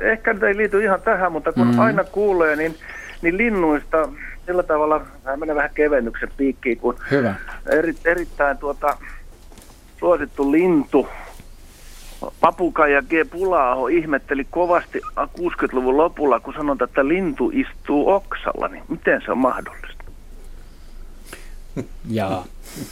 ehkä 0.00 0.34
ei 0.48 0.56
liity 0.56 0.82
ihan 0.82 1.00
tähän, 1.02 1.32
mutta 1.32 1.52
kun 1.52 1.66
mm-hmm. 1.66 1.80
aina 1.80 2.04
kuulee, 2.04 2.56
niin, 2.56 2.76
niin 3.22 3.36
linnuista 3.36 4.08
sillä 4.46 4.62
tavalla, 4.62 5.06
vähän 5.24 5.40
menee 5.40 5.54
vähän 5.54 5.70
kevennyksen 5.74 6.28
piikkiin, 6.36 6.78
kun 6.78 6.96
hyvä. 7.10 7.34
Eri, 7.66 7.94
erittäin 8.04 8.58
tuota, 8.58 8.96
suosittu 10.00 10.52
lintu 10.52 11.08
Papukaija 12.40 13.02
G. 13.02 13.30
Pulaaho 13.30 13.86
ihmetteli 13.88 14.46
kovasti 14.50 15.00
60-luvun 15.18 15.96
lopulla, 15.96 16.40
kun 16.40 16.54
sanotaan, 16.54 16.88
että 16.88 17.08
lintu 17.08 17.50
istuu 17.54 18.10
oksalla, 18.10 18.68
niin 18.68 18.82
miten 18.88 19.22
se 19.24 19.32
on 19.32 19.38
mahdollista? 19.38 20.04
Ja 22.08 22.42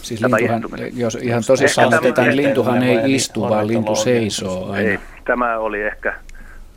siis 0.03 0.21
lintuhan, 0.21 0.63
jos 0.93 1.15
ihan 1.15 1.43
tosissaan 1.47 1.95
otetaan, 1.95 2.29
niin 2.29 2.37
lintuhan 2.37 2.83
ei 2.83 3.15
istu, 3.15 3.41
vaan 3.41 3.67
lintu 3.67 3.97
seisoo 3.97 4.71
aina. 4.71 4.91
Ei, 4.91 4.99
tämä 5.25 5.59
oli 5.59 5.83
ehkä 5.83 6.15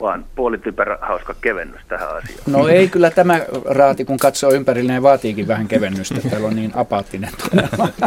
vaan 0.00 0.24
puolityperä 0.34 0.98
hauska 1.00 1.34
kevennys 1.40 1.80
tähän 1.88 2.08
asiaan. 2.08 2.42
No 2.46 2.68
ei 2.68 2.88
kyllä 2.88 3.10
tämä 3.10 3.40
raati, 3.64 4.04
kun 4.04 4.16
katsoo 4.16 4.50
ympärille, 4.52 4.92
niin 4.92 5.02
vaatiikin 5.02 5.48
vähän 5.48 5.68
kevennystä. 5.68 6.14
Täällä 6.30 6.48
on 6.48 6.56
niin 6.56 6.72
apaattinen 6.74 7.30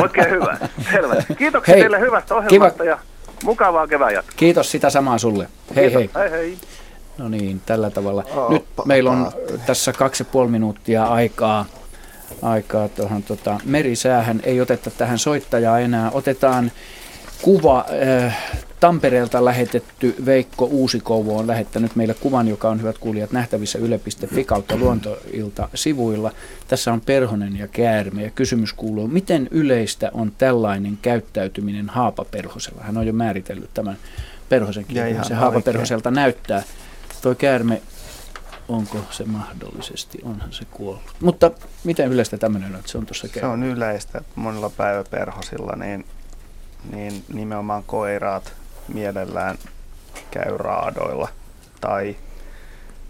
Oikein 0.02 0.30
hyvä, 0.30 0.58
selvä. 0.92 1.16
Kiitoksia 1.38 1.74
Hei, 1.74 1.82
teille 1.82 2.00
hyvästä 2.00 2.36
ohjelmasta 2.36 2.84
kiva. 2.84 2.90
ja 2.90 3.00
Mukavaa 3.44 3.88
kevään 3.88 4.14
jatkoa. 4.14 4.34
Kiitos 4.38 4.72
sitä 4.72 4.90
samaa 4.90 5.18
sulle. 5.18 5.48
Hei 5.76 5.92
Kiitos. 5.92 6.16
hei. 6.16 6.30
hei, 6.30 6.40
hei. 6.40 6.58
No 7.18 7.30
niin, 7.30 7.62
tällä 7.66 7.90
tavalla. 7.90 8.24
Oh, 8.36 8.52
Nyt 8.52 8.66
meillä 8.86 9.12
on 9.12 9.32
tässä 9.66 9.94
kaksi 9.94 10.24
ja 10.24 10.30
puoli 10.32 10.50
minuuttia 10.52 11.04
aikaa, 11.04 11.66
aikaa 12.42 12.88
tuohon 12.88 13.24
tota, 13.24 13.60
merisäähän. 13.66 14.40
Ei 14.44 14.62
oteta 14.62 14.92
tähän 14.92 15.20
soittajaa 15.20 15.80
enää. 15.80 16.12
Otetaan 16.14 16.72
kuva. 17.42 17.86
Äh, 18.26 18.38
Tampereelta 18.80 19.46
lähetetty 19.46 20.16
Veikko 20.26 20.66
Uusikouvo 20.66 21.38
on 21.38 21.48
lähettänyt 21.48 21.96
meille 21.96 22.14
kuvan, 22.14 22.48
joka 22.48 22.70
on 22.70 22.80
hyvät 22.80 22.98
kuulijat 22.98 23.32
nähtävissä 23.32 23.80
yle.fi 23.80 24.44
kautta 24.44 24.78
luontoilta 24.78 25.70
sivuilla. 25.76 26.32
Tässä 26.68 26.94
on 26.94 27.02
perhonen 27.02 27.58
ja 27.58 27.68
käärme 27.68 28.24
ja 28.24 28.30
kysymys 28.30 28.74
kuuluu, 28.74 29.08
miten 29.08 29.48
yleistä 29.52 30.12
on 30.14 30.32
tällainen 30.38 30.98
käyttäytyminen 31.02 31.90
haapaperhosella? 31.90 32.84
Hän 32.84 32.98
on 32.98 33.08
jo 33.08 33.14
määritellyt 33.14 33.70
tämän 33.74 33.98
perhosenkin, 34.50 34.98
Ja 34.98 35.04
se 35.04 35.10
oikein. 35.10 35.40
haavaperhoselta 35.40 36.12
näyttää. 36.12 36.64
Toi 37.22 37.36
käärme, 37.36 37.82
onko 38.68 38.98
se 39.12 39.26
mahdollisesti, 39.26 40.18
onhan 40.24 40.54
se 40.54 40.66
kuollut. 40.72 41.16
Mutta 41.22 41.52
miten 41.84 42.12
yleistä 42.12 42.38
tämmöinen 42.38 42.76
on, 42.76 42.82
se 42.86 42.98
on 42.98 43.06
tuossa 43.06 43.28
Se 43.34 43.46
on 43.46 43.64
yleistä, 43.64 44.22
monilla 44.36 44.70
päiväperhosilla 44.70 45.76
niin, 45.76 46.06
niin 46.92 47.24
nimenomaan 47.34 47.84
koiraat 47.84 48.54
mielellään 48.94 49.58
käy 50.32 50.58
raadoilla 50.58 51.28
tai 51.82 52.16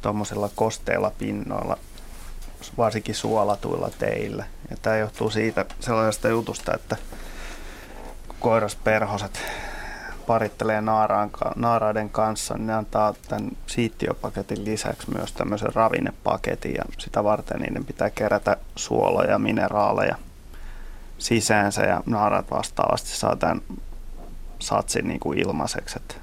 tuommoisilla 0.01 0.49
kosteilla 0.55 1.11
pinnoilla, 1.17 1.77
varsinkin 2.77 3.15
suolatuilla 3.15 3.89
teillä. 3.99 4.45
Ja 4.69 4.77
tämä 4.81 4.97
johtuu 4.97 5.29
siitä 5.29 5.65
sellaisesta 5.79 6.29
jutusta, 6.29 6.75
että 6.75 6.97
koirasperhoset 8.39 9.39
parittelee 10.27 10.81
naaraiden 11.55 12.09
kanssa, 12.09 12.53
niin 12.53 12.67
ne 12.67 12.73
antaa 12.73 13.13
tämän 13.27 13.51
siittiöpaketin 13.67 14.65
lisäksi 14.65 15.11
myös 15.11 15.31
tämmöisen 15.31 15.75
ravinnepaketin 15.75 16.73
ja 16.73 16.83
sitä 16.97 17.23
varten 17.23 17.59
niiden 17.59 17.85
pitää 17.85 18.09
kerätä 18.09 18.57
suoloja 18.75 19.31
ja 19.31 19.39
mineraaleja 19.39 20.15
sisäänsä 21.17 21.81
ja 21.81 22.01
naaraat 22.05 22.51
vastaavasti 22.51 23.09
saa 23.09 23.35
tämän 23.35 23.61
satsin 24.59 25.07
niin 25.07 25.19
kuin 25.19 25.39
ilmaiseksi. 25.39 25.99
Että 25.99 26.15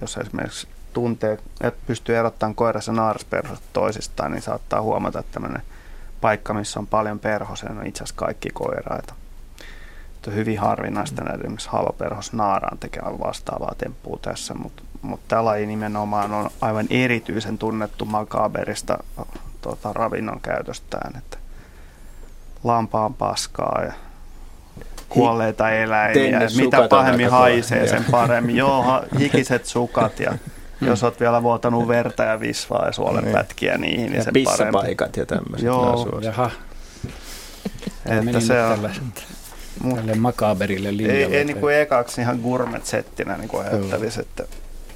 jos 0.00 0.16
esimerkiksi 0.16 0.68
tuntee, 0.92 1.38
että 1.60 1.80
pystyy 1.86 2.16
erottamaan 2.16 2.54
koiras 2.54 2.86
ja 2.86 2.92
naarasperhoset 2.92 3.64
toisistaan, 3.72 4.32
niin 4.32 4.42
saattaa 4.42 4.82
huomata, 4.82 5.18
että 5.18 5.32
tämmöinen 5.32 5.62
paikka, 6.20 6.54
missä 6.54 6.80
on 6.80 6.86
paljon 6.86 7.18
perhosia, 7.18 7.70
on 7.70 7.86
itse 7.86 8.04
asiassa 8.04 8.24
kaikki 8.24 8.48
koiraita. 8.50 9.14
Että 10.16 10.30
on 10.30 10.36
hyvin 10.36 10.58
harvinaista 10.58 11.24
näiden 11.24 11.40
esimerkiksi 11.40 11.68
haavaperhos 11.68 12.32
naaraan 12.32 12.78
tekevän 12.78 13.20
vastaavaa 13.20 13.74
temppua 13.78 14.18
tässä, 14.22 14.54
mutta 14.54 14.82
mut 15.02 15.20
tämä 15.28 15.44
laji 15.44 15.66
nimenomaan 15.66 16.32
on 16.32 16.50
aivan 16.60 16.86
erityisen 16.90 17.58
tunnettu 17.58 18.04
makaberista 18.04 18.98
tota, 19.60 19.92
ravinnon 19.92 20.40
käytöstään, 20.40 21.16
että 21.18 21.38
lampaan 22.64 23.14
paskaa 23.14 23.82
ja 23.84 23.92
kuolleita 25.12 25.70
eläimiä. 25.70 26.40
Mitä 26.56 26.88
pahemmin 26.88 27.30
haisee, 27.30 27.78
kova. 27.78 27.90
sen 27.90 28.04
paremmin. 28.10 28.56
Joo, 28.56 28.82
ha- 28.82 29.02
hikiset 29.20 29.66
sukat 29.66 30.20
ja 30.20 30.32
jos 30.80 31.04
olet 31.04 31.20
vielä 31.20 31.42
vuotanut 31.42 31.88
verta 31.88 32.22
ja 32.24 32.40
visvaa 32.40 32.86
ja 32.86 32.92
suolenpätkiä 32.92 33.78
niihin, 33.78 33.96
niin 34.06 34.14
Ja 34.14 34.22
sen 34.24 34.32
parempi. 34.32 34.50
pissapaikat 34.50 35.16
ja 35.16 35.26
tämmöiset. 35.26 35.66
Joo. 35.66 36.18
Jaha, 36.22 36.50
Että 38.06 38.40
se 38.40 38.62
on, 38.62 38.90
tälle 39.96 40.14
makaberille 40.14 40.96
linjalle. 40.96 41.24
ei, 41.24 41.36
ei 41.36 41.44
niin 41.44 41.56
kuin 41.60 41.74
ekaksi 41.76 42.20
ihan 42.20 42.38
gourmet-settinä 42.42 43.36
niin 43.36 43.48
kuin 43.48 43.66
ajattelisi, 43.66 44.20
että, 44.20 44.44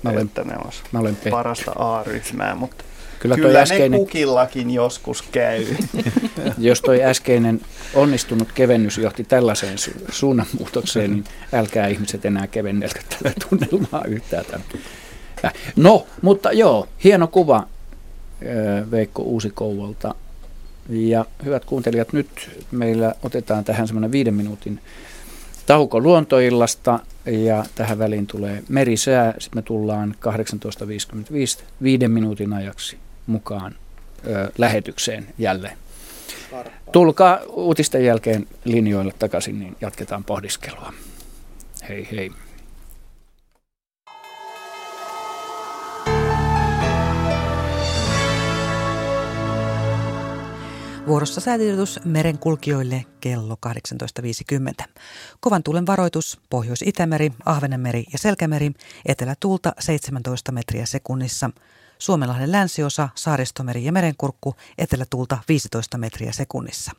Mä 0.02 0.10
olen- 0.10 0.26
että 0.26 0.44
ne 0.44 0.54
olisi 0.64 0.82
mä 0.92 0.98
olen 0.98 1.16
parasta 1.30 1.72
A-ryhmää, 1.78 2.54
mutta 2.54 2.84
Kyllä, 3.26 3.36
kyllä, 3.36 3.48
toi 3.52 3.62
äskeinen, 3.62 3.90
ne 3.90 3.98
kukillakin 3.98 4.70
joskus 4.70 5.22
käy. 5.22 5.66
jos 6.58 6.80
toi 6.80 7.02
äskeinen 7.02 7.60
onnistunut 7.94 8.52
kevennys 8.52 8.98
johti 8.98 9.24
tällaiseen 9.24 9.78
su- 9.78 10.12
suunnanmuutokseen, 10.12 11.10
niin 11.10 11.24
älkää 11.52 11.86
ihmiset 11.86 12.24
enää 12.24 12.46
kevennelkö 12.46 13.00
tällä 13.08 13.34
tunnelmaa 13.48 14.04
yhtään. 14.04 14.44
Tämän. 14.44 14.66
Äh, 15.44 15.52
No, 15.76 16.06
mutta 16.22 16.52
joo, 16.52 16.88
hieno 17.04 17.26
kuva 17.26 17.56
äh, 17.56 18.90
Veikko 18.90 19.22
Uusikouvolta. 19.22 20.14
Ja 20.88 21.24
hyvät 21.44 21.64
kuuntelijat, 21.64 22.12
nyt 22.12 22.50
meillä 22.70 23.14
otetaan 23.22 23.64
tähän 23.64 23.86
semmoinen 23.86 24.12
viiden 24.12 24.34
minuutin 24.34 24.80
tauko 25.66 26.00
luontoillasta 26.00 27.00
ja 27.26 27.64
tähän 27.74 27.98
väliin 27.98 28.26
tulee 28.26 28.62
merisää. 28.68 29.34
Sitten 29.38 29.58
me 29.58 29.62
tullaan 29.62 30.14
18.55 31.58 31.64
viiden 31.82 32.10
minuutin 32.10 32.52
ajaksi 32.52 32.96
mukaan 33.26 33.74
ö, 34.26 34.52
lähetykseen 34.58 35.26
jälleen. 35.38 35.78
Tulkaa 36.92 37.38
uutisten 37.48 38.04
jälkeen 38.04 38.46
linjoille 38.64 39.12
takaisin, 39.18 39.60
niin 39.60 39.76
jatketaan 39.80 40.24
pohdiskelua. 40.24 40.92
Hei 41.88 42.08
hei. 42.10 42.30
Vuorossa 51.06 51.40
säätiedotus 51.40 52.00
merenkulkijoille 52.04 53.04
kello 53.20 53.56
18.50. 54.82 54.88
Kovan 55.40 55.62
tuulen 55.62 55.86
varoitus 55.86 56.40
Pohjois-Itämeri, 56.50 57.32
Ahvenanmeri 57.44 58.04
ja 58.12 58.18
Selkämeri, 58.18 58.70
etelätuulta 59.04 59.72
17 59.78 60.52
metriä 60.52 60.86
sekunnissa. 60.86 61.50
Suomenlahden 61.98 62.52
länsiosa, 62.52 63.08
Saaristomeri 63.14 63.84
ja 63.84 63.92
Merenkurkku, 63.92 64.54
etelätuulta 64.78 65.38
15 65.48 65.98
metriä 65.98 66.32
sekunnissa. 66.32 66.92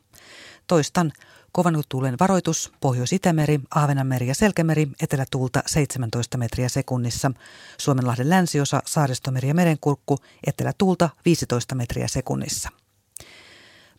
Toistan, 0.66 1.12
kovan 1.52 1.82
tuulen 1.88 2.16
varoitus 2.20 2.72
Pohjois-Itämeri, 2.80 3.60
Ahvenanmeri 3.74 4.28
ja 4.28 4.34
Selkämeri, 4.34 4.88
etelätuulta 5.02 5.62
17 5.66 6.38
metriä 6.38 6.68
sekunnissa. 6.68 7.30
Suomenlahden 7.78 8.30
länsiosa, 8.30 8.82
Saaristomeri 8.86 9.48
ja 9.48 9.54
Merenkurkku, 9.54 10.18
etelätuulta 10.46 11.10
15 11.24 11.74
metriä 11.74 12.08
sekunnissa. 12.08 12.68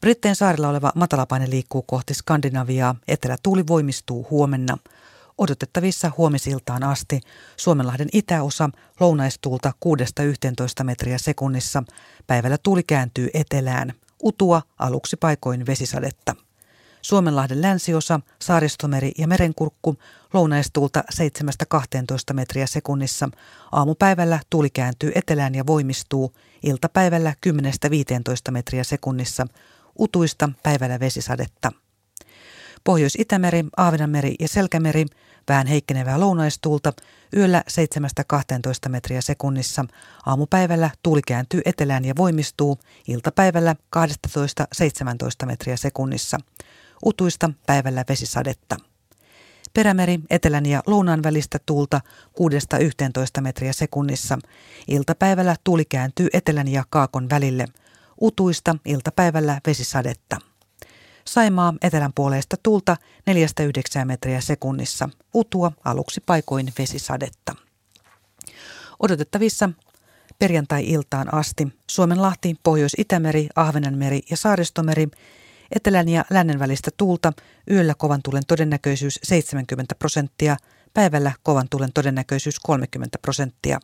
Britteen 0.02 0.36
saarilla 0.36 0.70
oleva 0.70 0.92
matalapaine 0.96 1.50
liikkuu 1.50 1.82
kohti 1.82 2.14
Skandinaviaa. 2.14 2.96
Etelätuuli 3.08 3.68
voimistuu 3.68 4.28
huomenna. 4.30 4.78
Odotettavissa 5.40 6.12
huomisiltaan 6.18 6.84
asti 6.84 7.22
Suomenlahden 7.58 8.10
itäosa 8.14 8.70
lounaistuulta 9.00 9.74
6-11 10.82 10.84
metriä 10.84 11.18
sekunnissa. 11.18 11.84
Päivällä 12.28 12.58
tuuli 12.64 12.84
kääntyy 12.84 13.30
etelään. 13.34 13.94
Utua 14.24 14.62
aluksi 14.80 15.18
paikoin 15.18 15.66
vesisadetta. 15.66 16.36
Suomenlahden 17.02 17.62
länsiosa, 17.62 18.20
Saaristomeri 18.42 19.12
ja 19.18 19.28
Merenkurkku 19.28 19.96
lounaistuulta 20.34 21.04
7-12 22.32 22.34
metriä 22.34 22.68
sekunnissa. 22.68 23.30
Aamupäivällä 23.72 24.40
tuuli 24.50 24.70
kääntyy 24.70 25.12
etelään 25.16 25.56
ja 25.56 25.68
voimistuu. 25.68 26.34
Iltapäivällä 26.64 27.34
10-15 27.48 28.52
metriä 28.52 28.84
sekunnissa. 28.84 29.48
Utuista 30.00 30.50
päivällä 30.64 31.00
vesisadetta. 31.00 31.72
Pohjois-Itämeri, 32.84 33.66
Aavenanmeri 33.78 34.36
ja 34.40 34.48
Selkämeri 34.48 35.06
vähän 35.50 35.68
heikkenevää 35.68 36.20
lounaistuulta, 36.20 36.94
yöllä 37.38 37.64
7-12 38.88 38.90
metriä 38.90 39.22
sekunnissa. 39.22 39.86
Aamupäivällä 40.26 40.90
tuuli 41.04 41.22
kääntyy 41.28 41.62
etelään 41.66 42.06
ja 42.06 42.14
voimistuu, 42.18 42.80
iltapäivällä 43.08 43.76
12-17 45.44 45.46
metriä 45.46 45.78
sekunnissa. 45.78 46.38
Utuista 47.06 47.50
päivällä 47.66 48.06
vesisadetta. 48.10 48.78
Perämeri 49.74 50.20
etelän 50.30 50.66
ja 50.66 50.84
lounaan 50.88 51.24
välistä 51.24 51.60
tuulta 51.66 52.02
6-11 53.40 53.42
metriä 53.42 53.74
sekunnissa. 53.74 54.40
Iltapäivällä 54.88 55.56
tuuli 55.64 55.86
kääntyy 55.86 56.28
etelän 56.34 56.68
ja 56.68 56.84
kaakon 56.90 57.30
välille. 57.30 57.66
Utuista 58.22 58.76
iltapäivällä 58.86 59.62
vesisadetta. 59.68 60.49
Saimaa 61.30 61.74
etelän 61.82 62.14
puoleista 62.14 62.58
tuulta 62.64 62.98
4-9 64.02 64.06
metriä 64.06 64.42
sekunnissa. 64.42 65.10
Utua 65.34 65.72
aluksi 65.86 66.22
paikoin 66.26 66.74
vesisadetta. 66.80 67.56
Odotettavissa 69.00 69.70
perjantai-iltaan 70.40 71.34
asti 71.34 71.68
Suomenlahti, 71.88 72.56
Pohjois-Itämeri, 72.64 73.48
Ahvenanmeri 73.56 74.22
ja 74.30 74.38
Saaristomeri, 74.38 75.08
etelän 75.76 76.10
ja 76.10 76.26
lännen 76.30 76.60
välistä 76.60 76.92
tuulta, 76.98 77.34
yöllä 77.72 77.94
kovan 77.96 78.22
tulen 78.24 78.44
todennäköisyys 78.48 79.20
70 79.24 79.96
prosenttia, 79.96 80.58
päivällä 80.94 81.32
kovan 81.44 81.68
tulen 81.70 81.94
todennäköisyys 81.94 82.60
30 82.60 83.18
prosenttia. 83.22 83.80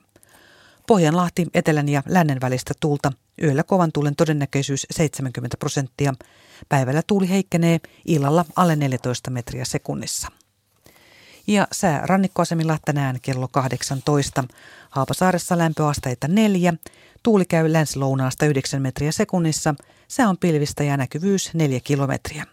Pohjanlahti, 0.87 1.47
etelän 1.53 1.89
ja 1.89 2.03
lännen 2.07 2.41
välistä 2.41 2.73
tuulta, 2.79 3.11
yöllä 3.43 3.63
kovan 3.63 3.91
tuulen 3.91 4.15
todennäköisyys 4.15 4.87
70 4.91 5.57
prosenttia, 5.57 6.13
päivällä 6.69 7.01
tuuli 7.07 7.29
heikkenee, 7.29 7.79
illalla 8.05 8.45
alle 8.55 8.75
14 8.75 9.31
metriä 9.31 9.65
sekunnissa. 9.65 10.27
Ja 11.47 11.67
sää 11.71 12.01
rannikkoasemilla 12.05 12.77
tänään 12.85 13.17
kello 13.21 13.47
18. 13.47 14.43
Haapasaaressa 14.89 15.57
lämpöasteita 15.57 16.27
4, 16.27 16.73
tuuli 17.23 17.45
käy 17.45 17.73
länsi-lounaasta 17.73 18.45
9 18.45 18.81
metriä 18.81 19.11
sekunnissa, 19.11 19.75
sää 20.07 20.29
on 20.29 20.37
pilvistä 20.37 20.83
ja 20.83 20.97
näkyvyys 20.97 21.53
4 21.53 21.79
kilometriä. 21.79 22.45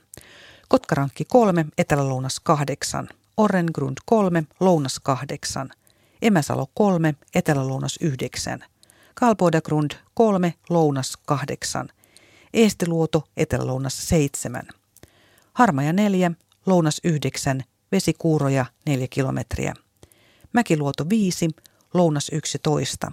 Kotkarankki 0.68 1.24
3, 1.24 1.66
etelä-lounas 1.78 2.40
8, 2.40 3.09
Orrengrund 3.36 3.96
3, 4.07 4.44
lounas 4.61 5.00
8, 5.00 5.70
Emäsalo 6.22 6.66
3, 6.74 7.14
etelä-lounas 7.34 7.98
9, 8.00 8.64
Kalbodagrund 9.14 9.90
3, 10.14 10.55
lounas 10.68 11.16
8, 11.26 11.88
Eestiluoto, 12.55 13.28
etelä-lounas 13.36 14.09
7, 14.09 14.62
Harmaja 15.53 15.92
4, 15.92 16.32
lounas 16.66 17.00
9, 17.05 17.64
vesikuuroja 17.92 18.66
4 18.86 19.07
kilometriä, 19.11 19.74
Mäkiluoto 20.53 21.09
5, 21.09 21.48
lounas 21.94 22.28
11. 22.32 23.12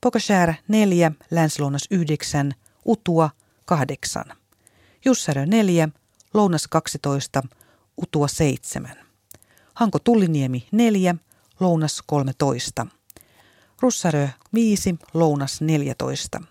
Pokashär 0.00 0.54
4, 0.68 1.12
länsilounas 1.30 1.86
9, 1.90 2.54
Utua 2.84 3.30
8. 3.64 4.24
Jussarö 5.04 5.46
4, 5.46 5.88
lounas 6.34 6.68
12, 6.68 7.42
Utua 8.02 8.28
7. 8.28 8.96
Hanko 9.74 9.98
Tulliniemi 9.98 10.68
4, 10.72 11.14
lounas 11.60 12.02
13. 12.06 12.86
Russarö 13.80 14.28
5, 14.54 14.94
lounas 15.14 15.60
14. 15.60 16.42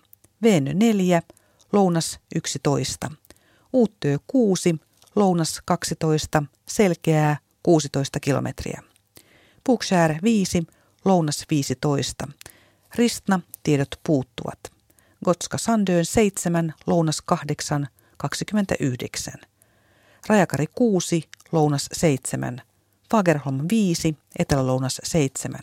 Veenö 0.42 0.74
4, 0.74 1.22
lounas 1.72 2.20
11. 2.34 3.10
Uuttyö 3.72 4.18
6, 4.26 4.74
lounas 5.16 5.60
12, 5.64 6.42
selkeää 6.68 7.36
16 7.62 8.20
kilometriä. 8.20 8.82
Pukshär 9.64 10.14
5, 10.22 10.62
lounas 11.04 11.44
15. 11.50 12.28
Ristna, 12.94 13.40
tiedot 13.62 14.00
puuttuvat. 14.06 14.58
Gotska 15.24 15.58
Sandöön 15.58 16.04
7, 16.04 16.74
lounas 16.86 17.22
8, 17.22 17.88
29. 18.16 19.34
Rajakari 20.26 20.66
6, 20.66 21.28
lounas 21.52 21.88
7. 21.92 22.62
Fagerholm 23.10 23.66
5, 23.70 24.16
etelälounas 24.38 25.00
7. 25.04 25.60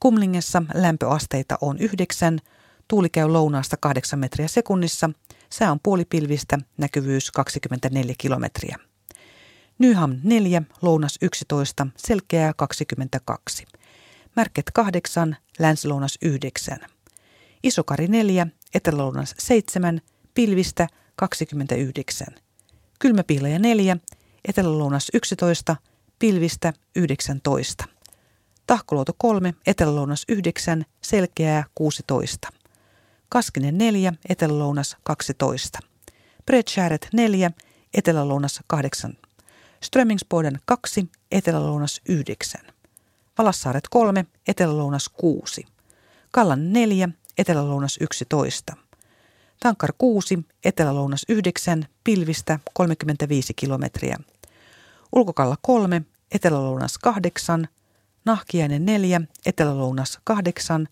Kumlingessa 0.00 0.62
lämpöasteita 0.74 1.58
on 1.60 1.78
9, 1.78 2.40
tuuli 2.88 3.10
käy 3.10 3.28
lounaasta 3.28 3.76
8 3.76 4.18
metriä 4.18 4.48
sekunnissa, 4.48 5.10
sää 5.50 5.72
on 5.72 5.80
puolipilvistä, 5.82 6.58
näkyvyys 6.78 7.30
24 7.30 8.14
kilometriä. 8.18 8.78
Nyham 9.78 10.16
4, 10.22 10.62
lounas 10.82 11.18
11, 11.22 11.86
selkeää 11.96 12.52
22. 12.56 13.64
Märket 14.36 14.70
8, 14.74 15.36
länsilounas 15.58 16.18
9. 16.22 16.78
Isokari 17.62 18.08
4, 18.08 18.46
etelälounas 18.74 19.34
7, 19.38 20.00
pilvistä 20.34 20.88
29. 21.16 22.26
Kylmäpihlaja 22.98 23.58
4, 23.58 23.96
etelälounas 24.48 25.08
11, 25.14 25.76
pilvistä 26.18 26.72
19. 26.96 27.84
Tahkoluoto 28.66 29.12
3, 29.18 29.54
etelälounas 29.66 30.24
9, 30.28 30.84
selkeää 31.02 31.64
16. 31.74 32.48
Kaskinen 33.28 33.78
4, 33.78 34.12
etelälounas 34.28 34.96
12. 35.02 35.78
Bredshäret 36.46 37.08
4, 37.12 37.50
etelälounas 37.94 38.60
8. 38.66 39.18
Strömingsboden 39.80 40.60
2, 40.64 41.08
etelälounas 41.32 42.00
9. 42.08 42.60
Valassaaret 43.38 43.88
3, 43.88 44.26
etelälounas 44.48 45.08
6. 45.08 45.64
Kallan 46.30 46.72
4, 46.72 47.08
etelälounas 47.38 47.98
11. 48.00 48.76
Tankar 49.60 49.92
6, 49.98 50.38
etelälounas 50.64 51.24
9, 51.28 51.86
pilvistä 52.04 52.58
35 52.72 53.54
kilometriä. 53.54 54.18
Ulkokalla 55.12 55.56
3, 55.62 56.02
etelälounas 56.32 56.98
8, 56.98 57.68
Nahkiainen 58.24 58.86
4, 58.86 59.20
etelälounas 59.46 60.18
8, 60.24 60.88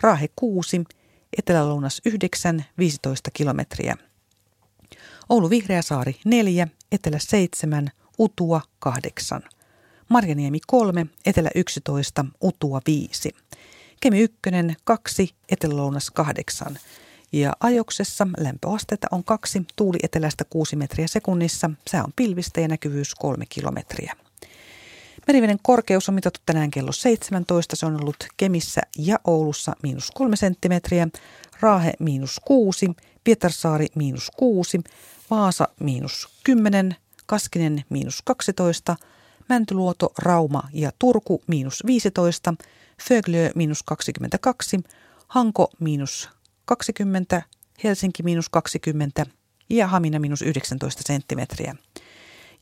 Raahe 0.00 0.28
6, 0.36 0.84
etelälounas 1.38 2.00
9, 2.04 2.64
15 2.78 3.30
kilometriä. 3.30 3.96
Oulu 5.28 5.50
Vihreäsaari 5.50 6.16
4, 6.24 6.68
etelä 6.92 7.18
7, 7.18 7.90
Utua 8.18 8.60
8. 8.78 9.42
Marjaniemi 10.08 10.58
3, 10.66 11.06
etelä 11.26 11.50
11, 11.54 12.24
Utua 12.42 12.80
5. 12.86 13.34
Kemi 14.00 14.20
1, 14.20 14.38
2, 14.84 15.34
etelälounas 15.48 16.10
8. 16.10 16.78
Ja 17.32 17.52
ajoksessa 17.60 18.26
lämpöastetta 18.38 19.06
on 19.10 19.24
2, 19.24 19.62
tuuli 19.76 19.98
etelästä 20.02 20.44
6 20.44 20.76
metriä 20.76 21.06
sekunnissa, 21.06 21.70
sää 21.90 22.04
on 22.04 22.12
pilvistä 22.16 22.60
ja 22.60 22.68
näkyvyys 22.68 23.14
3 23.14 23.44
kilometriä. 23.48 24.16
Meriveden 25.26 25.58
korkeus 25.62 26.08
on 26.08 26.14
mitattu 26.14 26.40
tänään 26.46 26.70
kello 26.70 26.92
17. 26.92 27.76
Se 27.76 27.86
on 27.86 28.00
ollut 28.00 28.16
Kemissä 28.36 28.80
ja 28.98 29.18
Oulussa 29.24 29.72
miinus 29.82 30.10
3 30.10 30.36
senttimetriä, 30.36 31.08
Raahe 31.60 31.92
miinus 31.98 32.40
6, 32.44 32.90
Pietarsaari 33.24 33.86
miinus 33.94 34.30
6, 34.36 34.80
Vaasa 35.30 35.68
miinus 35.80 36.28
10, 36.44 36.96
Kaskinen 37.26 37.84
miinus 37.88 38.22
12, 38.24 38.96
Mäntyluoto, 39.48 40.12
Rauma 40.18 40.62
ja 40.72 40.92
Turku 40.98 41.42
miinus 41.46 41.82
15, 41.86 42.54
Föglö 43.02 43.50
miinus 43.54 43.82
22, 43.82 44.80
Hanko 45.28 45.70
miinus 45.80 46.28
20, 46.64 47.42
Helsinki 47.84 48.22
miinus 48.22 48.48
20 48.48 49.26
ja 49.70 49.86
Hamina 49.86 50.18
miinus 50.18 50.42
19 50.42 51.02
senttimetriä. 51.06 51.76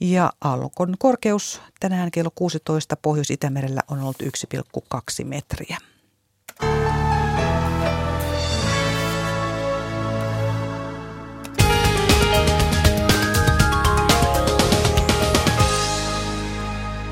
Ja 0.05 0.33
aallokon 0.41 0.95
korkeus 0.99 1.61
tänään 1.81 2.11
kello 2.11 2.31
16 2.35 2.97
Pohjois-Itämerellä 2.97 3.81
on 3.89 4.01
ollut 4.01 4.17
1,2 4.23 5.25
metriä. 5.25 5.77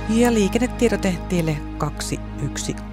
Ja 0.09 0.35
liikennetiedote 0.35 1.19
tielle 1.29 1.57
213. 1.79 2.91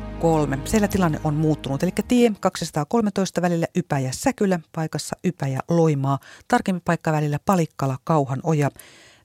Siellä 0.65 0.87
tilanne 0.87 1.19
on 1.23 1.33
muuttunut, 1.33 1.83
eli 1.83 1.91
tie 2.07 2.31
213 2.39 3.41
välillä 3.41 3.67
Ypäjä-Säkylä, 3.75 4.59
paikassa 4.75 5.15
Ypäjä-Loimaa, 5.23 6.19
tarkempi 6.47 6.81
paikka 6.85 7.11
välillä 7.11 7.39
Palikkala, 7.45 7.97
Kauhanoja. 8.03 8.69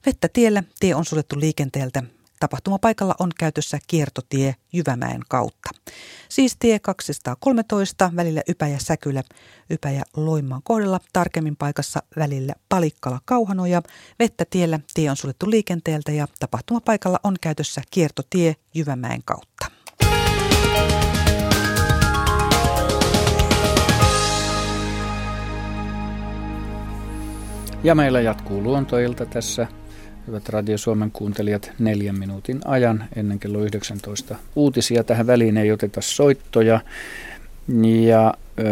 Vettä 0.05 0.29
tiellä, 0.33 0.63
tie 0.79 0.95
on 0.95 1.05
suljettu 1.05 1.39
liikenteeltä. 1.39 2.03
Tapahtumapaikalla 2.39 3.15
on 3.19 3.31
käytössä 3.39 3.79
kiertotie 3.87 4.55
Jyvämäen 4.73 5.21
kautta. 5.29 5.69
Siis 6.29 6.55
tie 6.59 6.79
213 6.79 8.11
välillä 8.15 8.41
Ypäjä-Säkylä, 8.49 9.23
Ypäjä-Loimaan 9.69 10.61
kohdalla, 10.63 10.99
tarkemmin 11.13 11.55
paikassa 11.55 12.03
välillä 12.17 12.53
Palikkala-Kauhanoja. 12.69 13.81
Vettä 14.19 14.45
tiellä, 14.49 14.79
tie 14.93 15.09
on 15.09 15.17
suljettu 15.17 15.49
liikenteeltä 15.49 16.11
ja 16.11 16.27
tapahtumapaikalla 16.39 17.19
on 17.23 17.35
käytössä 17.41 17.81
kiertotie 17.91 18.55
Jyvämäen 18.73 19.21
kautta. 19.25 19.65
Ja 27.83 27.95
meillä 27.95 28.21
jatkuu 28.21 28.63
luontoilta 28.63 29.25
tässä 29.25 29.67
Hyvät 30.27 30.49
Radio 30.49 30.77
Suomen 30.77 31.11
kuuntelijat, 31.11 31.71
neljän 31.79 32.19
minuutin 32.19 32.61
ajan 32.65 33.03
ennen 33.15 33.39
kello 33.39 33.59
19 33.59 34.35
uutisia. 34.55 35.03
Tähän 35.03 35.27
väliin 35.27 35.57
ei 35.57 35.71
oteta 35.71 36.01
soittoja. 36.01 36.79
Ja 38.07 38.33
ö, 38.59 38.63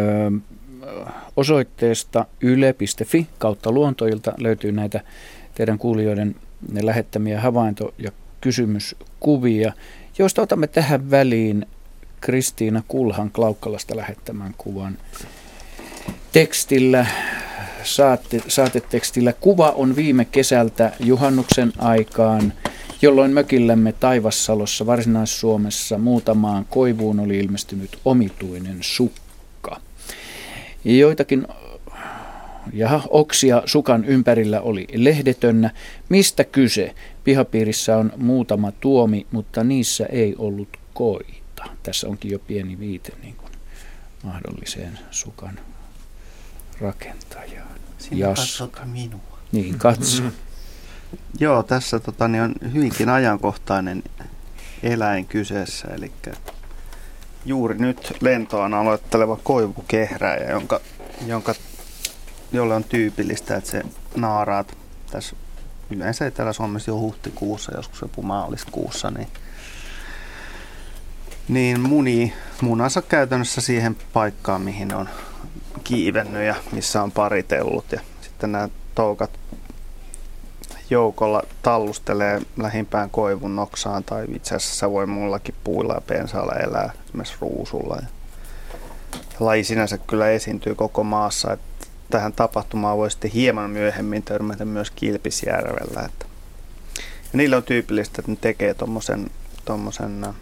osoitteesta 1.36 2.26
yle.fi 2.40 3.26
kautta 3.38 3.72
luontoilta 3.72 4.32
löytyy 4.38 4.72
näitä 4.72 5.00
teidän 5.54 5.78
kuulijoiden 5.78 6.36
lähettämiä 6.82 7.40
havainto- 7.40 7.94
ja 7.98 8.10
kysymyskuvia, 8.40 9.72
joista 10.18 10.42
otamme 10.42 10.66
tähän 10.66 11.10
väliin 11.10 11.66
Kristiina 12.20 12.82
Kulhan 12.88 13.30
Klaukkalasta 13.30 13.96
lähettämän 13.96 14.54
kuvan 14.58 14.98
tekstillä 16.32 17.06
saatte, 17.84 18.42
saatetekstillä. 18.48 19.32
Kuva 19.32 19.70
on 19.70 19.96
viime 19.96 20.24
kesältä 20.24 20.92
juhannuksen 21.00 21.72
aikaan, 21.78 22.52
jolloin 23.02 23.30
mökillämme 23.30 23.92
Taivassalossa 23.92 24.86
Varsinais-Suomessa 24.86 25.98
muutamaan 25.98 26.66
koivuun 26.70 27.20
oli 27.20 27.38
ilmestynyt 27.38 27.98
omituinen 28.04 28.78
sukka. 28.80 29.80
Joitakin 30.84 31.46
ja 32.72 33.00
oksia 33.10 33.62
sukan 33.66 34.04
ympärillä 34.04 34.60
oli 34.60 34.86
lehdetönnä. 34.94 35.70
Mistä 36.08 36.44
kyse? 36.44 36.94
Pihapiirissä 37.24 37.96
on 37.96 38.12
muutama 38.16 38.72
tuomi, 38.72 39.26
mutta 39.30 39.64
niissä 39.64 40.06
ei 40.06 40.34
ollut 40.38 40.68
koita. 40.94 41.64
Tässä 41.82 42.08
onkin 42.08 42.30
jo 42.30 42.38
pieni 42.38 42.78
viite 42.78 43.12
niin 43.22 43.36
kuin 43.36 43.52
mahdolliseen 44.22 44.98
sukan 45.10 45.60
rakentajaan. 46.80 47.71
Sinä 48.12 48.26
katsokaa 48.26 48.84
minua. 48.84 49.38
Niin, 49.52 49.78
katso. 49.78 50.22
Mm-hmm. 50.22 50.36
Joo, 51.38 51.62
tässä 51.62 52.00
tota, 52.00 52.28
niin 52.28 52.42
on 52.42 52.54
hyvinkin 52.72 53.08
ajankohtainen 53.08 54.02
eläin 54.82 55.26
kyseessä, 55.26 55.88
eli 55.88 56.12
juuri 57.44 57.78
nyt 57.78 58.12
lentoon 58.20 58.74
aloitteleva 58.74 59.38
koivukehräjä, 59.42 60.50
jonka, 60.50 60.80
jonka, 61.26 61.54
jolle 62.52 62.74
on 62.74 62.84
tyypillistä, 62.84 63.56
että 63.56 63.70
se 63.70 63.82
naaraat 64.16 64.76
tässä 65.10 65.36
yleensä 65.90 66.26
Etelä-Suomessa 66.26 66.90
jo 66.90 66.96
huhtikuussa, 66.96 67.76
joskus 67.76 68.00
joku 68.00 68.22
maaliskuussa, 68.22 69.10
niin, 69.10 69.28
niin 71.48 71.80
muni 71.80 72.32
munansa 72.60 73.02
käytännössä 73.02 73.60
siihen 73.60 73.96
paikkaan, 74.12 74.62
mihin 74.62 74.94
on 74.94 75.08
kiivennyt 75.82 76.42
ja 76.42 76.54
missä 76.72 77.02
on 77.02 77.12
paritellut. 77.12 77.92
Ja 77.92 78.00
sitten 78.22 78.52
nämä 78.52 78.68
toukat 78.94 79.30
joukolla 80.90 81.42
tallustelee 81.62 82.40
lähimpään 82.56 83.10
koivun 83.10 83.56
noksaan 83.56 84.04
tai 84.04 84.26
itse 84.34 84.54
asiassa 84.54 84.90
voi 84.90 85.06
mullakin 85.06 85.54
puilla 85.64 85.94
ja 85.94 86.00
pensaalla 86.00 86.54
elää 86.54 86.90
esimerkiksi 87.04 87.36
ruusulla. 87.40 87.96
Ja 87.96 88.06
laji 89.40 89.64
sinänsä 89.64 89.98
kyllä 89.98 90.30
esiintyy 90.30 90.74
koko 90.74 91.04
maassa. 91.04 91.52
Että 91.52 91.86
tähän 92.10 92.32
tapahtumaan 92.32 92.98
voi 92.98 93.10
sitten 93.10 93.30
hieman 93.30 93.70
myöhemmin 93.70 94.22
törmätä 94.22 94.64
myös 94.64 94.90
Kilpisjärvellä. 94.90 96.02
Että 96.02 96.26
ja 97.32 97.36
niillä 97.36 97.56
on 97.56 97.62
tyypillistä, 97.62 98.16
että 98.18 98.30
ne 98.30 98.36
tekee 98.40 98.74
tuommoisen 98.74 99.30
tommosen 99.64 100.24
äh, 100.24 100.34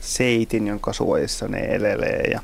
seitin, 0.00 0.66
jonka 0.66 0.92
suojissa 0.92 1.48
ne 1.48 1.58
elelee. 1.58 2.22
Ja, 2.30 2.40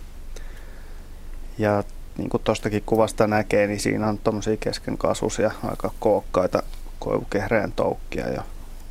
ja 1.58 1.84
niin 2.18 2.28
kuin 2.28 2.42
tuostakin 2.44 2.82
kuvasta 2.86 3.26
näkee, 3.26 3.66
niin 3.66 3.80
siinä 3.80 4.08
on 4.08 4.18
tuommoisia 4.18 4.56
keskenkasvuisia, 4.56 5.50
aika 5.64 5.90
kookkaita 5.98 6.62
koivukehreän 6.98 7.72
toukkia 7.72 8.28
jo 8.28 8.42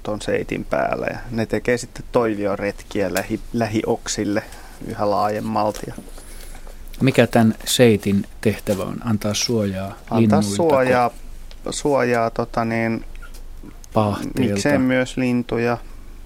tuon 0.03 0.21
seitin 0.21 0.65
päällä. 0.65 1.05
Ja 1.05 1.17
ne 1.31 1.45
tekee 1.45 1.77
sitten 1.77 2.05
toivioretkiä 2.11 3.13
lähi, 3.13 3.39
lähioksille 3.53 4.43
yhä 4.87 5.09
laajemmalti. 5.09 5.81
Mikä 7.01 7.27
tämän 7.27 7.55
seitin 7.65 8.25
tehtävä 8.41 8.83
on? 8.83 8.97
Antaa 9.03 9.33
suojaa 9.33 9.87
Antaa 9.87 10.19
linnuilta, 10.19 10.55
suojaa, 10.55 11.11
suojaa 11.69 12.29
tota 12.29 12.65
niin, 12.65 13.05
miksei 14.39 14.77
myös 14.77 15.17
lintuja, 15.17 15.77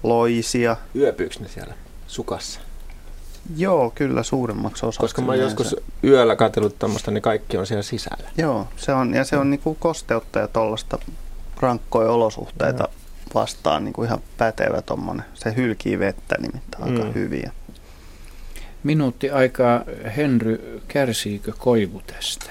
loisia. 0.02 0.76
Yöpyykö 0.96 1.34
ne 1.40 1.48
siellä 1.48 1.74
sukassa? 2.06 2.60
Joo, 3.56 3.92
kyllä 3.94 4.22
suurimmaksi 4.22 4.86
osaksi. 4.86 5.00
Koska 5.00 5.22
mä 5.22 5.34
joskus 5.34 5.76
yöllä 6.04 6.36
katsellut 6.36 6.78
tuommoista, 6.78 7.10
niin 7.10 7.22
kaikki 7.22 7.56
on 7.56 7.66
siellä 7.66 7.82
sisällä. 7.82 8.30
Joo, 8.38 8.68
se 8.76 8.92
on, 8.92 9.14
ja 9.14 9.24
se 9.24 9.36
on 9.36 9.50
niinku 9.50 9.74
kosteutta 9.74 10.38
ja 10.38 10.48
tuollaista 10.48 10.98
rankkoja 11.60 12.10
olosuhteita 12.10 12.84
mm. 12.84 13.30
vastaan 13.34 13.84
niinku 13.84 14.04
ihan 14.04 14.20
pätevä 14.38 14.82
tuommoinen. 14.82 15.24
Se 15.34 15.54
hylkii 15.56 15.98
vettä 15.98 16.36
nimittäin 16.38 16.84
mm. 16.88 16.96
aika 16.96 17.12
hyviä. 17.12 17.52
Minuutti 18.82 19.30
aikaa. 19.30 19.84
Henry, 20.16 20.82
kärsiikö 20.88 21.52
koivu 21.58 22.02
tästä? 22.06 22.50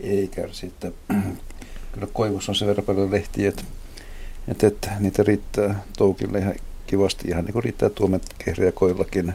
Ei 0.00 0.28
kärsi. 0.28 0.66
Että, 0.66 0.90
kyllä 1.92 2.06
koivussa 2.12 2.52
on 2.52 2.56
sen 2.56 2.68
verran 2.68 2.84
paljon 2.84 3.10
lehtiä, 3.10 3.48
että, 3.48 3.62
että, 4.48 4.66
että 4.66 4.90
niitä 5.00 5.22
riittää 5.22 5.82
toukille 5.98 6.38
ihan 6.38 6.54
kivasti, 6.86 7.28
ihan 7.28 7.44
niin 7.44 7.52
kuin 7.52 7.64
riittää 7.64 7.88
tuomet 7.88 8.22
koillakin 8.74 9.34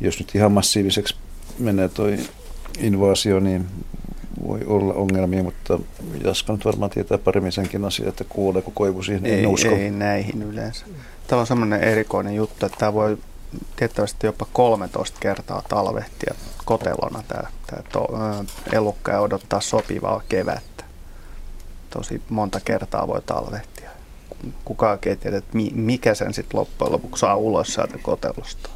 jos 0.00 0.18
nyt 0.18 0.34
ihan 0.34 0.52
massiiviseksi 0.52 1.14
menee 1.58 1.88
toi 1.88 2.18
invaasio, 2.78 3.40
niin 3.40 3.66
voi 4.46 4.60
olla 4.66 4.94
ongelmia, 4.94 5.42
mutta 5.42 5.78
Jaska 6.24 6.52
nyt 6.52 6.64
varmaan 6.64 6.90
tietää 6.90 7.18
paremmin 7.18 7.52
senkin 7.52 7.84
asian, 7.84 8.08
että 8.08 8.24
kuoleeko 8.28 8.70
koivu 8.74 9.02
siihen, 9.02 9.26
ei, 9.26 9.38
en 9.38 9.46
usko. 9.46 9.68
Ei 9.68 9.90
näihin 9.90 10.42
yleensä. 10.42 10.86
Tämä 11.26 11.40
on 11.40 11.46
semmoinen 11.46 11.80
erikoinen 11.80 12.34
juttu, 12.34 12.66
että 12.66 12.78
tämä 12.78 12.92
voi 12.92 13.18
tiettävästi 13.76 14.26
jopa 14.26 14.46
13 14.52 15.18
kertaa 15.20 15.62
talvehtia 15.68 16.34
kotelona 16.64 17.22
tämä, 17.28 17.48
tämä 17.66 17.82
to, 17.92 18.08
elukka 18.72 19.12
ja 19.12 19.20
odottaa 19.20 19.60
sopivaa 19.60 20.22
kevättä. 20.28 20.84
Tosi 21.90 22.22
monta 22.28 22.60
kertaa 22.60 23.08
voi 23.08 23.22
talvehtia. 23.26 23.90
Kukaan 24.64 24.98
ei 25.06 25.16
tiedä, 25.16 25.36
että 25.36 25.58
mikä 25.74 26.14
sen 26.14 26.34
sitten 26.34 26.60
loppujen 26.60 26.92
lopuksi 26.92 27.20
saa 27.20 27.36
ulos 27.36 27.74
sieltä 27.74 27.98
kotelosta 28.02 28.70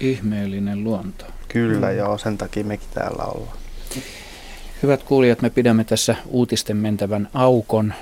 ihmeellinen 0.00 0.84
luonto. 0.84 1.24
Kyllä 1.48 1.90
mm. 1.90 1.96
joo, 1.96 2.18
sen 2.18 2.38
takia 2.38 2.64
mekin 2.64 2.88
täällä 2.94 3.24
ollaan. 3.24 3.58
Hyvät 4.82 5.02
kuulijat, 5.02 5.42
me 5.42 5.50
pidämme 5.50 5.84
tässä 5.84 6.14
uutisten 6.26 6.76
mentävän 6.76 7.28
aukon 7.34 7.94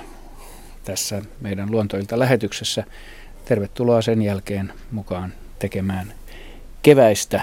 tässä 0.83 1.21
meidän 1.41 1.71
luontoilta 1.71 2.19
lähetyksessä. 2.19 2.83
Tervetuloa 3.45 4.01
sen 4.01 4.21
jälkeen 4.21 4.73
mukaan 4.91 5.33
tekemään 5.59 6.13
keväistä 6.81 7.41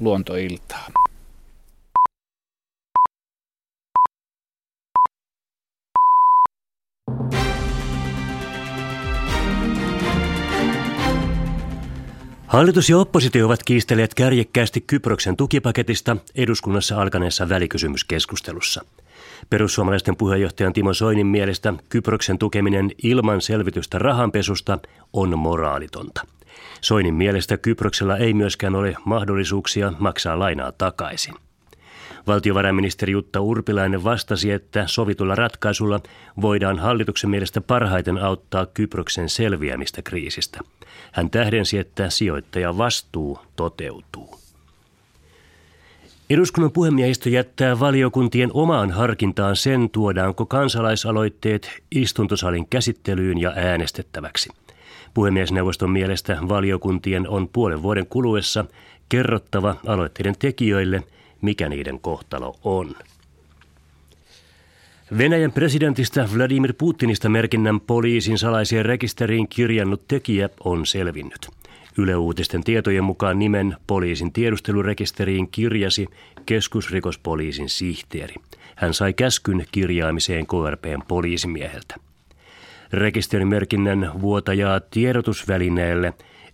luontoiltaa. 0.00 0.88
Hallitus 12.54 12.90
ja 12.90 12.98
oppositio 12.98 13.46
ovat 13.46 13.62
kiistelleet 13.62 14.14
kärjekkäästi 14.14 14.80
Kyproksen 14.80 15.36
tukipaketista 15.36 16.16
eduskunnassa 16.34 17.02
alkaneessa 17.02 17.48
välikysymyskeskustelussa. 17.48 18.84
Perussuomalaisten 19.50 20.16
puheenjohtajan 20.16 20.72
Timo 20.72 20.94
Soinin 20.94 21.26
mielestä 21.26 21.74
Kyproksen 21.88 22.38
tukeminen 22.38 22.90
ilman 23.02 23.40
selvitystä 23.40 23.98
rahanpesusta 23.98 24.78
on 25.12 25.38
moraalitonta. 25.38 26.26
Soinin 26.80 27.14
mielestä 27.14 27.56
Kyproksella 27.56 28.16
ei 28.16 28.34
myöskään 28.34 28.74
ole 28.74 28.94
mahdollisuuksia 29.04 29.92
maksaa 29.98 30.38
lainaa 30.38 30.72
takaisin. 30.72 31.34
Valtiovarainministeri 32.26 33.12
Jutta 33.12 33.40
Urpilainen 33.40 34.04
vastasi, 34.04 34.50
että 34.50 34.84
sovitulla 34.86 35.34
ratkaisulla 35.34 36.00
voidaan 36.40 36.78
hallituksen 36.78 37.30
mielestä 37.30 37.60
parhaiten 37.60 38.18
auttaa 38.18 38.66
Kyproksen 38.66 39.28
selviämistä 39.28 40.02
kriisistä. 40.02 40.60
Hän 41.12 41.30
tähdensi, 41.30 41.78
että 41.78 42.10
sijoittajan 42.10 42.78
vastuu 42.78 43.38
toteutuu. 43.56 44.38
Eduskunnan 46.30 46.72
puhemiehistö 46.72 47.30
jättää 47.30 47.80
valiokuntien 47.80 48.50
omaan 48.52 48.90
harkintaan 48.90 49.56
sen, 49.56 49.90
tuodaanko 49.90 50.46
kansalaisaloitteet 50.46 51.70
istuntosalin 51.90 52.66
käsittelyyn 52.66 53.40
ja 53.40 53.52
äänestettäväksi. 53.56 54.50
Puhemiesneuvoston 55.14 55.90
mielestä 55.90 56.38
valiokuntien 56.48 57.28
on 57.28 57.48
puolen 57.48 57.82
vuoden 57.82 58.06
kuluessa 58.06 58.64
kerrottava 59.08 59.76
aloitteiden 59.86 60.34
tekijöille– 60.38 61.02
mikä 61.44 61.68
niiden 61.68 62.00
kohtalo 62.00 62.56
on. 62.64 62.94
Venäjän 65.18 65.52
presidentistä 65.52 66.28
Vladimir 66.36 66.74
Putinista 66.78 67.28
merkinnän 67.28 67.80
poliisin 67.80 68.38
salaiseen 68.38 68.84
rekisteriin 68.84 69.48
kirjannut 69.48 70.08
tekijä 70.08 70.48
on 70.64 70.86
selvinnyt. 70.86 71.48
Yle 71.98 72.16
Uutisten 72.16 72.64
tietojen 72.64 73.04
mukaan 73.04 73.38
nimen 73.38 73.76
poliisin 73.86 74.32
tiedustelurekisteriin 74.32 75.50
kirjasi 75.50 76.06
keskusrikospoliisin 76.46 77.68
sihteeri. 77.68 78.34
Hän 78.76 78.94
sai 78.94 79.12
käskyn 79.12 79.66
kirjaamiseen 79.72 80.46
KRPn 80.46 81.02
poliisimieheltä. 81.08 81.96
Rekisterimerkinnän 82.92 84.10
vuotajaa 84.20 84.80
tiedotusvälineelle 84.80 86.12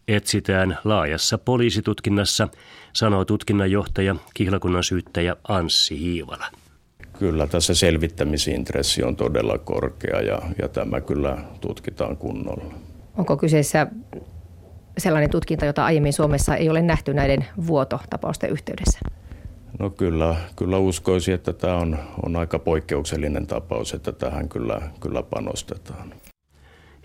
etsitään 0.08 0.78
laajassa 0.84 1.38
poliisitutkinnassa– 1.38 2.48
sanoo 2.92 3.24
tutkinnanjohtaja, 3.24 4.16
kihlakunnan 4.34 4.84
syyttäjä 4.84 5.36
Anssi 5.48 5.98
Hiivala. 5.98 6.46
Kyllä 7.20 7.46
tässä 7.46 7.74
selvittämisintressi 7.74 9.02
on 9.02 9.16
todella 9.16 9.58
korkea 9.58 10.20
ja, 10.20 10.42
ja 10.62 10.68
tämä 10.68 11.00
kyllä 11.00 11.38
tutkitaan 11.60 12.16
kunnolla. 12.16 12.74
Onko 13.16 13.36
kyseessä 13.36 13.86
sellainen 14.98 15.30
tutkinta, 15.30 15.66
jota 15.66 15.84
aiemmin 15.84 16.12
Suomessa 16.12 16.56
ei 16.56 16.68
ole 16.68 16.82
nähty 16.82 17.14
näiden 17.14 17.44
vuototapausten 17.66 18.50
yhteydessä? 18.50 18.98
No 19.78 19.90
kyllä, 19.90 20.36
kyllä 20.56 20.78
uskoisin, 20.78 21.34
että 21.34 21.52
tämä 21.52 21.76
on, 21.76 21.98
on 22.26 22.36
aika 22.36 22.58
poikkeuksellinen 22.58 23.46
tapaus, 23.46 23.94
että 23.94 24.12
tähän 24.12 24.48
kyllä, 24.48 24.80
kyllä 25.00 25.22
panostetaan. 25.22 26.14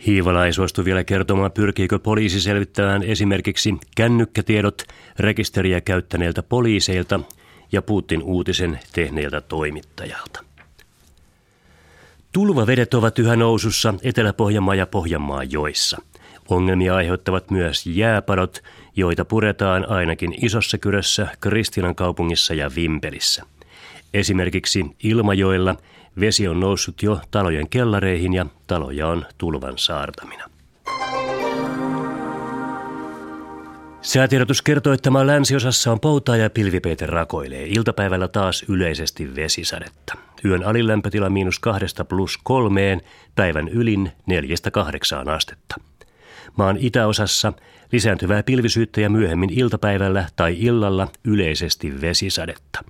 Hiivala 0.05 0.45
ei 0.45 0.53
suostu 0.53 0.85
vielä 0.85 1.03
kertomaan, 1.03 1.51
pyrkiikö 1.51 1.99
poliisi 1.99 2.41
selvittämään 2.41 3.03
esimerkiksi 3.03 3.73
kännykkätiedot 3.97 4.83
rekisteriä 5.19 5.81
käyttäneiltä 5.81 6.43
poliiseilta 6.43 7.19
ja 7.71 7.81
Putin 7.81 8.23
uutisen 8.23 8.79
tehneiltä 8.93 9.41
toimittajalta. 9.41 10.43
Tulvavedet 12.31 12.93
ovat 12.93 13.19
yhä 13.19 13.35
nousussa 13.35 13.93
Etelä-Pohjanmaa 14.03 14.75
ja 14.75 14.87
Pohjanmaa 14.87 15.43
joissa. 15.43 16.01
Ongelmia 16.49 16.95
aiheuttavat 16.95 17.51
myös 17.51 17.85
jääpadot, 17.85 18.63
joita 18.95 19.25
puretaan 19.25 19.89
ainakin 19.89 20.45
Isossa 20.45 20.77
Kyrössä, 20.77 21.27
Kristinan 21.39 21.95
kaupungissa 21.95 22.53
ja 22.53 22.71
Vimpelissä. 22.75 23.43
Esimerkiksi 24.13 24.85
Ilmajoilla– 25.03 25.75
Vesi 26.19 26.47
on 26.47 26.59
noussut 26.59 27.03
jo 27.03 27.19
talojen 27.31 27.69
kellareihin 27.69 28.33
ja 28.33 28.45
taloja 28.67 29.07
on 29.07 29.25
tulvan 29.37 29.77
saartamina. 29.77 30.49
Säätiedotus 34.05 34.61
kertoo, 34.61 34.93
että 34.93 35.09
maan 35.09 35.27
länsiosassa 35.27 35.91
on 35.91 35.99
poutaa 35.99 36.37
ja 36.37 36.49
pilvipeite 36.49 37.05
rakoilee. 37.05 37.65
Iltapäivällä 37.67 38.27
taas 38.27 38.65
yleisesti 38.69 39.35
vesisadetta. 39.35 40.13
Yön 40.45 40.63
alilämpötila 40.63 41.29
miinus 41.29 41.59
kahdesta 41.59 42.05
plus 42.05 42.39
kolmeen, 42.43 43.01
päivän 43.35 43.67
ylin 43.67 44.11
neljästä 44.25 44.71
kahdeksaan 44.71 45.29
astetta. 45.29 45.75
Maan 46.57 46.77
itäosassa 46.79 47.53
lisääntyvää 47.91 48.43
pilvisyyttä 48.43 49.01
ja 49.01 49.09
myöhemmin 49.09 49.49
iltapäivällä 49.49 50.25
tai 50.35 50.55
illalla 50.59 51.07
yleisesti 51.23 52.01
vesisadetta. 52.01 52.83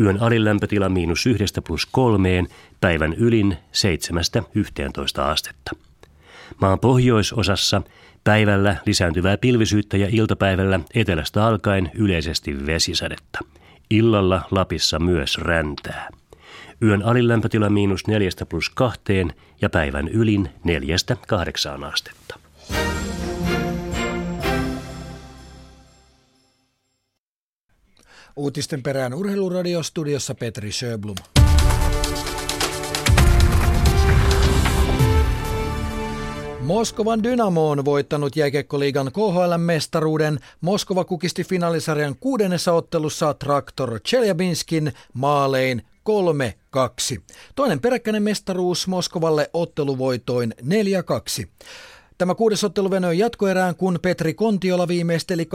Yön 0.00 0.22
alilämpötila 0.22 0.88
miinus 0.88 1.26
yhdestä 1.26 1.62
plus 1.62 1.86
kolmeen, 1.86 2.48
päivän 2.80 3.12
ylin 3.12 3.56
seitsemästä 3.72 4.42
11 4.54 5.30
astetta. 5.30 5.70
Maan 6.60 6.80
pohjoisosassa 6.80 7.82
päivällä 8.24 8.76
lisääntyvää 8.86 9.36
pilvisyyttä 9.38 9.96
ja 9.96 10.08
iltapäivällä 10.10 10.80
etelästä 10.94 11.46
alkaen 11.46 11.90
yleisesti 11.94 12.66
vesisadetta. 12.66 13.38
Illalla 13.90 14.42
Lapissa 14.50 14.98
myös 14.98 15.38
räntää. 15.38 16.08
Yön 16.82 17.02
alilämpötila 17.02 17.70
miinus 17.70 18.06
neljästä 18.06 18.46
plus 18.46 18.70
kahteen 18.70 19.32
ja 19.62 19.70
päivän 19.70 20.08
ylin 20.08 20.48
neljästä 20.64 21.16
kahdeksaan 21.28 21.84
astetta. 21.84 22.38
Uutisten 28.36 28.82
perään 28.82 29.14
urheiluradiostudiossa 29.14 30.34
Petri 30.34 30.72
Sjöblom. 30.72 31.16
Moskovan 36.70 37.22
Dynamo 37.22 37.70
on 37.70 37.84
voittanut 37.84 38.36
jääkiekkoliigan 38.36 39.06
KHL-mestaruuden. 39.12 40.38
Moskova 40.60 41.04
kukisti 41.04 41.44
finaalisarjan 41.44 42.16
kuudennessa 42.20 42.72
ottelussa 42.72 43.34
Traktor 43.34 44.00
Cheljabinskin 44.00 44.92
maalein 45.12 45.82
3-2. 47.16 47.20
Toinen 47.54 47.80
peräkkäinen 47.80 48.22
mestaruus 48.22 48.86
Moskovalle 48.86 49.50
otteluvoitoin 49.52 50.54
4-2. 51.42 51.46
Tämä 52.18 52.34
kuudes 52.34 52.64
ottelu 52.64 52.90
venöi 52.90 53.18
jatkoerään, 53.18 53.76
kun 53.76 53.98
Petri 54.02 54.34
Kontiola 54.34 54.88
viimeisteli 54.88 55.48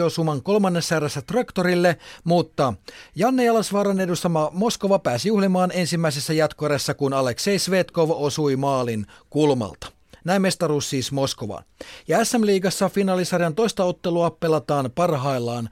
2-2 0.00 0.02
osuman 0.02 0.42
kolmannessa 0.42 0.96
erässä 0.96 1.22
traktorille, 1.22 1.96
mutta 2.24 2.74
Janne 3.16 3.44
Jalasvaaran 3.44 4.00
edustama 4.00 4.50
Moskova 4.52 4.98
pääsi 4.98 5.28
juhlimaan 5.28 5.70
ensimmäisessä 5.74 6.32
jatkoerässä, 6.32 6.94
kun 6.94 7.12
Aleksei 7.12 7.58
Svetkov 7.58 8.10
osui 8.10 8.56
maalin 8.56 9.06
kulmalta. 9.30 9.95
Näin 10.26 10.42
mestaruus 10.42 10.90
siis 10.90 11.12
Moskovaan. 11.12 11.64
Ja 12.08 12.24
SM-liigassa 12.24 12.88
finaalisarjan 12.88 13.54
toista 13.54 13.84
ottelua 13.84 14.30
pelataan 14.30 14.90
parhaillaan 14.94 15.68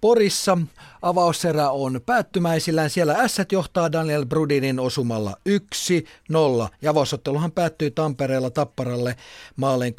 Porissa. 0.00 0.58
Avauserä 1.02 1.70
on 1.70 2.00
päättymäisillään. 2.06 2.90
Siellä 2.90 3.28
S 3.28 3.36
johtaa 3.52 3.92
Daniel 3.92 4.26
Brudinin 4.26 4.80
osumalla 4.80 5.36
1-0. 6.68 6.68
Ja 6.82 6.90
avausotteluhan 6.90 7.52
päättyi 7.52 7.90
Tampereella 7.90 8.50
Tapparalle 8.50 9.16
maaleen 9.56 9.94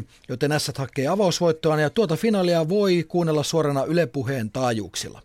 2-1, 0.00 0.04
joten 0.28 0.60
S 0.60 0.72
hakee 0.78 1.06
avausvoittoaan 1.06 1.80
ja 1.80 1.90
tuota 1.90 2.16
finaalia 2.16 2.68
voi 2.68 3.04
kuunnella 3.08 3.42
suorana 3.42 3.84
Yle 3.84 4.06
Puheen 4.06 4.50
taajuuksilla. 4.50 5.22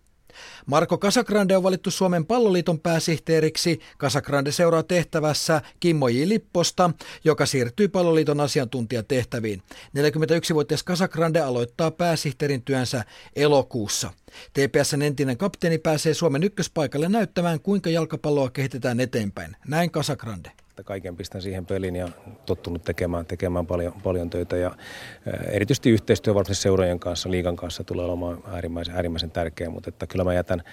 Marko 0.70 0.97
Kasakrande 0.97 1.57
on 1.57 1.63
valittu 1.63 1.91
Suomen 1.91 2.26
palloliiton 2.26 2.80
pääsihteeriksi. 2.80 3.80
Kasakrande 3.97 4.51
seuraa 4.51 4.84
tehtävässä 4.84 5.61
Kimmo 5.80 6.07
J. 6.07 6.22
Lipposta, 6.26 6.91
joka 7.24 7.45
siirtyy 7.45 7.88
palloliiton 7.88 8.39
asiantuntijatehtäviin. 8.39 9.61
41-vuotias 9.97 10.84
Kasakrande 10.84 11.39
aloittaa 11.39 11.91
pääsihteerin 11.91 12.61
työnsä 12.61 13.03
elokuussa. 13.36 14.13
TPSn 14.53 15.01
entinen 15.01 15.38
kapteeni 15.38 15.78
pääsee 15.78 16.13
Suomen 16.13 16.43
ykköspaikalle 16.43 17.09
näyttämään, 17.09 17.59
kuinka 17.59 17.89
jalkapalloa 17.89 18.49
kehitetään 18.49 18.99
eteenpäin. 18.99 19.55
Näin 19.67 19.91
Kasakrande 19.91 20.51
että 20.80 20.88
kaiken 20.88 21.15
pistän 21.15 21.41
siihen 21.41 21.65
peliin 21.65 21.95
ja 21.95 22.07
tottunut 22.45 22.84
tekemään, 22.84 23.25
tekemään 23.25 23.67
paljon, 23.67 23.93
paljon 24.03 24.30
töitä. 24.30 24.57
Ja 24.57 24.71
erityisesti 25.51 25.89
yhteistyö 25.89 26.34
varmasti 26.34 26.55
seurojen 26.55 26.99
kanssa, 26.99 27.32
liigan 27.32 27.55
kanssa 27.55 27.84
tulee 27.84 28.05
olemaan 28.05 28.43
äärimmäisen, 28.47 28.95
äärimmäisen 28.95 29.32
tärkeä, 29.32 29.69
mutta 29.69 29.89
että 29.89 30.07
kyllä 30.07 30.23
mä 30.23 30.34
jätän, 30.34 30.63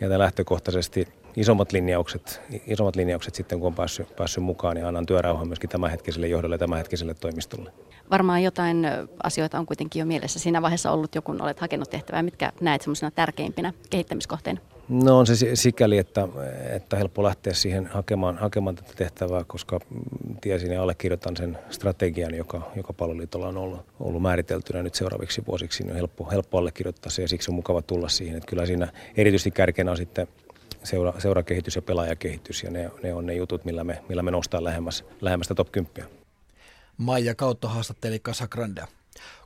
jätän 0.00 0.18
lähtökohtaisesti 0.18 1.08
isommat 1.38 1.72
linjaukset, 1.72 2.40
isommat 2.66 2.96
linjaukset 2.96 3.34
sitten, 3.34 3.58
kun 3.58 3.66
on 3.66 3.74
päässyt, 3.74 4.16
päässyt 4.16 4.44
mukaan 4.44 4.76
ja 4.76 4.88
annan 4.88 5.06
työrauhan 5.06 5.48
myöskin 5.48 5.70
tämänhetkiselle 5.70 6.28
johdolle 6.28 6.54
ja 6.54 6.58
tämänhetkiselle 6.58 7.14
toimistolle. 7.14 7.72
Varmaan 8.10 8.42
jotain 8.42 8.86
asioita 9.22 9.58
on 9.58 9.66
kuitenkin 9.66 10.00
jo 10.00 10.06
mielessä 10.06 10.38
siinä 10.38 10.62
vaiheessa 10.62 10.90
ollut 10.90 11.14
jo, 11.14 11.22
kun 11.22 11.42
olet 11.42 11.60
hakenut 11.60 11.90
tehtävää. 11.90 12.22
Mitkä 12.22 12.52
näet 12.60 12.82
semmoisena 12.82 13.10
tärkeimpinä 13.10 13.72
kehittämiskohteina? 13.90 14.60
No 14.88 15.18
on 15.18 15.26
se 15.26 15.56
sikäli, 15.56 15.98
että, 15.98 16.28
että 16.72 16.96
helppo 16.96 17.22
lähteä 17.22 17.52
siihen 17.52 17.86
hakemaan, 17.86 18.38
hakemaan 18.38 18.76
tätä 18.76 18.92
tehtävää, 18.96 19.44
koska 19.44 19.80
tiesin 20.40 20.72
ja 20.72 20.82
allekirjoitan 20.82 21.36
sen 21.36 21.58
strategian, 21.70 22.34
joka, 22.34 22.70
joka 22.76 22.92
paloliitolla 22.92 23.48
on 23.48 23.56
ollut, 23.56 23.80
ollut 24.00 24.22
määriteltynä 24.22 24.82
nyt 24.82 24.94
seuraaviksi 24.94 25.42
vuosiksi. 25.46 25.82
Niin 25.82 25.90
on 25.90 25.96
helppo, 25.96 26.30
helppo 26.30 26.58
allekirjoittaa 26.58 27.10
se 27.10 27.22
ja 27.22 27.28
siksi 27.28 27.50
on 27.50 27.54
mukava 27.54 27.82
tulla 27.82 28.08
siihen. 28.08 28.36
Että 28.36 28.48
kyllä 28.48 28.66
siinä 28.66 28.88
erityisesti 29.16 29.50
kärkenä 29.50 29.90
on 29.90 29.96
sitten 29.96 30.28
seura, 30.84 31.20
seurakehitys 31.20 31.76
ja 31.76 31.82
pelaajakehitys 31.82 32.62
ja 32.62 32.70
ne, 32.70 32.90
ne 33.02 33.14
on 33.14 33.26
ne 33.26 33.34
jutut, 33.34 33.64
millä 33.64 33.84
me, 33.84 34.02
millä 34.08 34.22
me 34.22 34.30
nostaa 34.30 34.64
lähemmäs, 34.64 35.04
lähemmästä 35.20 35.54
top 35.54 35.72
10. 35.72 36.10
Maija 36.96 37.34
Kautta 37.34 37.68
haastatteli 37.68 38.20
Grandea. 38.50 38.86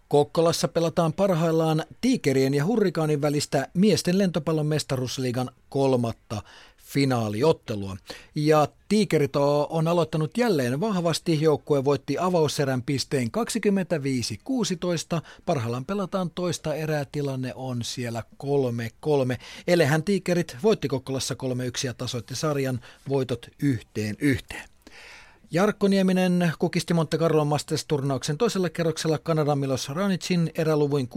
Kokkolassa 0.09 0.69
pelataan 0.69 1.13
parhaillaan 1.13 1.85
Tiikerien 2.01 2.55
ja 2.55 2.65
Hurrikaanin 2.65 3.23
välistä 3.23 3.69
miesten 3.75 4.19
lentopallon 4.19 4.67
mestaruusliigan 4.67 5.51
kolmatta 5.69 6.43
finaaliottelua. 6.83 7.97
Ja 8.35 8.69
Tiikerit 8.89 9.37
on 9.69 9.89
aloittanut 9.89 10.39
jälleen 10.39 10.81
vahvasti. 10.81 11.41
Joukkue 11.41 11.85
voitti 11.85 12.19
avauserän 12.19 12.83
pisteen 12.83 13.29
25-16. 15.19 15.23
Parhaillaan 15.47 15.85
pelataan 15.85 16.31
toista 16.31 16.75
erää. 16.75 17.05
Tilanne 17.05 17.53
on 17.55 17.85
siellä 17.85 18.23
3-3. 18.45 18.47
Elehän 19.67 20.03
Tiikerit 20.03 20.57
voitti 20.63 20.89
Kokkolassa 20.89 21.35
3-1 21.35 21.37
ja 21.85 21.95
tasoitti 21.95 22.35
sarjan 22.35 22.81
voitot 23.09 23.47
yhteen 23.63 24.17
yhteen. 24.19 24.72
Jarkko 25.53 25.89
Nieminen 25.89 26.53
kukisti 26.59 26.95
Monte 26.95 27.19
Carlo 27.19 27.45
Masters-turnauksen 27.45 28.39
toisella 28.39 28.71
kerroksella 28.71 29.19
Kanadan 29.19 29.59
Milos 29.59 29.89
Ranicin 29.89 30.51
eräluvuin 30.55 31.09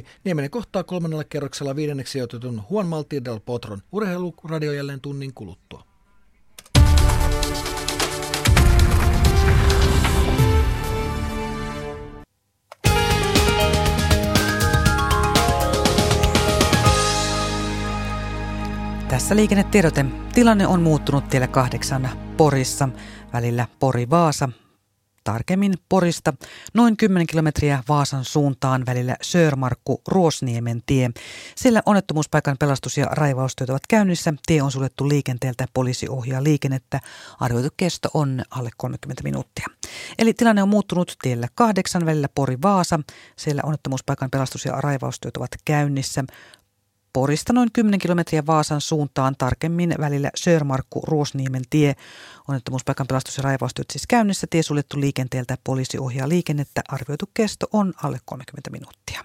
6-3-1-6-7-6. 0.00 0.04
Nieminen 0.24 0.50
kohtaa 0.50 0.84
kolmannella 0.84 1.24
kerroksella 1.24 1.76
viidenneksi 1.76 2.12
sijoitetun 2.12 2.62
Juan 2.70 2.86
Malti 2.86 3.24
del 3.24 3.40
Potron. 3.40 3.82
Urheiluradio 3.92 4.72
jälleen 4.72 5.00
tunnin 5.00 5.34
kuluttua. 5.34 5.93
Tässä 19.08 19.36
liikennetiedote. 19.36 20.04
Tilanne 20.34 20.66
on 20.66 20.82
muuttunut 20.82 21.28
tielle 21.28 21.48
kahdeksan 21.48 22.08
Porissa 22.36 22.88
välillä 23.32 23.66
Pori-Vaasa. 23.78 24.48
Tarkemmin 25.24 25.74
Porista 25.88 26.34
noin 26.74 26.96
10 26.96 27.26
kilometriä 27.26 27.82
Vaasan 27.88 28.24
suuntaan 28.24 28.86
välillä 28.86 29.16
Sörmarkku 29.22 30.02
Ruosniemen 30.08 30.82
tie. 30.86 31.10
Sillä 31.56 31.82
onnettomuuspaikan 31.86 32.56
pelastus- 32.58 32.98
ja 32.98 33.06
raivaustyöt 33.06 33.70
ovat 33.70 33.86
käynnissä. 33.88 34.34
Tie 34.46 34.62
on 34.62 34.72
suljettu 34.72 35.08
liikenteeltä, 35.08 35.66
poliisi 35.74 36.08
ohjaa 36.08 36.42
liikennettä. 36.42 37.00
Arvioitu 37.40 37.68
kesto 37.76 38.08
on 38.14 38.42
alle 38.50 38.70
30 38.76 39.22
minuuttia. 39.24 39.66
Eli 40.18 40.34
tilanne 40.34 40.62
on 40.62 40.68
muuttunut 40.68 41.16
tiellä 41.22 41.48
kahdeksan 41.54 42.06
välillä 42.06 42.28
Pori-Vaasa. 42.34 43.00
Siellä 43.36 43.62
onnettomuuspaikan 43.64 44.30
pelastus- 44.30 44.64
ja 44.64 44.80
raivaustyöt 44.80 45.36
ovat 45.36 45.50
käynnissä. 45.64 46.24
Porista 47.14 47.52
noin 47.52 47.68
10 47.72 47.98
kilometriä 47.98 48.46
Vaasan 48.46 48.80
suuntaan, 48.80 49.34
tarkemmin 49.38 49.94
välillä 50.00 50.30
Sörmarkku 50.36 51.00
Ruosniemen 51.06 51.62
tie. 51.70 51.94
Onnettomuuspaikan 52.48 53.06
pelastus- 53.06 53.36
ja 53.36 53.42
raivaustyöt 53.42 53.90
siis 53.92 54.06
käynnissä, 54.06 54.46
tie 54.50 54.62
suljettu 54.62 55.00
liikenteeltä, 55.00 55.58
poliisi 55.64 55.98
ohjaa 55.98 56.28
liikennettä, 56.28 56.82
arvioitu 56.88 57.30
kesto 57.34 57.66
on 57.72 57.92
alle 58.02 58.18
30 58.24 58.70
minuuttia. 58.70 59.24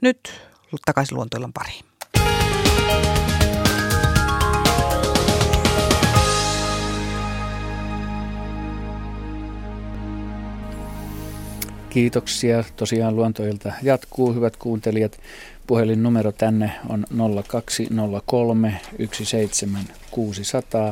Nyt 0.00 0.40
takaisin 0.84 1.16
luontoillan 1.16 1.52
pariin. 1.52 1.84
Kiitoksia. 11.90 12.64
Tosiaan 12.76 13.16
luontoilta 13.16 13.72
jatkuu, 13.82 14.34
hyvät 14.34 14.56
kuuntelijat. 14.56 15.20
Puhelinnumero 15.70 16.32
tänne 16.32 16.72
on 16.88 17.06
0203 17.48 18.80
17600. 19.12 20.90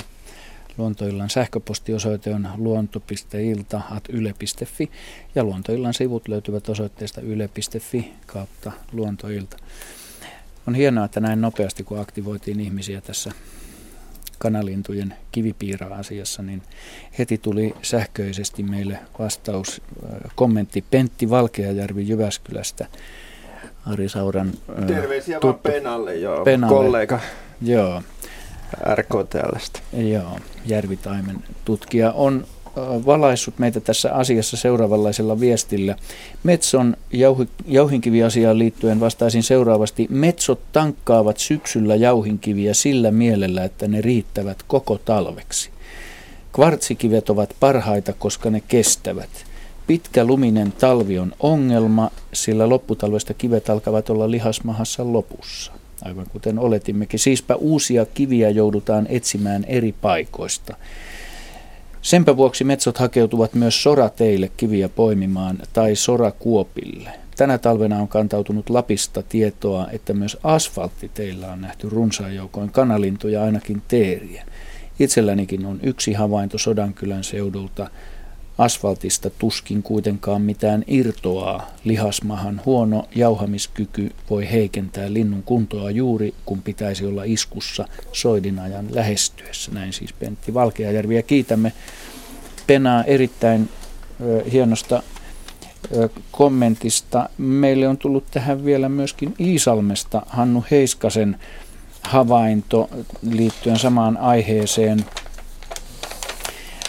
Luontoillan 0.76 1.30
sähköpostiosoite 1.30 2.34
on 2.34 2.48
luonto.ilta.yle.fi 2.56 4.90
ja 5.34 5.44
Luontoillan 5.44 5.94
sivut 5.94 6.28
löytyvät 6.28 6.68
osoitteesta 6.68 7.20
yle.fi 7.20 8.12
kautta 8.26 8.72
luontoilta. 8.92 9.56
On 10.66 10.74
hienoa, 10.74 11.04
että 11.04 11.20
näin 11.20 11.40
nopeasti 11.40 11.84
kun 11.84 12.00
aktivoitiin 12.00 12.60
ihmisiä 12.60 13.00
tässä 13.00 13.30
kanalintujen 14.38 15.14
kivipiira-asiassa, 15.32 16.42
niin 16.42 16.62
heti 17.18 17.38
tuli 17.38 17.74
sähköisesti 17.82 18.62
meille 18.62 18.98
vastaus, 19.18 19.82
kommentti 20.34 20.84
Pentti 20.90 21.30
Valkeajärvi 21.30 22.08
Jyväskylästä. 22.08 22.86
Ari 23.92 24.08
Sauran 24.08 24.52
Terveisiä 24.86 25.40
tuttu, 25.40 25.46
vaan 25.46 25.74
Penalle, 25.74 26.14
joo, 26.14 26.44
Penalle. 26.44 26.76
kollega. 26.76 27.20
Joo. 27.62 28.02
RKTLstä. 28.94 29.80
Joo, 29.92 30.38
Järvitaimen 30.66 31.36
tutkija 31.64 32.12
on 32.12 32.44
valaissut 33.06 33.58
meitä 33.58 33.80
tässä 33.80 34.12
asiassa 34.12 34.56
seuraavanlaisella 34.56 35.40
viestillä. 35.40 35.96
Metson 36.42 36.96
jauhi, 37.12 37.48
jauhinkiviasiaan 37.66 38.58
liittyen 38.58 39.00
vastaisin 39.00 39.42
seuraavasti. 39.42 40.06
Metsot 40.10 40.60
tankkaavat 40.72 41.38
syksyllä 41.38 41.94
jauhinkiviä 41.94 42.74
sillä 42.74 43.10
mielellä, 43.10 43.64
että 43.64 43.88
ne 43.88 44.00
riittävät 44.00 44.58
koko 44.68 44.98
talveksi. 45.04 45.70
Kvartsikivet 46.52 47.30
ovat 47.30 47.54
parhaita, 47.60 48.12
koska 48.12 48.50
ne 48.50 48.62
kestävät. 48.68 49.47
Pitkä 49.88 50.24
luminen 50.24 50.72
talvi 50.72 51.18
on 51.18 51.32
ongelma, 51.40 52.10
sillä 52.32 52.68
lopputalvesta 52.68 53.34
kivet 53.34 53.70
alkavat 53.70 54.10
olla 54.10 54.30
lihasmahassa 54.30 55.12
lopussa. 55.12 55.72
Aivan 56.02 56.26
kuten 56.32 56.58
oletimmekin. 56.58 57.20
Siispä 57.20 57.54
uusia 57.54 58.06
kiviä 58.06 58.50
joudutaan 58.50 59.06
etsimään 59.08 59.64
eri 59.64 59.94
paikoista. 60.00 60.76
Senpä 62.02 62.36
vuoksi 62.36 62.64
metsot 62.64 62.98
hakeutuvat 62.98 63.54
myös 63.54 63.82
sorateille 63.82 64.50
kiviä 64.56 64.88
poimimaan 64.88 65.58
tai 65.72 65.96
sorakuopille. 65.96 67.10
Tänä 67.36 67.58
talvena 67.58 67.98
on 67.98 68.08
kantautunut 68.08 68.70
Lapista 68.70 69.22
tietoa, 69.22 69.86
että 69.92 70.12
myös 70.14 70.36
asfalttiteillä 70.42 71.52
on 71.52 71.60
nähty 71.60 71.88
runsaan 71.88 72.34
joukoin 72.34 72.70
kanalintuja 72.70 73.42
ainakin 73.42 73.82
teeriä. 73.88 74.44
Itsellänikin 74.98 75.66
on 75.66 75.80
yksi 75.82 76.12
havainto 76.12 76.58
Sodankylän 76.58 77.24
seudulta– 77.24 77.90
Asfaltista 78.58 79.30
tuskin 79.30 79.82
kuitenkaan 79.82 80.42
mitään 80.42 80.84
irtoaa. 80.86 81.70
Lihasmahan 81.84 82.60
huono 82.66 83.04
jauhamiskyky 83.14 84.10
voi 84.30 84.50
heikentää 84.52 85.12
linnun 85.12 85.42
kuntoa 85.42 85.90
juuri, 85.90 86.34
kun 86.44 86.62
pitäisi 86.62 87.06
olla 87.06 87.24
iskussa 87.24 87.88
soidinajan 88.12 88.86
lähestyessä. 88.90 89.72
Näin 89.72 89.92
siis 89.92 90.12
Pentti 90.12 90.54
Valkeajärvi. 90.54 91.16
Ja 91.16 91.22
kiitämme 91.22 91.72
Penaa 92.66 93.04
erittäin 93.04 93.68
ö, 94.20 94.44
hienosta 94.52 95.02
ö, 95.96 96.08
kommentista. 96.30 97.28
Meille 97.38 97.88
on 97.88 97.98
tullut 97.98 98.24
tähän 98.30 98.64
vielä 98.64 98.88
myöskin 98.88 99.34
Iisalmesta 99.40 100.22
Hannu 100.26 100.64
Heiskasen 100.70 101.38
havainto 102.02 102.90
liittyen 103.30 103.78
samaan 103.78 104.16
aiheeseen– 104.16 105.04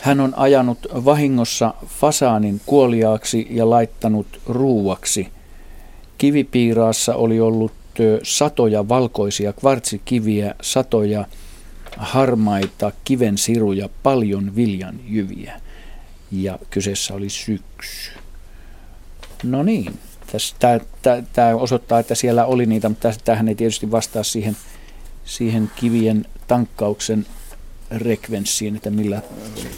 hän 0.02 0.20
on 0.20 0.34
ajanut 0.38 0.88
vahingossa 1.06 1.74
fasaanin 1.86 2.62
kuoliaaksi 2.66 3.48
ja 3.50 3.70
laittanut 3.70 4.42
ruuaksi. 4.46 5.28
Kivipiiraassa 6.18 7.16
oli 7.16 7.40
ollut 7.40 7.72
satoja 8.24 8.88
valkoisia 8.90 9.54
kvartsikiviä, 9.54 10.56
satoja 10.62 11.26
harmaita 11.98 12.92
kivensiruja, 13.04 13.90
paljon 14.04 14.56
viljan 14.56 15.00
jyviä. 15.08 15.62
Ja 16.32 16.60
kyseessä 16.70 17.14
oli 17.14 17.30
syksy. 17.30 18.12
No 19.44 19.64
niin, 19.64 20.00
tämä 21.34 21.56
osoittaa, 21.56 22.00
että 22.00 22.16
siellä 22.16 22.46
oli 22.46 22.66
niitä, 22.66 22.90
mutta 22.90 23.12
tähän 23.24 23.48
ei 23.48 23.56
tietysti 23.56 23.92
vastaa 23.92 24.24
siihen, 24.24 24.58
siihen 25.26 25.72
kivien 25.76 26.26
tankkauksen 26.48 27.26
rekvenssiin, 27.92 28.76
että 28.76 28.90
millä 28.90 29.22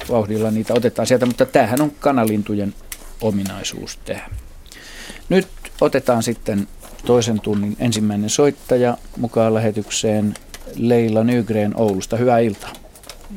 vauhdilla 0.09 0.51
niitä 0.51 0.73
otetaan 0.73 1.07
sieltä, 1.07 1.25
mutta 1.25 1.45
tämähän 1.45 1.81
on 1.81 1.91
kanalintujen 1.99 2.73
ominaisuus 3.21 3.97
tähän. 4.05 4.31
Nyt 5.29 5.47
otetaan 5.81 6.23
sitten 6.23 6.67
toisen 7.05 7.39
tunnin 7.39 7.75
ensimmäinen 7.79 8.29
soittaja 8.29 8.97
mukaan 9.17 9.53
lähetykseen 9.53 10.33
Leila 10.75 11.23
Nygren 11.23 11.73
Oulusta. 11.75 12.17
Hyvää 12.17 12.39
iltaa. 12.39 12.73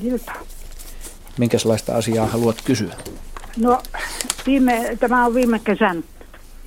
Iltaa. 0.02 0.40
Minkälaista 1.38 1.94
asiaa 1.94 2.26
haluat 2.26 2.56
kysyä? 2.64 2.94
No, 3.56 3.82
viime, 4.46 4.96
tämä 5.00 5.26
on 5.26 5.34
viime 5.34 5.58
kesän 5.58 6.04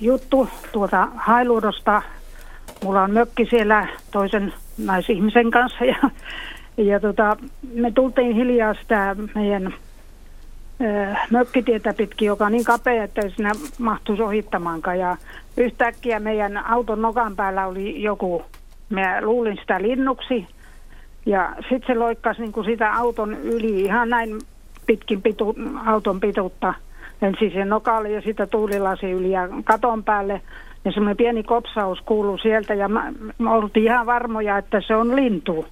juttu 0.00 0.48
tuota 0.72 1.08
Hailuodosta. 1.16 2.02
Mulla 2.84 3.02
on 3.02 3.10
mökki 3.10 3.46
siellä 3.50 3.88
toisen 4.10 4.52
naisihmisen 4.78 5.50
kanssa 5.50 5.84
ja 5.84 5.96
ja 6.78 7.00
tota, 7.00 7.36
me 7.74 7.90
tultiin 7.90 8.36
hiljaa 8.36 8.74
sitä 8.74 9.16
meidän 9.34 9.74
ö, 10.80 11.14
mökkitietä 11.30 11.94
pitkin, 11.94 12.26
joka 12.26 12.46
on 12.46 12.52
niin 12.52 12.64
kapea, 12.64 13.04
että 13.04 13.20
ei 13.20 13.30
siinä 13.30 13.52
mahtuisi 13.78 14.22
ohittamaankaan. 14.22 14.98
Ja 14.98 15.16
yhtäkkiä 15.56 16.20
meidän 16.20 16.66
auton 16.66 17.02
nokan 17.02 17.36
päällä 17.36 17.66
oli 17.66 18.02
joku, 18.02 18.42
mä 18.88 19.20
luulin 19.20 19.56
sitä 19.60 19.82
linnuksi. 19.82 20.46
Ja 21.26 21.54
sitten 21.56 21.86
se 21.86 21.94
loikkasi 21.94 22.40
niin 22.40 22.52
kuin 22.52 22.66
sitä 22.66 22.92
auton 22.92 23.34
yli 23.34 23.80
ihan 23.80 24.08
näin 24.08 24.38
pitkin 24.86 25.22
pitu, 25.22 25.54
auton 25.86 26.20
pituutta. 26.20 26.74
Ensin 27.22 27.52
sen 27.52 27.68
nokalle 27.68 28.10
ja 28.10 28.20
sitä 28.20 28.46
tuulilasi 28.46 29.10
yli 29.10 29.30
ja 29.30 29.48
katon 29.64 30.04
päälle. 30.04 30.40
Ja 30.84 30.92
semmoinen 30.92 31.16
pieni 31.16 31.42
kopsaus 31.42 32.00
kuuluu 32.00 32.38
sieltä 32.38 32.74
ja 32.74 32.88
me 33.38 33.50
oltiin 33.50 33.86
ihan 33.86 34.06
varmoja, 34.06 34.58
että 34.58 34.80
se 34.86 34.96
on 34.96 35.16
lintu. 35.16 35.66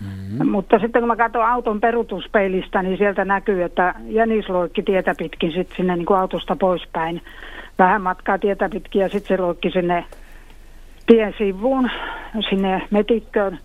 Mm-hmm. 0.00 0.50
Mutta 0.50 0.78
sitten 0.78 1.02
kun 1.02 1.06
mä 1.06 1.16
katson 1.16 1.46
auton 1.46 1.80
perutuspeilistä, 1.80 2.82
niin 2.82 2.98
sieltä 2.98 3.24
näkyy, 3.24 3.62
että 3.62 3.94
jänis 4.06 4.48
loikki 4.48 4.82
tietä 4.82 5.14
pitkin 5.18 5.52
sit 5.52 5.68
sinne 5.76 5.96
niin 5.96 6.06
kuin 6.06 6.20
autosta 6.20 6.56
poispäin. 6.56 7.22
Vähän 7.78 8.02
matkaa 8.02 8.38
tietä 8.38 8.68
pitkin 8.68 9.02
ja 9.02 9.08
sitten 9.08 9.36
se 9.36 9.42
loikki 9.42 9.70
sinne 9.70 10.04
tien 11.06 11.34
sivuun, 11.38 11.90
sinne 12.50 12.82
metikköön. 12.90 13.58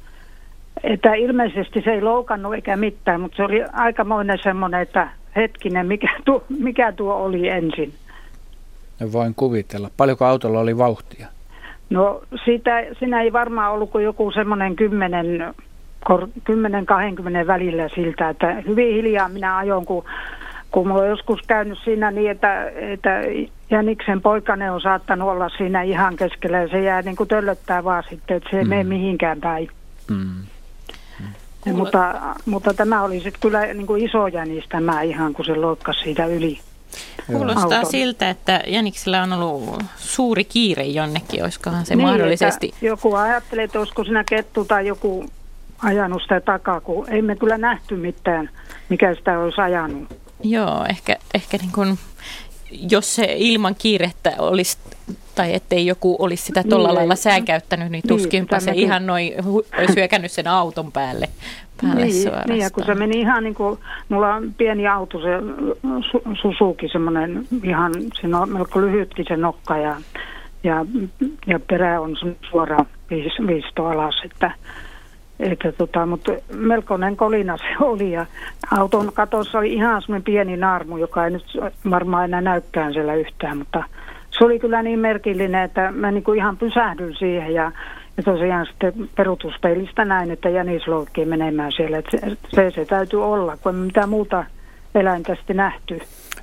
Että 0.84 1.14
ilmeisesti 1.14 1.82
se 1.82 1.92
ei 1.92 2.02
loukannut 2.02 2.56
eikä 2.56 2.76
mitään, 2.78 3.22
mutta 3.22 3.38
se 3.38 3.44
oli 3.44 3.64
aikamoinen 3.74 4.40
semmoinen, 4.44 4.82
että 4.82 5.08
hetkinen, 5.36 5.88
mikä 5.88 6.10
tuo, 6.26 6.44
mikä 6.60 6.92
tuo 6.92 7.14
oli 7.14 7.50
ensin. 7.50 7.94
Voin 9.12 9.36
kuvitella. 9.36 9.90
Paljonko 9.98 10.26
autolla 10.26 10.60
oli 10.60 10.78
vauhtia? 10.78 11.28
No 11.90 12.22
siitä, 12.46 12.84
siinä 13.00 13.22
ei 13.22 13.34
varmaan 13.34 13.72
ollut 13.72 13.92
kuin 13.92 14.04
joku 14.04 14.32
semmoinen 14.32 14.76
kymmenen 14.76 15.54
10-20 16.10 17.48
välillä 17.48 17.90
siltä, 17.96 18.30
että 18.30 18.54
hyvin 18.68 18.96
hiljaa 18.96 19.30
minä 19.30 19.58
ajon, 19.58 19.86
kun, 19.86 20.06
kun 20.72 20.88
mulla 20.88 21.02
on 21.02 21.10
joskus 21.10 21.40
käynyt 21.48 21.80
siinä 21.84 22.12
niin, 22.12 22.32
että, 22.32 22.70
että 22.70 23.10
Jäniksen 23.72 24.22
poikane 24.22 24.72
on 24.72 24.82
saattanut 24.82 25.30
olla 25.30 25.50
siinä 25.50 25.82
ihan 25.82 26.16
keskellä 26.16 26.58
ja 26.58 26.68
se 26.68 26.82
jää 26.82 27.02
niin 27.02 27.16
kuin 27.16 27.30
töllöttää 27.30 27.84
vaan 27.84 28.04
sitten, 28.10 28.38
että 28.38 28.50
se 28.52 28.58
ei 28.58 28.64
mm. 28.64 28.70
mene 28.70 28.84
mihinkään 28.84 29.42
päin. 29.42 29.70
Mm. 30.10 30.30
Mm. 31.66 31.76
Mutta, 31.76 32.16
mutta 32.46 32.74
tämä 32.74 33.04
oli 33.04 33.16
sitten 33.16 33.42
kyllä 33.42 33.74
niin 33.74 33.88
kuin 33.88 34.06
iso 34.06 34.28
jänis 34.28 34.66
tämä 34.70 35.02
ihan, 35.02 35.34
kun 35.34 35.46
se 35.46 35.56
loikkasi 35.56 36.00
siitä 36.00 36.26
yli. 36.26 36.60
Kuulostaa 37.28 37.64
auton. 37.64 37.86
siltä, 37.86 38.30
että 38.30 38.62
Jäniksellä 38.68 39.24
on 39.24 39.34
ollut 39.34 39.84
suuri 39.96 40.44
kiire 40.44 40.84
jonnekin, 40.84 41.44
olisikohan 41.44 41.86
se 41.86 41.96
niin, 41.96 42.08
mahdollisesti... 42.08 42.74
Joku 42.82 43.16
ajattelee, 43.16 43.64
että 43.64 43.80
olisiko 43.80 44.04
siinä 44.04 44.24
kettu 44.24 44.66
tai 44.66 44.88
joku 44.88 45.26
ajanut 45.84 46.22
sitä 46.22 46.42
takaa, 46.42 46.82
kun 46.82 47.10
ei 47.10 47.22
me 47.22 47.36
kyllä 47.36 47.58
nähty 47.58 47.96
mitään, 47.96 48.50
mikä 48.90 49.16
sitä 49.16 49.40
olisi 49.40 49.62
ajanut. 49.62 50.18
Joo, 50.44 50.86
ehkä, 50.90 51.16
ehkä 51.34 51.58
niin 51.58 51.72
kuin, 51.72 51.98
jos 52.90 53.16
se 53.16 53.36
ilman 53.38 53.76
kiirettä 53.76 54.34
olisi, 54.40 54.78
tai 55.36 55.54
ettei 55.54 55.86
joku 55.86 56.16
olisi 56.20 56.44
sitä 56.44 56.64
tuolla 56.64 56.88
niin, 56.88 56.96
lailla 56.96 57.16
sääkäyttänyt, 57.16 57.92
niin, 57.92 58.08
tuskinpa 58.08 58.58
niin, 58.58 58.64
se 58.64 58.72
ihan 58.72 59.06
noin 59.06 59.34
olisi 59.78 59.96
hyökännyt 59.96 60.32
sen 60.32 60.48
auton 60.48 60.92
päälle, 60.92 61.30
päälle 61.82 62.06
niin, 62.06 62.32
Niin, 62.48 62.60
ja 62.60 62.70
kun 62.70 62.86
se 62.86 62.96
meni 62.96 63.20
ihan 63.20 63.44
niin 63.44 63.56
kuin, 63.56 63.80
mulla 64.10 64.34
on 64.34 64.54
pieni 64.58 64.88
auto, 64.88 65.20
se 65.22 65.30
Susuki, 66.42 66.90
semmoinen 66.92 67.48
ihan, 67.64 67.94
siinä 68.22 68.40
on 68.40 68.50
melko 68.50 68.82
lyhytkin 68.82 69.26
se 69.28 69.38
nokka 69.38 69.78
ja, 69.78 69.96
ja, 70.64 70.86
ja 71.48 71.60
perä 71.60 72.02
on 72.02 72.18
suoraan 72.50 72.86
viisto 73.48 73.86
alas, 73.86 74.22
että 74.26 74.52
että 75.40 75.72
tota, 75.72 76.06
mutta 76.06 76.32
melkoinen 76.54 77.18
kolina 77.18 77.58
se 77.58 77.86
oli 77.86 78.12
ja 78.12 78.26
auton 78.72 79.12
katossa 79.14 79.58
oli 79.58 79.74
ihan 79.74 80.02
semmoinen 80.02 80.24
pieni 80.24 80.58
naarmu, 80.58 80.98
joka 80.98 81.26
ei 81.26 81.32
nyt 81.32 81.46
varmaan 81.90 82.26
enää 82.26 82.42
näykään 82.42 82.94
siellä 82.94 83.16
yhtään, 83.16 83.58
mutta 83.58 83.84
se 84.38 84.46
oli 84.46 84.60
kyllä 84.60 84.84
niin 84.84 85.00
merkillinen, 85.00 85.64
että 85.64 85.92
mä 85.92 86.12
niin 86.12 86.24
kuin 86.24 86.40
ihan 86.40 86.58
pysähdyin 86.58 87.16
siihen 87.20 87.54
ja, 87.54 87.72
ja 88.18 88.24
tosiaan 88.24 88.66
sitten 88.66 88.94
perutuspeilistä 89.16 90.06
näin, 90.06 90.32
että 90.32 90.50
jänis 90.50 90.88
loukkii 90.88 91.26
menemään 91.26 91.72
siellä. 91.72 91.98
Että 91.98 92.12
se, 92.12 92.38
se, 92.56 92.72
se 92.76 92.86
täytyy 92.86 93.26
olla, 93.26 93.58
kun 93.58 93.76
ei 93.76 93.82
mitään 93.82 94.10
muuta 94.10 94.46
eläintä 94.96 95.36
sitten 95.36 95.58
nähty. 95.58 96.00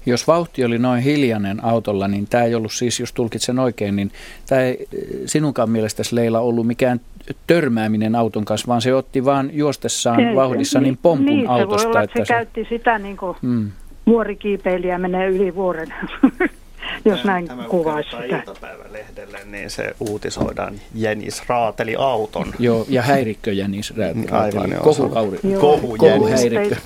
Jos 0.07 0.27
vauhti 0.27 0.65
oli 0.65 0.79
noin 0.79 1.03
hiljainen 1.03 1.65
autolla, 1.65 2.09
niin 2.09 2.27
tämä 2.27 2.45
ei 2.45 2.55
ollut 2.55 2.73
siis, 2.73 3.01
jos 3.01 3.13
tulkitsen 3.13 3.59
oikein, 3.59 3.97
niin 3.97 4.11
tämä 4.49 4.61
ei 4.61 4.89
sinunkaan 5.27 5.71
mielestäsi 5.71 6.15
Leila 6.15 6.41
ollut 6.41 6.67
mikään 6.67 7.01
törmääminen 7.47 8.15
auton 8.15 8.45
kanssa, 8.45 8.67
vaan 8.69 8.81
se 8.83 8.95
otti 8.95 9.25
vaan 9.25 9.51
juostessaan 9.53 10.21
Se- 10.31 10.37
vauhdissa 10.37 10.81
niin 10.81 10.99
pompun 11.03 11.27
niin, 11.27 11.49
autosta. 11.51 11.79
se 11.79 11.85
voi 11.85 11.91
olla, 11.91 12.03
että 12.03 12.19
se, 12.21 12.25
se- 12.25 12.33
käytti 12.35 12.67
sitä 12.69 12.99
niin 12.99 13.17
kuin 13.17 13.37
Mm. 13.43 13.71
vuorikiipeilijä 14.07 14.99
menee 14.99 15.29
yli 15.29 15.55
vuoren, 15.55 15.95
jos 17.05 17.25
näin 17.25 17.47
Tämä 17.49 17.63
kuvaisi 17.65 18.11
sitä. 18.11 18.25
iltapäivälehdelle, 18.37 19.39
niin 19.45 19.71
se 19.71 19.95
uutisoidaan 20.01 20.75
Jenis 20.95 21.43
raateli 21.49 21.97
auton. 21.99 22.47
Joo, 22.59 22.85
ja 22.89 23.03
häirikköjä 23.03 23.69
niissä 23.69 23.95
Aivan, 24.31 24.71
joo. 24.71 24.81
Kohukauri. 24.83 25.39
Joo. 25.43 25.61
Kohuhäirikkö. 25.99 26.77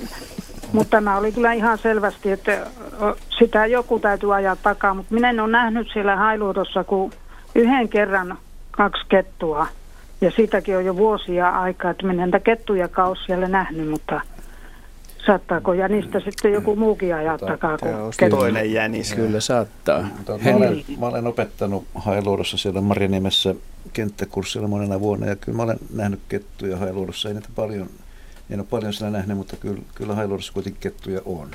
Mutta 0.72 0.90
tämä 0.90 1.16
oli 1.16 1.32
kyllä 1.32 1.52
ihan 1.52 1.78
selvästi, 1.78 2.30
että 2.32 2.66
sitä 3.38 3.66
joku 3.66 3.98
täytyy 3.98 4.34
ajaa 4.34 4.56
takaa. 4.56 4.94
Mutta 4.94 5.14
minä 5.14 5.30
en 5.30 5.40
ole 5.40 5.50
nähnyt 5.52 5.88
siellä 5.92 6.16
Hailuodossa 6.16 6.84
kuin 6.84 7.12
yhden 7.54 7.88
kerran 7.88 8.38
kaksi 8.70 9.02
kettua. 9.08 9.66
Ja 10.24 10.30
siitäkin 10.30 10.76
on 10.76 10.84
jo 10.84 10.96
vuosia 10.96 11.48
aikaa, 11.48 11.90
että 11.90 12.06
minä 12.06 12.26
niitä 12.26 12.40
kettuja 12.40 12.88
ole 12.96 13.16
siellä 13.26 13.48
nähnyt, 13.48 13.88
mutta 13.88 14.20
saattaako 15.26 15.72
jänistä 15.72 16.20
sitten 16.20 16.52
joku 16.52 16.76
muukin 16.76 17.14
ajaa 17.14 17.38
takaa 17.38 17.78
kuin 17.78 17.94
kettu? 18.16 18.36
toinen 18.36 18.72
jänis. 18.72 19.14
Kyllä 19.14 19.40
saattaa. 19.40 20.00
Mä 20.00 20.56
olen, 20.56 20.84
mä 21.00 21.06
olen 21.06 21.26
opettanut 21.26 21.84
Hailuodossa 21.94 22.56
siellä 22.56 22.80
Marjaniemessä 22.80 23.54
kenttäkurssilla 23.92 24.68
monena 24.68 25.00
vuonna 25.00 25.26
ja 25.26 25.36
kyllä 25.36 25.56
mä 25.56 25.62
olen 25.62 25.78
nähnyt 25.94 26.20
kettuja 26.28 26.76
Hailuodossa. 26.76 27.28
Ei 27.28 27.34
niitä 27.34 27.48
paljon, 27.54 27.86
en 28.50 28.60
ole 28.60 28.66
paljon 28.70 28.92
siellä 28.92 29.16
nähnyt, 29.16 29.36
mutta 29.36 29.56
kyllä, 29.56 29.80
kyllä 29.94 30.14
Hailuodossa 30.14 30.52
kuitenkin 30.52 30.80
kettuja 30.80 31.20
on. 31.24 31.50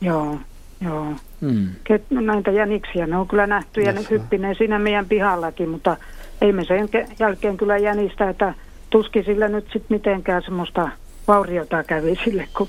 Joo, 0.00 0.38
joo. 0.80 1.06
Mm. 1.40 1.68
Ket, 1.84 2.02
näitä 2.10 2.50
jäniksiä, 2.50 3.06
ne 3.06 3.16
on 3.16 3.28
kyllä 3.28 3.46
nähty 3.46 3.80
ja 3.80 3.92
ne 3.92 4.00
hyppinee 4.10 4.54
siinä 4.54 4.78
meidän 4.78 5.06
pihallakin, 5.06 5.68
mutta 5.68 5.96
ei 6.40 6.52
me 6.52 6.64
sen 6.64 6.88
ke- 6.88 7.08
jälkeen 7.18 7.56
kyllä 7.56 7.76
jänistä, 7.78 8.30
että 8.30 8.54
tuski 8.90 9.22
sillä 9.22 9.48
nyt 9.48 9.64
sitten 9.64 9.86
mitenkään 9.96 10.42
semmoista 10.42 10.88
vauriota 11.28 11.82
kävi 11.84 12.18
sille, 12.24 12.48
kun, 12.56 12.68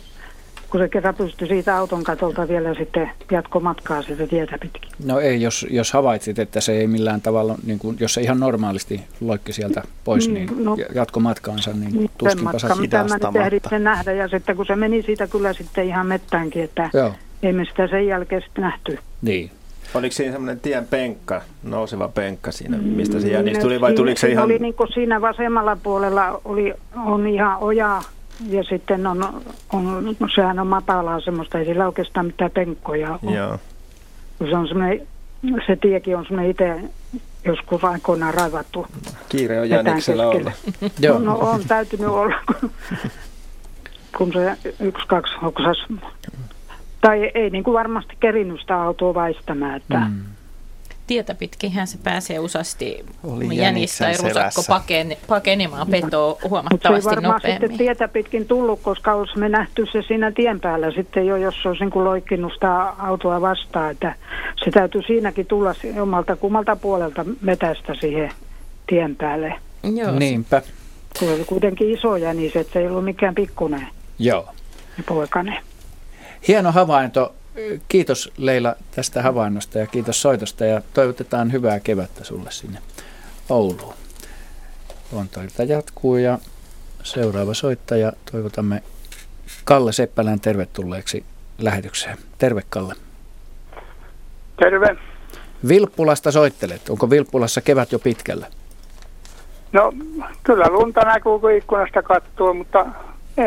kun 0.69 0.79
se 0.81 0.89
kerran 0.89 1.15
pystyi 1.15 1.47
siitä 1.47 1.77
auton 1.77 2.03
katolta 2.03 2.47
vielä 2.47 2.73
sitten 2.73 3.11
jatkomatkaa 3.31 4.01
sitä 4.01 4.27
tietä 4.27 4.57
pitkin. 4.61 4.89
No 5.05 5.19
ei, 5.19 5.41
jos, 5.41 5.65
jos 5.69 5.91
havaitsit, 5.93 6.39
että 6.39 6.61
se 6.61 6.71
ei 6.77 6.87
millään 6.87 7.21
tavalla, 7.21 7.55
niin 7.65 7.79
kuin, 7.79 7.97
jos 7.99 8.13
se 8.13 8.21
ihan 8.21 8.39
normaalisti 8.39 9.01
loikki 9.21 9.53
sieltä 9.53 9.83
pois, 10.03 10.27
Mm, 10.27 10.33
niin 10.33 10.49
no. 10.63 10.77
jatko 10.95 11.19
matkaansa, 11.19 11.71
niin 11.73 11.91
Sen 11.91 12.09
tuskinpa 12.17 12.43
matka, 12.53 12.67
sä 12.67 12.75
mitä 12.75 12.97
mä 13.03 13.17
nyt 13.17 13.45
ehdin 13.45 13.61
sen 13.69 13.83
nähdä 13.83 14.11
ja 14.11 14.27
sitten 14.27 14.55
kun 14.55 14.65
se 14.65 14.75
meni 14.75 15.01
siitä 15.01 15.27
kyllä 15.27 15.53
sitten 15.53 15.87
ihan 15.87 16.07
mettäänkin, 16.07 16.63
että 16.63 16.89
Joo. 16.93 17.13
ei 17.43 17.53
me 17.53 17.65
sitä 17.65 17.87
sen 17.87 18.07
jälkeen 18.07 18.41
sitten 18.41 18.61
nähty. 18.61 18.99
Niin. 19.21 19.51
Oliko 19.93 20.13
siinä 20.13 20.31
semmoinen 20.31 20.59
tien 20.59 20.87
penkka, 20.87 21.41
nouseva 21.63 22.07
penkka 22.07 22.51
siinä, 22.51 22.77
mistä 22.77 23.19
se 23.19 23.27
jänis 23.27 23.57
tuli 23.57 23.81
vai 23.81 23.93
tuliko 23.93 24.19
se 24.19 24.29
ihan... 24.29 24.45
Oli 24.45 24.59
niin 24.59 24.73
kuin 24.73 24.93
siinä 24.93 25.21
vasemmalla 25.21 25.77
puolella 25.83 26.41
oli, 26.45 26.73
on 27.05 27.27
ihan 27.27 27.57
oja 27.57 28.01
ja 28.47 28.63
sitten 28.63 29.07
on, 29.07 29.41
on, 29.73 30.15
no 30.19 30.27
sehän 30.35 30.59
on 30.59 30.67
matalaa 30.67 31.19
semmoista, 31.19 31.59
ei 31.59 31.65
sillä 31.65 31.85
oikeastaan 31.85 32.25
mitään 32.25 32.51
penkkoja 32.51 33.19
ole. 33.23 33.31
Joo. 33.31 33.57
Se, 34.49 34.57
on 34.57 34.67
se 35.67 35.75
tiekin 35.75 36.17
on 36.17 36.25
semmoinen 36.25 36.51
itse 36.51 36.79
joskus 37.45 37.83
aikoinaan 37.83 38.33
raivattu. 38.33 38.87
Kiire 39.29 39.59
on 39.59 39.69
jäniksellä 39.69 40.27
olla. 40.27 40.51
Joo. 40.99 41.19
No, 41.19 41.25
no 41.25 41.37
on 41.39 41.61
täytynyt 41.67 42.07
olla, 42.07 42.35
kun, 42.45 42.71
kun 44.17 44.33
se 44.33 44.57
yksi, 44.79 45.07
kaksi 45.07 45.33
hoksas. 45.41 45.85
Tai 47.01 47.31
ei 47.33 47.49
niin 47.49 47.63
kuin 47.63 47.73
varmasti 47.73 48.15
kerinnyt 48.19 48.61
sitä 48.61 48.81
autoa 48.81 49.13
väistämään, 49.13 49.77
että 49.77 49.99
mm. 49.99 50.23
Tietä 51.09 51.35
pitkinhän 51.35 51.87
se 51.87 51.97
pääsee 52.03 52.39
usasti 52.39 53.05
Oli 53.23 53.43
jänis 53.43 53.57
jäniksen 53.57 54.07
tai 54.07 54.29
rusakko 54.29 54.63
pakene, 54.67 55.17
pakenemaan 55.27 55.87
petoa 55.87 56.29
Mutta 56.29 56.41
se 56.41 56.45
ei 56.45 56.49
huomattavasti 56.49 57.09
varmaan 57.09 57.41
sitten 57.41 57.53
nopeammin. 57.53 57.77
tietä 57.77 58.07
pitkin 58.07 58.45
tullut, 58.45 58.81
koska 58.81 59.13
olisi 59.13 59.39
me 59.39 59.49
nähty 59.49 59.85
se 59.91 60.01
siinä 60.01 60.31
tien 60.31 60.59
päällä 60.59 60.91
sitten 60.91 61.27
jo, 61.27 61.35
jos 61.37 61.55
se 61.61 61.69
olisi 61.69 61.83
niin 61.83 61.91
kuin 61.91 62.05
loikkinut 62.05 62.53
sitä 62.53 62.93
autoa 62.97 63.41
vastaan. 63.41 63.91
Että 63.91 64.15
se 64.63 64.71
täytyy 64.71 65.01
siinäkin 65.07 65.45
tulla 65.45 65.73
omalta 66.01 66.35
kummalta 66.35 66.75
puolelta 66.75 67.25
metästä 67.41 67.95
siihen 67.99 68.31
tien 68.87 69.15
päälle. 69.15 69.53
Joo. 69.95 70.11
Niinpä. 70.11 70.61
Se 71.19 71.33
oli 71.33 71.45
kuitenkin 71.45 71.91
iso 71.93 72.15
jänis, 72.17 72.55
että 72.55 72.73
se 72.73 72.79
ei 72.79 72.87
ollut 72.87 73.05
mikään 73.05 73.35
pikkunen 73.35 73.87
Joo. 74.19 74.49
poikainen. 75.07 75.57
Hieno 76.47 76.71
havainto. 76.71 77.35
Kiitos 77.87 78.31
Leila 78.37 78.75
tästä 78.91 79.21
havainnosta 79.21 79.79
ja 79.79 79.87
kiitos 79.87 80.21
soitosta 80.21 80.65
ja 80.65 80.81
toivotetaan 80.93 81.51
hyvää 81.51 81.79
kevättä 81.79 82.23
sulle 82.23 82.51
sinne 82.51 82.79
Ouluun. 83.49 83.93
Luontoilta 85.11 85.63
jatkuu 85.63 86.17
ja 86.17 86.39
seuraava 87.03 87.53
soittaja 87.53 88.13
toivotamme 88.31 88.83
Kalle 89.63 89.91
Seppälän 89.91 90.39
tervetulleeksi 90.39 91.23
lähetykseen. 91.57 92.17
Terve 92.37 92.61
Kalle. 92.69 92.95
Terve. 94.59 94.97
Vilppulasta 95.67 96.31
soittelet. 96.31 96.89
Onko 96.89 97.09
Vilppulassa 97.09 97.61
kevät 97.61 97.91
jo 97.91 97.99
pitkällä? 97.99 98.47
No 99.73 99.93
kyllä 100.43 100.65
lunta 100.69 101.01
näkyy, 101.01 101.39
kun 101.39 101.51
ikkunasta 101.51 102.03
katsoo, 102.03 102.53
mutta 102.53 102.85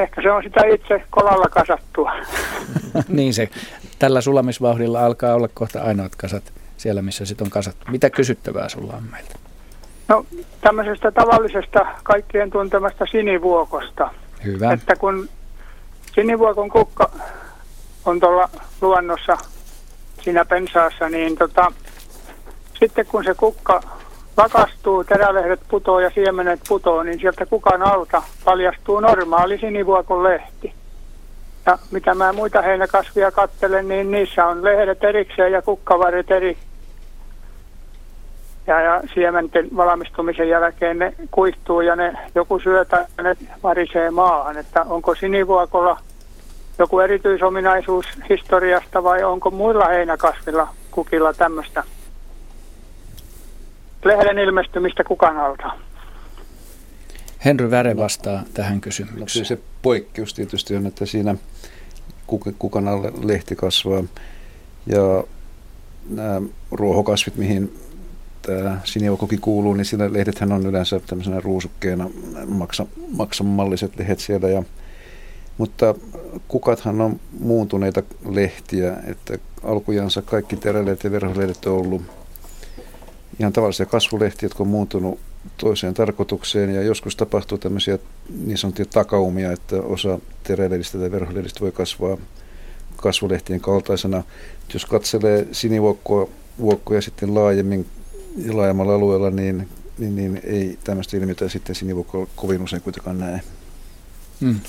ehkä 0.00 0.22
se 0.22 0.30
on 0.30 0.42
sitä 0.42 0.60
itse 0.66 1.02
kolalla 1.10 1.46
kasattua. 1.50 2.12
niin 3.08 3.34
se 3.34 3.48
tällä 3.98 4.20
sulamisvauhdilla 4.20 5.06
alkaa 5.06 5.34
olla 5.34 5.48
kohta 5.54 5.82
ainoat 5.82 6.16
kasat 6.16 6.52
siellä, 6.76 7.02
missä 7.02 7.24
sit 7.24 7.40
on 7.40 7.50
kasat. 7.50 7.76
Mitä 7.88 8.10
kysyttävää 8.10 8.68
sulla 8.68 8.92
on 8.92 9.02
meiltä? 9.10 9.34
No 10.08 10.26
tämmöisestä 10.60 11.10
tavallisesta 11.12 11.86
kaikkien 12.02 12.50
tuntemasta 12.50 13.06
sinivuokosta. 13.10 14.10
Hyvä. 14.44 14.72
Että 14.72 14.96
kun 14.96 15.28
sinivuokon 16.14 16.70
kukka 16.70 17.10
on 18.04 18.20
tuolla 18.20 18.48
luonnossa 18.80 19.36
siinä 20.22 20.44
pensaassa, 20.44 21.08
niin 21.08 21.36
tota, 21.36 21.72
sitten 22.78 23.06
kun 23.06 23.24
se 23.24 23.34
kukka 23.34 23.80
lakastuu, 24.36 25.04
terälehdet 25.04 25.60
putoo 25.68 26.00
ja 26.00 26.10
siemenet 26.10 26.60
putoo, 26.68 27.02
niin 27.02 27.20
sieltä 27.20 27.46
kukan 27.46 27.82
alta 27.82 28.22
paljastuu 28.44 29.00
normaali 29.00 29.58
sinivuokon 29.58 30.22
lehti. 30.22 30.74
Ja 31.66 31.78
mitä 31.90 32.14
mä 32.14 32.32
muita 32.32 32.62
heinäkasvia 32.62 33.30
katselen, 33.30 33.88
niin 33.88 34.10
niissä 34.10 34.46
on 34.46 34.64
lehdet 34.64 35.04
erikseen 35.04 35.52
ja 35.52 35.62
kukkavaret 35.62 36.30
eri. 36.30 36.56
Ja, 38.66 38.80
ja 38.80 39.02
siementen 39.14 39.68
valmistumisen 39.76 40.48
jälkeen 40.48 40.98
ne 40.98 41.14
kuihtuu 41.30 41.80
ja 41.80 41.96
ne 41.96 42.12
joku 42.34 42.58
syö 42.58 42.84
tai 42.84 43.04
ne 43.22 43.36
varisee 43.62 44.10
maahan. 44.10 44.58
Että 44.58 44.82
onko 44.82 45.14
sinivuokolla 45.14 45.98
joku 46.78 47.00
erityisominaisuus 47.00 48.06
historiasta 48.28 49.02
vai 49.02 49.24
onko 49.24 49.50
muilla 49.50 49.84
heinäkasvilla 49.84 50.68
kukilla 50.90 51.32
tämmöistä 51.32 51.84
lehden 54.04 54.38
ilmestymistä 54.38 55.04
kukan 55.04 55.36
alta? 55.36 55.70
Henry 57.44 57.70
Väre 57.70 57.96
vastaa 57.96 58.42
tähän 58.54 58.74
No 58.74 58.80
kysymykseen. 58.80 59.26
kyllä 59.32 59.44
se 59.44 59.58
poikkeus 59.82 60.34
tietysti 60.34 60.76
on, 60.76 60.86
että 60.86 61.06
siinä 61.06 61.34
kuk- 62.32 62.54
kukan 62.58 62.88
alle 62.88 63.12
lehti 63.22 63.56
kasvaa. 63.56 64.04
Ja 64.86 65.24
nämä 66.10 66.42
ruohokasvit, 66.70 67.36
mihin 67.36 67.78
tämä 68.42 68.80
sinivalkoki 68.84 69.38
kuuluu, 69.38 69.74
niin 69.74 69.84
siinä 69.84 70.12
lehdethän 70.12 70.52
on 70.52 70.66
yleensä 70.66 71.00
tämmöisenä 71.06 71.40
ruusukkeena 71.40 72.10
maksa, 72.48 72.86
maksamalliset 73.16 73.98
lehdet 73.98 74.20
siellä. 74.20 74.48
Ja, 74.48 74.62
mutta 75.58 75.94
kukathan 76.48 77.00
on 77.00 77.20
muuntuneita 77.40 78.02
lehtiä, 78.30 78.96
että 79.06 79.38
alkujansa 79.64 80.22
kaikki 80.22 80.56
terälehdet 80.56 81.04
ja 81.04 81.10
verholehdet 81.12 81.66
on 81.66 81.72
ollut 81.72 82.02
ihan 83.40 83.52
tavallisia 83.52 83.86
kasvulehtiä, 83.86 84.46
jotka 84.46 84.62
on 84.62 84.68
muuntunut 84.68 85.20
toiseen 85.56 85.94
tarkoitukseen 85.94 86.74
ja 86.74 86.82
joskus 86.82 87.16
tapahtuu 87.16 87.58
tämmöisiä 87.58 87.98
niin 88.44 88.58
sanottuja 88.58 88.86
takaumia, 88.86 89.52
että 89.52 89.76
osa 89.76 90.18
terälehdistä 90.42 90.98
tai 90.98 91.10
verholehdistä 91.10 91.60
voi 91.60 91.72
kasvaa 91.72 92.16
kasvulehtien 92.96 93.60
kaltaisena. 93.60 94.22
Jos 94.74 94.86
katselee 94.86 95.46
sinivuokkoa 95.52 96.28
vuokkoja 96.58 97.02
sitten 97.02 97.34
laajemmin 97.34 97.86
ja 98.36 98.56
laajemmalla 98.56 98.94
alueella, 98.94 99.30
niin, 99.30 99.68
niin, 99.98 100.16
niin 100.16 100.40
ei 100.44 100.78
tämmöistä 100.84 101.16
ilmiötä 101.16 101.48
sitten 101.48 101.74
sinivuokkoa 101.74 102.26
kovin 102.36 102.62
usein 102.62 102.82
kuitenkaan 102.82 103.18
näe. 103.18 103.40
Mm. 104.40 104.60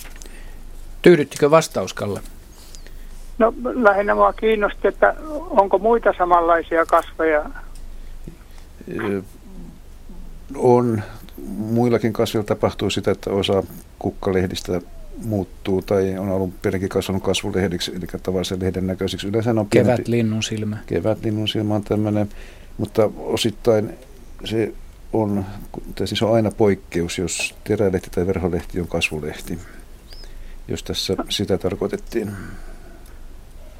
Tyydyttikö 1.01 1.51
vastaus, 1.51 1.93
Kalle? 1.93 2.21
No 3.37 3.53
lähinnä 3.63 4.15
mua 4.15 4.33
kiinnosti, 4.33 4.87
että 4.87 5.15
onko 5.49 5.79
muita 5.79 6.13
samanlaisia 6.17 6.85
kasveja. 6.85 7.49
On, 10.55 11.03
muillakin 11.57 12.13
kasveilla 12.13 12.47
tapahtuu 12.47 12.89
sitä, 12.89 13.11
että 13.11 13.29
osa 13.29 13.63
kukkalehdistä 13.99 14.81
muuttuu 15.25 15.81
tai 15.81 16.17
on 16.17 16.29
alun 16.29 16.53
perinkin 16.61 16.89
kasvanut 16.89 17.23
kasvulehdeksi, 17.23 17.91
eli 17.91 18.07
tavallisen 18.23 18.59
lehden 18.59 18.87
näköisiksi. 18.87 19.27
Yleensä 19.27 19.51
on 19.51 19.67
Kevät 19.69 20.07
linnun 20.07 20.43
silmä. 20.43 20.77
Kevät 20.85 21.23
linnun 21.23 21.47
silmä 21.47 21.75
on 21.75 21.83
tämmöinen, 21.83 22.29
mutta 22.77 23.09
osittain 23.17 23.89
se 24.45 24.73
on, 25.13 25.45
siis 26.05 26.21
on 26.21 26.35
aina 26.35 26.51
poikkeus, 26.51 27.17
jos 27.17 27.55
terälehti 27.63 28.09
tai 28.09 28.27
verholehti 28.27 28.79
on 28.79 28.87
kasvulehti, 28.87 29.59
jos 30.67 30.83
tässä 30.83 31.15
sitä 31.29 31.57
tarkoitettiin. 31.57 32.31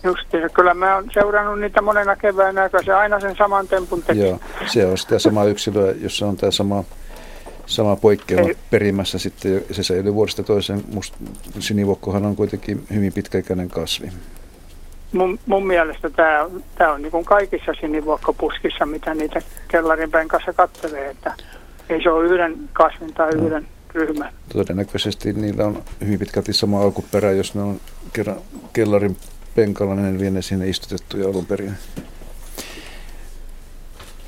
Justiinsa, 0.03 0.49
kyllä 0.49 0.73
mä 0.73 0.95
oon 0.95 1.09
seurannut 1.13 1.59
niitä 1.59 1.81
monena 1.81 2.15
keväänä, 2.15 2.69
kun 2.69 2.83
se 2.85 2.93
aina 2.93 3.19
sen 3.19 3.35
saman 3.35 3.67
tempun 3.67 4.03
teki. 4.03 4.19
Joo, 4.19 4.39
se 4.65 4.85
on 4.85 4.97
sitä 4.97 5.19
samaa 5.19 5.45
yksilöä, 5.45 5.93
jossa 6.01 6.27
on 6.27 6.37
tämä 6.37 6.51
sama, 6.51 6.83
sama 7.65 7.95
poikkeama 7.95 8.47
Ei. 8.47 8.57
perimässä 8.69 9.19
sitten, 9.19 9.63
se 9.71 9.83
säilyy 9.83 10.13
vuodesta 10.13 10.43
toiseen. 10.43 10.83
Must, 10.93 11.13
sinivokkohan 11.59 12.25
on 12.25 12.35
kuitenkin 12.35 12.85
hyvin 12.93 13.13
pitkäikäinen 13.13 13.69
kasvi. 13.69 14.09
Mun, 15.13 15.39
mun 15.45 15.67
mielestä 15.67 16.09
tämä 16.09 16.43
on, 16.43 16.63
tää 16.77 16.93
on 16.93 17.01
niin 17.01 17.25
kaikissa 17.25 17.71
sinivuokkopuskissa, 17.79 18.85
mitä 18.85 19.13
niitä 19.13 19.41
kellarin 19.67 20.27
kanssa 20.27 20.53
katselee, 20.53 21.09
että 21.09 21.33
ei 21.89 22.03
se 22.03 22.09
ole 22.09 22.25
yhden 22.25 22.69
kasvin 22.73 23.13
tai 23.13 23.31
no. 23.31 23.45
yhden 23.45 23.67
ryhmän. 23.93 24.33
Todennäköisesti 24.53 25.33
niillä 25.33 25.65
on 25.65 25.83
hyvin 26.05 26.19
pitkälti 26.19 26.53
sama 26.53 26.81
alkuperä, 26.81 27.31
jos 27.31 27.55
ne 27.55 27.61
on 27.61 27.79
kerran 28.13 28.37
kellarin 28.73 29.17
penkalla, 29.55 29.95
niin 29.95 30.19
vie 30.19 30.41
sinne 30.41 30.69
istutettuja 30.69 31.27
alun 31.27 31.45
perin. 31.45 31.73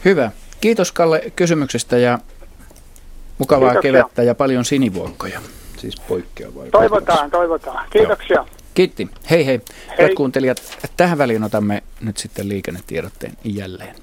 Hyvä. 0.06 0.31
Kiitos 0.61 0.91
Kalle 0.91 1.31
kysymyksestä 1.35 1.97
ja 1.97 2.19
mukavaa 3.38 3.69
Kiitoksia. 3.69 3.91
kevättä 3.91 4.23
ja 4.23 4.35
paljon 4.35 4.65
sinivuokkoja. 4.65 5.41
Siis 5.77 5.95
poikkeavaa. 6.07 6.65
Toivotaan, 6.72 7.31
toivotaan. 7.31 7.88
Kiitoksia. 7.89 8.35
Joo. 8.35 8.47
Kiitti. 8.73 9.10
Hei 9.30 9.45
hei. 9.45 9.61
hei. 9.88 9.97
Hyvät 9.97 10.14
kuuntelijat, 10.14 10.61
tähän 10.97 11.18
väliin 11.18 11.43
otamme 11.43 11.84
nyt 12.02 12.18
sitten 12.18 12.49
liikennetiedotteen 12.49 13.34
jälleen. 13.43 13.95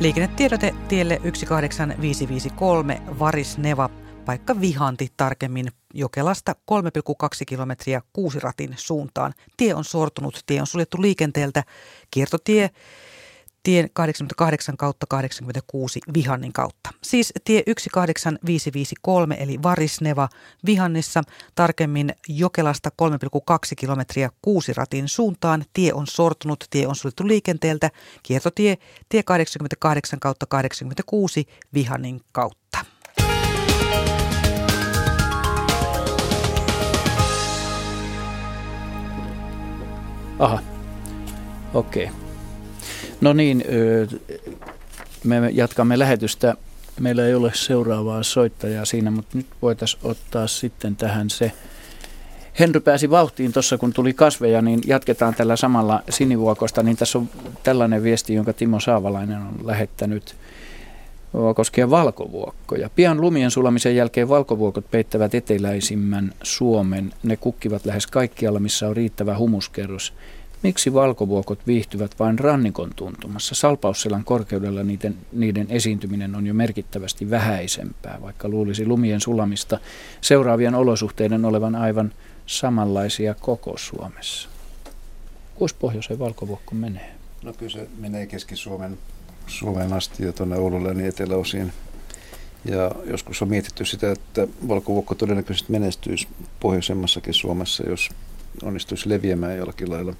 Liikennetiedote 0.00 0.74
tielle 0.88 1.20
18553 1.24 3.02
Varisneva 3.18 3.90
paikka 4.24 4.60
Vihanti 4.60 5.08
tarkemmin 5.16 5.72
Jokelasta 5.94 6.52
3,2 6.52 7.44
kilometriä 7.46 8.02
kuusiratin 8.12 8.74
suuntaan. 8.76 9.34
Tie 9.56 9.74
on 9.74 9.84
sortunut, 9.84 10.40
tie 10.46 10.60
on 10.60 10.66
suljettu 10.66 11.02
liikenteeltä. 11.02 11.64
Kiertotie 12.10 12.70
tien 13.62 13.90
88 13.92 14.76
kautta 14.76 15.06
86 15.08 16.00
Vihannin 16.14 16.52
kautta. 16.52 16.90
Siis 17.02 17.32
tie 17.44 17.62
18553 17.66 19.36
eli 19.38 19.62
Varisneva 19.62 20.28
Vihannissa, 20.66 21.22
tarkemmin 21.54 22.12
Jokelasta 22.28 22.90
3,2 23.02 23.56
kilometriä 23.76 24.30
Kuusiratin 24.42 25.08
suuntaan. 25.08 25.64
Tie 25.72 25.92
on 25.92 26.06
sortunut, 26.06 26.64
tie 26.70 26.86
on 26.86 26.96
suljettu 26.96 27.28
liikenteeltä. 27.28 27.90
Kiertotie 28.22 28.78
tie 29.08 29.22
88 29.22 30.20
kautta 30.20 30.46
86 30.46 31.46
Vihannin 31.74 32.20
kautta. 32.32 32.91
Aha, 40.38 40.58
okei. 41.74 42.10
No 43.20 43.32
niin, 43.32 43.64
me 45.24 45.50
jatkamme 45.52 45.98
lähetystä. 45.98 46.54
Meillä 47.00 47.26
ei 47.26 47.34
ole 47.34 47.50
seuraavaa 47.54 48.22
soittajaa 48.22 48.84
siinä, 48.84 49.10
mutta 49.10 49.38
nyt 49.38 49.46
voitaisiin 49.62 50.00
ottaa 50.04 50.46
sitten 50.46 50.96
tähän 50.96 51.30
se. 51.30 51.52
Henry 52.58 52.80
pääsi 52.80 53.10
vauhtiin 53.10 53.52
tuossa, 53.52 53.78
kun 53.78 53.92
tuli 53.92 54.12
kasveja, 54.12 54.62
niin 54.62 54.80
jatketaan 54.86 55.34
tällä 55.34 55.56
samalla 55.56 56.02
sinivuokosta. 56.10 56.82
Niin 56.82 56.96
tässä 56.96 57.18
on 57.18 57.28
tällainen 57.62 58.02
viesti, 58.02 58.34
jonka 58.34 58.52
Timo 58.52 58.80
Saavalainen 58.80 59.38
on 59.38 59.54
lähettänyt 59.64 60.36
koskien 61.54 61.90
valkovuokkoja. 61.90 62.90
Pian 62.90 63.20
lumien 63.20 63.50
sulamisen 63.50 63.96
jälkeen 63.96 64.28
valkovuokot 64.28 64.90
peittävät 64.90 65.34
eteläisimmän 65.34 66.32
Suomen. 66.42 67.12
Ne 67.22 67.36
kukkivat 67.36 67.86
lähes 67.86 68.06
kaikkialla, 68.06 68.60
missä 68.60 68.88
on 68.88 68.96
riittävä 68.96 69.38
humuskerros. 69.38 70.12
Miksi 70.62 70.94
valkovuokot 70.94 71.66
viihtyvät 71.66 72.18
vain 72.18 72.38
rannikon 72.38 72.90
tuntumassa? 72.96 73.54
Salpausselän 73.54 74.24
korkeudella 74.24 74.82
niiden, 74.82 75.16
niiden 75.32 75.66
esiintyminen 75.70 76.34
on 76.34 76.46
jo 76.46 76.54
merkittävästi 76.54 77.30
vähäisempää, 77.30 78.18
vaikka 78.22 78.48
luulisi 78.48 78.86
lumien 78.86 79.20
sulamista 79.20 79.78
seuraavien 80.20 80.74
olosuhteiden 80.74 81.44
olevan 81.44 81.74
aivan 81.74 82.12
samanlaisia 82.46 83.34
koko 83.34 83.74
Suomessa. 83.78 84.48
Kuinka 85.54 85.76
pohjoiseen 85.80 86.18
valkovuokko 86.18 86.74
menee? 86.74 87.10
No 87.42 87.52
kyllä 87.52 87.72
se 87.72 87.88
menee 87.98 88.26
Keski-Suomen 88.26 88.98
Suomeen 89.46 89.92
asti 89.92 90.24
ja 90.24 90.32
tuonne 90.32 90.56
Oululle 90.56 90.94
niin 90.94 91.08
eteläosiin. 91.08 91.72
Ja 92.64 92.90
joskus 93.04 93.42
on 93.42 93.48
mietitty 93.48 93.84
sitä, 93.84 94.12
että 94.12 94.48
valkovuokko 94.68 95.14
todennäköisesti 95.14 95.72
menestyisi 95.72 96.28
pohjoisemmassakin 96.60 97.34
Suomessa, 97.34 97.88
jos 97.88 98.10
onnistuisi 98.62 99.08
leviämään 99.08 99.56
jollakin 99.56 99.90
lailla. 99.90 100.14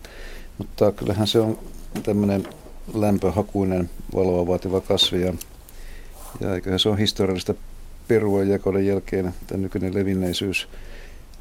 Mutta 0.59 0.93
kyllähän 0.93 1.27
se 1.27 1.39
on 1.39 1.59
tämmöinen 2.03 2.49
lämpöhakuinen, 2.95 3.91
valoa 4.15 4.47
vaativa 4.47 4.81
kasvi 4.81 5.21
ja, 5.21 5.35
ja 6.41 6.55
eiköhän 6.55 6.79
se 6.79 6.89
on 6.89 6.99
historiallista 6.99 7.55
perua 8.09 8.43
jakoiden 8.43 8.87
jälkeen 8.87 9.35
tämä 9.47 9.63
nykyinen 9.63 9.95
levinneisyys. 9.95 10.69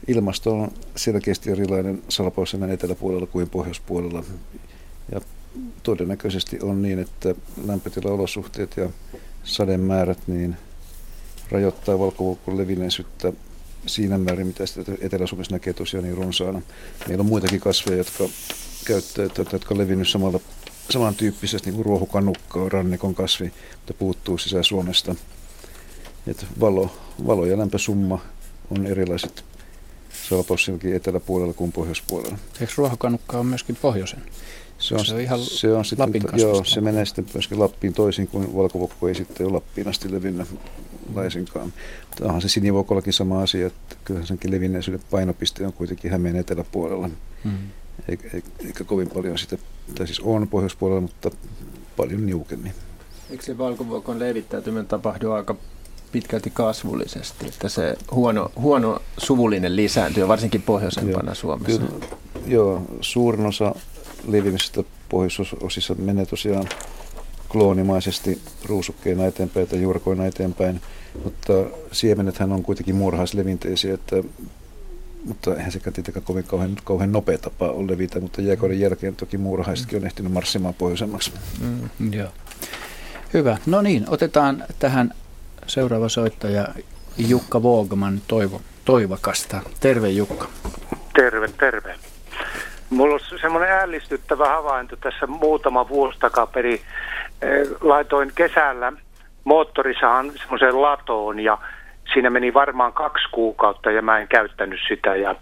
Ilmasto 0.07 0.53
on 0.53 0.71
selkeästi 0.95 1.51
erilainen 1.51 2.03
Salpausselän 2.09 2.71
eteläpuolella 2.71 3.27
kuin 3.27 3.49
pohjoispuolella. 3.49 4.23
Ja 5.11 5.21
todennäköisesti 5.83 6.59
on 6.61 6.81
niin, 6.81 6.99
että 6.99 7.35
lämpötilaolosuhteet 7.65 8.77
ja 8.77 8.89
sademäärät 9.43 10.19
niin 10.27 10.57
rajoittaa 11.51 11.99
valkovuokon 11.99 12.57
levinneisyyttä 12.57 13.33
siinä 13.85 14.17
määrin, 14.17 14.47
mitä 14.47 14.65
sitä 14.65 14.91
Etelä-Suomessa 15.01 15.55
näkee 15.55 15.73
tosiaan 15.73 16.03
niin 16.03 16.17
runsaana. 16.17 16.61
Meillä 17.07 17.21
on 17.21 17.27
muitakin 17.29 17.59
kasveja, 17.59 17.97
jotka 17.97 18.23
käyttäytyvät, 18.85 19.53
jotka 19.53 19.73
on 19.73 19.77
levinnyt 19.77 20.09
samalla, 20.09 20.39
samantyyppisesti 20.89 21.69
niin 21.69 21.75
kuin 21.75 21.85
ruohukanukka 21.85 22.61
on 22.61 22.71
rannikon 22.71 23.15
kasvi, 23.15 23.53
mutta 23.75 23.93
puuttuu 23.93 24.37
sisä-Suomesta. 24.37 25.15
Et 26.27 26.45
valo, 26.59 26.91
valo 27.27 27.45
ja 27.45 27.57
lämpösumma 27.57 28.19
on 28.71 28.85
erilaiset 28.85 29.43
Salpaussilkin 30.29 30.95
eteläpuolella 30.95 31.53
kuin 31.53 31.71
pohjoispuolella. 31.71 32.37
Eikö 32.61 32.73
ruohokanukka 32.77 33.37
on 33.37 33.45
myöskin 33.45 33.75
pohjoisen? 33.75 34.21
Se 34.81 34.95
on, 34.95 35.05
se 35.05 35.13
on 35.13 35.21
ihan 35.21 35.39
se 35.39 35.73
on 35.73 35.85
sitten, 35.85 36.07
Lapin 36.07 36.23
Joo, 36.33 36.63
se 36.63 36.81
menee 36.81 37.05
sitten 37.05 37.25
myöskin 37.33 37.59
Lappiin 37.59 37.93
toisin 37.93 38.27
kuin 38.27 38.55
valkovokko 38.55 39.07
ei 39.07 39.15
sitten 39.15 39.45
ole 39.45 39.53
Lappiin 39.53 39.87
asti 39.87 40.11
levinnyt 40.11 40.47
laisinkaan. 41.15 41.73
Mutta 42.09 42.25
onhan 42.25 42.41
se 42.41 42.49
sinivokollakin 42.49 43.13
sama 43.13 43.41
asia, 43.41 43.67
että 43.67 43.95
kyllähän 44.03 44.27
senkin 44.27 44.51
levinneisyyden 44.51 45.01
painopiste 45.11 45.65
on 45.65 45.73
kuitenkin 45.73 46.11
Hämeen 46.11 46.35
eteläpuolella. 46.35 47.09
Mm. 47.43 47.51
Eikä, 48.07 48.29
eikä 48.65 48.83
kovin 48.83 49.09
paljon 49.09 49.37
sitä, 49.37 49.57
tai 49.95 50.07
siis 50.07 50.19
on 50.19 50.47
pohjoispuolella, 50.47 51.01
mutta 51.01 51.31
paljon 51.97 52.25
niukemmin. 52.25 52.71
Eikö 53.29 53.43
se 53.43 53.57
valkovuokon 53.57 54.19
levittäytyminen 54.19 54.87
tapahdu 54.87 55.31
aika 55.31 55.55
pitkälti 56.11 56.49
kasvullisesti, 56.49 57.47
että 57.47 57.69
se 57.69 57.95
huono, 58.11 58.51
huono 58.55 59.01
suvullinen 59.17 59.75
lisääntyy, 59.75 60.27
varsinkin 60.27 60.61
pohjoisempana 60.61 61.29
joo, 61.29 61.35
Suomessa? 61.35 61.81
Kyllä, 61.81 62.05
joo, 62.47 62.81
suurin 63.01 63.45
osa 63.45 63.75
leviämisestä 64.27 64.83
pohjoisosissa 65.09 65.95
menee 65.95 66.25
tosiaan 66.25 66.67
kloonimaisesti 67.49 68.41
ruusukkeena 68.65 69.25
eteenpäin 69.25 69.67
tai 69.67 69.81
juurkoina 69.81 70.25
eteenpäin, 70.25 70.81
mutta 71.23 71.53
siemenethän 71.91 72.51
on 72.51 72.63
kuitenkin 72.63 72.95
muurahaislevinteisiä, 72.95 73.93
että 73.93 74.15
mutta 75.25 75.55
eihän 75.55 75.71
sekään 75.71 75.93
tietenkään 75.93 76.25
kovin 76.25 76.43
kauhean, 76.43 76.77
kauhean 76.83 77.11
nopea 77.11 77.37
tapa 77.37 77.65
ole 77.65 77.91
levitä, 77.91 78.19
mutta 78.19 78.41
jääkauden 78.41 78.79
jälkeen 78.79 79.15
toki 79.15 79.37
muurahaisetkin 79.37 79.99
on 79.99 80.05
ehtinyt 80.05 80.31
marssimaan 80.31 80.73
pohjoisemmaksi. 80.73 81.31
Mm, 81.59 82.13
joo. 82.13 82.29
Hyvä. 83.33 83.57
No 83.65 83.81
niin, 83.81 84.05
otetaan 84.07 84.63
tähän 84.79 85.13
seuraava 85.67 86.09
soittaja 86.09 86.67
Jukka 87.17 87.63
Voogman 87.63 88.21
Toivo, 88.27 88.61
Toivakasta. 88.85 89.61
Terve 89.79 90.09
Jukka. 90.09 90.49
Terve, 91.15 91.47
terve. 91.47 91.95
Mulla 92.91 93.13
on 93.13 93.39
semmoinen 93.41 93.71
ällistyttävä 93.71 94.49
havainto 94.49 94.95
tässä 94.95 95.27
muutama 95.27 95.89
vuosi 95.89 96.19
takaperi. 96.19 96.73
Eh, 96.73 97.67
laitoin 97.81 98.31
kesällä 98.35 98.93
moottorisahan 99.43 100.31
semmoiseen 100.35 100.81
latoon 100.81 101.39
ja 101.39 101.57
siinä 102.13 102.29
meni 102.29 102.53
varmaan 102.53 102.93
kaksi 102.93 103.29
kuukautta 103.31 103.91
ja 103.91 104.01
mä 104.01 104.17
en 104.17 104.27
käyttänyt 104.27 104.79
sitä. 104.87 105.15
Ja 105.15 105.35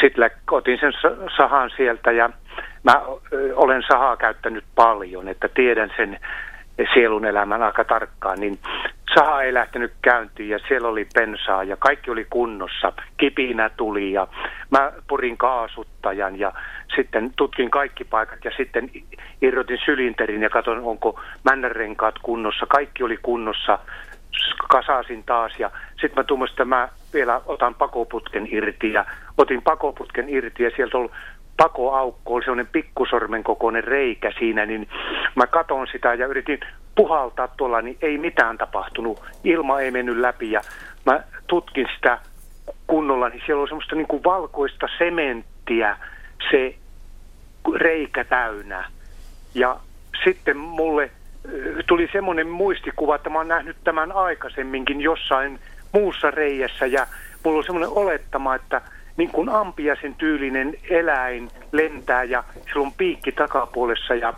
sitten 0.00 0.30
otin 0.50 0.78
sen 0.80 0.92
sahan 1.36 1.70
sieltä 1.76 2.12
ja 2.12 2.30
mä 2.82 3.02
olen 3.54 3.82
sahaa 3.88 4.16
käyttänyt 4.16 4.64
paljon, 4.74 5.28
että 5.28 5.48
tiedän 5.48 5.90
sen 5.96 6.20
sielun 6.94 7.24
elämän 7.24 7.62
aika 7.62 7.84
tarkkaan. 7.84 8.40
Niin 8.40 8.58
saha 9.14 9.42
ei 9.42 9.54
lähtenyt 9.54 9.92
käyntiin 10.02 10.48
ja 10.48 10.58
siellä 10.68 10.88
oli 10.88 11.06
pensaa 11.14 11.64
ja 11.64 11.76
kaikki 11.76 12.10
oli 12.10 12.26
kunnossa. 12.30 12.92
Kipinä 13.16 13.70
tuli 13.76 14.12
ja 14.12 14.26
mä 14.70 14.92
purin 15.08 15.38
kaasuttajan 15.38 16.38
ja 16.38 16.52
sitten 16.96 17.32
tutkin 17.36 17.70
kaikki 17.70 18.04
paikat 18.04 18.44
ja 18.44 18.50
sitten 18.56 18.90
irrotin 19.42 19.78
sylinterin 19.84 20.42
ja 20.42 20.50
katson, 20.50 20.84
onko 20.84 21.20
männärenkaat 21.44 22.14
kunnossa. 22.22 22.66
Kaikki 22.66 23.02
oli 23.02 23.18
kunnossa, 23.22 23.78
kasasin 24.68 25.24
taas 25.24 25.52
ja 25.58 25.70
sitten 25.90 26.12
mä 26.16 26.24
tuumasin, 26.24 26.52
että 26.52 26.64
mä 26.64 26.88
vielä 27.14 27.40
otan 27.46 27.74
pakoputken 27.74 28.48
irti 28.50 28.92
ja 28.92 29.04
otin 29.38 29.62
pakoputken 29.62 30.28
irti 30.28 30.62
ja 30.62 30.70
sieltä 30.76 30.98
oli 30.98 31.10
pakoaukko, 31.56 32.34
oli 32.34 32.42
sellainen 32.42 32.72
pikkusormen 32.72 33.44
kokoinen 33.44 33.84
reikä 33.84 34.32
siinä, 34.38 34.66
niin 34.66 34.88
mä 35.34 35.46
katon 35.46 35.86
sitä 35.92 36.14
ja 36.14 36.26
yritin 36.26 36.60
puhaltaa 36.94 37.48
tuolla, 37.48 37.82
niin 37.82 37.98
ei 38.02 38.18
mitään 38.18 38.58
tapahtunut. 38.58 39.22
Ilma 39.44 39.80
ei 39.80 39.90
mennyt 39.90 40.16
läpi 40.16 40.50
ja 40.50 40.60
mä 41.06 41.20
tutkin 41.46 41.86
sitä 41.96 42.18
kunnolla, 42.86 43.28
niin 43.28 43.42
siellä 43.46 43.60
oli 43.60 43.68
semmoista 43.68 43.96
niin 43.96 44.06
kuin 44.06 44.24
valkoista 44.24 44.86
sementtiä 44.98 45.96
se 46.50 46.74
reikä 47.76 48.24
täynnä. 48.24 48.90
Ja 49.54 49.76
sitten 50.24 50.56
mulle 50.56 51.10
tuli 51.86 52.08
semmoinen 52.12 52.48
muistikuva, 52.48 53.14
että 53.14 53.30
mä 53.30 53.38
oon 53.38 53.48
nähnyt 53.48 53.76
tämän 53.84 54.12
aikaisemminkin 54.12 55.00
jossain 55.00 55.60
muussa 55.92 56.30
reijässä 56.30 56.86
ja 56.86 57.06
mulla 57.44 57.58
on 57.58 57.64
semmoinen 57.64 57.90
olettama, 57.90 58.54
että 58.54 58.80
niin 59.16 59.30
kuin 59.30 59.48
ampiaisen 59.48 60.14
tyylinen 60.14 60.74
eläin 60.90 61.50
lentää 61.72 62.24
ja 62.24 62.44
sillä 62.66 62.86
on 62.86 62.92
piikki 62.92 63.32
takapuolessa 63.32 64.14
ja 64.14 64.34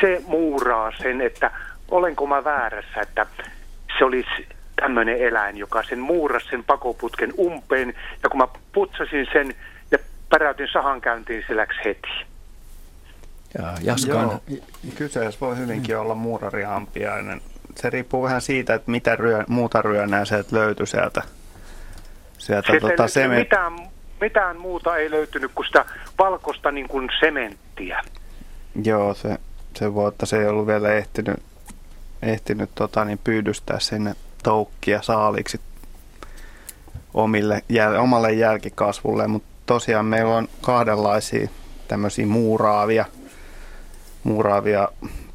se 0.00 0.22
muuraa 0.26 0.92
sen, 1.02 1.20
että 1.20 1.50
olenko 1.90 2.26
mä 2.26 2.44
väärässä, 2.44 3.00
että 3.00 3.26
se 3.98 4.04
olisi 4.04 4.48
tämmöinen 4.76 5.18
eläin, 5.18 5.56
joka 5.56 5.82
sen 5.82 5.98
muurasi 5.98 6.48
sen 6.48 6.64
pakoputken 6.64 7.32
umpeen 7.38 7.94
ja 8.22 8.28
kun 8.28 8.38
mä 8.38 8.48
putsasin 8.72 9.26
sen 9.32 9.54
päräytin 10.38 10.68
sahan 10.72 11.00
käyntiin, 11.00 11.44
se 11.48 11.56
läksi 11.56 11.80
heti. 11.84 12.08
Ja 13.82 13.94
Joo, 14.06 14.40
kyseessä 14.94 15.40
voi 15.40 15.58
hyvinkin 15.58 15.98
olla 15.98 16.14
muurariampiainen. 16.14 17.40
Se 17.76 17.90
riippuu 17.90 18.22
vähän 18.22 18.40
siitä, 18.40 18.74
että 18.74 18.90
mitä 18.90 19.16
ryö, 19.16 19.44
muuta 19.48 19.82
ryönää 19.82 20.24
sieltä 20.24 20.56
löytyy 20.56 20.86
sieltä. 20.86 21.22
sieltä 22.38 22.66
sieltä 22.66 22.88
tota, 22.88 23.08
sement... 23.08 23.38
mitään, 23.38 23.72
mitään 24.20 24.56
muuta 24.56 24.96
ei 24.96 25.10
löytynyt 25.10 25.50
kuin 25.54 25.66
sitä 25.66 25.84
valkoista 26.18 26.70
niin 26.70 26.88
kuin 26.88 27.08
sementtiä. 27.20 28.02
Joo, 28.84 29.14
se, 29.14 29.36
se 29.74 29.94
voi, 29.94 30.08
että 30.08 30.26
se 30.26 30.38
ei 30.38 30.46
ollut 30.46 30.66
vielä 30.66 30.92
ehtinyt, 30.92 31.42
ehtinyt 32.22 32.70
tota, 32.74 33.04
niin 33.04 33.20
pyydystää 33.24 33.80
sinne 33.80 34.14
toukkia 34.42 35.02
saaliksi 35.02 35.60
omille, 37.14 37.62
jäl, 37.68 37.94
omalle 37.94 38.32
jälkikasvulle, 38.32 39.26
mutta 39.28 39.53
tosiaan 39.66 40.06
meillä 40.06 40.36
on 40.36 40.48
kahdenlaisia 40.60 41.48
tämmöisiä 41.88 42.26
muuraavia– 42.26 43.04
muuraavia 44.24 44.88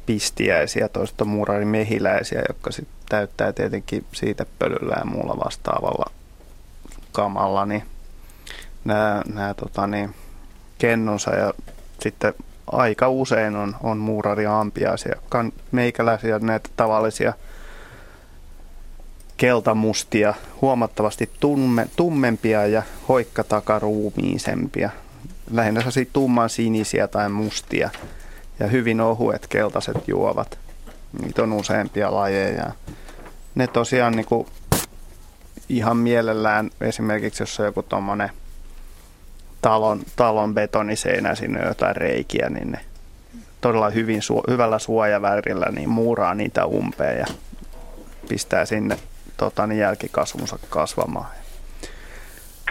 pistiäisiä, 0.06 0.88
toista 0.88 1.24
muuraarimehiläisiä, 1.24 2.42
jotka 2.48 2.72
sitten 2.72 2.96
täyttää 3.08 3.52
tietenkin 3.52 4.04
siitä 4.12 4.46
pölyllä 4.58 4.94
ja 4.98 5.04
muulla 5.04 5.44
vastaavalla 5.44 6.10
kamalla, 7.12 7.66
niin 7.66 7.82
nämä, 8.84 9.22
nämä 9.34 9.54
tota 9.54 9.86
niin, 9.86 10.14
kennonsa 10.78 11.34
ja 11.34 11.54
sitten 12.00 12.34
aika 12.72 13.08
usein 13.08 13.56
on, 13.56 13.76
on 13.82 13.98
muurariampiaisia, 13.98 15.12
jotka 15.14 15.38
on 15.38 15.52
meikäläisiä 15.72 16.38
näitä 16.38 16.68
tavallisia 16.76 17.32
keltamustia, 19.40 20.34
huomattavasti 20.60 21.30
tumme, 21.40 21.88
tummempia 21.96 22.66
ja 22.66 22.82
hoikkatakaruumiisempia. 23.08 24.90
Lähinnä 25.50 25.80
sellaisia 25.80 26.04
tumman 26.12 26.50
sinisiä 26.50 27.08
tai 27.08 27.28
mustia 27.28 27.90
ja 28.58 28.66
hyvin 28.66 29.00
ohuet 29.00 29.46
keltaiset 29.46 30.08
juovat. 30.08 30.58
Niitä 31.22 31.42
on 31.42 31.52
useampia 31.52 32.14
lajeja. 32.14 32.72
Ne 33.54 33.66
tosiaan 33.66 34.12
niin 34.12 34.26
kuin 34.26 34.46
ihan 35.68 35.96
mielellään 35.96 36.70
esimerkiksi, 36.80 37.42
jos 37.42 37.60
on 37.60 37.66
joku 37.66 37.82
tuommoinen 37.82 38.30
talon, 39.62 40.00
talon 40.16 40.54
betoniseinä, 40.54 41.34
sinne 41.34 41.64
jotain 41.64 41.96
reikiä, 41.96 42.48
niin 42.50 42.72
ne 42.72 42.80
todella 43.60 43.90
hyvin, 43.90 44.20
hyvällä 44.50 44.78
suojavärillä 44.78 45.66
niin 45.72 45.88
muuraa 45.88 46.34
niitä 46.34 46.66
umpeen 46.66 47.18
ja 47.18 47.26
pistää 48.28 48.66
sinne 48.66 48.98
tota, 49.40 49.66
niin 49.66 49.78
jälkikasvunsa 49.78 50.58
kasvamaan. 50.68 51.30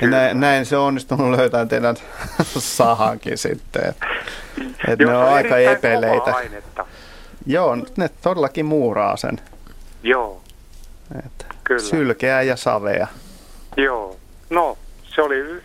Ja 0.02 0.08
näin, 0.08 0.40
näin 0.40 0.66
se 0.66 0.78
on 0.78 0.86
onnistunut 0.86 1.38
löytämään 1.38 1.68
teidän 1.68 1.96
sahankin 2.58 3.38
sitten. 3.38 3.96
Että 4.88 5.06
ne 5.06 5.18
on, 5.18 5.24
on 5.24 5.34
aika 5.34 5.58
epeleitä. 5.58 6.34
Joo, 7.46 7.78
ne 7.98 8.10
todellakin 8.22 8.66
muuraa 8.66 9.18
sen. 9.18 9.40
Joo. 10.04 10.42
Et 11.26 11.46
Kyllä. 11.64 11.82
Sylkeää 11.82 12.42
ja 12.42 12.56
savea. 12.56 13.08
Joo. 13.78 14.18
No, 14.50 14.78
se 15.16 15.22
oli 15.22 15.36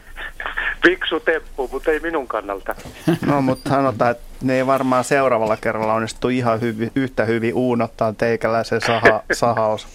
fiksu 0.86 1.20
temppu, 1.20 1.68
mutta 1.72 1.90
ei 1.90 2.00
minun 2.00 2.28
kannalta. 2.28 2.74
No, 3.26 3.42
mutta 3.42 3.70
sanotaan, 3.70 4.10
että 4.10 4.24
ne 4.44 4.56
ei 4.56 4.66
varmaan 4.66 5.04
seuraavalla 5.04 5.56
kerralla 5.56 5.94
onnistu 5.94 6.28
ihan 6.28 6.60
hyvi, 6.60 6.90
yhtä 6.94 7.24
hyvin 7.24 7.54
uunottaa 7.54 8.12
teikäläisen 8.12 8.80
saha, 8.80 9.22
sahaus 9.32 9.86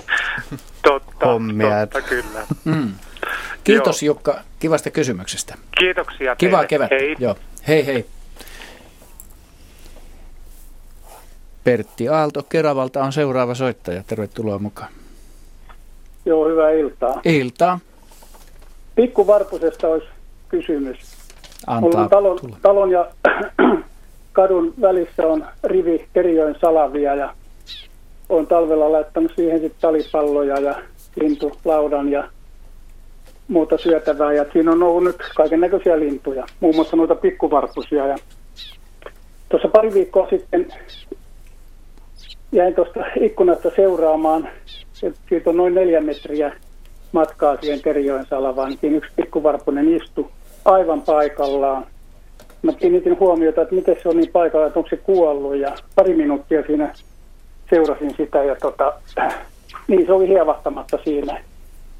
totta, 0.84 1.26
hommia. 1.26 1.88
Totta, 1.88 2.10
kyllä. 2.10 2.40
Mm. 2.66 2.94
Kiitos 3.64 4.04
Joo. 4.04 4.08
Jukka 4.08 4.40
kivasta 4.60 4.92
kysymyksestä. 4.92 5.56
Kiitoksia 5.80 6.36
Kivaa 6.36 6.66
kevättä. 6.66 6.96
Hei. 6.96 7.16
Joo. 7.20 7.36
Hei 7.68 7.86
hei. 7.86 8.06
Pertti 11.64 12.10
Aalto 12.10 12.44
Keravalta 12.44 13.04
on 13.04 13.14
seuraava 13.14 13.56
soittaja. 13.56 14.04
Tervetuloa 14.08 14.60
mukaan. 14.60 14.92
Joo, 16.26 16.50
hyvää 16.50 16.72
iltaa. 16.72 17.22
Iltaa. 17.26 17.80
Pikkuvarpusesta 18.96 19.88
olisi 19.88 20.08
kysymys. 20.50 20.98
Antaa 21.68 21.82
Mulla 21.82 22.00
on 22.00 22.10
talon, 22.10 22.40
talon 22.62 22.92
ja 22.92 23.08
kadun 24.40 24.74
välissä 24.82 25.28
on 25.28 25.46
rivi 25.64 26.06
Terijoen 26.14 26.56
salavia 26.62 27.16
ja 27.16 27.34
on 28.30 28.48
talvella 28.48 28.92
laittanut 28.92 29.32
siihen 29.36 29.60
sitten 29.60 29.82
talipalloja 29.82 30.60
ja 30.60 30.76
lintulaudan 31.16 32.12
ja 32.12 32.30
muuta 33.48 33.78
syötävää. 33.78 34.34
Ja 34.34 34.46
siinä 34.54 34.72
on 34.72 34.84
ollut 34.84 35.04
nyt 35.04 35.16
kaiken 35.36 35.60
näköisiä 35.60 36.00
lintuja, 36.00 36.46
muun 36.60 36.76
muassa 36.76 36.98
noita 36.98 37.16
pikkuvarpusia. 37.16 38.08
Ja 38.08 38.16
tuossa 39.50 39.68
pari 39.68 39.94
viikkoa 39.94 40.30
sitten 40.30 40.74
jäin 42.52 42.76
tuosta 42.76 43.00
ikkunasta 43.22 43.72
seuraamaan. 43.76 44.50
Siitä 45.30 45.50
on 45.50 45.58
noin 45.58 45.76
neljä 45.76 46.02
metriä 46.02 46.56
matkaa 47.12 47.58
siihen 47.62 47.82
Terijoen 47.82 48.26
salavaan. 48.26 48.78
Siinä 48.78 48.98
yksi 48.98 49.12
pikkuvarpunen 49.16 49.96
istui 49.96 50.30
aivan 50.66 51.02
paikallaan. 51.02 51.86
Mä 52.62 52.74
kiinnitin 52.74 53.20
huomiota, 53.20 53.62
että 53.62 53.76
miten 53.76 53.96
se 54.04 54.10
on 54.10 54.18
niin 54.18 54.32
paikalla, 54.32 54.68
että 54.68 54.80
onko 54.80 54.90
se 54.90 54.98
kuollut. 54.98 55.56
Ja 55.56 55.76
pari 55.96 56.16
minuuttia 56.16 56.64
siinä 56.68 56.94
seurasin 57.70 58.14
sitä 58.18 58.44
ja 58.44 58.56
tota, 58.56 58.94
niin 59.88 60.06
se 60.06 60.14
oli 60.14 60.28
hievahtamatta 60.28 60.98
siinä. 61.04 61.44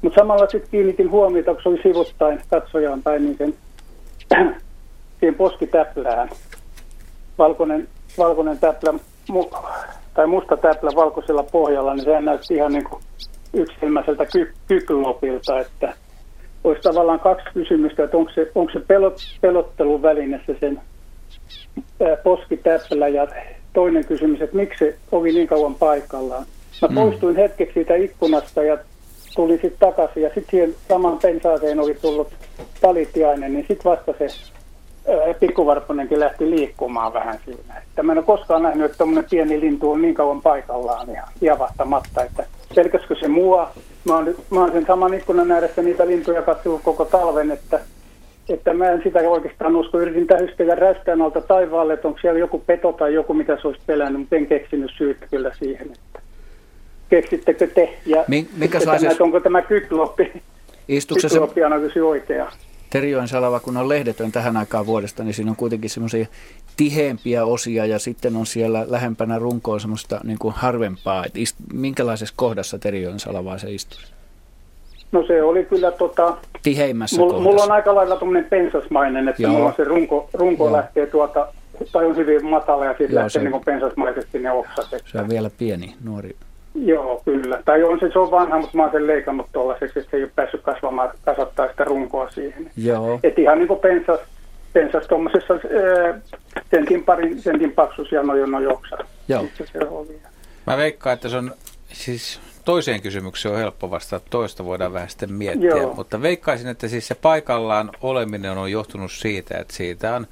Mutta 0.02 0.20
samalla 0.20 0.46
sitten 0.46 0.70
kiinnitin 0.70 1.10
huomiota, 1.10 1.54
kun 1.54 1.62
se 1.62 1.68
oli 1.68 1.82
sivuttain 1.82 2.40
katsojaan 2.50 3.02
päin, 3.02 3.24
niin 3.24 3.36
sen, 3.38 3.54
siihen 5.20 5.34
poskitäplään. 5.34 6.28
Valkoinen, 7.38 7.88
valkoinen 8.18 8.58
täplä, 8.58 8.94
mu, 9.28 9.44
tai 10.14 10.26
musta 10.26 10.56
täplä 10.56 10.90
valkoisella 10.94 11.42
pohjalla, 11.42 11.94
niin 11.94 12.04
sehän 12.04 12.24
näytti 12.24 12.54
ihan 12.54 12.72
niin 12.72 12.84
kuin 12.84 13.02
yksilmäiseltä 13.54 14.26
ky, 14.26 14.52
kykylopilta, 14.68 15.60
että 15.60 15.94
olisi 16.64 16.82
tavallaan 16.82 17.20
kaksi 17.20 17.46
kysymystä, 17.54 18.04
että 18.04 18.16
onko 18.16 18.32
se, 18.34 18.50
onko 18.54 18.72
se 18.72 18.80
pelot, 18.80 19.16
pelottelun 19.40 20.02
väline 20.02 20.40
se 20.46 20.56
sen 20.60 20.80
poskitäplä 22.22 23.08
ja 23.08 23.28
toinen 23.72 24.04
kysymys, 24.04 24.40
että 24.40 24.56
miksi 24.56 24.78
se 24.78 24.96
oli 25.12 25.32
niin 25.32 25.48
kauan 25.48 25.74
paikallaan. 25.74 26.44
Mä 26.82 26.88
mm. 26.88 26.94
poistuin 26.94 27.36
hetkeksi 27.36 27.74
siitä 27.74 27.94
ikkunasta 27.94 28.62
ja 28.62 28.78
tulin 29.36 29.58
sitten 29.62 29.88
takaisin 29.88 30.22
ja 30.22 30.28
sitten 30.28 30.50
siihen 30.50 30.74
saman 30.88 31.18
pensaaseen 31.18 31.80
oli 31.80 31.94
tullut 31.94 32.28
talitiainen, 32.80 33.52
niin 33.52 33.64
sitten 33.68 33.90
vasta 33.90 34.14
se 34.18 34.26
pikkuvarpunenkin 35.40 36.20
lähti 36.20 36.50
liikkumaan 36.50 37.12
vähän 37.12 37.38
siinä. 37.44 37.82
Että 37.88 38.02
mä 38.02 38.12
en 38.12 38.18
ole 38.18 38.26
koskaan 38.26 38.62
nähnyt, 38.62 38.84
että 38.84 38.98
tuommoinen 38.98 39.30
pieni 39.30 39.60
lintu 39.60 39.90
on 39.90 40.02
niin 40.02 40.14
kauan 40.14 40.42
paikallaan 40.42 41.08
ja 41.08 41.22
javahtaamatta, 41.40 42.22
että 42.22 42.46
pelkäskö 42.74 43.16
se 43.20 43.28
mua. 43.28 43.70
Mä 44.04 44.14
oon, 44.14 44.34
mä 44.50 44.60
oon 44.60 44.72
sen 44.72 44.86
saman 44.86 45.14
ikkunan 45.14 45.50
ääressä 45.50 45.82
niitä 45.82 46.06
lintuja 46.06 46.42
katsellut 46.42 46.82
koko 46.82 47.04
talven, 47.04 47.50
että, 47.50 47.80
että 48.48 48.74
mä 48.74 48.90
en 48.90 49.02
sitä 49.02 49.18
oikeastaan 49.18 49.76
usko. 49.76 50.00
Yritin 50.00 50.26
tähystellä 50.26 50.74
räystään 50.74 51.22
alta 51.22 51.40
taivaalle, 51.40 51.92
että 51.92 52.08
onko 52.08 52.20
siellä 52.20 52.38
joku 52.38 52.58
peto 52.58 52.92
tai 52.92 53.14
joku, 53.14 53.34
mitä 53.34 53.58
se 53.60 53.68
olisi 53.68 53.82
pelännyt, 53.86 54.20
mutta 54.20 54.36
en 54.36 54.46
keksinyt 54.46 54.90
syytä 54.96 55.26
kyllä 55.30 55.52
siihen. 55.58 55.86
Että 55.86 56.20
keksittekö 57.08 57.66
te? 57.66 57.98
Ja 58.06 58.24
minkälaisessa... 58.56 59.16
Tämä, 59.16 59.24
onko 59.24 59.40
tämä 59.40 59.62
kykloppi, 59.62 60.42
Istuksessa 60.88 61.38
kykloppi 61.38 62.00
oikea? 62.00 62.52
Terijoen 62.90 63.28
salava, 63.28 63.60
kun 63.60 63.76
on 63.76 63.88
lehdetön 63.88 64.32
tähän 64.32 64.56
aikaan 64.56 64.86
vuodesta, 64.86 65.24
niin 65.24 65.34
siinä 65.34 65.50
on 65.50 65.56
kuitenkin 65.56 65.90
semmoisia 65.90 66.26
tiheämpiä 66.76 67.44
osia 67.44 67.86
ja 67.86 67.98
sitten 67.98 68.36
on 68.36 68.46
siellä 68.46 68.84
lähempänä 68.88 69.38
runkoa 69.38 69.78
semmoista 69.78 70.20
niin 70.24 70.38
kuin 70.38 70.54
harvempaa. 70.54 71.24
Et 71.24 71.36
ist, 71.36 71.56
minkälaisessa 71.72 72.34
kohdassa 72.36 72.78
Terijoen 72.78 73.20
salavaa 73.20 73.58
se 73.58 73.70
istuu? 73.70 73.98
No 75.12 75.26
se 75.26 75.42
oli 75.42 75.64
kyllä 75.64 75.90
tota... 75.90 76.36
Tiheimmässä 76.62 77.16
mulla, 77.16 77.32
kohdassa. 77.32 77.50
mulla 77.50 77.64
on 77.64 77.72
aika 77.72 77.94
lailla 77.94 78.16
tuommoinen 78.16 78.50
pensasmainen, 78.50 79.28
että 79.28 79.42
Joo. 79.42 79.52
mulla 79.52 79.66
on 79.66 79.74
se 79.76 79.84
runko, 79.84 80.30
runko 80.32 80.64
Joo. 80.64 80.72
lähtee 80.72 81.06
tuota, 81.06 81.48
tai 81.92 82.06
on 82.06 82.16
hyvin 82.16 82.46
matala 82.46 82.84
ja 82.84 82.90
sitten 82.90 83.14
lähtee 83.14 83.30
se, 83.30 83.38
niin 83.38 83.52
kuin 83.52 83.64
pensasmaisesti 83.64 84.38
ne 84.38 84.52
oksat. 84.52 84.92
Että... 84.92 85.10
Se 85.12 85.18
on 85.18 85.28
vielä 85.28 85.50
pieni, 85.58 85.94
nuori. 86.04 86.36
Joo, 86.74 87.22
kyllä. 87.24 87.62
Tai 87.64 87.82
on 87.82 88.00
se, 88.00 88.10
se 88.12 88.18
on 88.18 88.30
vanha, 88.30 88.58
mutta 88.58 88.76
mä 88.76 88.82
oon 88.82 88.92
sen 88.92 89.06
leikannut 89.06 89.46
tuollaiseksi, 89.52 89.98
että 89.98 90.10
se 90.10 90.16
ei 90.16 90.22
ole 90.22 90.32
päässyt 90.36 90.62
kasvamaan, 90.62 91.10
kasvattaa 91.24 91.68
sitä 91.68 91.84
runkoa 91.84 92.30
siihen. 92.30 92.70
Joo. 92.76 93.20
Et 93.22 93.38
ihan 93.38 93.58
niin 93.58 93.68
kuin 93.68 93.80
pensas, 93.80 94.20
pensas 94.72 95.06
tuommoisessa 95.06 95.54
sentin 96.70 97.04
parin 97.04 97.42
sentin 97.42 97.72
paksuus 97.72 98.12
ja 98.12 98.22
noin 98.22 98.50
noin 98.50 98.72
oksa. 98.72 98.96
Joo. 99.28 99.44
Se 99.72 99.78
oli. 99.88 100.20
Mä 100.66 100.76
veikkaan, 100.76 101.14
että 101.14 101.28
se 101.28 101.36
on 101.36 101.54
siis 101.92 102.40
toiseen 102.64 103.02
kysymykseen 103.02 103.54
on 103.54 103.60
helppo 103.60 103.90
vastata, 103.90 104.26
toista 104.30 104.64
voidaan 104.64 104.92
vähän 104.92 105.10
sitten 105.10 105.32
miettiä, 105.32 105.70
Joo. 105.70 105.94
mutta 105.94 106.22
veikkaisin, 106.22 106.68
että 106.68 106.88
siis 106.88 107.08
se 107.08 107.14
paikallaan 107.14 107.90
oleminen 108.00 108.58
on 108.58 108.70
johtunut 108.70 109.12
siitä, 109.12 109.58
että 109.58 109.74
siitä 109.74 110.14
on 110.14 110.26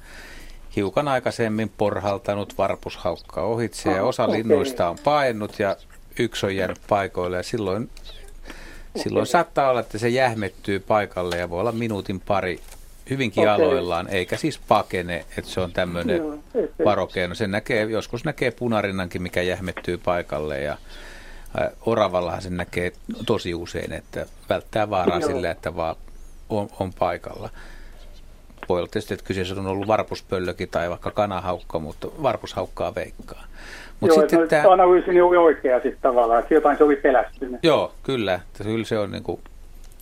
hiukan 0.75 1.07
aikaisemmin 1.07 1.71
porhaltanut 1.77 2.57
varpushaukka 2.57 3.41
ohitse 3.41 3.91
ja 3.91 4.03
osa 4.03 4.23
okay. 4.23 4.37
linnuista 4.37 4.89
on 4.89 4.97
painut 5.03 5.59
ja 5.59 5.75
yksi 6.19 6.45
on 6.45 6.55
jäänyt 6.55 6.81
paikoille 6.89 7.37
ja 7.37 7.43
silloin, 7.43 7.89
silloin 9.03 9.27
saattaa 9.27 9.69
olla, 9.69 9.79
että 9.79 9.97
se 9.97 10.09
jähmettyy 10.09 10.79
paikalle 10.79 11.37
ja 11.37 11.49
voi 11.49 11.59
olla 11.59 11.71
minuutin 11.71 12.19
pari 12.19 12.59
hyvinkin 13.09 13.49
Okei. 13.49 13.65
aloillaan, 13.65 14.07
eikä 14.07 14.37
siis 14.37 14.59
pakene, 14.67 15.25
että 15.37 15.51
se 15.51 15.61
on 15.61 15.71
tämmöinen 15.73 16.21
et- 16.55 16.85
varokeino. 16.85 17.35
Sen 17.35 17.51
näkee, 17.51 17.83
joskus 17.83 18.25
näkee 18.25 18.51
punarinnankin, 18.51 19.21
mikä 19.21 19.41
jähmettyy 19.41 19.97
paikalle 19.97 20.61
ja 20.61 20.77
oravallahan 21.85 22.41
sen 22.41 22.57
näkee 22.57 22.91
tosi 23.25 23.53
usein, 23.53 23.93
että 23.93 24.25
välttää 24.49 24.89
vaaraa 24.89 25.19
Joo. 25.19 25.29
sillä, 25.29 25.51
että 25.51 25.75
vaan 25.75 25.95
on, 26.49 26.69
on 26.79 26.93
paikalla. 26.93 27.49
Voi 28.69 28.79
olla 28.79 28.87
tietysti, 28.91 29.13
että 29.13 29.25
kyseessä 29.25 29.55
on 29.55 29.67
ollut 29.67 29.87
varpuspöllökin 29.87 30.69
tai 30.69 30.89
vaikka 30.89 31.11
kanahaukka, 31.11 31.79
mutta 31.79 32.07
varpushaukkaa 32.23 32.95
veikkaa. 32.95 33.43
Mut 33.99 34.09
Joo, 34.09 34.19
sitten 34.19 34.39
no, 34.39 34.47
tää- 34.47 34.63
analyysi 34.71 35.21
oli 35.21 35.37
oikea 35.37 35.75
sitten 35.79 36.01
tavallaan, 36.01 36.39
että 36.39 36.53
jotain 36.53 36.77
se 36.77 36.83
oli 36.83 36.95
pelästynyt. 36.95 37.59
Joo, 37.63 37.93
kyllä. 38.03 38.33
Että 38.33 38.63
Kyllä 38.63 38.85
se 38.85 38.99
on, 38.99 39.11
niin 39.11 39.23
kuin, 39.23 39.41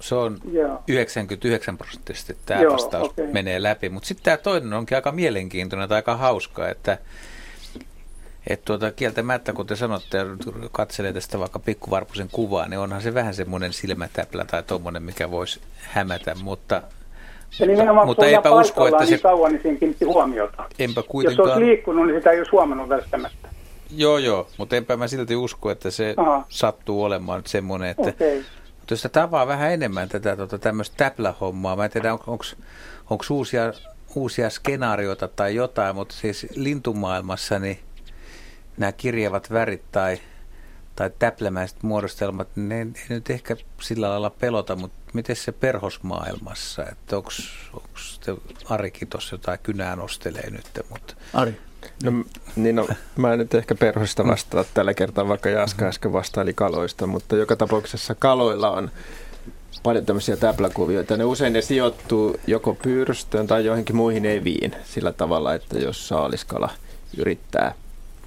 se 0.01 0.15
on 0.15 0.37
Joo. 0.51 0.83
99 0.87 1.77
prosenttisesti 1.77 2.37
tämä 2.45 2.61
Joo, 2.61 2.73
vastaus 2.73 3.09
okei. 3.09 3.27
menee 3.27 3.63
läpi. 3.63 3.89
Mutta 3.89 4.07
sitten 4.07 4.23
tämä 4.25 4.37
toinen 4.37 4.73
onkin 4.73 4.95
aika 4.97 5.11
mielenkiintoinen 5.11 5.89
tai 5.89 5.95
aika 5.95 6.15
hauska, 6.17 6.69
että 6.69 6.97
et 8.47 8.65
tuota, 8.65 8.91
kieltämättä, 8.91 9.53
kun 9.53 9.67
te 9.67 9.75
sanotte, 9.75 10.17
katselee 10.71 11.13
tästä 11.13 11.39
vaikka 11.39 11.59
pikkuvarpusen 11.59 12.27
kuvaa, 12.31 12.67
niin 12.67 12.79
onhan 12.79 13.01
se 13.01 13.13
vähän 13.13 13.33
semmoinen 13.33 13.73
silmätäplä 13.73 14.45
tai 14.45 14.63
tuommoinen, 14.63 15.03
mikä 15.03 15.31
voisi 15.31 15.61
hämätä, 15.81 16.35
mutta, 16.43 16.81
Ja 17.59 17.65
nimenomaan 17.65 18.07
mutta 18.07 18.25
eipä 18.25 18.51
usko, 18.51 18.87
että 18.87 19.05
se, 19.05 19.11
niin 19.11 19.21
kauan, 19.21 19.51
niin 19.51 19.61
siihen 19.61 19.77
kiinnitti 19.79 20.05
huomiota. 20.05 20.63
enpä 20.79 20.99
Jos 20.99 21.05
se 21.05 21.11
kuitenkaan, 21.11 21.49
olisi 21.49 21.65
liikkunut, 21.65 22.07
niin 22.07 22.17
sitä 22.19 22.31
ei 22.31 22.37
olisi 22.37 22.51
huomannut 22.51 22.89
välttämättä. 22.89 23.47
Joo 23.91 24.17
joo, 24.17 24.47
mutta 24.57 24.75
enpä 24.75 24.97
mä 24.97 25.07
silti 25.07 25.35
usko, 25.35 25.71
että 25.71 25.91
se 25.91 26.13
Aha. 26.17 26.45
sattuu 26.49 27.03
olemaan 27.03 27.39
nyt 27.39 27.47
semmoinen, 27.47 27.89
että 27.89 28.09
Okei. 28.09 28.45
Mutta 28.87 28.93
jos 28.93 29.01
sitä 29.01 29.19
tavaa 29.21 29.47
vähän 29.47 29.71
enemmän 29.71 30.09
tätä 30.09 30.35
tota, 30.35 30.57
tämmöistä 30.57 30.97
täplähommaa, 30.97 31.75
mä 31.75 31.85
en 31.85 31.91
tiedä, 31.91 32.13
on, 32.13 32.19
onko 33.09 33.25
uusia, 33.29 33.73
uusia 34.15 34.49
skenaarioita 34.49 35.27
tai 35.27 35.55
jotain, 35.55 35.95
mutta 35.95 36.15
siis 36.15 36.47
lintumaailmassa 36.55 37.59
niin 37.59 37.79
nämä 38.77 38.91
kirjavat 38.91 39.51
värit 39.51 39.91
tai, 39.91 40.19
tai 40.95 41.11
täplämäiset 41.19 41.83
muodostelmat, 41.83 42.47
niin 42.55 42.69
ne 42.69 42.79
ei 42.79 42.85
nyt 43.09 43.29
ehkä 43.29 43.55
sillä 43.81 44.09
lailla 44.09 44.29
pelota, 44.29 44.75
mutta 44.75 44.97
miten 45.13 45.35
se 45.35 45.51
perhosmaailmassa, 45.51 46.85
että 46.91 47.17
onko 47.17 47.29
Arikin 48.69 49.07
tuossa 49.07 49.33
jotain 49.33 49.59
kynää 49.63 49.95
nostelee 49.95 50.49
nyt, 50.49 50.65
mutta 50.89 51.15
Ari. 51.33 51.57
No, 52.03 52.11
niin 52.55 52.75
no, 52.75 52.87
mä 53.15 53.33
en 53.33 53.39
nyt 53.39 53.53
ehkä 53.53 53.75
perhosta 53.75 54.27
vastaa 54.27 54.65
tällä 54.73 54.93
kertaa, 54.93 55.27
vaikka 55.27 55.49
Jaska 55.49 55.85
äsken 55.85 56.13
vastaili 56.13 56.53
kaloista, 56.53 57.07
mutta 57.07 57.35
joka 57.35 57.55
tapauksessa 57.55 58.15
kaloilla 58.15 58.71
on 58.71 58.91
paljon 59.83 60.05
tämmöisiä 60.05 60.37
täpläkuvioita. 60.37 61.17
Ne 61.17 61.23
usein 61.23 61.53
ne 61.53 61.61
sijoittuu 61.61 62.35
joko 62.47 62.73
pyrstöön 62.73 63.47
tai 63.47 63.65
johonkin 63.65 63.95
muihin 63.95 64.25
eviin 64.25 64.75
sillä 64.85 65.11
tavalla, 65.11 65.53
että 65.53 65.79
jos 65.79 66.07
saaliskala 66.07 66.69
yrittää 67.17 67.73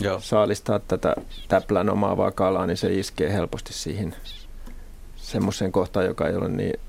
Joo. 0.01 0.21
saalistaa 0.21 0.79
tätä 0.79 1.15
täplän 1.49 1.91
omaavaa 1.91 2.31
kalaa, 2.31 2.67
niin 2.67 2.77
se 2.77 2.93
iskee 2.93 3.33
helposti 3.33 3.73
siihen 3.73 4.15
semmoiseen 5.17 5.73
kohtaan, 5.73 6.07
joka 6.07 6.29
ei 6.29 6.37
ole 6.37 6.49
niin 6.49 6.81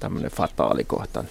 tämmöinen 0.00 0.30
fataali 0.30 0.84
kohta. 0.84 1.24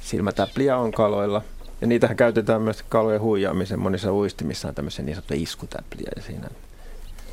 Silmätäpliä 0.00 0.76
on 0.76 0.92
kaloilla. 0.92 1.42
Ja 1.80 1.86
niitähän 1.86 2.16
käytetään 2.16 2.62
myös 2.62 2.82
kalojen 2.88 3.20
huijaamiseen. 3.20 3.80
Monissa 3.80 4.12
uistimissa 4.12 4.68
on 4.68 4.74
tämmöisiä 4.74 5.04
niin 5.04 5.14
sanottuja 5.14 5.40
iskutäpliä 5.40 6.10
ja 6.16 6.22
siinä 6.22 6.48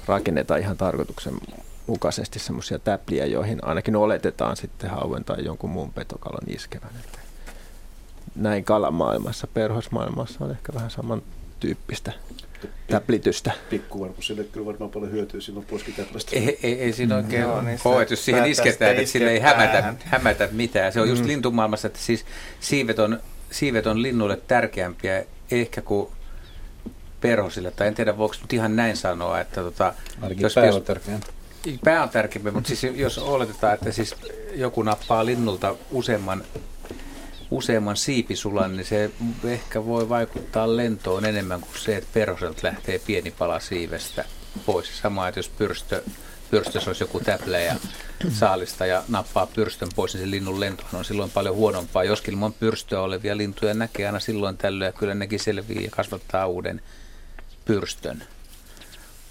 rakennetaan 0.06 0.60
ihan 0.60 0.78
tarkoituksen 0.78 1.34
mukaisesti 1.88 2.40
semmoisia 2.40 2.80
täpliä, 2.80 3.26
joihin 3.26 3.66
ainakin 3.66 3.96
oletetaan 3.96 4.58
sitten 4.58 4.90
hauen 4.90 5.24
tai 5.24 5.46
jonkun 5.46 5.70
muun 5.70 5.94
petokalan 5.94 6.50
iskevän. 6.56 6.90
Että 7.06 7.20
näin 8.36 8.64
kalamaailmassa, 8.64 9.48
perhosmaailmassa 9.48 10.46
on 10.46 10.52
ehkä 10.52 10.74
vähän 10.74 10.92
samantyyppistä 10.92 12.12
täplitystä. 12.88 13.52
Pikkuvarpusille 13.70 14.44
kyllä 14.44 14.66
varmaan 14.66 14.92
paljon 14.92 15.12
hyötyä 15.12 15.42
silloin 15.42 15.66
poskitäplästä. 15.66 16.32
Ei, 16.36 16.60
ei, 16.64 16.82
ei 16.82 16.94
siinä 16.94 17.16
oikein 17.16 17.44
no, 17.44 17.62
niin 17.62 17.80
ole, 17.86 18.08
jos 18.10 18.26
siihen 18.26 18.46
isketään, 18.46 18.72
sitten 18.72 18.98
että 18.98 19.12
sille 19.12 19.32
ei 19.32 19.40
hämätä, 19.40 19.94
hämätä 20.06 20.50
mitään. 20.52 20.94
Se 20.94 21.02
on 21.02 21.10
just 21.10 21.22
Mm. 21.22 21.28
lintumaailmassa, 21.28 21.88
että 21.88 22.00
siis 22.00 22.26
siivet 22.60 23.00
on, 23.00 23.20
siivet 23.54 23.88
on 23.88 24.02
linnuille 24.02 24.42
tärkeämpiä 24.48 25.26
ehkä 25.52 25.82
kuin 25.82 26.10
perhosille, 27.22 27.72
tai 27.72 27.88
en 27.88 27.96
tiedä 27.96 28.18
voiko 28.18 28.36
nyt 28.42 28.54
ihan 28.54 28.76
näin 28.76 28.98
sanoa, 28.98 29.40
että 29.40 29.62
tota, 29.62 29.94
Ainakin 30.22 30.48
pää 30.56 30.74
on 30.74 30.84
tärkeämpi. 30.84 31.28
Pää 31.84 32.04
on 32.04 32.10
tärkeämpi, 32.10 32.52
mutta 32.52 32.68
siis 32.68 32.84
jos 32.96 33.18
oletetaan, 33.18 33.74
että 33.74 33.92
siis 33.92 34.16
joku 34.54 34.84
nappaa 34.84 35.26
linnulta 35.26 35.76
useamman, 35.92 36.44
useamman 37.52 37.98
siipisulan, 37.98 38.78
niin 38.78 38.86
se 38.86 39.12
ehkä 39.44 39.86
voi 39.86 40.10
vaikuttaa 40.10 40.78
lentoon 40.78 41.26
enemmän 41.26 41.62
kuin 41.62 41.80
se, 41.80 41.96
että 41.96 42.10
perhoselta 42.14 42.60
lähtee 42.64 43.00
pieni 43.00 43.32
pala 43.32 43.60
siivestä 43.60 44.26
pois. 44.66 45.00
Sama, 45.02 45.28
että 45.28 45.40
jos 45.40 45.50
pyrstö, 45.50 46.04
pyrstössä 46.54 46.90
olisi 46.90 47.04
joku 47.04 47.20
täplä 47.20 47.60
ja 47.60 47.76
saalista 48.30 48.86
ja 48.86 49.04
nappaa 49.08 49.48
pyrstön 49.48 49.90
pois, 49.96 50.14
niin 50.14 50.24
se 50.24 50.32
linnun 50.32 50.60
lento 50.60 50.84
on 50.94 51.06
silloin 51.06 51.32
paljon 51.32 51.56
huonompaa. 51.56 52.04
Joskin 52.04 52.34
ilman 52.34 52.54
pyrstöä 52.54 53.02
olevia 53.02 53.38
lintuja 53.38 53.74
näkee 53.74 54.06
aina 54.06 54.20
silloin 54.20 54.58
tällöin 54.58 54.88
ja 54.88 54.92
kyllä 54.92 55.16
nekin 55.16 55.40
selviää 55.40 55.82
ja 55.82 55.90
kasvattaa 55.92 56.48
uuden 56.48 56.82
pyrstön. 57.66 58.24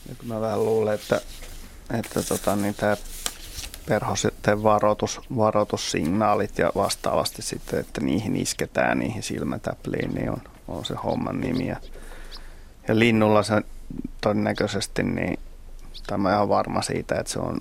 Nyt 0.08 0.22
mä 0.22 0.40
vähän 0.40 0.64
luulen, 0.64 0.94
että, 0.94 1.20
että 1.98 2.22
tota, 2.22 2.56
niin 2.56 2.74
tämä 2.74 2.96
perhosten 3.86 4.62
varoitus, 4.62 5.20
varoitussignaalit 5.36 6.58
ja 6.58 6.72
vastaavasti 6.74 7.42
sitten, 7.42 7.80
että 7.80 8.00
niihin 8.00 8.36
isketään, 8.36 8.98
niihin 8.98 9.22
silmätäpliin, 9.22 10.14
niin 10.14 10.30
on, 10.30 10.42
on 10.68 10.84
se 10.84 10.94
homman 11.04 11.40
nimi. 11.40 11.66
Ja, 11.66 11.76
ja 12.88 12.98
linnulla 12.98 13.42
se 13.42 13.62
todennäköisesti, 14.20 15.02
niin 15.02 15.38
tämä 16.06 16.28
on 16.28 16.34
ihan 16.34 16.48
varma 16.48 16.82
siitä, 16.82 17.14
että 17.14 17.32
se 17.32 17.38
on 17.38 17.58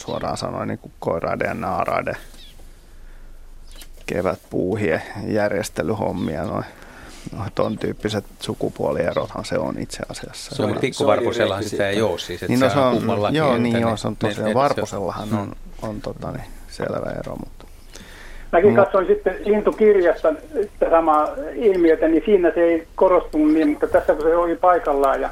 suoraan 0.00 0.36
sanoen 0.36 0.68
niin 0.68 0.78
kuin 0.78 0.92
koiraiden 0.98 1.48
ja 1.48 1.54
naaraiden 1.54 2.16
kevätpuuhien 4.06 5.02
järjestelyhommia. 5.26 6.42
Noin 6.44 6.64
no, 7.32 7.44
ton 7.54 7.78
tyyppiset 7.78 8.24
sukupuolierothan 8.40 9.44
se 9.44 9.58
on 9.58 9.78
itse 9.78 9.98
asiassa. 10.08 10.54
Se 10.54 10.62
on 10.62 10.76
pikkuvarpusellahan 10.80 11.64
sitä 11.64 11.88
ei 11.88 12.02
ole 12.02 12.18
siis, 12.18 12.42
että 12.42 12.52
niin, 12.52 12.60
no, 12.60 12.70
se 12.70 12.78
on, 12.78 12.94
kummallakin, 12.94 13.38
joo, 13.38 13.58
niin, 13.58 13.80
joo, 13.80 13.96
se 13.96 14.08
on 14.08 14.16
tosiaan. 14.16 14.48
ne- 14.48 14.54
Varpusellahan 14.54 15.28
se- 15.28 15.34
on, 15.34 15.52
on 15.82 16.00
tota, 16.00 16.32
niin, 16.32 16.44
selvä 16.68 17.10
ero, 17.20 17.36
mutta 17.36 17.64
Mäkin 18.52 18.74
No. 18.74 18.82
katsoin 18.84 19.06
sitten 19.06 19.36
lintukirjasta 19.44 20.28
sitä 20.62 20.90
samaa 20.90 21.28
ilmiötä, 21.54 22.08
niin 22.08 22.22
siinä 22.26 22.50
se 22.54 22.60
ei 22.60 22.88
korostunut 22.94 23.52
niin, 23.52 23.68
mutta 23.68 23.86
tässä 23.86 24.14
kun 24.14 24.22
se 24.22 24.36
oli 24.36 24.56
paikallaan 24.56 25.20
ja 25.20 25.30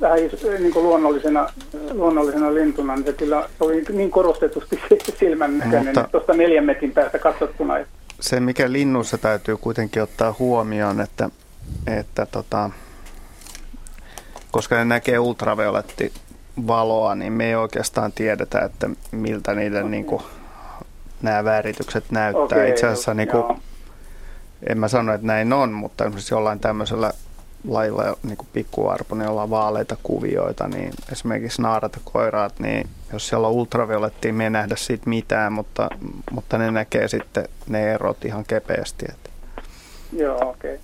vähän 0.00 0.18
niin 0.58 0.72
kuin 0.72 0.82
luonnollisena, 0.84 1.48
luonnollisena 1.92 2.54
lintuna, 2.54 2.94
niin 2.94 3.04
se 3.04 3.12
kyllä 3.12 3.48
oli 3.60 3.84
niin 3.92 4.10
korostetusti 4.10 4.80
silmän 5.20 5.58
näköinen, 5.58 5.84
Mutta- 5.86 6.08
tuosta 6.12 6.32
neljän 6.32 6.64
metrin 6.64 6.92
päästä 6.92 7.18
katsottuna. 7.18 7.74
se, 8.20 8.40
mikä 8.40 8.72
linnussa 8.72 9.18
täytyy 9.18 9.56
kuitenkin 9.56 10.02
ottaa 10.02 10.34
huomioon, 10.38 11.00
että, 11.00 11.30
että 11.86 12.26
tota, 12.26 12.70
koska 14.50 14.76
ne 14.76 14.84
näkee 14.84 15.18
ultravioletti 15.18 16.12
valoa, 16.66 17.14
niin 17.14 17.32
me 17.32 17.46
ei 17.46 17.54
oikeastaan 17.54 18.12
tiedetä, 18.12 18.58
että 18.60 18.90
miltä 19.10 19.54
niiden 19.54 19.90
niin 19.90 20.04
kuin, 20.04 20.22
nämä 21.22 21.44
väritykset 21.44 22.04
näyttää. 22.10 22.44
Okei, 22.44 22.70
Itse 22.70 22.86
asiassa 22.86 23.14
niin 23.14 23.28
kuin, 23.28 23.40
joo. 23.40 23.56
en 24.68 24.78
mä 24.78 24.88
sano, 24.88 25.12
että 25.14 25.26
näin 25.26 25.52
on, 25.52 25.72
mutta 25.72 26.04
esimerkiksi 26.04 26.34
jollain 26.34 26.60
tämmöisellä 26.60 27.12
lajilla, 27.68 28.16
niin 28.22 28.36
kuin 28.36 28.48
pikkuarpo, 28.52 29.16
jolla 29.16 29.42
on 29.42 29.50
vaaleita 29.50 29.96
kuvioita, 30.02 30.68
niin 30.68 30.90
esimerkiksi 31.12 31.62
naarat 31.62 31.92
ja 31.94 32.00
koiraat, 32.04 32.54
niin 32.58 32.88
jos 33.12 33.28
siellä 33.28 33.46
on 33.48 33.54
ultraviolettia, 33.54 34.32
me 34.32 34.44
ei 34.44 34.50
nähdä 34.50 34.76
siitä 34.76 35.08
mitään, 35.10 35.52
mutta, 35.52 35.88
mutta 36.30 36.58
ne 36.58 36.70
näkee 36.70 37.08
sitten 37.08 37.44
ne 37.68 37.92
erot 37.94 38.24
ihan 38.24 38.44
kepeästi. 38.48 39.06
Että. 39.08 39.30
Joo, 40.12 40.48
okei. 40.50 40.78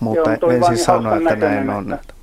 Mutta 0.00 0.30
Joo, 0.40 0.50
en 0.50 0.58
siis 0.58 0.68
niin 0.68 0.78
sano, 0.84 1.16
että 1.16 1.36
näin 1.36 1.70
on. 1.70 1.92
että- 1.92 2.14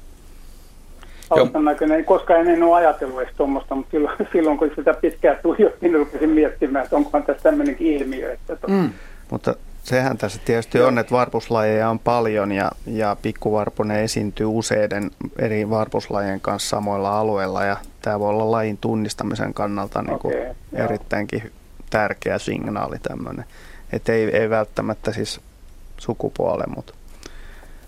Hauskan 1.29 1.65
näköinen, 1.65 2.05
koska 2.05 2.35
en, 2.35 2.47
en 2.47 2.63
ole 2.63 2.75
ajatellut 2.75 3.21
edes 3.21 3.33
tuommoista, 3.37 3.75
mutta 3.75 3.91
silloin, 3.91 4.15
silloin 4.33 4.57
kun 4.57 4.71
sitä 4.75 4.93
pitkään 4.93 5.37
tuijotin, 5.43 5.77
niin 5.81 5.93
rupesin 5.93 6.29
miettimään, 6.29 6.83
että 6.83 6.95
onkohan 6.95 7.23
tässä 7.23 7.43
tämmöinenkin 7.43 7.87
ilmiö. 7.87 8.33
Että 8.33 8.55
to, 8.55 8.67
Mm. 8.67 8.89
Mutta 9.31 9.55
sehän 9.87 10.17
tässä 10.17 10.39
tietysti 10.45 10.81
on, 10.81 10.97
että 10.97 11.11
varpuslajeja 11.11 11.89
on 11.89 11.99
paljon 11.99 12.51
ja, 12.51 12.71
ja 12.85 13.17
pikkuvarpunen 13.21 14.03
esiintyy 14.03 14.45
useiden 14.45 15.11
eri 15.39 15.69
varpuslajien 15.69 16.41
kanssa 16.41 16.69
samoilla 16.69 17.19
alueilla 17.19 17.63
ja 17.63 17.77
tämä 18.01 18.19
voi 18.19 18.29
olla 18.29 18.51
lajin 18.51 18.77
tunnistamisen 18.77 19.53
kannalta 19.53 20.01
niin 20.01 20.19
kuin 20.19 20.33
joo. 20.37 20.55
erittäinkin 20.73 21.51
tärkeä 21.89 22.39
signaali 22.39 22.99
tämmöinen. 22.99 23.45
Että 23.91 24.13
ei, 24.13 24.37
ei 24.37 24.49
välttämättä 24.49 25.13
siis 25.13 25.41
sukupuolen, 25.97 26.69
mutta, 26.75 26.93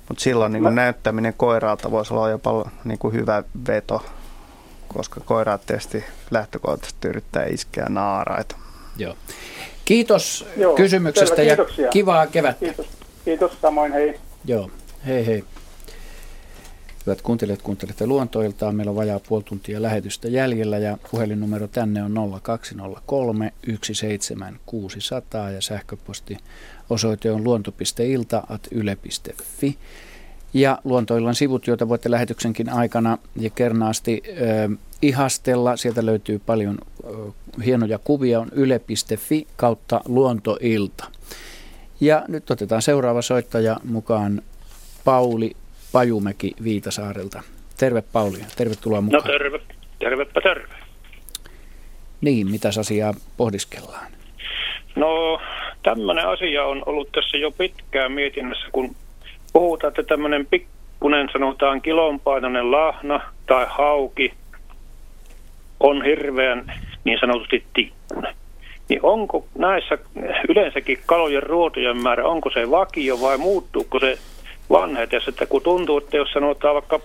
mutta 0.08 0.24
silloin 0.24 0.52
niin 0.52 0.64
kuin 0.64 0.76
näyttäminen 0.76 1.34
koiraalta 1.38 1.92
voisi 1.92 2.14
olla 2.14 2.30
jopa 2.30 2.72
niin 2.84 3.00
kuin 3.00 3.14
hyvä 3.14 3.44
veto, 3.68 4.06
koska 4.88 5.22
koiraat 5.26 5.66
tietysti 5.66 6.04
lähtökohtaisesti 6.32 7.08
yrittää 7.08 7.46
iskeä 7.46 7.86
naaraita. 7.90 8.56
Joo. 8.98 9.16
Kiitos 9.90 10.46
Joo, 10.58 10.76
kysymyksestä 10.76 11.36
selvä, 11.36 11.66
ja 11.78 11.90
kivaa 11.90 12.28
kevättä. 12.28 12.66
Kiitos. 12.66 12.88
Kiitos 13.26 13.52
samoin, 13.62 13.94
hei. 13.94 14.20
Joo, 14.46 14.72
hei 15.06 15.26
hei. 15.26 15.44
Hyvät 17.06 17.22
kuuntelijat, 17.22 17.62
kuuntelette 17.62 18.08
luontoiltaan. 18.08 18.76
Meillä 18.76 18.90
on 18.90 18.96
vajaa 18.96 19.20
puoli 19.28 19.44
tuntia 19.44 19.82
lähetystä 19.82 20.28
jäljellä 20.28 20.78
ja 20.78 20.98
puhelinnumero 21.12 21.68
tänne 21.68 22.04
on 22.04 22.40
0203 22.42 23.54
17600 23.92 25.52
ja 25.52 25.62
sähköposti 25.62 26.38
osoite 26.90 27.32
on 27.32 27.44
luonto.ilta.yle.fi. 27.44 29.78
Ja 30.54 30.78
luontoillan 30.84 31.36
sivut, 31.36 31.68
joita 31.68 31.90
voitte 31.90 32.12
lähetyksenkin 32.12 32.70
aikana 32.70 33.18
ja 33.36 33.50
kernaasti 33.50 34.22
ö, 34.28 34.70
ihastella. 35.02 35.78
Sieltä 35.78 36.06
löytyy 36.06 36.40
paljon 36.46 36.78
ö, 37.04 37.08
hienoja 37.66 37.98
kuvia, 38.04 38.40
on 38.40 38.48
yle.fi 38.52 39.48
kautta 39.56 40.02
luontoilta. 40.08 41.06
Ja 42.02 42.24
nyt 42.28 42.52
otetaan 42.52 42.82
seuraava 42.82 43.22
soittaja 43.22 43.78
mukaan 43.84 44.42
Pauli 45.06 45.52
Pajumäki 45.92 46.54
Viitasaarelta. 46.64 47.44
Terve 47.78 48.02
Pauli, 48.02 48.38
tervetuloa 48.58 48.98
No 48.98 49.02
mukaan. 49.02 49.24
terve, 49.24 49.60
tervepä 50.00 50.42
terve. 50.42 50.74
Niin, 52.22 52.52
mitäs 52.52 52.78
asiaa 52.78 53.14
pohdiskellaan? 53.38 54.12
No 54.96 55.42
tämmöinen 55.84 56.28
asia 56.28 56.64
on 56.66 56.84
ollut 56.86 57.12
tässä 57.12 57.38
jo 57.38 57.52
pitkään 57.52 58.12
mietinnässä, 58.12 58.66
kun 58.72 58.96
puhutaan, 59.54 59.90
että 59.92 60.04
tämmöinen 60.04 60.46
pikkunen 60.46 61.30
sanotaan 61.34 61.82
kilonpainoinen 61.82 62.72
lahna 62.72 63.22
tai 63.46 63.66
hauki 63.70 64.34
on 65.80 66.04
hirveän 66.06 66.74
niin 67.04 67.20
sanotusti 67.20 67.64
tikkunen. 67.74 68.34
Niin 68.90 69.00
onko 69.04 69.46
näissä 69.58 69.98
yleensäkin 70.50 71.00
kalojen 71.06 71.44
ruotojen 71.44 71.98
määrä, 71.98 72.28
onko 72.28 72.50
se 72.50 72.72
vakio 72.72 73.22
vai 73.22 73.38
muuttuuko 73.38 74.00
se 74.00 74.18
vanhetessa, 74.70 75.30
että 75.30 75.46
kun 75.46 75.62
tuntuu, 75.62 75.98
että 75.98 76.18
jos 76.18 76.32
sanotaan 76.32 76.76
vaikka 76.76 77.00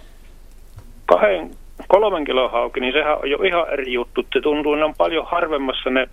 kahden, 1.07 1.51
kolmen 1.89 2.25
kilon 2.25 2.51
hauki, 2.51 2.81
niin 2.81 2.93
sehän 2.93 3.19
on 3.19 3.31
jo 3.31 3.37
ihan 3.37 3.73
eri 3.73 3.93
juttu. 3.93 4.27
Se 4.33 4.41
tuntuu, 4.41 4.73
että 4.73 4.81
ne 4.81 4.85
on 4.85 4.95
paljon 4.95 5.27
harvemmassa 5.27 5.91
ne 5.91 6.09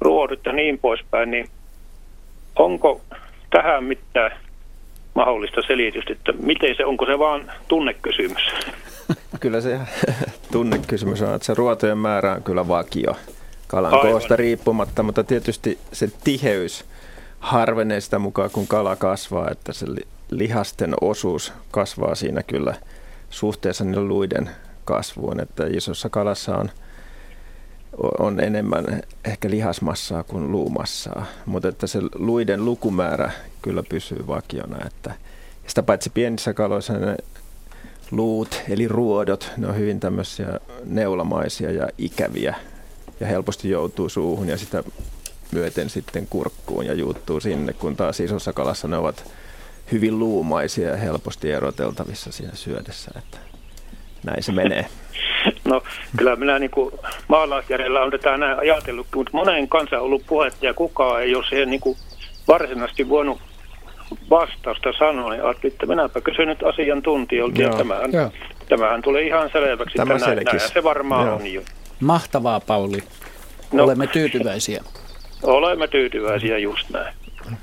ruodut 0.00 0.46
ja 0.46 0.52
niin 0.52 0.78
poispäin, 0.78 1.30
niin 1.30 1.46
onko 2.56 3.00
tähän 3.50 3.84
mitään 3.84 4.30
mahdollista 5.14 5.60
selitystä, 5.66 6.12
että 6.12 6.32
miten 6.32 6.76
se, 6.76 6.84
onko 6.84 7.06
se 7.06 7.18
vaan 7.18 7.52
tunnekysymys? 7.68 8.42
Kyllä 9.40 9.60
se 9.60 9.78
tunnekysymys 10.52 11.22
on, 11.22 11.34
että 11.34 11.46
se 11.46 11.54
ruotojen 11.54 11.98
määrä 11.98 12.32
on 12.32 12.42
kyllä 12.42 12.68
vakio 12.68 13.16
kalan 13.66 13.94
Aivan. 13.94 14.10
koosta 14.10 14.36
riippumatta, 14.36 15.02
mutta 15.02 15.24
tietysti 15.24 15.78
se 15.92 16.08
tiheys 16.24 16.84
harvenee 17.40 18.00
sitä 18.00 18.18
mukaan, 18.18 18.50
kun 18.50 18.66
kala 18.66 18.96
kasvaa, 18.96 19.50
että 19.50 19.72
se 19.72 19.86
li- 19.88 20.06
lihasten 20.30 20.94
osuus 21.00 21.52
kasvaa 21.70 22.14
siinä 22.14 22.42
kyllä 22.42 22.74
suhteessa 23.30 23.84
niiden 23.84 24.08
luiden 24.08 24.50
kasvuun, 24.84 25.40
että 25.40 25.66
isossa 25.66 26.08
kalassa 26.08 26.56
on, 26.56 26.70
on 28.18 28.40
enemmän 28.40 29.02
ehkä 29.24 29.50
lihasmassaa 29.50 30.22
kuin 30.22 30.52
luumassaa, 30.52 31.26
mutta 31.46 31.68
että 31.68 31.86
se 31.86 31.98
luiden 32.14 32.64
lukumäärä 32.64 33.30
kyllä 33.62 33.82
pysyy 33.88 34.26
vakiona, 34.26 34.86
että 34.86 35.14
sitä 35.66 35.82
paitsi 35.82 36.10
pienissä 36.10 36.54
kaloissa 36.54 36.92
ne 36.92 37.16
luut, 38.10 38.62
eli 38.68 38.88
ruodot, 38.88 39.50
ne 39.56 39.66
on 39.66 39.76
hyvin 39.76 40.00
tämmöisiä 40.00 40.60
neulamaisia 40.84 41.70
ja 41.70 41.88
ikäviä 41.98 42.54
ja 43.20 43.26
helposti 43.26 43.70
joutuu 43.70 44.08
suuhun 44.08 44.48
ja 44.48 44.58
sitä 44.58 44.84
myöten 45.52 45.90
sitten 45.90 46.26
kurkkuun 46.26 46.86
ja 46.86 46.94
juuttuu 46.94 47.40
sinne, 47.40 47.72
kun 47.72 47.96
taas 47.96 48.20
isossa 48.20 48.52
kalassa 48.52 48.88
ne 48.88 48.96
ovat 48.96 49.32
hyvin 49.92 50.18
luumaisia 50.18 50.88
ja 50.88 50.96
helposti 50.96 51.52
eroteltavissa 51.52 52.32
siinä 52.32 52.54
syödessä, 52.54 53.10
että 53.18 53.38
näin 54.24 54.42
se 54.42 54.52
menee. 54.52 54.86
No 55.72 55.82
kyllä 56.16 56.36
minä 56.36 56.58
niin 56.58 56.70
kuin 56.70 56.94
maalaisjärjellä 57.28 58.02
on 58.02 58.10
tätä 58.10 58.36
näin 58.36 58.58
ajatellut, 58.58 59.06
mutta 59.14 59.30
monen 59.34 59.68
kanssa 59.68 59.96
on 59.96 60.02
ollut 60.02 60.22
puhetta 60.26 60.66
ja 60.66 60.74
kukaan 60.74 61.22
ei 61.22 61.34
ole 61.34 61.44
siihen 61.48 61.70
niin 61.70 61.80
kuin 61.80 61.96
varsinaisesti 62.48 63.08
voinut 63.08 63.40
vastausta 64.30 64.92
sanoa. 64.98 65.30
Niin 65.30 65.44
ajattelin, 65.44 65.72
että 65.72 65.86
minäpä 65.86 66.20
kysyn 66.20 66.48
nyt 66.48 66.62
asiantuntijoilta 66.62 67.62
ja 67.62 67.70
tämähän, 67.70 68.12
Joo. 68.12 68.30
tämähän 68.68 69.02
tulee 69.02 69.22
ihan 69.22 69.50
selväksi, 69.52 69.96
Tämä 69.96 70.14
että 70.14 70.26
näin, 70.26 70.72
se 70.72 70.82
varmaan 70.82 71.26
Joo. 71.26 71.36
on 71.36 71.52
jo. 71.52 71.62
Mahtavaa 72.00 72.60
Pauli. 72.60 72.98
No. 73.72 73.84
Olemme 73.84 74.06
tyytyväisiä. 74.06 74.84
Olemme 75.42 75.88
tyytyväisiä 75.88 76.58
just 76.58 76.90
näin. 76.90 77.14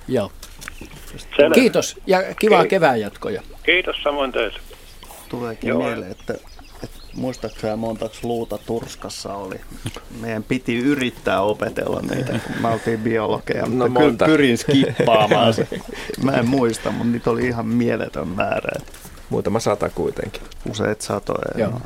Joo. 0.07 0.31
Selvä. 1.35 1.55
Kiitos 1.55 1.97
ja 2.07 2.19
kivaa 2.39 2.63
Ki- 2.63 2.69
kevään 2.69 3.01
jatkoja. 3.01 3.41
Kiitos 3.63 3.95
samoin 4.03 4.31
teille. 4.31 4.59
Tuleekin 5.29 5.67
Joo. 5.67 5.83
mieleen, 5.83 6.11
että, 6.11 6.33
että 7.19 7.25
muistaakseni 7.25 7.75
montaks 7.75 8.23
luuta 8.23 8.57
Turskassa 8.57 9.33
oli. 9.33 9.61
Meidän 10.21 10.43
piti 10.43 10.77
yrittää 10.77 11.41
opetella 11.41 12.01
niitä, 12.01 12.39
kun 12.47 12.55
mä 12.61 12.69
oltiin 12.69 12.99
biologeja, 12.99 13.61
No 13.61 13.69
mutta 13.69 13.87
kyllä 13.87 13.99
monta. 14.09 14.25
pyrin 14.25 14.57
skippaamaan 14.57 15.53
se. 15.53 15.67
Mä 16.23 16.31
en 16.31 16.47
muista, 16.47 16.91
mutta 16.91 17.11
niitä 17.11 17.29
oli 17.29 17.47
ihan 17.47 17.67
mieletön 17.67 18.27
määrä. 18.27 18.71
Muutama 19.29 19.59
sata 19.59 19.89
kuitenkin. 19.89 20.41
Useat 20.69 21.01
satoja. 21.01 21.59
Joo. 21.59 21.81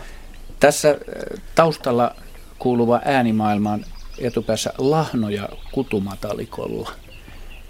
Tässä 0.59 0.89
äh, 0.89 1.41
taustalla 1.55 2.15
kuuluva 2.59 3.01
äänimaailma 3.05 3.71
on 3.71 3.85
etupäässä 4.17 4.73
lahnoja 4.77 5.49
kutumatalikolla. 5.71 6.91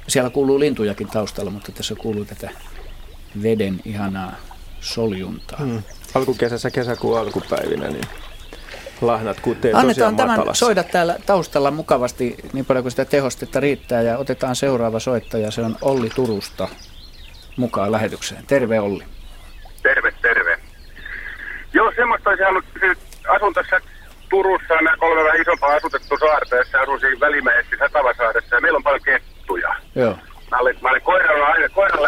Siellä 0.07 0.29
kuuluu 0.29 0.59
lintujakin 0.59 1.07
taustalla, 1.07 1.51
mutta 1.51 1.71
tässä 1.71 1.95
kuuluu 1.95 2.25
tätä 2.25 2.49
veden 3.43 3.79
ihanaa 3.85 4.35
soljuntaa. 4.81 5.59
Hmm. 5.59 5.83
Alkukesässä 6.15 6.71
kesäkuun 6.71 7.19
alkupäivinä, 7.19 7.87
niin 7.87 8.07
lahnat 9.01 9.39
kutee 9.39 9.71
Annetaan 9.73 10.15
tämän 10.15 10.37
matalassa. 10.37 10.65
soida 10.65 10.83
täällä 10.83 11.15
taustalla 11.25 11.71
mukavasti 11.71 12.35
niin 12.53 12.65
paljon 12.65 12.83
kuin 12.83 12.91
sitä 12.91 13.05
tehostetta 13.05 13.59
riittää 13.59 14.01
ja 14.01 14.17
otetaan 14.17 14.55
seuraava 14.55 14.99
soittaja. 14.99 15.51
Se 15.51 15.61
on 15.61 15.75
Olli 15.81 16.09
Turusta 16.09 16.67
mukaan 17.57 17.91
lähetykseen. 17.91 18.45
Terve 18.47 18.79
Olli. 18.79 19.03
Terve, 19.83 20.13
terve. 20.21 20.59
Joo, 21.73 21.91
semmoista 21.95 22.29
olisi 22.29 22.43
halunnut 22.43 22.65
kysyä. 22.73 22.95
Asun 23.27 23.53
tässä 23.53 23.81
Turussa, 24.29 24.73
nämä 24.73 24.97
kolme 24.97 25.23
vähän 25.23 25.41
isompaa 25.41 25.75
asutettua 25.75 26.17
saarta, 26.17 26.55
jossa 26.55 26.79
asun 26.79 26.99
siinä 26.99 27.19
välimäisesti 27.19 27.77
Satavasaaressa, 27.77 28.55
ja 28.55 28.61
meillä 28.61 28.77
on 28.77 28.83
paljon 28.83 29.01
kettuja. 29.01 29.75
Joo. 29.95 30.17
Mä 30.51 30.57
olen, 30.57 30.75
mä 30.81 30.89
olen 30.89 31.01
koiralla 31.01 31.45
aina, 31.45 31.69
koiralle 31.69 32.07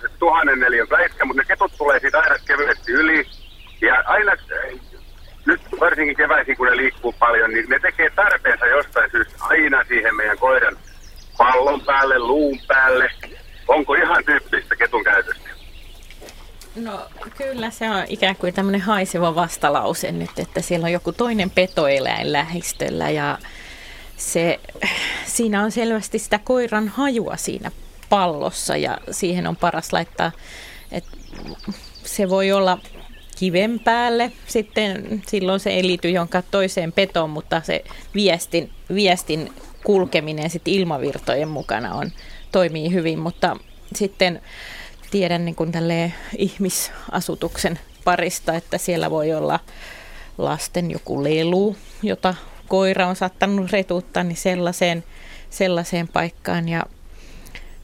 se 0.00 0.08
tuhannen 0.18 0.60
neliön 0.60 0.86
läiskä, 0.90 1.24
mutta 1.24 1.42
ne 1.42 1.46
ketut 1.48 1.72
tulee 1.78 2.00
siitä 2.00 2.18
aina 2.18 2.36
kevyesti 2.46 2.92
yli. 2.92 3.26
Ja 3.86 4.02
aina, 4.06 4.32
äh, 4.32 4.80
nyt 5.46 5.60
varsinkin 5.80 6.16
keväisin, 6.16 6.56
kun 6.56 6.66
ne 6.66 6.76
liikkuu 6.76 7.14
paljon, 7.18 7.50
niin 7.50 7.68
ne 7.68 7.78
tekee 7.78 8.10
tarpeensa 8.10 8.66
jostain 8.66 9.10
syystä 9.10 9.34
aina 9.40 9.84
siihen 9.84 10.14
meidän 10.14 10.38
koiran 10.38 10.76
pallon 11.38 11.80
päälle, 11.80 12.18
luun 12.18 12.58
päälle. 12.68 13.10
Onko 13.68 13.94
ihan 13.94 14.24
tyyppistä 14.24 14.76
ketun 14.76 15.04
käytöstä? 15.04 15.48
No 16.76 17.00
kyllä 17.36 17.70
se 17.70 17.90
on 17.90 18.04
ikään 18.08 18.36
kuin 18.36 18.54
tämmöinen 18.54 18.80
haiseva 18.80 19.34
vastalause 19.34 20.12
nyt, 20.12 20.38
että 20.38 20.60
siellä 20.60 20.84
on 20.84 20.92
joku 20.92 21.12
toinen 21.12 21.50
petoeläin 21.50 22.32
lähistöllä 22.32 23.10
ja 23.10 23.38
se, 24.16 24.60
siinä 25.24 25.62
on 25.62 25.72
selvästi 25.72 26.18
sitä 26.18 26.38
koiran 26.44 26.88
hajua 26.88 27.36
siinä 27.36 27.70
pallossa 28.08 28.76
ja 28.76 28.98
siihen 29.10 29.46
on 29.46 29.56
paras 29.56 29.92
laittaa, 29.92 30.32
että 30.92 31.16
se 32.04 32.28
voi 32.28 32.52
olla 32.52 32.78
kiven 33.36 33.80
päälle. 33.80 34.32
Sitten 34.46 35.22
silloin 35.26 35.60
se 35.60 35.70
ei 35.70 35.86
liity 35.86 36.10
jonka 36.10 36.42
toiseen 36.42 36.92
petoon, 36.92 37.30
mutta 37.30 37.60
se 37.64 37.84
viestin, 38.14 38.70
viestin 38.94 39.52
kulkeminen 39.84 40.50
sitten 40.50 40.74
ilmavirtojen 40.74 41.48
mukana 41.48 41.94
on, 41.94 42.12
toimii 42.52 42.92
hyvin. 42.92 43.18
Mutta 43.18 43.56
sitten 43.94 44.40
tiedän 45.10 45.44
niin 45.44 45.54
kuin 45.54 45.72
ihmisasutuksen 46.38 47.78
parista, 48.04 48.54
että 48.54 48.78
siellä 48.78 49.10
voi 49.10 49.34
olla 49.34 49.60
lasten 50.38 50.90
joku 50.90 51.24
lelu, 51.24 51.76
jota 52.02 52.34
koira 52.68 53.06
on 53.06 53.16
saattanut 53.16 53.72
retuuttaa, 53.72 54.22
niin 54.22 54.36
sellaiseen, 54.36 55.04
sellaiseen 55.50 56.08
paikkaan. 56.08 56.68
Ja 56.68 56.82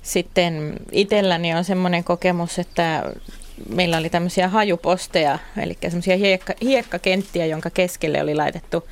sitten 0.02 0.72
itselläni 0.92 1.54
on 1.54 1.64
semmoinen 1.64 2.04
kokemus, 2.04 2.58
että 2.58 3.12
meillä 3.68 3.98
oli 3.98 4.10
tämmöisiä 4.10 4.48
hajuposteja, 4.48 5.38
eli 5.56 5.78
semmoisia 5.82 6.16
hiekka, 6.16 6.52
hiekkakenttiä, 6.62 7.46
jonka 7.46 7.70
keskelle 7.70 8.22
oli 8.22 8.34
laitettu 8.34 8.88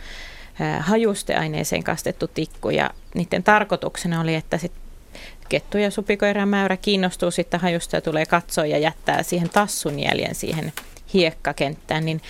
hajusteaineeseen 0.81 1.85
kastettu 1.85 2.27
tikku. 2.27 2.71
Ja 2.71 2.91
niiden 3.15 3.43
tarkoituksena 3.43 4.21
oli, 4.21 4.35
että 4.35 4.59
sit 4.59 4.73
kettu 5.49 5.79
ja 5.79 5.91
supikoiran 5.91 6.49
määrä 6.49 6.77
kiinnostuu 6.77 7.31
sitten 7.31 7.61
hajusta 7.61 7.97
ja 7.97 8.01
tulee 8.01 8.27
katsoa 8.27 8.67
ja 8.67 8.79
jättää 8.79 9.23
siihen 9.23 9.49
tassun 9.49 10.01
jäljen 10.01 10.35
siihen 10.35 10.73
hiekkakenttään, 11.15 12.05
niin 12.05 12.21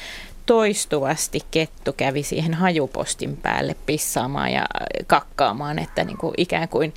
toistuvasti 0.48 1.40
kettu 1.50 1.92
kävi 1.92 2.22
siihen 2.22 2.54
hajupostin 2.54 3.36
päälle 3.36 3.76
pissaamaan 3.86 4.52
ja 4.52 4.66
kakkaamaan, 5.06 5.78
että 5.78 6.04
niin 6.04 6.18
kuin 6.18 6.34
ikään 6.36 6.68
kuin 6.68 6.94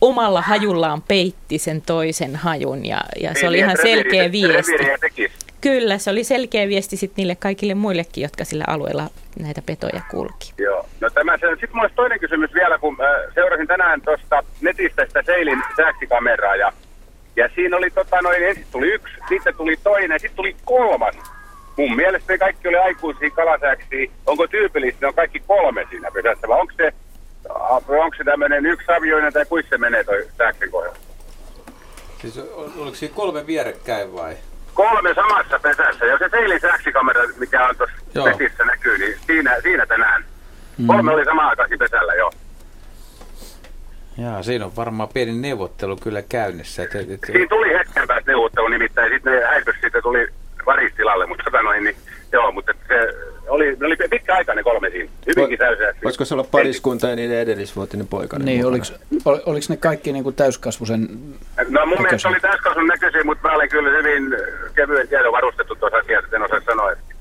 omalla 0.00 0.42
hajullaan 0.42 1.02
peitti 1.02 1.58
sen 1.58 1.82
toisen 1.82 2.36
hajun 2.36 2.86
ja, 2.86 3.00
ja 3.20 3.34
se 3.34 3.48
oli 3.48 3.58
ihan 3.58 3.76
selkeä 3.82 4.32
viesti. 4.32 4.72
Kyllä, 5.60 5.98
se 5.98 6.10
oli 6.10 6.24
selkeä 6.24 6.68
viesti 6.68 6.96
sitten 6.96 7.22
niille 7.22 7.34
kaikille 7.34 7.74
muillekin, 7.74 8.22
jotka 8.22 8.44
sillä 8.44 8.64
alueella 8.66 9.10
näitä 9.40 9.62
petoja 9.66 10.00
kulki. 10.10 10.52
Joo, 10.58 10.86
no 11.00 11.10
tämä 11.10 11.36
se, 11.36 11.46
sitten 11.50 11.70
minulla 11.72 11.90
toinen 11.96 12.20
kysymys 12.20 12.54
vielä, 12.54 12.78
kun 12.78 12.96
äh, 13.00 13.34
seurasin 13.34 13.66
tänään 13.66 14.00
tuosta 14.00 14.42
netistä 14.60 15.06
sitä 15.06 15.22
Seilin 15.26 15.62
sääksikameraa 15.76 16.56
ja, 16.56 16.72
ja 17.36 17.48
siinä 17.54 17.76
oli 17.76 17.90
tota 17.90 18.22
noin, 18.22 18.42
ensin 18.42 18.66
tuli 18.72 18.86
yksi, 18.88 19.14
sitten 19.28 19.54
tuli 19.56 19.76
toinen 19.84 20.20
sitten 20.20 20.36
tuli 20.36 20.56
kolmas 20.64 21.39
mun 21.76 21.96
mielestä 21.96 22.32
ne 22.32 22.38
kaikki 22.38 22.68
oli 22.68 22.76
aikuisia 22.76 23.30
kalasääksiä. 23.30 24.10
Onko 24.26 24.46
tyypillistä, 24.46 24.98
ne 25.00 25.06
on 25.06 25.14
kaikki 25.14 25.40
kolme 25.46 25.86
siinä 25.90 26.10
pesässä, 26.10 26.48
vai 26.48 26.60
onko 26.60 26.72
se, 26.76 26.92
onko 27.88 28.16
se 28.16 28.24
tämmöinen 28.24 28.66
yksi 28.66 28.92
avioinen 28.92 29.32
tai 29.32 29.46
kuinka 29.46 29.68
se 29.68 29.78
menee 29.78 30.04
toi 30.04 30.28
sääksen 30.38 30.70
kohdalla? 30.70 30.96
Siis 32.20 32.38
oliko 32.76 32.96
siinä 32.96 33.14
kolme 33.14 33.46
vierekkäin 33.46 34.14
vai? 34.14 34.36
Kolme 34.74 35.14
samassa 35.14 35.58
pesässä. 35.58 36.06
Ja 36.06 36.18
se 36.18 36.28
seilin 36.30 36.60
sääksikamera, 36.60 37.22
mikä 37.38 37.68
on 37.68 37.76
tuossa 37.76 37.94
pesissä 38.24 38.64
näkyy, 38.64 38.98
niin 38.98 39.16
siinä, 39.26 39.60
siinä 39.62 39.86
tänään. 39.86 40.24
Mm. 40.78 40.86
Kolme 40.86 41.12
oli 41.12 41.24
sama 41.24 41.48
aikaisin 41.48 41.78
pesällä, 41.78 42.14
joo. 42.14 42.32
Jaa, 44.18 44.42
siinä 44.42 44.64
on 44.64 44.76
varmaan 44.76 45.08
pieni 45.14 45.32
neuvottelu 45.32 45.96
kyllä 45.96 46.22
käynnissä. 46.22 46.82
Et, 46.82 46.94
et, 46.94 47.20
Siinä 47.26 47.46
tuli 47.48 47.78
hetken 47.78 48.06
päästä 48.06 48.30
neuvottelu 48.30 48.68
nimittäin, 48.68 49.12
sitten 49.12 49.32
ne 49.32 49.46
häipys, 49.46 49.76
siitä 49.80 50.02
tuli 50.02 50.28
varistilalle, 50.66 51.26
mutta 51.26 51.44
tota 51.44 51.62
noin, 51.62 51.84
niin, 51.84 51.96
joo, 52.32 52.52
mutta 52.52 52.72
se 52.88 53.14
oli, 53.48 53.76
ne 53.80 53.86
oli 53.86 53.96
pitkä 54.10 54.34
aika 54.34 54.54
ne 54.54 54.62
kolme 54.62 54.90
siinä, 54.90 55.10
hyvinkin 55.26 55.58
täysiä. 55.58 55.94
Voisiko 56.04 56.24
se 56.24 56.34
olla 56.34 56.44
pariskunta 56.50 57.08
ja 57.08 57.16
niiden 57.16 57.38
edellisvuotinen 57.38 58.06
poikainen? 58.06 58.46
Niin, 58.46 58.66
oliko, 58.66 58.84
ol, 59.24 59.38
oliko 59.46 59.66
ne 59.68 59.76
kaikki 59.76 60.12
niin 60.12 60.24
kuin 60.24 60.34
täyskasvuisen 60.34 61.08
No 61.68 61.86
mun 61.86 62.02
mielestä 62.02 62.28
oli 62.28 62.40
täyskasvun 62.40 62.86
näköisiä, 62.86 63.24
mutta 63.24 63.48
mä 63.48 63.54
olen 63.54 63.68
kyllä 63.68 63.90
hyvin 63.90 64.36
kevyen 64.74 65.08
tiedon 65.08 65.32
varustettu 65.32 65.74
tuossa 65.76 65.98
asiassa, 65.98 66.36
en 66.36 66.42
osaa 66.42 66.60
sanoa, 66.60 66.92
että, 66.92 67.14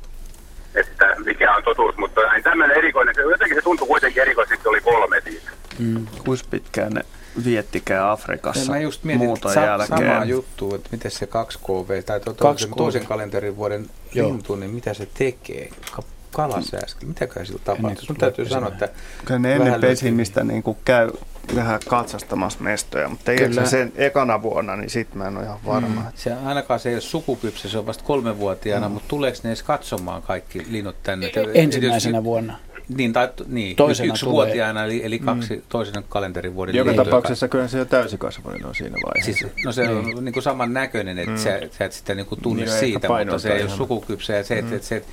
että 0.75 1.15
mikä 1.25 1.55
on 1.55 1.63
totuus, 1.63 1.97
mutta 1.97 2.21
näin 2.21 2.43
tämmöinen 2.43 2.77
erikoinen, 2.77 3.15
jotenkin 3.31 3.57
se 3.57 3.61
tuntui 3.61 3.87
kuitenkin 3.87 4.21
erikoisesti, 4.21 4.69
oli 4.69 4.81
kolme 4.81 5.21
siitä. 5.21 5.51
Mm. 5.79 6.07
Kuinka 6.25 6.45
pitkään 6.51 6.93
ne 6.93 7.01
viettikää 7.45 8.11
Afrikassa 8.11 8.71
mä 8.71 8.79
just 8.79 9.03
mietin, 9.03 9.27
muuta 9.27 9.53
sa- 9.53 9.61
jälkeen. 9.65 9.87
samaa 9.99 10.25
juttua, 10.25 10.75
että 10.75 10.89
miten 10.91 11.11
se 11.11 11.25
2KV 11.25 12.03
tai 12.05 12.19
to, 12.19 12.31
2KV. 12.33 12.75
toisen 12.77 13.05
kalenterin 13.05 13.57
vuoden 13.57 13.89
lintu, 14.13 14.55
niin 14.55 14.71
mitä 14.71 14.93
se 14.93 15.07
tekee? 15.13 15.69
Ka- 15.91 16.03
kalasääski, 16.31 17.05
mitäköhän 17.05 17.45
sillä 17.45 17.59
tapahtuu? 17.65 17.95
Sun 17.95 18.07
kuin 18.07 18.17
täytyy 18.17 18.45
sanoa, 18.49 18.69
että 18.69 18.89
Kyllä 19.25 19.39
ne 19.39 19.53
ennen 19.55 19.81
pesimistä 19.81 20.43
niin 20.43 20.63
kuin 20.63 20.77
käy 20.85 21.11
vähän 21.55 21.79
katsastamassa 21.87 22.59
mestoja, 22.61 23.09
mutta 23.09 23.31
Kyllä. 23.35 23.65
se 23.65 23.69
sen 23.69 23.93
ekana 23.95 24.41
vuonna, 24.41 24.75
niin 24.75 24.89
sit 24.89 25.15
mä 25.15 25.27
en 25.27 25.37
ole 25.37 25.45
ihan 25.45 25.59
varma. 25.65 26.01
Mm. 26.01 26.07
Se, 26.15 26.33
ainakaan 26.33 26.79
se 26.79 26.89
ei 26.89 26.95
ole 26.95 27.01
sukukypsä, 27.01 27.69
se 27.69 27.77
on 27.77 27.85
vasta 27.85 28.03
kolmenvuotiaana, 28.03 28.87
mm. 28.89 28.93
mutta 28.93 29.07
tuleeko 29.09 29.37
ne 29.43 29.49
edes 29.49 29.63
katsomaan 29.63 30.21
kaikki 30.21 30.65
linnut 30.69 30.95
tänne? 31.03 31.31
Ensimmäisenä 31.53 32.17
jos- 32.17 32.23
vuonna. 32.23 32.57
Niin, 32.97 33.13
tai, 33.13 33.29
niin 33.47 33.75
Toisena 33.75 34.07
yksi 34.13 34.25
tulee. 34.25 34.33
vuotiaana, 34.33 34.83
eli, 34.85 35.05
eli 35.05 35.19
kaksi 35.19 35.55
mm. 35.55 35.61
toisen 35.69 36.03
kalenterivuoden 36.09 36.75
Joka 36.75 36.89
lintuja. 36.89 37.05
tapauksessa 37.05 37.47
kyllä 37.47 37.67
se 37.67 37.77
jo 37.77 37.85
täysikasvainen 37.85 38.65
on 38.65 38.75
siinä 38.75 38.95
vaiheessa. 39.05 39.39
Siis, 39.47 39.65
no 39.65 39.71
se 39.71 39.89
on 39.89 40.25
niin. 40.25 40.33
kuin 40.33 40.43
saman 40.43 40.73
näköinen, 40.73 41.19
että 41.19 41.31
mm. 41.31 41.37
sä, 41.37 41.59
sä 41.77 41.85
et 41.85 41.93
sitä 41.93 42.15
niin 42.15 42.25
kuin 42.25 42.41
tunne 42.41 42.63
Niin, 42.63 42.71
niin, 42.71 42.79
siitä, 42.79 43.07
mutta 43.19 43.39
se 43.39 43.53
ei 43.53 43.61
ole 43.61 43.69
sukukypsä. 43.69 44.33
Ja 44.33 44.43
se, 44.43 44.53
että 44.59 44.71
Mm. 44.71 44.77
et, 44.77 44.83
se, 44.83 44.95
et, 44.95 45.05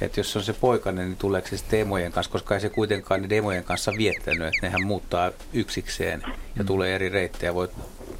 et 0.00 0.16
jos 0.16 0.32
se 0.32 0.38
on 0.38 0.44
se 0.44 0.52
poikainen, 0.52 1.06
niin 1.08 1.16
tuleeko 1.16 1.48
se 1.48 1.56
sitten 1.56 1.80
emojen 1.80 2.12
kanssa, 2.12 2.32
koska 2.32 2.54
ei 2.54 2.60
se 2.60 2.68
kuitenkaan 2.68 3.22
niiden 3.22 3.38
emojen 3.38 3.64
kanssa 3.64 3.92
viettänyt, 3.98 4.46
että 4.48 4.58
nehän 4.66 4.86
muuttaa 4.86 5.30
yksikseen 5.52 6.22
ja 6.56 6.62
Mm. 6.62 6.66
tulee 6.66 6.94
eri 6.94 7.08
reittejä, 7.08 7.54
voi, 7.54 7.68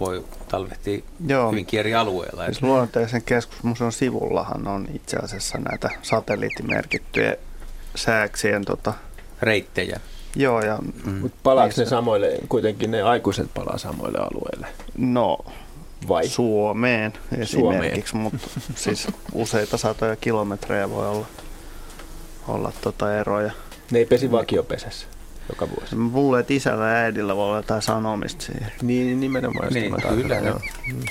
voi 0.00 0.24
talvehtia 0.48 1.02
Joo. 1.26 1.50
hyvinkin 1.50 1.80
eri 1.80 1.94
alueilla. 1.94 2.44
Siis 2.44 2.62
luonnontieteellisen 2.62 3.22
keskusmuseon 3.22 3.92
sivullahan 3.92 4.66
on 4.68 4.88
itse 4.94 5.16
asiassa 5.16 5.58
näitä 5.58 5.90
satelliittimerkittyjä 6.02 7.36
sääksien 7.94 8.64
tota, 8.64 8.92
reittejä. 9.42 10.00
Joo, 10.36 10.60
ja 10.60 10.78
Mm. 11.04 11.12
Mutta 11.12 11.38
palaako 11.42 11.74
ne 11.76 11.84
samoille, 11.84 12.38
kuitenkin 12.48 12.90
ne 12.90 13.02
aikuiset 13.02 13.54
palaa 13.54 13.78
samoille 13.78 14.18
alueille? 14.18 14.66
No, 14.98 15.38
Vai? 16.08 16.28
Suomeen 16.28 17.12
esimerkiksi, 17.38 18.16
mutta 18.16 18.38
siis 18.74 19.08
useita 19.32 19.76
satoja 19.76 20.16
kilometrejä 20.16 20.90
voi 20.90 21.08
olla, 21.08 21.26
olla 22.48 22.72
tota 22.80 23.16
eroja. 23.16 23.52
Ne 23.90 23.98
ei 23.98 24.06
pesi 24.06 24.30
vakiopesässä 24.30 25.06
joka 25.48 25.68
vuosi. 25.68 25.96
Mä 25.96 26.10
luulen, 26.12 26.40
että 26.40 26.52
isällä 26.52 26.88
ja 26.88 26.94
äidillä 26.94 27.36
voi 27.36 27.44
olla 27.44 27.56
jotain 27.56 27.82
sanomista 27.82 28.44
siihen. 28.44 28.72
Niin, 28.82 29.20
nimenomaan. 29.20 29.68
sitä 29.68 29.80
Niin, 29.80 29.92
mä 29.92 29.98
kyllä, 29.98 30.34
joo. 30.34 30.60
Mm. 30.92 31.02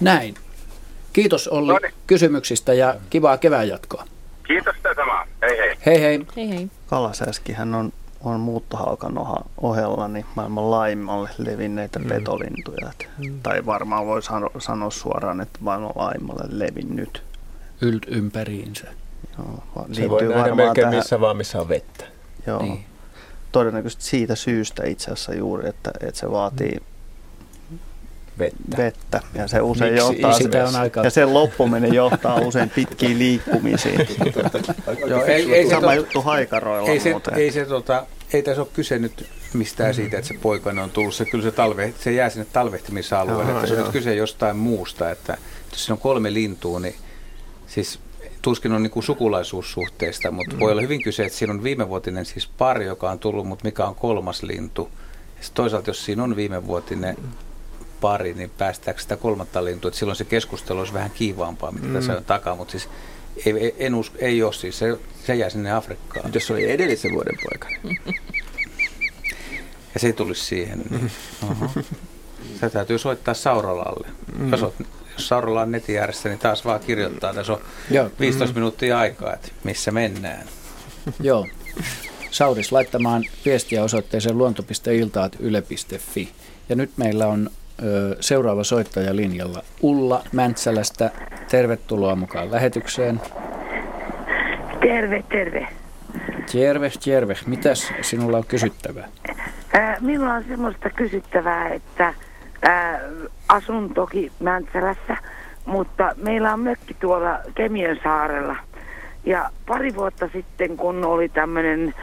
Näin. 0.00 0.34
Kiitos 1.12 1.48
Olli 1.48 1.90
kysymyksistä 2.06 2.74
ja 2.74 2.96
kivaa 3.10 3.38
kevään 3.38 3.68
jatkoa. 3.68 4.04
Kiitos 4.46 4.76
sitä 4.76 4.94
samaa. 4.96 5.26
Hei 5.42 5.58
hei. 5.58 5.76
Hei 5.86 6.00
hei. 6.00 6.26
Hei 6.36 6.48
hei. 6.50 6.70
Kalasääskihän 6.86 7.74
on, 7.74 7.92
on 8.24 8.40
muuttohaukan 8.40 9.18
oha- 9.18 9.44
ohella 9.60 10.08
niin 10.08 10.26
maailman 10.34 10.70
laimmalle 10.70 11.30
levinneitä 11.38 11.98
mm. 11.98 12.08
petolintuja. 12.08 12.90
Et, 13.00 13.08
Mm. 13.18 13.40
Tai 13.42 13.66
varmaan 13.66 14.06
voi 14.06 14.22
sano, 14.22 14.50
sanoa 14.58 14.90
suoraan, 14.90 15.40
että 15.40 15.58
maailman 15.62 15.92
laimmalle 15.94 16.44
levinnyt. 16.48 17.22
Ylt 17.80 18.06
ympäriinsä. 18.08 18.86
Joo, 19.38 19.62
va- 19.76 19.86
Se 19.92 20.10
voi 20.10 20.22
nähdä 20.22 20.54
melkein 20.54 20.88
missä 20.88 21.20
vaan, 21.20 21.36
missä 21.36 21.60
on 21.60 21.68
vettä. 21.68 22.04
Joo. 22.46 22.62
Niin. 22.62 22.84
Todennäköisesti 23.52 24.04
siitä 24.04 24.34
syystä 24.34 24.86
itse 24.86 25.04
asiassa 25.04 25.34
juuri, 25.34 25.68
että, 25.68 25.90
että 26.00 26.20
se 26.20 26.30
vaatii 26.30 26.80
vettä. 28.38 28.76
vettä. 28.76 29.20
Ja 29.34 29.48
se 29.48 29.60
usein 29.60 29.92
Miksi? 29.94 30.06
johtaa, 30.06 30.32
Sitä 30.38 30.64
on 30.68 30.76
aika- 30.76 31.04
ja 31.04 31.10
sen 31.10 31.34
loppuminen 31.34 31.94
johtaa 31.94 32.40
usein 32.40 32.70
pitkiin 32.70 33.18
liikkumisiin. 33.18 34.08
Joo, 35.06 35.24
ei, 35.24 35.54
ei 35.54 35.64
se 35.64 35.70
Sama 35.70 35.92
tot- 35.92 35.96
juttu 35.96 36.22
haikaroilla 36.22 36.90
ei 36.90 37.00
se, 37.00 37.10
muuten. 37.10 37.34
ei, 37.34 37.52
se, 37.52 37.64
tota, 37.64 38.06
ei 38.32 38.42
tässä 38.42 38.62
ole 38.62 38.68
kyse 38.74 38.98
nyt 38.98 39.26
mistään 39.52 39.94
siitä, 39.94 40.18
että 40.18 40.28
se 40.28 40.34
poikainen 40.42 40.84
on 40.84 40.90
tullut. 40.90 41.14
Se, 41.14 41.24
kyllä 41.24 41.44
se, 41.44 41.50
talve, 41.52 41.94
se 42.00 42.12
jää 42.12 42.30
sinne 42.30 42.46
talvehtimisalueelle. 42.52 43.52
Aha, 43.52 43.60
Että 43.60 43.66
se 43.66 43.74
on 43.74 43.82
nyt 43.82 43.92
kyse 43.92 44.14
jostain 44.14 44.56
muusta. 44.56 45.10
Että 45.10 45.38
jos 45.70 45.84
siinä 45.84 45.94
on 45.94 45.98
kolme 46.00 46.32
lintua, 46.34 46.80
niin 46.80 46.94
siis 47.66 47.98
tuskin 48.42 48.72
on 48.72 48.82
niin 48.82 49.02
sukulaisuussuhteista, 49.02 50.30
mutta 50.30 50.54
mm. 50.54 50.60
voi 50.60 50.72
olla 50.72 50.82
hyvin 50.82 51.02
kyse, 51.02 51.24
että 51.24 51.38
siinä 51.38 51.52
on 51.52 51.62
viimevuotinen 51.62 52.26
siis 52.26 52.46
pari, 52.46 52.86
joka 52.86 53.10
on 53.10 53.18
tullut, 53.18 53.46
mutta 53.46 53.64
mikä 53.64 53.84
on 53.84 53.94
kolmas 53.94 54.42
lintu. 54.42 54.90
Ja 55.36 55.42
toisaalta, 55.54 55.90
jos 55.90 56.04
siinä 56.04 56.24
on 56.24 56.36
viimevuotinen 56.36 57.16
pari, 58.00 58.34
niin 58.34 58.50
päästäänkö 58.58 59.02
sitä 59.02 59.16
kolmatta 59.16 59.64
lintua, 59.64 59.88
että 59.88 59.98
silloin 59.98 60.16
se 60.16 60.24
keskustelu 60.24 60.78
olisi 60.78 60.92
vähän 60.92 61.10
kiivaampaa, 61.10 61.72
mitä 61.72 61.86
mm. 61.86 61.92
tässä 61.92 62.16
on 62.16 62.24
takaa, 62.24 62.56
mutta 62.56 62.70
siis 62.70 62.88
ei, 63.46 63.74
en 63.78 63.94
usko, 63.94 64.16
ei 64.20 64.42
ole 64.42 64.52
siis, 64.52 64.78
se, 64.78 64.98
se 65.26 65.34
jää 65.34 65.50
sinne 65.50 65.72
Afrikkaan. 65.72 66.30
Jos 66.34 66.46
se 66.46 66.52
oli 66.52 66.70
edellisen 66.70 67.12
vuoden 67.12 67.38
poikana. 67.42 67.94
Ja 69.94 70.00
se 70.00 70.06
ei 70.06 70.12
tulisi 70.12 70.44
siihen. 70.44 70.82
Niin. 70.90 71.10
Sä 72.60 72.70
täytyy 72.70 72.98
soittaa 72.98 73.34
Sauralalle. 73.34 74.08
Mm. 74.38 74.50
Jos, 74.50 74.62
oot, 74.62 74.74
jos 75.12 75.28
Sauralla 75.28 75.62
on 75.62 75.72
netin 75.72 75.98
ääressä, 75.98 76.28
niin 76.28 76.38
taas 76.38 76.64
vaan 76.64 76.80
kirjoittaa. 76.80 77.34
Tässä 77.34 77.52
on 77.52 77.60
Joo. 77.90 78.10
15 78.20 78.52
mm. 78.52 78.58
minuuttia 78.58 78.98
aikaa, 78.98 79.34
että 79.34 79.48
missä 79.64 79.90
mennään. 79.90 80.46
Joo. 81.20 81.46
Sauris 82.30 82.72
laittamaan 82.72 83.24
viestiä 83.44 83.84
osoitteeseen 83.84 84.38
luonto.iltaat.yle.fi. 84.38 86.28
Ja 86.68 86.76
nyt 86.76 86.90
meillä 86.96 87.26
on 87.26 87.50
seuraava 88.20 88.64
soittaja 88.64 89.16
linjalla 89.16 89.62
Ulla 89.82 90.22
Mäntsälästä. 90.32 91.10
Tervetuloa 91.50 92.16
mukaan 92.16 92.50
lähetykseen. 92.50 93.20
Terve, 94.80 95.24
terve. 95.28 95.68
Terve, 96.52 96.90
terve. 97.04 97.36
Mitäs 97.46 97.92
sinulla 98.00 98.36
on 98.36 98.46
kysyttävää? 98.48 99.08
Ää, 99.72 99.96
minulla 100.00 100.34
on 100.34 100.44
semmoista 100.48 100.90
kysyttävää, 100.90 101.68
että 101.68 102.14
ää, 102.62 103.00
asun 103.48 103.94
toki 103.94 104.32
Mäntsälässä, 104.40 105.16
mutta 105.66 106.12
meillä 106.16 106.52
on 106.52 106.60
mökki 106.60 106.94
tuolla 106.94 107.38
Kemiön 107.54 108.00
saarella. 108.02 108.56
Ja 109.24 109.50
pari 109.66 109.94
vuotta 109.94 110.28
sitten, 110.32 110.76
kun 110.76 111.04
oli 111.04 111.28
tämmöinen 111.28 111.94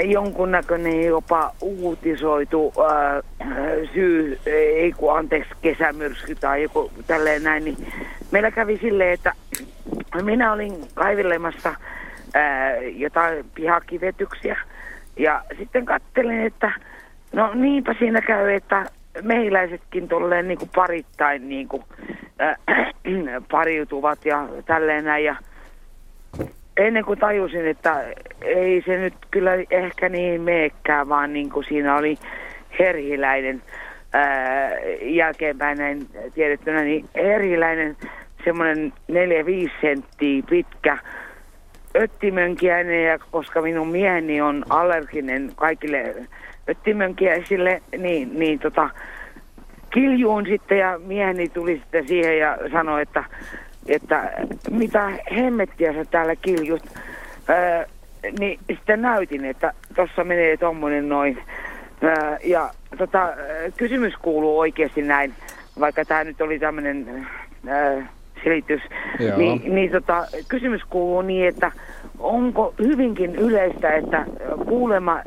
jonkunnäköinen 0.00 1.04
jopa 1.04 1.52
uutisoitu 1.60 2.72
ää, 2.90 3.22
syy, 3.94 4.38
ei 4.46 4.92
kun 4.92 5.18
anteeksi, 5.18 5.50
kesämyrsky 5.62 6.34
tai 6.34 6.62
joku 6.62 6.90
tälleen 7.06 7.42
näin, 7.42 7.64
niin 7.64 7.76
meillä 8.30 8.50
kävi 8.50 8.78
silleen, 8.78 9.12
että 9.12 9.32
minä 10.22 10.52
olin 10.52 10.72
kaivelemassa 10.94 11.74
ää, 12.34 12.76
jotain 12.76 13.44
pihakivetyksiä 13.54 14.56
ja 15.16 15.44
sitten 15.58 15.84
kattelin, 15.84 16.40
että 16.40 16.72
no 17.32 17.54
niinpä 17.54 17.94
siinä 17.98 18.20
käy, 18.20 18.50
että 18.50 18.86
mehiläisetkin 19.22 20.08
tolleen 20.08 20.48
niin 20.48 20.58
kuin 20.58 20.70
parittain 20.74 21.48
niin 21.48 21.68
kuin, 21.68 21.82
äh, 22.42 22.56
pariutuvat 23.50 24.24
ja 24.24 24.48
tälleen 24.66 25.04
näin. 25.04 25.24
Ja 25.24 25.36
ennen 26.76 27.04
kuin 27.04 27.18
tajusin, 27.18 27.66
että 27.66 28.04
ei 28.42 28.82
se 28.86 28.98
nyt 28.98 29.14
kyllä 29.30 29.50
ehkä 29.70 30.08
niin 30.08 30.42
meekään, 30.42 31.08
vaan 31.08 31.32
niin 31.32 31.50
kuin 31.50 31.66
siinä 31.68 31.96
oli 31.96 32.16
herhiläinen 32.78 33.62
ää, 34.12 34.70
jälkeenpäin 35.02 35.78
näin 35.78 36.06
tiedettynä, 36.34 36.82
niin 36.82 37.04
herhiläinen 37.14 37.96
semmoinen 38.44 38.92
4-5 39.12 39.14
senttiä 39.80 40.42
pitkä 40.50 40.98
öttimönkiäinen 41.96 43.04
ja 43.04 43.18
koska 43.18 43.62
minun 43.62 43.88
mieheni 43.88 44.40
on 44.40 44.64
allerginen 44.70 45.50
kaikille 45.56 46.14
öttimönkiäisille, 46.68 47.82
niin, 47.98 48.38
niin 48.38 48.58
tota, 48.58 48.90
kiljuun 49.90 50.46
sitten 50.46 50.78
ja 50.78 51.00
mieheni 51.06 51.48
tuli 51.48 51.76
sitten 51.76 52.08
siihen 52.08 52.38
ja 52.38 52.58
sanoi, 52.72 53.02
että 53.02 53.24
että 53.88 54.32
mitä 54.70 55.10
hemmettiä 55.36 55.92
sä 55.92 56.04
täällä 56.04 56.36
kiljut. 56.36 56.82
Öö, 57.50 57.84
niin 58.38 58.58
sitten 58.66 59.02
näytin, 59.02 59.44
että 59.44 59.72
tuossa 59.96 60.24
menee 60.24 60.56
tommonen 60.56 61.08
noin. 61.08 61.38
Öö, 62.02 62.36
ja 62.44 62.70
tota, 62.98 63.32
kysymys 63.76 64.14
kuuluu 64.22 64.58
oikeasti 64.58 65.02
näin, 65.02 65.34
vaikka 65.80 66.04
tämä 66.04 66.24
nyt 66.24 66.40
oli 66.40 66.58
tämmöinen 66.58 67.26
öö, 67.68 68.02
selitys. 68.44 68.82
Joo. 69.18 69.38
Niin, 69.38 69.74
niin 69.74 69.90
tota, 69.90 70.26
kysymys 70.48 70.82
kuuluu 70.90 71.22
niin, 71.22 71.48
että 71.48 71.72
onko 72.18 72.74
hyvinkin 72.78 73.36
yleistä, 73.36 73.90
että 73.90 74.26
kuulema 74.68 75.20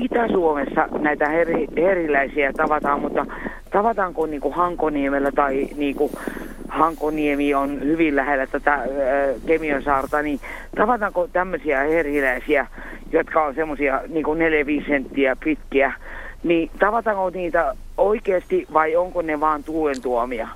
Itä-Suomessa 0.00 0.88
näitä 0.98 1.28
heri, 1.28 1.66
heriläisiä 1.76 2.52
tavataan, 2.52 3.00
mutta 3.00 3.26
tavataanko 3.70 4.26
niin 4.26 4.40
kuin 4.40 4.54
Hankoniemellä 4.54 5.32
tai 5.32 5.68
niin 5.76 5.94
kuin 5.94 6.12
Hankoniemi 6.68 7.54
on 7.54 7.80
hyvin 7.80 8.16
lähellä 8.16 8.46
tätä 8.46 8.74
äh, 8.74 8.82
Kemion 9.46 9.82
saarta, 9.82 10.22
niin 10.22 10.40
tavataanko 10.76 11.28
tämmöisiä 11.28 11.80
heriläisiä, 11.80 12.66
jotka 13.12 13.44
on 13.44 13.54
semmoisia 13.54 14.00
niin 14.08 14.24
4-5 14.84 14.88
senttiä 14.88 15.36
pitkiä, 15.44 15.92
niin 16.42 16.70
tavataanko 16.78 17.30
niitä 17.30 17.74
oikeasti 17.96 18.66
vai 18.72 18.96
onko 18.96 19.22
ne 19.22 19.40
vaan 19.40 19.64
tuulen 19.64 20.02
tuomia? 20.02 20.48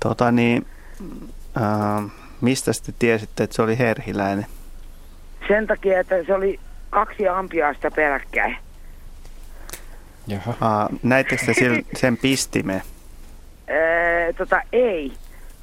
Tota 0.00 0.32
niin, 0.32 0.66
äh, 1.56 2.12
mistä 2.40 2.72
sitten 2.72 2.94
tiesitte, 2.98 3.44
että 3.44 3.56
se 3.56 3.62
oli 3.62 3.78
herhiläinen? 3.78 4.46
Sen 5.48 5.66
takia, 5.66 6.00
että 6.00 6.24
se 6.24 6.34
oli 6.34 6.60
kaksi 6.90 7.28
ampiaista 7.28 7.90
peräkkäin. 7.90 8.56
Jaha. 10.26 10.88
Näittekö 11.02 11.54
sen, 11.54 11.84
sen 11.96 12.16
pistime? 12.16 12.82
Tota, 14.38 14.60
ei. 14.72 15.12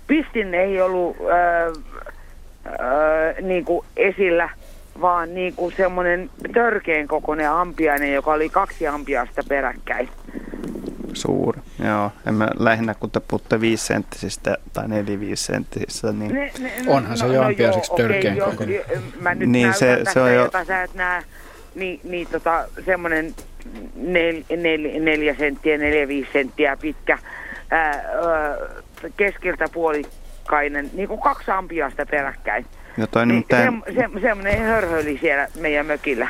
Pistin 0.08 0.54
ei 0.54 0.82
ollut 0.82 1.18
ää, 1.32 1.66
ää, 2.66 3.42
niin 3.42 3.66
kuin 3.66 3.86
esillä, 3.98 4.50
vaan 5.02 5.34
niin 5.34 5.54
kuin 5.56 5.74
semmoinen 5.78 6.30
törkeen 6.54 7.08
kokoinen 7.08 7.52
ampiainen, 7.52 8.14
joka 8.14 8.32
oli 8.32 8.50
kaksi 8.50 8.88
ampiasta 8.88 9.42
peräkkäin. 9.50 10.10
Suuri, 11.14 11.62
joo. 11.86 12.12
En 12.28 12.34
mä 12.34 12.48
lähinnä, 12.60 12.94
kun 12.94 13.12
te 13.12 13.20
puhutte 13.20 13.62
viisenttisistä 13.62 14.58
tai 14.74 14.88
neliviisenttisistä, 14.88 16.12
niin... 16.12 16.34
Ne, 16.34 16.52
ne, 16.60 16.72
Onhan 16.88 17.18
se 17.18 17.26
no, 17.26 17.34
jo 17.34 17.42
no, 17.42 17.48
ampiaiseksi 17.48 17.92
törkeen 17.98 18.44
okay, 18.44 18.52
kokoinen. 18.52 18.76
Jo, 18.76 19.02
mä 19.22 19.36
nyt 19.36 19.50
niin 19.50 19.74
se, 19.74 20.02
se 20.14 20.22
on 20.22 20.34
jo... 20.34 20.44
jota 20.44 20.66
sä 20.66 20.84
et 20.84 20.94
näe, 20.94 21.24
niin, 21.76 22.00
niin 22.04 22.28
tota, 22.28 22.66
semmoinen 22.86 23.36
nel, 23.96 24.44
nel, 24.50 25.04
neljä 25.04 25.36
senttiä, 25.36 25.78
neljä 25.78 26.08
viisi 26.08 26.30
senttiä 26.34 26.78
pitkä 26.78 27.18
ää, 27.72 28.04
keskeltä 29.18 29.66
puolikainen, 29.74 30.90
niin 30.94 31.08
kuin 31.08 31.22
kaksi 31.22 31.52
ampiasta 31.52 32.06
peräkkäin. 32.06 32.66
Ja 32.98 33.08
toi 33.08 33.26
niin, 33.26 33.46
se, 33.52 33.94
se, 33.94 34.22
semmoinen 34.22 34.62
hörhöli 34.62 35.18
siellä 35.22 35.48
meidän 35.60 35.86
mökillä. 35.86 36.28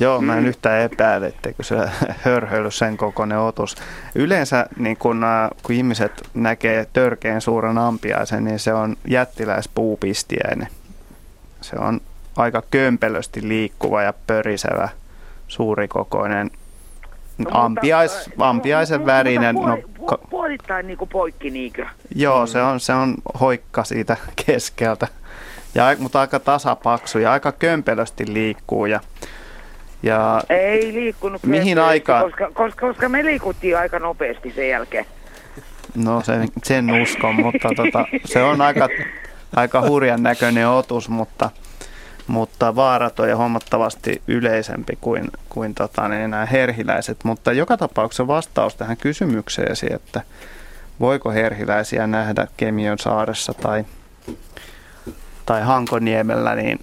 Joo, 0.00 0.20
mä 0.20 0.36
en 0.36 0.42
mm. 0.42 0.48
yhtään 0.48 0.80
epäile, 0.80 1.26
etteikö 1.26 1.62
se 1.62 1.76
hörhöily 2.24 2.70
sen 2.70 2.96
kokoinen 2.96 3.38
otus. 3.38 3.76
Yleensä 4.14 4.66
niin 4.78 4.96
kun, 4.96 5.24
kun 5.62 5.74
ihmiset 5.74 6.28
näkee 6.34 6.86
törkeän 6.92 7.40
suuren 7.40 7.78
ampiaisen, 7.78 8.44
niin 8.44 8.58
se 8.58 8.74
on 8.74 8.96
jättiläispuupistiäinen. 9.08 10.68
Se 11.60 11.76
on 11.78 12.00
aika 12.36 12.62
kömpelösti 12.70 13.48
liikkuva 13.48 14.02
ja 14.02 14.14
pörisevä, 14.26 14.88
suurikokoinen 15.48 16.50
No, 17.38 17.50
Ampiais, 17.52 18.30
ampiaisen 18.38 19.06
värinen. 19.06 19.54
No, 19.54 19.78
puolittain 20.30 20.86
niin 20.86 20.98
poikki, 21.12 21.50
niinkö? 21.50 21.86
Joo, 22.14 22.46
se 22.46 22.62
on, 22.62 22.80
se 22.80 22.92
on 22.92 23.14
hoikka 23.40 23.84
siitä 23.84 24.16
keskeltä. 24.46 25.08
Ja, 25.74 25.84
mutta 25.98 26.20
aika 26.20 26.40
tasapaksu 26.40 27.18
ja 27.18 27.32
aika 27.32 27.52
kömpelösti 27.52 28.32
liikkuu. 28.32 28.86
Ja, 28.86 29.00
ja 30.04 30.42
Ei 30.48 30.92
liikkunut 30.94 31.42
mihin 31.42 31.78
aikaan? 31.78 32.24
Koska, 32.24 32.50
koska, 32.54 32.86
koska 32.86 33.08
me 33.08 33.24
liikuttiin 33.24 33.78
aika 33.78 33.98
nopeasti 33.98 34.52
sen 34.52 34.68
jälkeen. 34.68 35.06
No 35.94 36.22
sen, 36.22 36.48
sen 36.64 37.02
uskon, 37.02 37.34
mutta 37.34 37.68
tota, 37.76 38.04
se 38.24 38.42
on 38.42 38.60
aika, 38.60 38.88
aika 39.56 39.80
hurjan 39.80 40.22
näköinen 40.22 40.68
otus, 40.68 41.08
mutta– 41.08 41.50
mutta 42.26 42.76
vaarat 42.76 43.20
on 43.20 43.28
jo 43.28 43.36
huomattavasti 43.36 44.22
yleisempi 44.28 44.98
kuin, 45.00 45.28
kuin 45.48 45.74
tota, 45.74 46.08
niin 46.08 46.30
nämä 46.30 46.46
herhiläiset. 46.46 47.24
Mutta 47.24 47.52
joka 47.52 47.76
tapauksessa 47.76 48.26
vastaus 48.26 48.74
tähän 48.74 48.96
kysymykseesi, 48.96 49.86
että 49.90 50.20
voiko 51.00 51.30
herhiläisiä 51.30 52.06
nähdä 52.06 52.46
Kemion 52.56 52.98
saaressa 52.98 53.54
tai, 53.54 53.84
tai 55.46 55.62
Hankoniemellä, 55.62 56.54
niin 56.54 56.80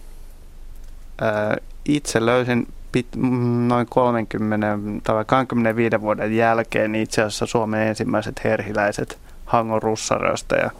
ää, 1.21 1.57
itse 1.85 2.25
löysin 2.25 2.67
pit, 2.91 3.07
noin 3.67 3.87
30 3.89 4.67
tai 5.03 5.25
25 5.25 6.01
vuoden 6.01 6.35
jälkeen 6.35 6.91
niin 6.91 7.03
itse 7.03 7.21
asiassa 7.21 7.45
Suomen 7.45 7.87
ensimmäiset 7.87 8.43
herhiläiset 8.43 9.19
Hangon 9.45 9.81
russaröistä 9.81 10.55
ja 10.55 10.71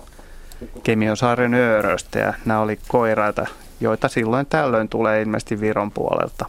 Kemion 0.83 1.17
saaren 1.17 1.53
ööröistä 1.53 2.19
ja 2.19 2.33
nämä 2.45 2.59
oli 2.59 2.79
koiraita, 2.87 3.45
joita 3.79 4.07
silloin 4.07 4.45
tällöin 4.45 4.89
tulee 4.89 5.21
ilmeisesti 5.21 5.61
Viron 5.61 5.91
puolelta 5.91 6.45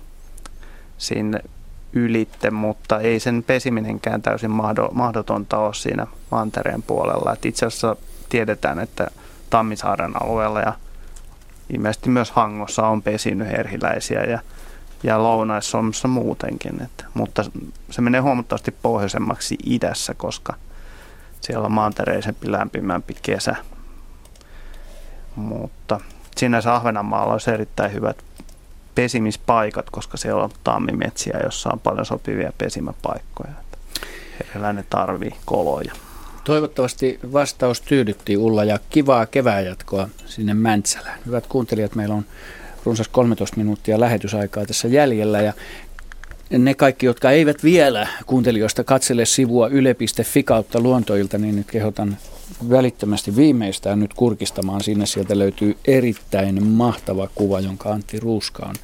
sinne 0.99 1.41
ylitte, 1.93 2.51
mutta 2.51 3.01
ei 3.01 3.21
sen 3.21 3.43
pesiminenkään 3.43 4.23
täysin 4.23 4.51
mahdotonta 4.93 5.59
ole 5.59 5.75
siinä 5.75 6.07
mantereen 6.31 6.83
puolella. 6.83 7.33
Et 7.33 7.47
itse 7.47 7.67
asiassa 7.67 7.97
tiedetään, 8.29 8.79
että 8.79 9.07
Tammisaaren 9.51 10.23
alueella 10.23 10.61
ja 10.61 10.73
ilmeisesti 11.71 12.11
myös 12.11 12.31
Hangossa 12.31 12.87
on 12.87 13.03
pesinyt 13.03 13.49
herhiläisiä 13.49 14.25
ja, 14.25 14.39
ja 15.03 15.23
lounais 15.23 15.73
muutenkin. 16.09 16.83
Et, 16.83 17.05
mutta 17.15 17.45
se 17.91 18.01
menee 18.01 18.21
huomattavasti 18.21 18.71
pohjoisemmaksi 18.71 19.57
idässä, 19.67 20.15
koska 20.15 20.55
siellä 21.41 21.67
on 21.67 21.73
maantereisempi, 21.73 22.53
lämpimämpi 22.53 23.17
kesä. 23.23 23.57
Mutta 25.37 26.01
sinänsä 26.37 26.75
Ahvenanmaalla 26.75 27.33
olisi 27.33 27.51
erittäin 27.51 27.93
hyvät 27.93 28.17
pesimispaikat, 28.95 29.91
koska 29.91 30.17
siellä 30.17 30.45
on 30.45 30.51
tammimetsiä, 30.65 31.41
jossa 31.45 31.71
on 31.73 31.81
paljon 31.81 32.07
sopivia 32.07 32.53
pesimäpaikkoja. 32.59 33.53
Eläinen 34.57 34.87
tarvii 34.91 35.35
koloja. 35.45 35.93
Toivottavasti 36.45 37.21
vastaus 37.33 37.81
tyydytti 37.81 38.37
Ulla 38.37 38.65
ja 38.65 38.79
kivaa 38.91 39.27
kevään 39.27 39.65
jatkoa 39.65 40.09
sinne 40.27 40.55
Mäntsälään. 40.55 41.19
Hyvät 41.27 41.47
kuuntelijat, 41.47 41.95
meillä 41.95 42.15
on 42.15 42.25
runsas 42.85 43.09
13 43.09 43.57
minuuttia 43.57 44.01
lähetysaikaa 44.01 44.67
tässä 44.67 44.89
jäljellä 44.89 45.41
ja 45.41 45.53
ne 46.59 46.75
kaikki, 46.75 47.07
jotka 47.07 47.31
eivät 47.31 47.65
vielä 47.65 48.09
kuuntelijoista 48.27 48.85
katsele 48.85 49.27
sivua 49.27 49.69
yle.fi 49.69 50.43
kautta 50.43 50.81
luontoilta, 50.81 51.39
niin 51.39 51.57
nyt 51.57 51.71
kehotan 51.71 52.17
välittömästi 52.71 53.37
viimeistään 53.37 54.01
nyt 54.01 54.15
kurkistamaan 54.15 54.81
sinne. 54.81 55.07
Sieltä 55.07 55.39
löytyy 55.39 55.77
erittäin 55.85 56.67
mahtava 56.67 57.29
kuva, 57.35 57.61
jonka 57.61 57.93
Antti 57.93 58.21
Ruuska 58.21 58.67
on 58.67 58.75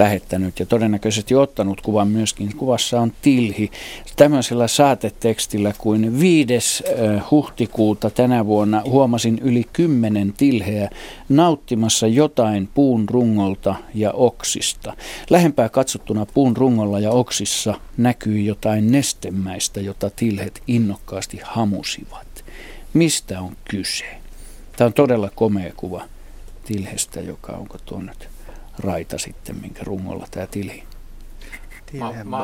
lähettänyt 0.00 0.60
ja 0.60 0.66
todennäköisesti 0.66 1.34
ottanut 1.34 1.80
kuvan 1.80 2.08
myöskin. 2.08 2.56
Kuvassa 2.56 3.00
on 3.00 3.12
tilhi 3.22 3.70
tämmöisellä 4.16 4.68
saatetekstillä 4.68 5.72
kuin 5.78 6.20
5. 6.20 6.84
huhtikuuta 7.30 8.10
tänä 8.10 8.46
vuonna 8.46 8.82
huomasin 8.84 9.38
yli 9.38 9.64
kymmenen 9.72 10.32
tilheä 10.32 10.90
nauttimassa 11.28 12.06
jotain 12.06 12.68
puun 12.74 13.08
rungolta 13.08 13.74
ja 13.94 14.12
oksista. 14.12 14.96
Lähempää 15.30 15.68
katsottuna 15.68 16.26
puun 16.26 16.56
rungolla 16.56 17.00
ja 17.00 17.10
oksissa 17.10 17.74
näkyy 17.96 18.40
jotain 18.40 18.92
nestemäistä, 18.92 19.80
jota 19.80 20.10
tilhet 20.10 20.62
innokkaasti 20.66 21.40
hamusivat. 21.42 22.44
Mistä 22.94 23.40
on 23.40 23.56
kyse? 23.70 24.04
Tämä 24.76 24.86
on 24.86 24.92
todella 24.92 25.30
komea 25.34 25.72
kuva 25.76 26.04
tilhestä, 26.64 27.20
joka 27.20 27.52
onko 27.52 27.78
tuo 27.84 28.02
nyt 28.02 28.29
raita 28.80 29.18
sitten, 29.18 29.56
minkä 29.56 29.84
rungolla 29.84 30.26
tämä 30.30 30.46
tili. 30.46 30.82
Mä, 31.92 32.12
mä, 32.12 32.38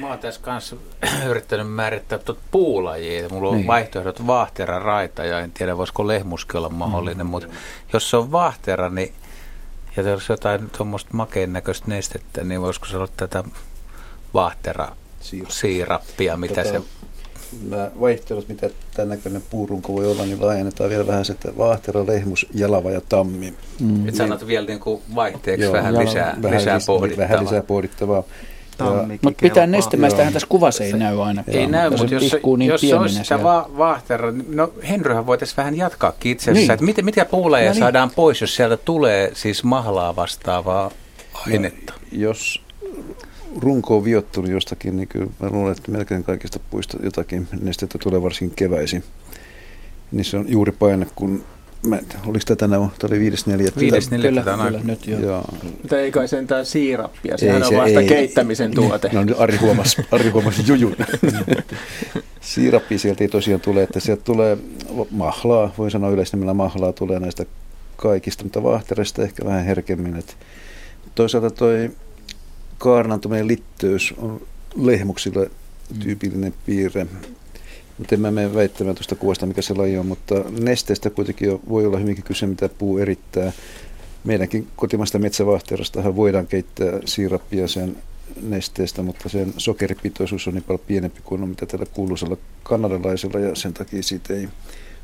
mä 0.00 0.08
oon 0.08 0.18
tässä 0.18 0.40
kanssa 0.40 0.76
yrittänyt 1.30 1.70
määrittää 1.70 2.18
tuot 2.18 2.38
puulajia. 2.50 3.28
Mulla 3.28 3.48
on 3.48 3.56
niin. 3.56 3.66
vaihtoehdot 3.66 4.26
vaahtera, 4.26 4.78
raita 4.78 5.24
ja 5.24 5.40
en 5.40 5.52
tiedä 5.52 5.76
voisiko 5.76 6.06
lehmuskin 6.06 6.56
olla 6.56 6.68
mahdollinen, 6.68 7.26
mm. 7.26 7.30
mutta 7.30 7.48
jos 7.92 8.10
se 8.10 8.16
on 8.16 8.32
vaahtera, 8.32 8.90
niin 8.90 9.14
ja 9.96 10.02
jos 10.02 10.28
jotain 10.28 10.70
tuommoista 10.70 11.10
makeen 11.12 11.52
näköistä 11.52 11.88
nestettä, 11.88 12.44
niin 12.44 12.60
voisiko 12.60 12.86
se 12.86 12.96
olla 12.96 13.08
tätä 13.16 13.44
vaahtera 14.34 14.96
siirappia, 15.48 16.36
mitä 16.36 16.64
tota, 16.64 16.78
se 16.78 16.82
mä 17.68 17.90
vaihtelut, 18.00 18.48
mitä 18.48 18.70
tämän 18.94 19.08
näköinen 19.08 19.42
puurunko 19.50 19.92
voi 19.92 20.06
olla, 20.06 20.24
niin 20.24 20.46
laajennetaan 20.46 20.90
vielä 20.90 21.06
vähän 21.06 21.24
se, 21.24 21.32
että 21.32 21.56
vaahtera, 21.58 22.06
lehmus, 22.06 22.46
jalava 22.54 22.90
ja 22.90 23.00
tammi. 23.08 23.54
Mm. 23.80 24.08
Et 24.08 24.14
sanot 24.14 24.46
vielä 24.46 24.66
niin 24.66 24.80
kuin 24.80 25.02
vaihteeksi 25.14 25.64
Joo, 25.64 25.72
vähän, 25.72 25.98
lisää, 25.98 26.36
vähän, 26.42 26.58
lisää 26.58 26.78
pohdittavaa. 26.86 27.28
Vähän 27.28 27.44
lisää 27.44 27.62
pohdittavaa. 27.62 28.24
Mutta 29.22 29.42
pitää 29.42 29.66
nestemäistähän 29.66 30.32
tässä 30.32 30.48
kuvassa 30.48 30.84
ei 30.84 30.92
näy 30.92 31.22
aina. 31.22 31.44
Ei 31.48 31.66
näy, 31.66 31.90
mutta 31.90 32.14
jos, 32.14 32.36
niin 32.56 32.68
jos 32.68 32.80
se 32.80 32.94
olisi 32.94 33.14
sitä 33.14 33.42
va- 33.42 33.70
vaahtera, 33.78 34.30
niin 34.30 34.56
no 34.56 34.72
Henryhän 34.88 35.26
voitaisiin 35.26 35.56
vähän 35.56 35.76
jatkaa 35.76 36.12
itse 36.24 36.50
asiassa, 36.50 36.60
niin. 36.60 36.70
että 36.70 36.84
mitä, 36.84 37.02
mitä 37.02 37.24
puuleja 37.24 37.66
no 37.66 37.72
niin. 37.72 37.78
saadaan 37.78 38.10
pois, 38.10 38.40
jos 38.40 38.56
sieltä 38.56 38.76
tulee 38.76 39.30
siis 39.34 39.64
mahlaa 39.64 40.16
vastaavaa 40.16 40.90
ainetta? 41.46 41.92
No, 41.92 41.98
jos 42.12 42.62
runko 43.58 43.96
on 43.96 44.04
viottunut 44.04 44.50
jostakin, 44.50 44.96
niin 44.96 45.08
kyllä 45.08 45.26
mä 45.40 45.50
luulen, 45.50 45.72
että 45.72 45.90
melkein 45.90 46.24
kaikista 46.24 46.60
puista 46.70 46.98
jotakin 47.02 47.48
nestettä 47.60 47.98
tulee 47.98 48.22
varsinkin 48.22 48.56
keväisin. 48.56 49.04
Niin 50.12 50.24
se 50.24 50.36
on 50.36 50.44
juuri 50.48 50.72
paine, 50.72 51.06
kun 51.14 51.44
Mä, 51.86 51.98
oliko 52.26 52.44
tämä 52.46 52.56
tänä 52.56 52.78
vuonna? 52.78 52.94
Tämä 52.98 53.16
oli 53.16 53.30
5.4. 53.30 53.80
Viides 53.80 54.08
kyllä, 54.08 54.42
kyllä, 54.42 54.80
nyt 54.84 55.06
jo. 55.06 55.20
Joo. 55.20 55.44
Mutta 55.62 55.98
ei 55.98 56.12
kai 56.12 56.28
sentään 56.28 56.66
siirappia, 56.66 57.38
sehän 57.38 57.62
ei, 57.62 57.68
se, 57.68 57.74
on 57.74 57.82
vasta 57.82 58.00
ei, 58.00 58.08
keittämisen 58.08 58.70
ei, 58.70 58.74
tuote. 58.74 59.10
No 59.12 59.24
nyt 59.24 59.40
Ari 59.40 59.56
huomasi, 59.56 60.06
Ari 60.10 60.30
huomasi 60.30 60.62
jujun. 60.66 60.96
Siirappi 62.40 62.98
sieltä 62.98 63.24
ei 63.24 63.28
tosiaan 63.28 63.60
tule, 63.60 63.82
että 63.82 64.00
sieltä 64.00 64.22
tulee 64.24 64.58
mahlaa, 65.10 65.74
voi 65.78 65.90
sanoa 65.90 66.10
yleisnimellä 66.10 66.54
mahlaa 66.54 66.92
tulee 66.92 67.20
näistä 67.20 67.46
kaikista, 67.96 68.44
mutta 68.44 68.62
vahterista 68.62 69.22
ehkä 69.22 69.44
vähän 69.44 69.64
herkemmin. 69.64 70.16
Että 70.16 70.32
toisaalta 71.14 71.50
toi 71.50 71.90
kaarnantuminen 72.82 73.48
litteys 73.48 74.14
on 74.18 74.46
lehmuksille 74.76 75.50
tyypillinen 75.98 76.54
piirre. 76.66 77.06
Mutta 77.98 78.14
en 78.14 78.20
mä 78.20 78.30
mene 78.30 78.54
väittämään 78.54 78.96
tuosta 78.96 79.14
kuvasta, 79.16 79.46
mikä 79.46 79.62
se 79.62 79.74
laji 79.74 79.98
on, 79.98 80.06
mutta 80.06 80.34
nesteestä 80.60 81.10
kuitenkin 81.10 81.60
voi 81.68 81.86
olla 81.86 81.98
hyvinkin 81.98 82.24
kyse, 82.24 82.46
mitä 82.46 82.68
puu 82.68 82.98
erittää. 82.98 83.52
Meidänkin 84.24 84.68
kotimaista 84.76 85.18
metsävahterastahan 85.18 86.16
voidaan 86.16 86.46
keittää 86.46 86.92
siirappia 87.04 87.68
sen 87.68 87.96
nesteestä, 88.42 89.02
mutta 89.02 89.28
sen 89.28 89.54
sokeripitoisuus 89.56 90.48
on 90.48 90.54
niin 90.54 90.64
paljon 90.64 90.86
pienempi 90.86 91.20
kuin 91.24 91.42
on 91.42 91.48
mitä 91.48 91.66
tällä 91.66 91.86
kuuluisella 91.86 92.36
kanadalaisella 92.62 93.40
ja 93.40 93.54
sen 93.54 93.74
takia 93.74 94.02
siitä 94.02 94.34
ei 94.34 94.48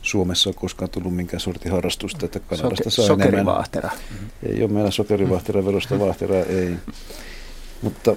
Suomessa 0.02 0.50
ole 0.50 0.56
koskaan 0.59 0.90
tullut 0.90 1.16
minkään 1.16 1.40
sortin 1.40 1.72
harrastusta, 1.72 2.26
että 2.26 2.40
Kanadasta 2.40 2.90
saa 2.90 3.06
Sokerivaahtera. 3.06 3.90
enemmän. 4.10 4.30
Ei 4.42 4.62
ole 4.62 4.72
meillä 4.72 4.90
sokerivaahtera, 4.90 5.64
verosta 5.64 5.98
vaahteraa, 5.98 6.42
ei. 6.42 6.74
Mutta 7.82 8.16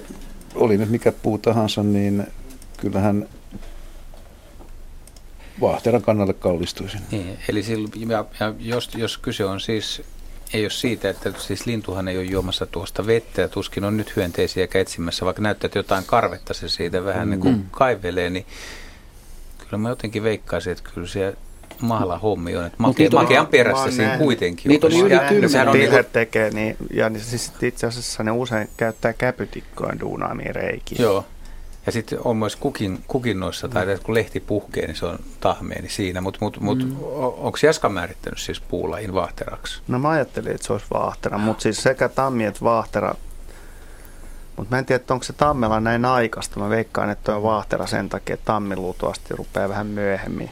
oli 0.54 0.78
nyt 0.78 0.90
mikä 0.90 1.12
puu 1.12 1.38
tahansa, 1.38 1.82
niin 1.82 2.26
kyllähän 2.76 3.28
vaahteran 5.60 6.02
kannalle 6.02 6.32
kallistuisin. 6.32 7.00
Niin, 7.10 7.38
eli 7.48 7.62
silloin, 7.62 8.10
ja, 8.10 8.24
ja 8.40 8.54
jos, 8.58 8.90
jos 8.94 9.18
kyse 9.18 9.44
on 9.44 9.60
siis, 9.60 10.02
ei 10.52 10.64
ole 10.64 10.70
siitä, 10.70 11.10
että 11.10 11.32
siis 11.38 11.66
lintuhan 11.66 12.08
ei 12.08 12.16
ole 12.16 12.24
juomassa 12.24 12.66
tuosta 12.66 13.06
vettä 13.06 13.40
ja 13.40 13.48
tuskin 13.48 13.84
on 13.84 13.96
nyt 13.96 14.16
hyönteisiä 14.16 14.68
etsimässä, 14.74 15.24
vaikka 15.24 15.42
näyttää, 15.42 15.66
että 15.66 15.78
jotain 15.78 16.04
karvetta 16.06 16.54
se 16.54 16.68
siitä 16.68 17.04
vähän 17.04 17.28
mm. 17.28 17.30
niin 17.30 17.40
kuin 17.40 17.66
kaivelee, 17.70 18.30
niin 18.30 18.46
kyllä 19.58 19.78
mä 19.78 19.88
jotenkin 19.88 20.22
veikkaisin, 20.22 20.72
että 20.72 20.90
kyllä 20.94 21.06
siellä 21.06 21.36
mahla 21.82 22.18
hommi 22.18 22.56
on. 22.56 22.66
Että 22.66 22.76
make, 22.78 23.40
on 23.40 23.46
perässä 23.46 23.90
siinä 23.90 24.18
kuitenkin. 24.18 24.68
Niitä 24.68 24.86
oli 24.86 25.00
yli 25.00 25.18
kymmenen 25.28 25.68
on 25.68 25.74
niin 25.74 26.04
tekee, 26.12 26.50
niin, 26.50 26.76
ja 26.94 27.10
niin, 27.10 27.24
siis 27.24 27.52
itse 27.62 27.86
asiassa 27.86 28.22
ne 28.22 28.30
usein 28.30 28.68
käyttää 28.76 29.12
käpytikkojen 29.12 30.00
duunaamiin 30.00 30.54
reikiä. 30.54 30.98
Joo. 31.00 31.24
Ja 31.86 31.92
sitten 31.92 32.18
on 32.24 32.36
myös 32.36 32.56
kukin, 32.56 33.04
kukinnoissa, 33.06 33.68
tai 33.68 33.86
mm. 33.86 34.02
kun 34.02 34.14
lehti 34.14 34.40
puhkee, 34.40 34.86
niin 34.86 34.96
se 34.96 35.06
on 35.06 35.18
tahmeeni 35.40 35.88
siinä. 35.88 36.20
Mutta 36.20 36.38
mut, 36.40 36.60
mut, 36.60 36.78
mm. 36.78 36.96
onko 37.36 37.58
Jaska 37.62 37.88
määrittänyt 37.88 38.38
siis 38.38 38.60
puulajin 38.60 39.14
vaahteraksi? 39.14 39.82
No 39.88 39.98
mä 39.98 40.08
ajattelin, 40.08 40.50
että 40.52 40.66
se 40.66 40.72
olisi 40.72 40.86
vaahtera, 40.92 41.38
mutta 41.38 41.62
siis 41.62 41.82
sekä 41.82 42.08
tammi 42.08 42.44
että 42.44 42.60
vaahtera. 42.62 43.14
Mutta 44.56 44.74
mä 44.74 44.78
en 44.78 44.86
tiedä, 44.86 45.04
onko 45.10 45.24
se 45.24 45.32
tammella 45.32 45.80
näin 45.80 46.04
aikaista. 46.04 46.60
Mä 46.60 46.68
veikkaan, 46.68 47.10
että 47.10 47.36
on 47.36 47.42
vaahtera 47.42 47.86
sen 47.86 48.08
takia, 48.08 48.34
että 48.34 48.46
tammi 48.46 48.76
luultavasti 48.76 49.36
rupeaa 49.36 49.68
vähän 49.68 49.86
myöhemmin 49.86 50.50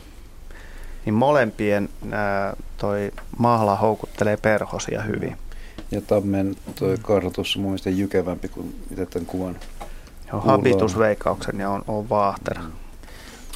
niin 1.05 1.15
molempien 1.15 1.89
ää, 2.11 2.57
toi 2.77 3.13
mahla 3.39 3.77
houkuttelee 3.77 4.37
perhosia 4.37 5.03
hyvin. 5.03 5.37
Ja 5.91 6.01
tammen 6.01 6.57
toi 6.79 6.97
kartoitus 7.03 7.57
on 7.57 7.63
mun 7.63 7.71
mielestä 7.71 7.91
jykevämpi 7.91 8.49
kuin 8.49 8.75
mitä 8.91 9.07
tämän 9.07 9.27
kuvan. 9.27 9.57
Joo, 10.33 10.41
habitusveikkauksen 10.41 11.61
ja 11.61 11.71
on, 11.71 11.83
on 11.89 12.09
vaahtera. 12.09 12.63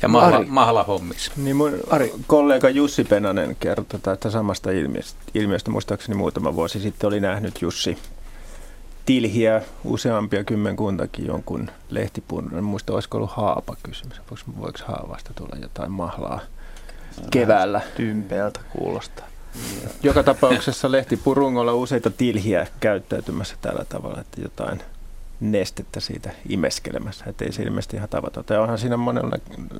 Ja 0.03 0.09
mahla, 0.09 0.45
mahla 0.49 0.83
hommis. 0.83 1.31
Niin 1.37 1.57
mun 1.57 1.73
Ari. 1.91 2.13
kollega 2.27 2.69
Jussi 2.71 3.05
Penanen 3.05 3.57
kertoi 3.61 4.01
tästä 4.01 4.31
samasta 4.31 4.71
ilmiöstä, 4.71 5.19
ilmiöstä. 5.35 5.71
Muistaakseni 5.71 6.19
muutama 6.19 6.55
vuosi 6.55 6.81
sitten 6.81 7.09
oli 7.09 7.21
nähnyt 7.21 7.63
Jussi 7.63 7.99
tilhiä 9.07 9.63
useampia 9.85 10.45
kymmenkuntakin 10.45 11.27
jonkun 11.27 11.71
lehtipuun. 11.89 12.51
En 12.57 12.65
muista, 12.65 12.93
olisiko 12.93 13.17
ollut 13.17 13.31
haapa 13.31 13.77
kysymys. 13.83 14.21
Voiko 14.61 14.79
haavasta 14.85 15.31
tulla 15.35 15.57
jotain 15.63 15.91
mahlaa? 15.93 16.41
Keväällä. 17.31 17.81
Tympeältä 17.97 18.61
kuulostaa. 18.73 19.27
Joka 20.03 20.23
tapauksessa 20.23 20.93
lehtipurungolla 20.93 21.73
useita 21.73 22.11
tilhiä 22.11 22.67
käyttäytymässä 22.81 23.57
tällä 23.63 23.85
tavalla, 23.89 24.21
että 24.21 24.41
jotain 24.41 24.83
nestettä 25.41 26.01
siitä 26.01 26.31
imeskelemässä, 26.49 27.25
että 27.29 27.45
ei 27.45 27.53
se 27.53 27.63
ilmeisesti 27.63 27.97
ihan 27.97 28.09
tavatonta. 28.09 28.55
Ja 28.55 28.61
onhan 28.61 28.79
siinä 28.79 28.97
monella 28.97 29.37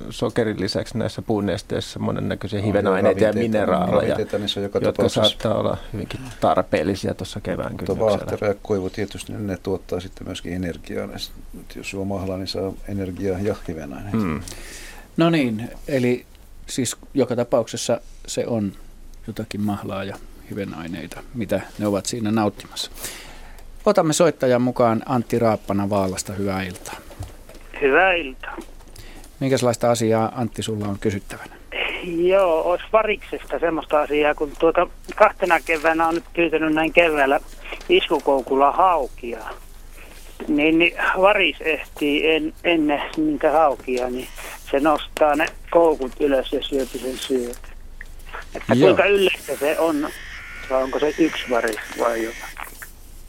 sokerin 0.09 0.59
lisäksi 0.59 0.97
näissä 0.97 1.21
puunesteissä 1.21 1.99
monennäköisiä 1.99 2.61
hivenaineita 2.61 3.23
ja 3.23 3.33
mineraaleja, 3.33 4.17
niin 4.17 4.63
joka 4.63 4.79
jotka 4.79 5.09
saattaa 5.09 5.53
olla 5.53 5.77
hyvinkin 5.93 6.19
tarpeellisia 6.41 7.13
tuossa 7.13 7.41
kevään 7.41 7.77
kynnyksellä. 7.77 8.47
Ja 8.47 8.55
koivu 8.61 8.89
tietysti, 8.89 9.31
niin 9.31 9.47
ne 9.47 9.57
tuottaa 9.57 9.99
sitten 9.99 10.27
myöskin 10.27 10.53
energiaa. 10.53 11.09
Jos 11.75 11.93
juo 11.93 12.05
mahla, 12.05 12.37
niin 12.37 12.47
saa 12.47 12.73
energiaa 12.87 13.39
ja 13.39 13.55
hivenaineita. 13.67 14.17
Hmm. 14.17 14.41
No 15.17 15.29
niin, 15.29 15.69
eli 15.87 16.25
siis 16.65 16.97
joka 17.13 17.35
tapauksessa 17.35 18.01
se 18.27 18.47
on 18.47 18.71
jotakin 19.27 19.61
mahlaa 19.61 20.03
ja 20.03 20.15
hivenaineita, 20.49 21.23
mitä 21.33 21.61
ne 21.79 21.87
ovat 21.87 22.05
siinä 22.05 22.31
nauttimassa. 22.31 22.91
Otamme 23.85 24.13
soittajan 24.13 24.61
mukaan 24.61 25.03
Antti 25.05 25.39
Raappana 25.39 25.89
Vaalasta. 25.89 26.33
Hyvää 26.33 26.63
iltaa. 26.63 26.95
Hyvää 27.81 28.13
iltaa. 28.13 28.57
Minkälaista 29.39 29.91
asiaa 29.91 30.31
Antti 30.35 30.63
sulla 30.63 30.87
on 30.87 30.99
kysyttävänä? 30.99 31.55
Joo, 32.03 32.61
olisi 32.61 32.85
variksesta 32.93 33.59
semmoista 33.59 34.01
asiaa, 34.01 34.35
kun 34.35 34.51
tuota 34.59 34.87
kahtena 35.15 35.59
keväänä 35.59 36.07
on 36.07 36.15
nyt 36.15 36.23
pyytänyt 36.33 36.73
näin 36.73 36.93
keväällä 36.93 37.39
iskukoukulla 37.89 38.71
haukia. 38.71 39.39
Niin, 40.47 40.79
niin 40.79 40.93
varis 41.21 41.57
ehtii 41.59 42.31
en, 42.31 42.53
ennen 42.63 43.01
minkä 43.17 43.51
haukia, 43.51 44.09
niin 44.09 44.27
se 44.71 44.79
nostaa 44.79 45.35
ne 45.35 45.45
koukut 45.71 46.11
ylös 46.19 46.53
ja 46.53 46.63
syöpi 46.63 46.99
sen 46.99 47.17
syöt. 47.17 47.59
Että 48.55 48.73
Joo. 48.73 48.87
kuinka 48.87 49.05
yleistä 49.05 49.57
se 49.59 49.79
on, 49.79 50.09
vai 50.69 50.83
onko 50.83 50.99
se 50.99 51.13
yksi 51.19 51.49
varis 51.49 51.77
vai 51.99 52.23
jotain? 52.23 52.55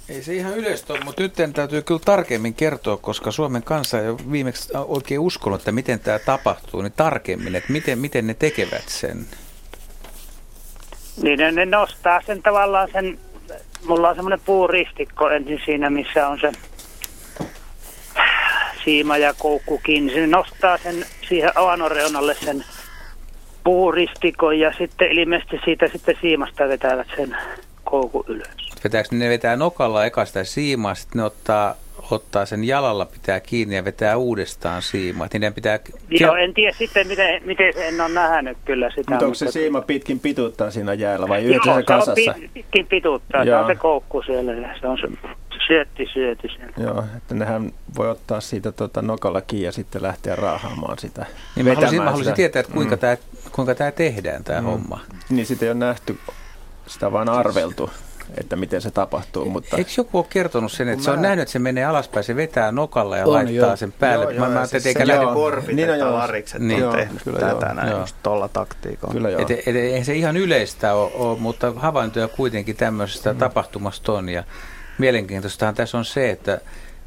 Ei 0.08 0.22
se 0.22 0.34
ihan 0.34 0.56
yleistä 0.56 0.92
ole, 0.92 1.04
mutta 1.04 1.22
nyt 1.22 1.32
täytyy 1.54 1.82
kyllä 1.82 2.00
tarkemmin 2.04 2.54
kertoa, 2.54 2.96
koska 2.96 3.30
Suomen 3.30 3.62
kansa 3.62 4.00
ei 4.00 4.08
ole 4.08 4.18
viimeksi 4.32 4.72
oikein 4.74 5.20
uskonut, 5.20 5.60
että 5.60 5.72
miten 5.72 6.00
tämä 6.00 6.18
tapahtuu, 6.18 6.82
niin 6.82 6.92
tarkemmin, 6.96 7.56
että 7.56 7.72
miten, 7.72 7.98
miten 7.98 8.26
ne 8.26 8.34
tekevät 8.34 8.88
sen. 8.88 9.26
Niin 11.22 11.38
ne, 11.38 11.52
ne 11.52 11.66
nostaa 11.66 12.20
sen 12.26 12.42
tavallaan 12.42 12.88
sen, 12.92 13.18
mulla 13.86 14.08
on 14.08 14.14
semmoinen 14.14 14.40
puuristikko 14.44 15.30
ensin 15.30 15.60
siinä, 15.64 15.90
missä 15.90 16.28
on 16.28 16.40
se 16.40 16.52
siima 18.86 19.16
ja 19.16 19.34
koukku 19.38 19.78
kiinni. 19.78 20.14
Se 20.14 20.26
nostaa 20.26 20.78
sen 20.78 21.06
siihen 21.28 21.52
avanoreunalle 21.54 22.34
sen 22.34 22.64
puuristikon 23.64 24.58
ja 24.58 24.72
sitten 24.78 25.12
ilmeisesti 25.12 25.60
siitä 25.64 25.88
sitten 25.92 26.16
siimasta 26.20 26.68
vetävät 26.68 27.06
sen 27.16 27.36
koukun 27.84 28.24
ylös. 28.28 28.56
Vetääkö 28.84 29.08
ne 29.12 29.28
vetää 29.28 29.56
nokalla 29.56 30.06
eka 30.06 30.24
sitä 30.24 30.44
siimaa, 30.44 30.94
sitten 30.94 31.18
ne 31.18 31.24
ottaa, 31.24 31.74
ottaa 32.10 32.46
sen 32.46 32.64
jalalla, 32.64 33.06
pitää 33.06 33.40
kiinni 33.40 33.76
ja 33.76 33.84
vetää 33.84 34.16
uudestaan 34.16 34.82
siimaa. 34.82 35.28
Niiden 35.32 35.54
pitää... 35.54 35.78
Joo, 36.10 36.34
en 36.36 36.54
tiedä 36.54 36.72
sitten, 36.78 37.06
miten, 37.08 37.42
miten 37.44 37.72
en 37.76 38.00
ole 38.00 38.08
nähnyt 38.08 38.58
kyllä 38.64 38.90
sitä. 38.90 39.10
Mutta 39.10 39.24
onko 39.24 39.34
se 39.34 39.50
siima 39.52 39.80
pitkin 39.80 40.20
pituuttaa 40.20 40.70
siinä 40.70 40.94
jäällä 40.94 41.28
vai 41.28 41.44
yhdessä 41.44 41.70
Joo, 41.70 41.76
se 41.76 41.82
kasassa? 41.82 42.14
se 42.24 42.30
on 42.30 42.40
pi- 42.40 42.50
pitkin 42.54 42.86
pituuttaa. 42.86 43.44
Se 43.44 43.50
Joo. 43.50 43.60
on 43.60 43.66
se 43.66 43.74
koukku 43.74 44.22
siellä 44.22 44.52
ja 44.52 44.74
se 44.80 44.86
on 44.88 44.98
se 44.98 45.08
syötti 45.66 46.06
syötti 46.12 46.48
siellä. 46.48 46.72
Joo, 46.78 47.04
että 47.16 47.34
nehän 47.34 47.72
voi 47.96 48.10
ottaa 48.10 48.40
siitä 48.40 48.72
tota 48.72 49.02
nokalla 49.02 49.40
kiinni 49.40 49.64
ja 49.66 49.72
sitten 49.72 50.02
lähteä 50.02 50.36
raahaamaan 50.36 50.98
sitä. 50.98 51.26
Niin 51.56 51.66
mä 51.66 51.74
haluaisin, 51.74 51.98
mä 51.98 52.04
haluaisin 52.04 52.24
sitä. 52.24 52.36
tietää, 52.36 52.60
että 52.60 52.72
kuinka 52.72 52.94
Mm. 52.96 53.00
tämä 53.00 53.16
kuinka 53.52 53.74
tämä 53.74 53.90
tehdään, 53.90 54.44
tämä 54.44 54.60
Mm. 54.60 54.66
homma. 54.66 55.00
Niin 55.30 55.46
sitä 55.46 55.64
ei 55.64 55.70
ole 55.70 55.78
nähty, 55.78 56.18
sitä 56.86 57.06
on 57.06 57.12
vaan 57.12 57.28
arveltu, 57.28 57.90
että 58.40 58.56
miten 58.56 58.80
se 58.82 58.90
tapahtuu. 58.90 59.44
Mutta... 59.44 59.76
Eikö 59.76 59.90
joku 59.96 60.18
ole 60.18 60.26
kertonut 60.30 60.72
sen, 60.72 60.88
että 60.88 60.96
Kun 60.96 61.04
se 61.04 61.10
on 61.10 61.16
mä- 61.18 61.22
nähnyt, 61.22 61.42
että 61.42 61.52
se 61.52 61.58
menee 61.58 61.84
alaspäin, 61.84 62.24
se 62.24 62.36
vetää 62.36 62.72
nokalla 62.72 63.16
ja 63.16 63.24
On, 63.26 63.32
laittaa 63.32 63.54
joo. 63.54 63.76
sen 63.76 63.92
päälle. 63.92 64.24
Joo, 64.24 64.32
joo, 64.32 64.40
mä, 64.40 64.46
mä 64.48 64.54
ja 64.54 64.58
ajattelin, 64.60 64.82
siis 64.82 64.96
että 64.96 65.02
eikä 65.04 65.12
se 65.12 65.20
lähde... 65.26 65.34
korpit, 65.34 65.76
Niin, 65.76 65.88
että 65.90 65.96
joo. 66.04 66.12
varikset 66.12 66.62
Niin. 66.62 66.84
on 66.86 66.92
tehnyt 66.96 67.22
Kyllä, 67.22 67.38
tätä 67.38 67.66
joo. 67.66 67.74
näin 67.74 67.90
Joo. 67.90 68.00
just 68.00 68.16
tolla 68.22 68.48
taktiikalla. 68.48 69.14
Kyllä 69.14 69.30
joo. 69.30 69.40
Et, 69.42 69.50
et, 69.50 69.76
eihän 69.76 70.04
se 70.04 70.14
ihan 70.14 70.36
yleistä 70.36 70.94
ole, 70.94 71.10
ole 71.14 71.38
mutta 71.38 71.72
havaintoja 71.76 72.28
kuitenkin 72.28 72.76
tämmöisestä 72.76 73.32
Mm. 73.32 73.38
tapahtumasta 73.38 74.12
on. 74.12 74.28
Ja 74.28 74.44
mielenkiintoistahan 74.98 75.74
tässä 75.74 75.98
on 75.98 76.04
se, 76.04 76.30
että, 76.30 76.60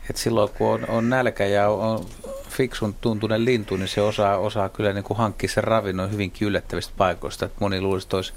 että 0.09 0.21
silloin 0.21 0.49
kun 0.57 0.67
on, 0.73 0.85
on 0.89 1.09
nälkä 1.09 1.45
ja 1.45 1.69
on, 1.69 1.79
on 1.81 2.05
fiksun 2.49 2.95
tuntunen 3.01 3.45
lintu, 3.45 3.75
niin 3.75 3.87
se 3.87 4.01
osaa, 4.01 4.37
osaa 4.37 4.69
kyllä 4.69 4.93
niin 4.93 5.03
hankkia 5.15 5.49
sen 5.49 5.63
ravinnon 5.63 6.11
hyvinkin 6.11 6.47
yllättävistä 6.47 6.93
paikoista. 6.97 7.45
Että 7.45 7.57
moni 7.59 7.81
luulisi, 7.81 8.05
että 8.05 8.15
olisi, 8.17 8.33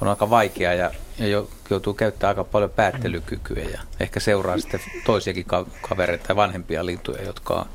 on 0.00 0.08
aika 0.08 0.30
vaikea 0.30 0.74
ja, 0.74 0.90
ja 1.18 1.26
jo, 1.26 1.50
joutuu 1.70 1.94
käyttämään 1.94 2.30
aika 2.30 2.44
paljon 2.44 2.70
päättelykykyä 2.70 3.62
ja 3.64 3.80
ehkä 4.00 4.20
seuraa 4.20 4.58
sitten 4.58 4.80
toisiakin 5.06 5.44
ka- 5.44 5.66
kavereita 5.88 6.26
tai 6.26 6.36
vanhempia 6.36 6.86
lintuja, 6.86 7.22
jotka 7.22 7.54
on 7.54 7.66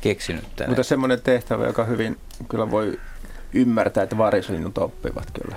keksinyt 0.00 0.56
tämän. 0.56 0.70
Mutta 0.70 0.82
semmoinen 0.82 1.20
tehtävä, 1.22 1.66
joka 1.66 1.84
hyvin 1.84 2.18
kyllä 2.48 2.70
voi 2.70 3.00
ymmärtää, 3.52 4.02
että 4.02 4.18
varislinnut 4.18 4.78
oppivat 4.78 5.30
kyllä. 5.42 5.56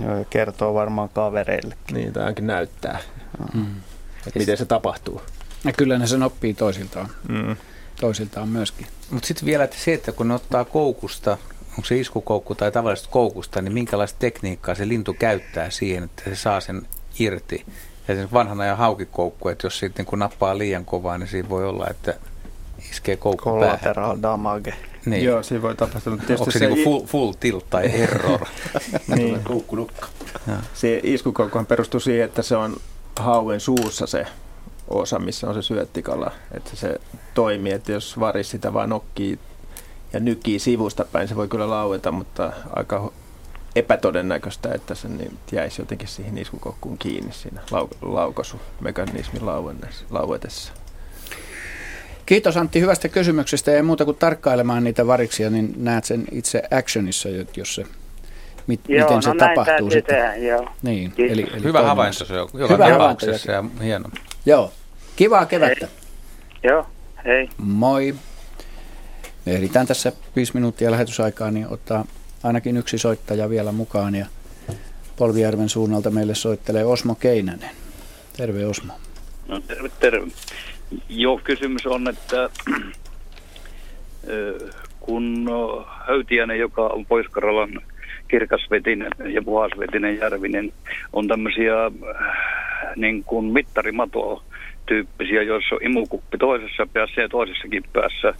Joo, 0.00 0.18
ja 0.18 0.24
kertoo 0.24 0.74
varmaan 0.74 1.08
kavereille. 1.08 1.76
Niin, 1.92 2.12
tai 2.12 2.22
ainakin 2.22 2.46
näyttää, 2.46 2.98
Mm. 3.54 3.66
että 4.26 4.38
miten 4.38 4.56
se 4.56 4.64
tapahtuu. 4.64 5.22
Ja 5.64 5.72
kyllä 5.72 5.98
ne 5.98 6.06
sen 6.06 6.22
oppii 6.22 6.54
toisiltaan. 6.54 7.08
Mm. 7.28 7.56
Toisiltaan 8.00 8.48
myöskin. 8.48 8.86
Mutta 9.10 9.26
sitten 9.26 9.46
vielä 9.46 9.64
että 9.64 9.76
se, 9.78 9.94
että 9.94 10.12
kun 10.12 10.28
ne 10.28 10.34
ottaa 10.34 10.64
koukusta, 10.64 11.38
onko 11.78 11.86
se 11.86 11.98
iskukoukku 11.98 12.54
tai 12.54 12.72
tavallisesta 12.72 13.10
koukusta, 13.10 13.62
niin 13.62 13.72
minkälaista 13.72 14.18
tekniikkaa 14.18 14.74
se 14.74 14.88
lintu 14.88 15.16
käyttää 15.18 15.70
siihen, 15.70 16.04
että 16.04 16.22
se 16.24 16.36
saa 16.36 16.60
sen 16.60 16.82
irti. 17.18 17.64
Ja 18.08 18.14
sen 18.14 18.28
vanhan 18.32 18.60
ajan 18.60 18.76
haukikoukku, 18.76 19.48
että 19.48 19.66
jos 19.66 19.78
sitten 19.78 20.06
kun 20.06 20.18
nappaa 20.18 20.58
liian 20.58 20.84
kovaa, 20.84 21.18
niin 21.18 21.28
siinä 21.28 21.48
voi 21.48 21.66
olla, 21.66 21.86
että 21.90 22.14
iskee 22.90 23.16
koukku 23.16 23.50
päähän. 23.50 23.78
Collateral 23.78 24.18
damage. 24.22 24.74
Niin. 25.06 25.24
Joo, 25.24 25.42
siinä 25.42 25.62
voi 25.62 25.76
tapahtua. 25.76 26.12
Onko 26.12 26.24
se, 26.24 26.26
tietysti 26.26 26.60
niinku 26.60 26.84
full, 26.84 27.06
full 27.06 27.32
tilt 27.40 27.70
tai 27.70 28.02
error? 28.02 28.40
niin. 29.16 29.40
Koukkunukka. 29.44 30.06
Se 30.74 31.00
iskukoukkuhan 31.02 31.66
perustuu 31.66 32.00
siihen, 32.00 32.24
että 32.24 32.42
se 32.42 32.56
on 32.56 32.76
hauen 33.20 33.60
suussa 33.60 34.06
se 34.06 34.26
osa, 34.88 35.18
missä 35.18 35.48
on 35.48 35.54
se 35.54 35.62
syöttikala. 35.62 36.30
Että 36.54 36.70
se 36.74 37.00
toimii, 37.34 37.72
että 37.72 37.92
jos 37.92 38.20
varis 38.20 38.50
sitä 38.50 38.72
vaan 38.72 38.88
nokkii 38.88 39.38
ja 40.12 40.20
nykii 40.20 40.58
sivusta 40.58 41.04
päin, 41.12 41.28
se 41.28 41.36
voi 41.36 41.48
kyllä 41.48 41.70
laueta, 41.70 42.12
mutta 42.12 42.52
aika 42.76 43.12
epätodennäköistä, 43.76 44.72
että 44.74 44.94
se 44.94 45.08
niin 45.08 45.38
jäisi 45.52 45.82
jotenkin 45.82 46.08
siihen 46.08 46.38
iskukoukkuun 46.38 46.98
kiinni 46.98 47.32
siinä 47.32 47.60
lau- 47.72 47.96
laukaisumekanismin 48.02 49.46
lauetessa. 50.10 50.72
Kiitos 52.26 52.56
Antti 52.56 52.80
hyvästä 52.80 53.08
kysymyksestä 53.08 53.70
ja 53.70 53.82
muuta 53.82 54.04
kuin 54.04 54.16
tarkkailemaan 54.16 54.84
niitä 54.84 55.06
variksia, 55.06 55.50
niin 55.50 55.74
näet 55.76 56.04
sen 56.04 56.24
itse 56.32 56.62
actionissa, 56.70 57.28
jo- 57.28 57.44
jos 57.56 57.74
se, 57.74 57.84
mit, 58.66 58.80
Joo, 58.88 59.06
miten 59.08 59.22
se 59.22 59.28
no 59.28 59.34
näin 59.34 59.56
tapahtuu 59.56 59.90
sitten. 59.90 60.16
tehdä, 60.16 60.36
joo. 60.36 60.68
Niin, 60.82 61.12
Kiitos. 61.12 61.32
eli, 61.38 61.46
eli 61.52 61.62
Hyvä 61.64 61.82
havainto 61.82 62.24
se 62.24 62.40
on, 62.40 62.48
joka 62.52 62.74
Hyvä 62.74 62.84
havainto. 62.84 62.98
tapauksessa 62.98 63.52
ja 63.52 63.64
hieno. 63.82 64.08
Joo, 64.46 64.72
kivaa 65.16 65.46
kevättä. 65.46 65.88
Joo, 66.62 66.86
hei. 67.24 67.48
Moi. 67.58 68.14
Me 69.48 69.54
ehditään 69.54 69.86
tässä 69.86 70.12
viisi 70.36 70.54
minuuttia 70.54 70.90
lähetysaikaa, 70.90 71.50
niin 71.50 71.68
ottaa 71.68 72.04
ainakin 72.42 72.76
yksi 72.76 72.98
soittaja 72.98 73.50
vielä 73.50 73.72
mukaan. 73.72 74.14
Ja 74.14 74.26
Polvijärven 75.16 75.68
suunnalta 75.68 76.10
meille 76.10 76.34
soittelee 76.34 76.84
Osmo 76.84 77.14
Keinänen. 77.14 77.70
Terve 78.36 78.66
Osmo. 78.66 78.92
No 79.46 79.60
terve, 79.60 79.88
terve. 80.00 80.26
Joo, 81.08 81.40
kysymys 81.44 81.86
on, 81.86 82.08
että 82.08 82.50
kun 85.00 85.48
ö, 85.50 85.84
Höytiäinen, 86.06 86.58
joka 86.58 86.86
on 86.86 87.06
Pohjois-Karjalan 87.06 87.80
kirkasvetinen 88.28 89.10
ja 89.28 89.42
puhasvetinen 89.42 90.18
järvi, 90.18 90.48
niin 90.48 90.72
on 91.12 91.28
tämmöisiä 91.28 91.84
äh, 91.86 91.92
niin 92.96 93.24
kuin 93.24 93.44
mittarimato 93.44 94.42
tyyppisiä, 94.86 95.42
joissa 95.42 95.74
on 95.74 95.82
imukuppi 95.82 96.38
toisessa 96.38 96.86
päässä 96.92 97.20
ja 97.20 97.28
toisessakin 97.28 97.84
päässä 97.92 98.34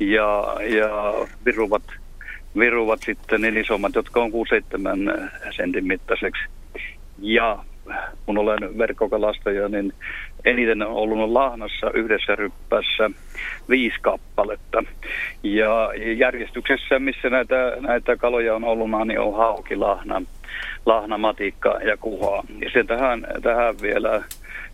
ja, 0.00 0.56
ja 0.60 1.14
viruvat, 1.46 1.82
viruvat 2.58 3.00
sitten 3.04 3.40
niin 3.40 3.56
isommat, 3.56 3.94
jotka 3.94 4.22
on 4.22 4.30
6-7 4.30 5.30
sentin 5.56 5.86
mittaiseksi. 5.86 6.42
Ja 7.18 7.64
kun 8.26 8.38
olen 8.38 8.78
verkkokalastaja, 8.78 9.68
niin 9.68 9.92
eniten 10.44 10.82
on 10.82 10.92
ollut 10.92 11.30
lahnassa 11.30 11.90
yhdessä 11.94 12.36
ryppässä 12.36 13.10
viisi 13.68 13.96
kappaletta. 14.00 14.84
Ja 15.42 15.92
järjestyksessä, 16.16 16.98
missä 16.98 17.30
näitä, 17.30 17.76
näitä 17.80 18.16
kaloja 18.16 18.54
on 18.54 18.64
ollut, 18.64 18.88
niin 19.04 19.20
on 19.20 19.36
hauki, 19.36 19.76
lahna, 19.76 20.22
lahna, 20.86 21.18
matikka 21.18 21.78
ja 21.84 21.96
kuha. 21.96 22.42
Ja 22.60 22.70
se 22.72 22.84
tähän, 22.84 23.26
tähän 23.42 23.74
vielä 23.82 24.22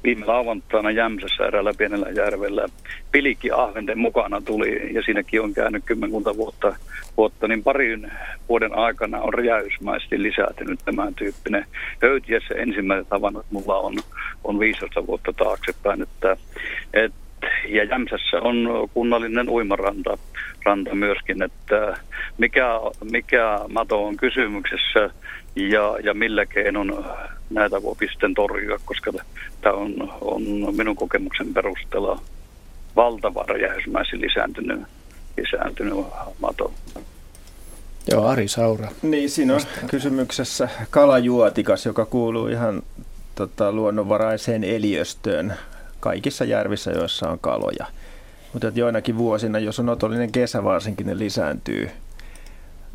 viime 0.07 0.27
lauantaina 0.27 0.91
Jämsässä 0.91 1.47
eräällä 1.47 1.73
pienellä 1.78 2.11
järvellä 2.11 2.66
pilikki 3.12 3.51
ahventen 3.51 3.99
mukana 3.99 4.41
tuli 4.41 4.95
ja 4.95 5.03
siinäkin 5.03 5.41
on 5.41 5.55
käynyt 5.55 5.83
kymmenkunta 5.87 6.37
vuotta, 6.37 6.77
vuotta 7.16 7.49
niin 7.49 7.62
parin 7.62 8.12
vuoden 8.49 8.78
aikana 8.78 9.20
on 9.20 9.35
räjäysmäisesti 9.35 10.23
lisääntynyt 10.23 10.81
tämän 10.85 11.15
tyyppinen. 11.15 11.66
Höytiässä 12.03 12.55
ensimmäiset 12.55 13.07
havainnot 13.11 13.47
mulla 13.51 13.78
on, 13.78 13.95
on 14.45 14.61
15 14.61 15.07
vuotta 15.07 15.33
taaksepäin, 15.33 16.03
että, 16.03 16.37
et, 16.95 17.12
ja 17.68 17.84
Jämsässä 17.84 18.36
on 18.40 18.88
kunnallinen 18.94 19.48
uimaranta 19.48 20.18
ranta 20.64 20.94
myöskin, 20.94 21.42
että 21.42 21.96
mikä, 22.38 22.66
mikä 23.10 23.60
mato 23.68 24.04
on 24.06 24.16
kysymyksessä 24.16 25.10
ja, 25.56 25.96
ja 26.04 26.14
millä 26.14 26.46
keinon 26.46 27.04
näitä 27.50 27.82
voi 27.82 27.96
sitten 28.10 28.34
torjua, 28.34 28.78
koska 28.84 29.12
tämä 29.60 29.74
on, 29.74 30.12
on 30.20 30.42
minun 30.76 30.96
kokemuksen 30.96 31.54
perusteella 31.54 32.20
valtava 32.96 33.44
räjähdysmäisesti 33.48 34.20
lisääntynyt, 34.20 34.80
lisääntynyt 35.36 35.94
mato. 36.40 36.72
Joo, 38.10 38.26
Ari 38.26 38.48
Saura. 38.48 38.88
Niin, 39.02 39.30
siinä 39.30 39.54
on 39.54 39.60
kysymyksessä 39.90 40.68
kalajuotikas, 40.90 41.86
joka 41.86 42.06
kuuluu 42.06 42.46
ihan 42.46 42.82
tota, 43.34 43.72
luonnonvaraiseen 43.72 44.64
eliöstöön 44.64 45.54
kaikissa 46.01 46.44
järvissä, 46.44 46.90
joissa 46.90 47.31
on 47.31 47.39
kaloja. 47.39 47.86
Mutta 48.52 48.73
joinakin 48.74 49.18
vuosina, 49.18 49.59
jos 49.59 49.81
on 49.81 49.89
otollinen 49.89 50.32
kesä 50.32 50.64
varsinkin, 50.64 51.06
ne 51.06 51.18
lisääntyy, 51.18 51.90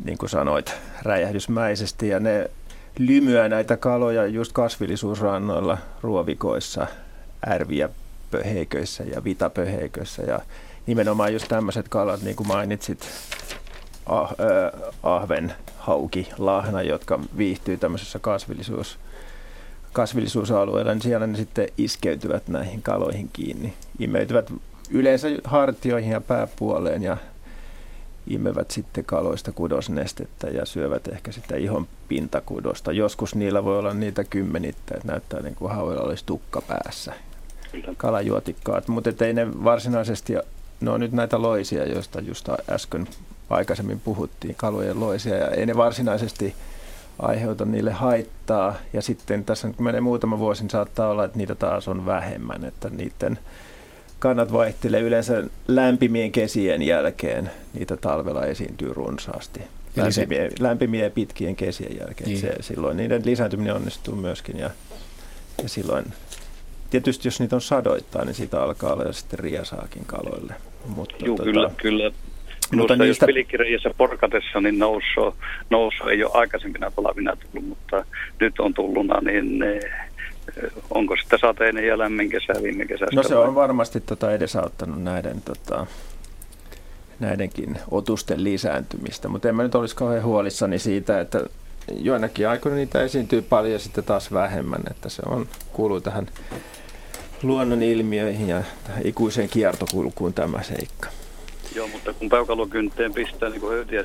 niin 0.04 0.18
kuin 0.18 0.30
sanoit, 0.30 0.74
räjähdysmäisesti. 1.02 2.08
Ja 2.08 2.20
ne 2.20 2.50
lymyä 2.98 3.48
näitä 3.48 3.76
kaloja 3.76 4.26
just 4.26 4.52
kasvillisuusrannoilla, 4.52 5.78
ruovikoissa, 6.02 6.86
ärviä 7.48 7.88
pöheiköissä 8.30 9.04
ja 9.04 9.24
vitapöheiköissä. 9.24 10.22
Ja 10.22 10.40
nimenomaan 10.86 11.32
just 11.32 11.48
tämmöiset 11.48 11.88
kalat, 11.88 12.22
niin 12.22 12.36
kuin 12.36 12.46
mainitsit, 12.46 13.06
ah, 14.06 14.30
äh, 14.30 14.90
ahven, 15.02 15.54
hauki, 15.78 16.28
lahna, 16.38 16.82
jotka 16.82 17.20
viihtyy 17.36 17.76
tämmöisessä 17.76 18.18
kasvillisuus, 18.18 18.98
kasvillisuusalueella, 19.92 20.92
niin 20.92 21.02
siellä 21.02 21.26
ne 21.26 21.36
sitten 21.36 21.68
iskeytyvät 21.78 22.48
näihin 22.48 22.82
kaloihin 22.82 23.30
kiinni. 23.32 23.74
Imeytyvät 23.98 24.52
yleensä 24.90 25.28
hartioihin 25.44 26.10
ja 26.10 26.20
pääpuoleen 26.20 27.02
ja 27.02 27.16
imevät 28.26 28.70
sitten 28.70 29.04
kaloista 29.04 29.52
kudosnestettä 29.52 30.46
ja 30.46 30.66
syövät 30.66 31.08
ehkä 31.08 31.32
sitä 31.32 31.56
ihon 31.56 31.86
pintakudosta. 32.08 32.92
Joskus 32.92 33.34
niillä 33.34 33.64
voi 33.64 33.78
olla 33.78 33.94
niitä 33.94 34.24
kymmenittä, 34.24 34.94
että 34.94 35.08
näyttää 35.08 35.40
niin 35.40 35.54
kuin 35.54 35.72
hauilla 35.72 36.02
olisi 36.02 36.24
tukka 36.26 36.60
päässä. 36.60 37.12
Kalajuotikkaat, 37.96 38.88
mutta 38.88 39.24
ei 39.24 39.32
ne 39.32 39.64
varsinaisesti, 39.64 40.34
ne 40.80 40.90
on 40.90 41.00
nyt 41.00 41.12
näitä 41.12 41.42
loisia, 41.42 41.88
joista 41.88 42.20
just 42.20 42.48
äsken 42.70 43.08
aikaisemmin 43.50 44.00
puhuttiin, 44.00 44.54
kalojen 44.54 45.00
loisia, 45.00 45.36
ja 45.36 45.48
ei 45.48 45.66
ne 45.66 45.76
varsinaisesti 45.76 46.54
aiheuta 47.22 47.64
niille 47.64 47.90
haittaa. 47.90 48.74
Ja 48.92 49.02
sitten 49.02 49.44
tässä 49.44 49.68
kun 49.76 49.84
menee 49.84 50.00
muutama 50.00 50.38
vuosi, 50.38 50.62
niin 50.62 50.70
saattaa 50.70 51.08
olla, 51.08 51.24
että 51.24 51.38
niitä 51.38 51.54
taas 51.54 51.88
on 51.88 52.06
vähemmän, 52.06 52.64
että 52.64 52.90
niiden 52.90 53.38
kannat 54.18 54.52
vaihtelee 54.52 55.00
yleensä 55.00 55.44
lämpimien 55.68 56.32
kesien 56.32 56.82
jälkeen. 56.82 57.50
Niitä 57.74 57.96
talvella 57.96 58.44
esiintyy 58.46 58.92
runsaasti. 58.94 59.60
Lämpimiä 60.60 61.04
ja 61.04 61.10
pitkien 61.10 61.56
kesien 61.56 61.96
jälkeen. 62.00 62.30
Niin. 62.30 62.40
Se, 62.40 62.54
silloin 62.60 62.96
niiden 62.96 63.22
lisääntyminen 63.24 63.74
onnistuu 63.74 64.16
myöskin. 64.16 64.58
Ja, 64.58 64.70
ja 65.62 65.68
silloin 65.68 66.04
tietysti 66.90 67.28
jos 67.28 67.40
niitä 67.40 67.56
on 67.56 67.62
sadoittain, 67.62 68.26
niin 68.26 68.34
siitä 68.34 68.62
alkaa 68.62 68.92
olla 68.92 69.12
sitten 69.12 69.38
riasaakin 69.38 70.04
kaloille. 70.06 70.54
Mutta 70.86 71.16
Joo, 71.24 71.36
tota, 71.36 71.44
kyllä, 71.44 71.70
kyllä. 71.76 72.12
Minusta 72.72 72.94
mutta 72.94 73.04
niistä... 73.04 73.26
jos 73.68 73.94
porkatessa, 73.96 74.60
niin 74.60 74.78
nousu, 74.78 75.36
nousu 75.70 76.04
ei 76.08 76.24
ole 76.24 76.32
aikaisempina 76.34 76.90
talvina 76.90 77.36
tullut, 77.36 77.68
mutta 77.68 78.04
nyt 78.40 78.60
on 78.60 78.74
tulluna, 78.74 79.20
niin 79.20 79.58
ne, 79.58 79.80
onko 80.90 81.16
sitten 81.16 81.38
sateinen 81.38 81.86
ja 81.86 81.98
lämmin 81.98 82.30
kesä 82.30 82.62
viime 82.62 82.86
kesästä? 82.86 83.16
No 83.16 83.22
se 83.22 83.36
on 83.36 83.54
varmasti 83.54 84.00
tota 84.00 84.32
edesauttanut 84.32 85.02
näiden, 85.02 85.42
tota, 85.42 85.86
näidenkin 87.20 87.78
otusten 87.90 88.44
lisääntymistä, 88.44 89.28
mutta 89.28 89.48
en 89.48 89.54
mä 89.54 89.62
nyt 89.62 89.74
olisi 89.74 89.96
kauhean 89.96 90.24
huolissani 90.24 90.78
siitä, 90.78 91.20
että 91.20 91.40
joinakin 91.98 92.48
aikoina 92.48 92.76
niitä 92.76 93.02
esiintyy 93.02 93.42
paljon 93.42 93.72
ja 93.72 93.78
sitten 93.78 94.04
taas 94.04 94.32
vähemmän, 94.32 94.80
että 94.90 95.08
se 95.08 95.22
on, 95.26 95.48
kuuluu 95.72 96.00
tähän 96.00 96.26
luonnon 97.42 97.82
ilmiöihin 97.82 98.48
ja 98.48 98.62
tähän 98.86 99.06
ikuiseen 99.06 99.48
kiertokulkuun 99.48 100.34
tämä 100.34 100.62
seikka. 100.62 101.08
Joo, 101.74 101.88
mutta 101.88 102.12
kun 102.12 102.28
peukalokynteen 102.28 103.14
pistää 103.14 103.48
niin 103.48 103.60
kuin 103.60 103.72
höytiä 103.72 104.04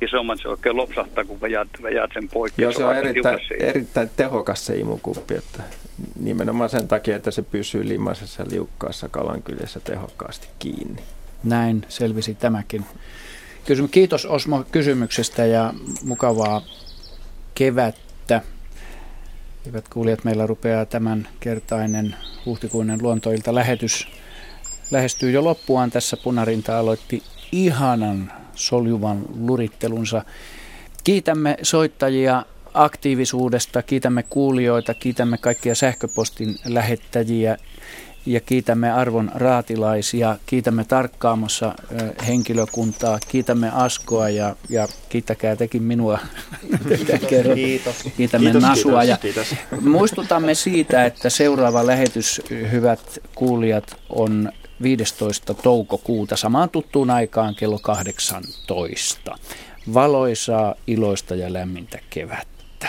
isomman, 0.00 0.38
se 0.38 0.48
oikein 0.48 0.76
lopsahtaa, 0.76 1.24
kun 1.24 1.40
väjät, 1.40 1.68
väjät 1.82 2.10
sen 2.14 2.28
poikki. 2.28 2.62
Joo, 2.62 2.72
se 2.72 2.84
on, 2.84 2.90
on 2.90 2.96
erittäin, 2.96 3.38
erittäin 3.60 4.10
tehokas 4.16 4.66
se 4.66 4.76
imukuppi, 4.76 5.34
että 5.34 5.62
nimenomaan 6.20 6.70
sen 6.70 6.88
takia, 6.88 7.16
että 7.16 7.30
se 7.30 7.42
pysyy 7.42 7.88
limaisessa 7.88 8.44
liukkaassa 8.50 9.08
kalankyljessä 9.08 9.80
tehokkaasti 9.80 10.48
kiinni. 10.58 11.02
Näin 11.44 11.84
selvisi 11.88 12.34
tämäkin. 12.34 12.84
Kysymys. 13.66 13.90
Kiitos 13.90 14.26
Osmo 14.26 14.64
kysymyksestä 14.72 15.46
ja 15.46 15.74
mukavaa 16.04 16.62
kevättä. 17.54 18.42
Hyvät 19.66 19.88
kuulijat, 19.88 20.24
meillä 20.24 20.46
rupeaa 20.46 20.86
tämän 20.86 21.28
kertainen 21.40 22.16
huhtikuinen 22.46 23.02
luontoilta 23.02 23.54
lähetys 23.54 24.08
lähestyy 24.90 25.30
jo 25.30 25.44
loppuaan. 25.44 25.90
Tässä 25.90 26.16
punarinta 26.16 26.78
aloitti 26.78 27.22
ihanan 27.52 28.32
soljuvan 28.54 29.22
lurittelunsa. 29.38 30.24
Kiitämme 31.04 31.56
soittajia 31.62 32.44
aktiivisuudesta, 32.74 33.82
kiitämme 33.82 34.22
kuulijoita, 34.22 34.94
kiitämme 34.94 35.38
kaikkia 35.38 35.74
sähköpostin 35.74 36.56
lähettäjiä 36.64 37.56
ja 38.26 38.40
kiitämme 38.40 38.92
arvon 38.92 39.30
raatilaisia, 39.34 40.36
kiitämme 40.46 40.84
tarkkaamossa 40.84 41.74
henkilökuntaa, 42.26 43.18
kiitämme 43.28 43.70
Askoa 43.74 44.28
ja, 44.28 44.56
ja 44.68 44.88
kiittäkää 45.08 45.56
tekin 45.56 45.82
minua. 45.82 46.18
Kiitos. 47.54 47.96
Kiitämme 48.16 48.50
kiitos, 48.50 48.62
Nasua 48.62 49.00
kiitos, 49.00 49.08
ja 49.08 49.16
kiitos. 49.16 49.54
muistutamme 49.80 50.54
siitä, 50.54 51.04
että 51.04 51.30
seuraava 51.30 51.86
lähetys, 51.86 52.42
hyvät 52.70 53.18
kuulijat, 53.34 53.96
on 54.08 54.52
15. 54.82 55.54
toukokuuta 55.54 56.36
samaan 56.36 56.70
tuttuun 56.70 57.10
aikaan 57.10 57.54
kello 57.54 57.78
18. 57.78 59.38
Valoisaa, 59.94 60.74
iloista 60.86 61.34
ja 61.34 61.52
lämmintä 61.52 61.98
kevättä. 62.10 62.88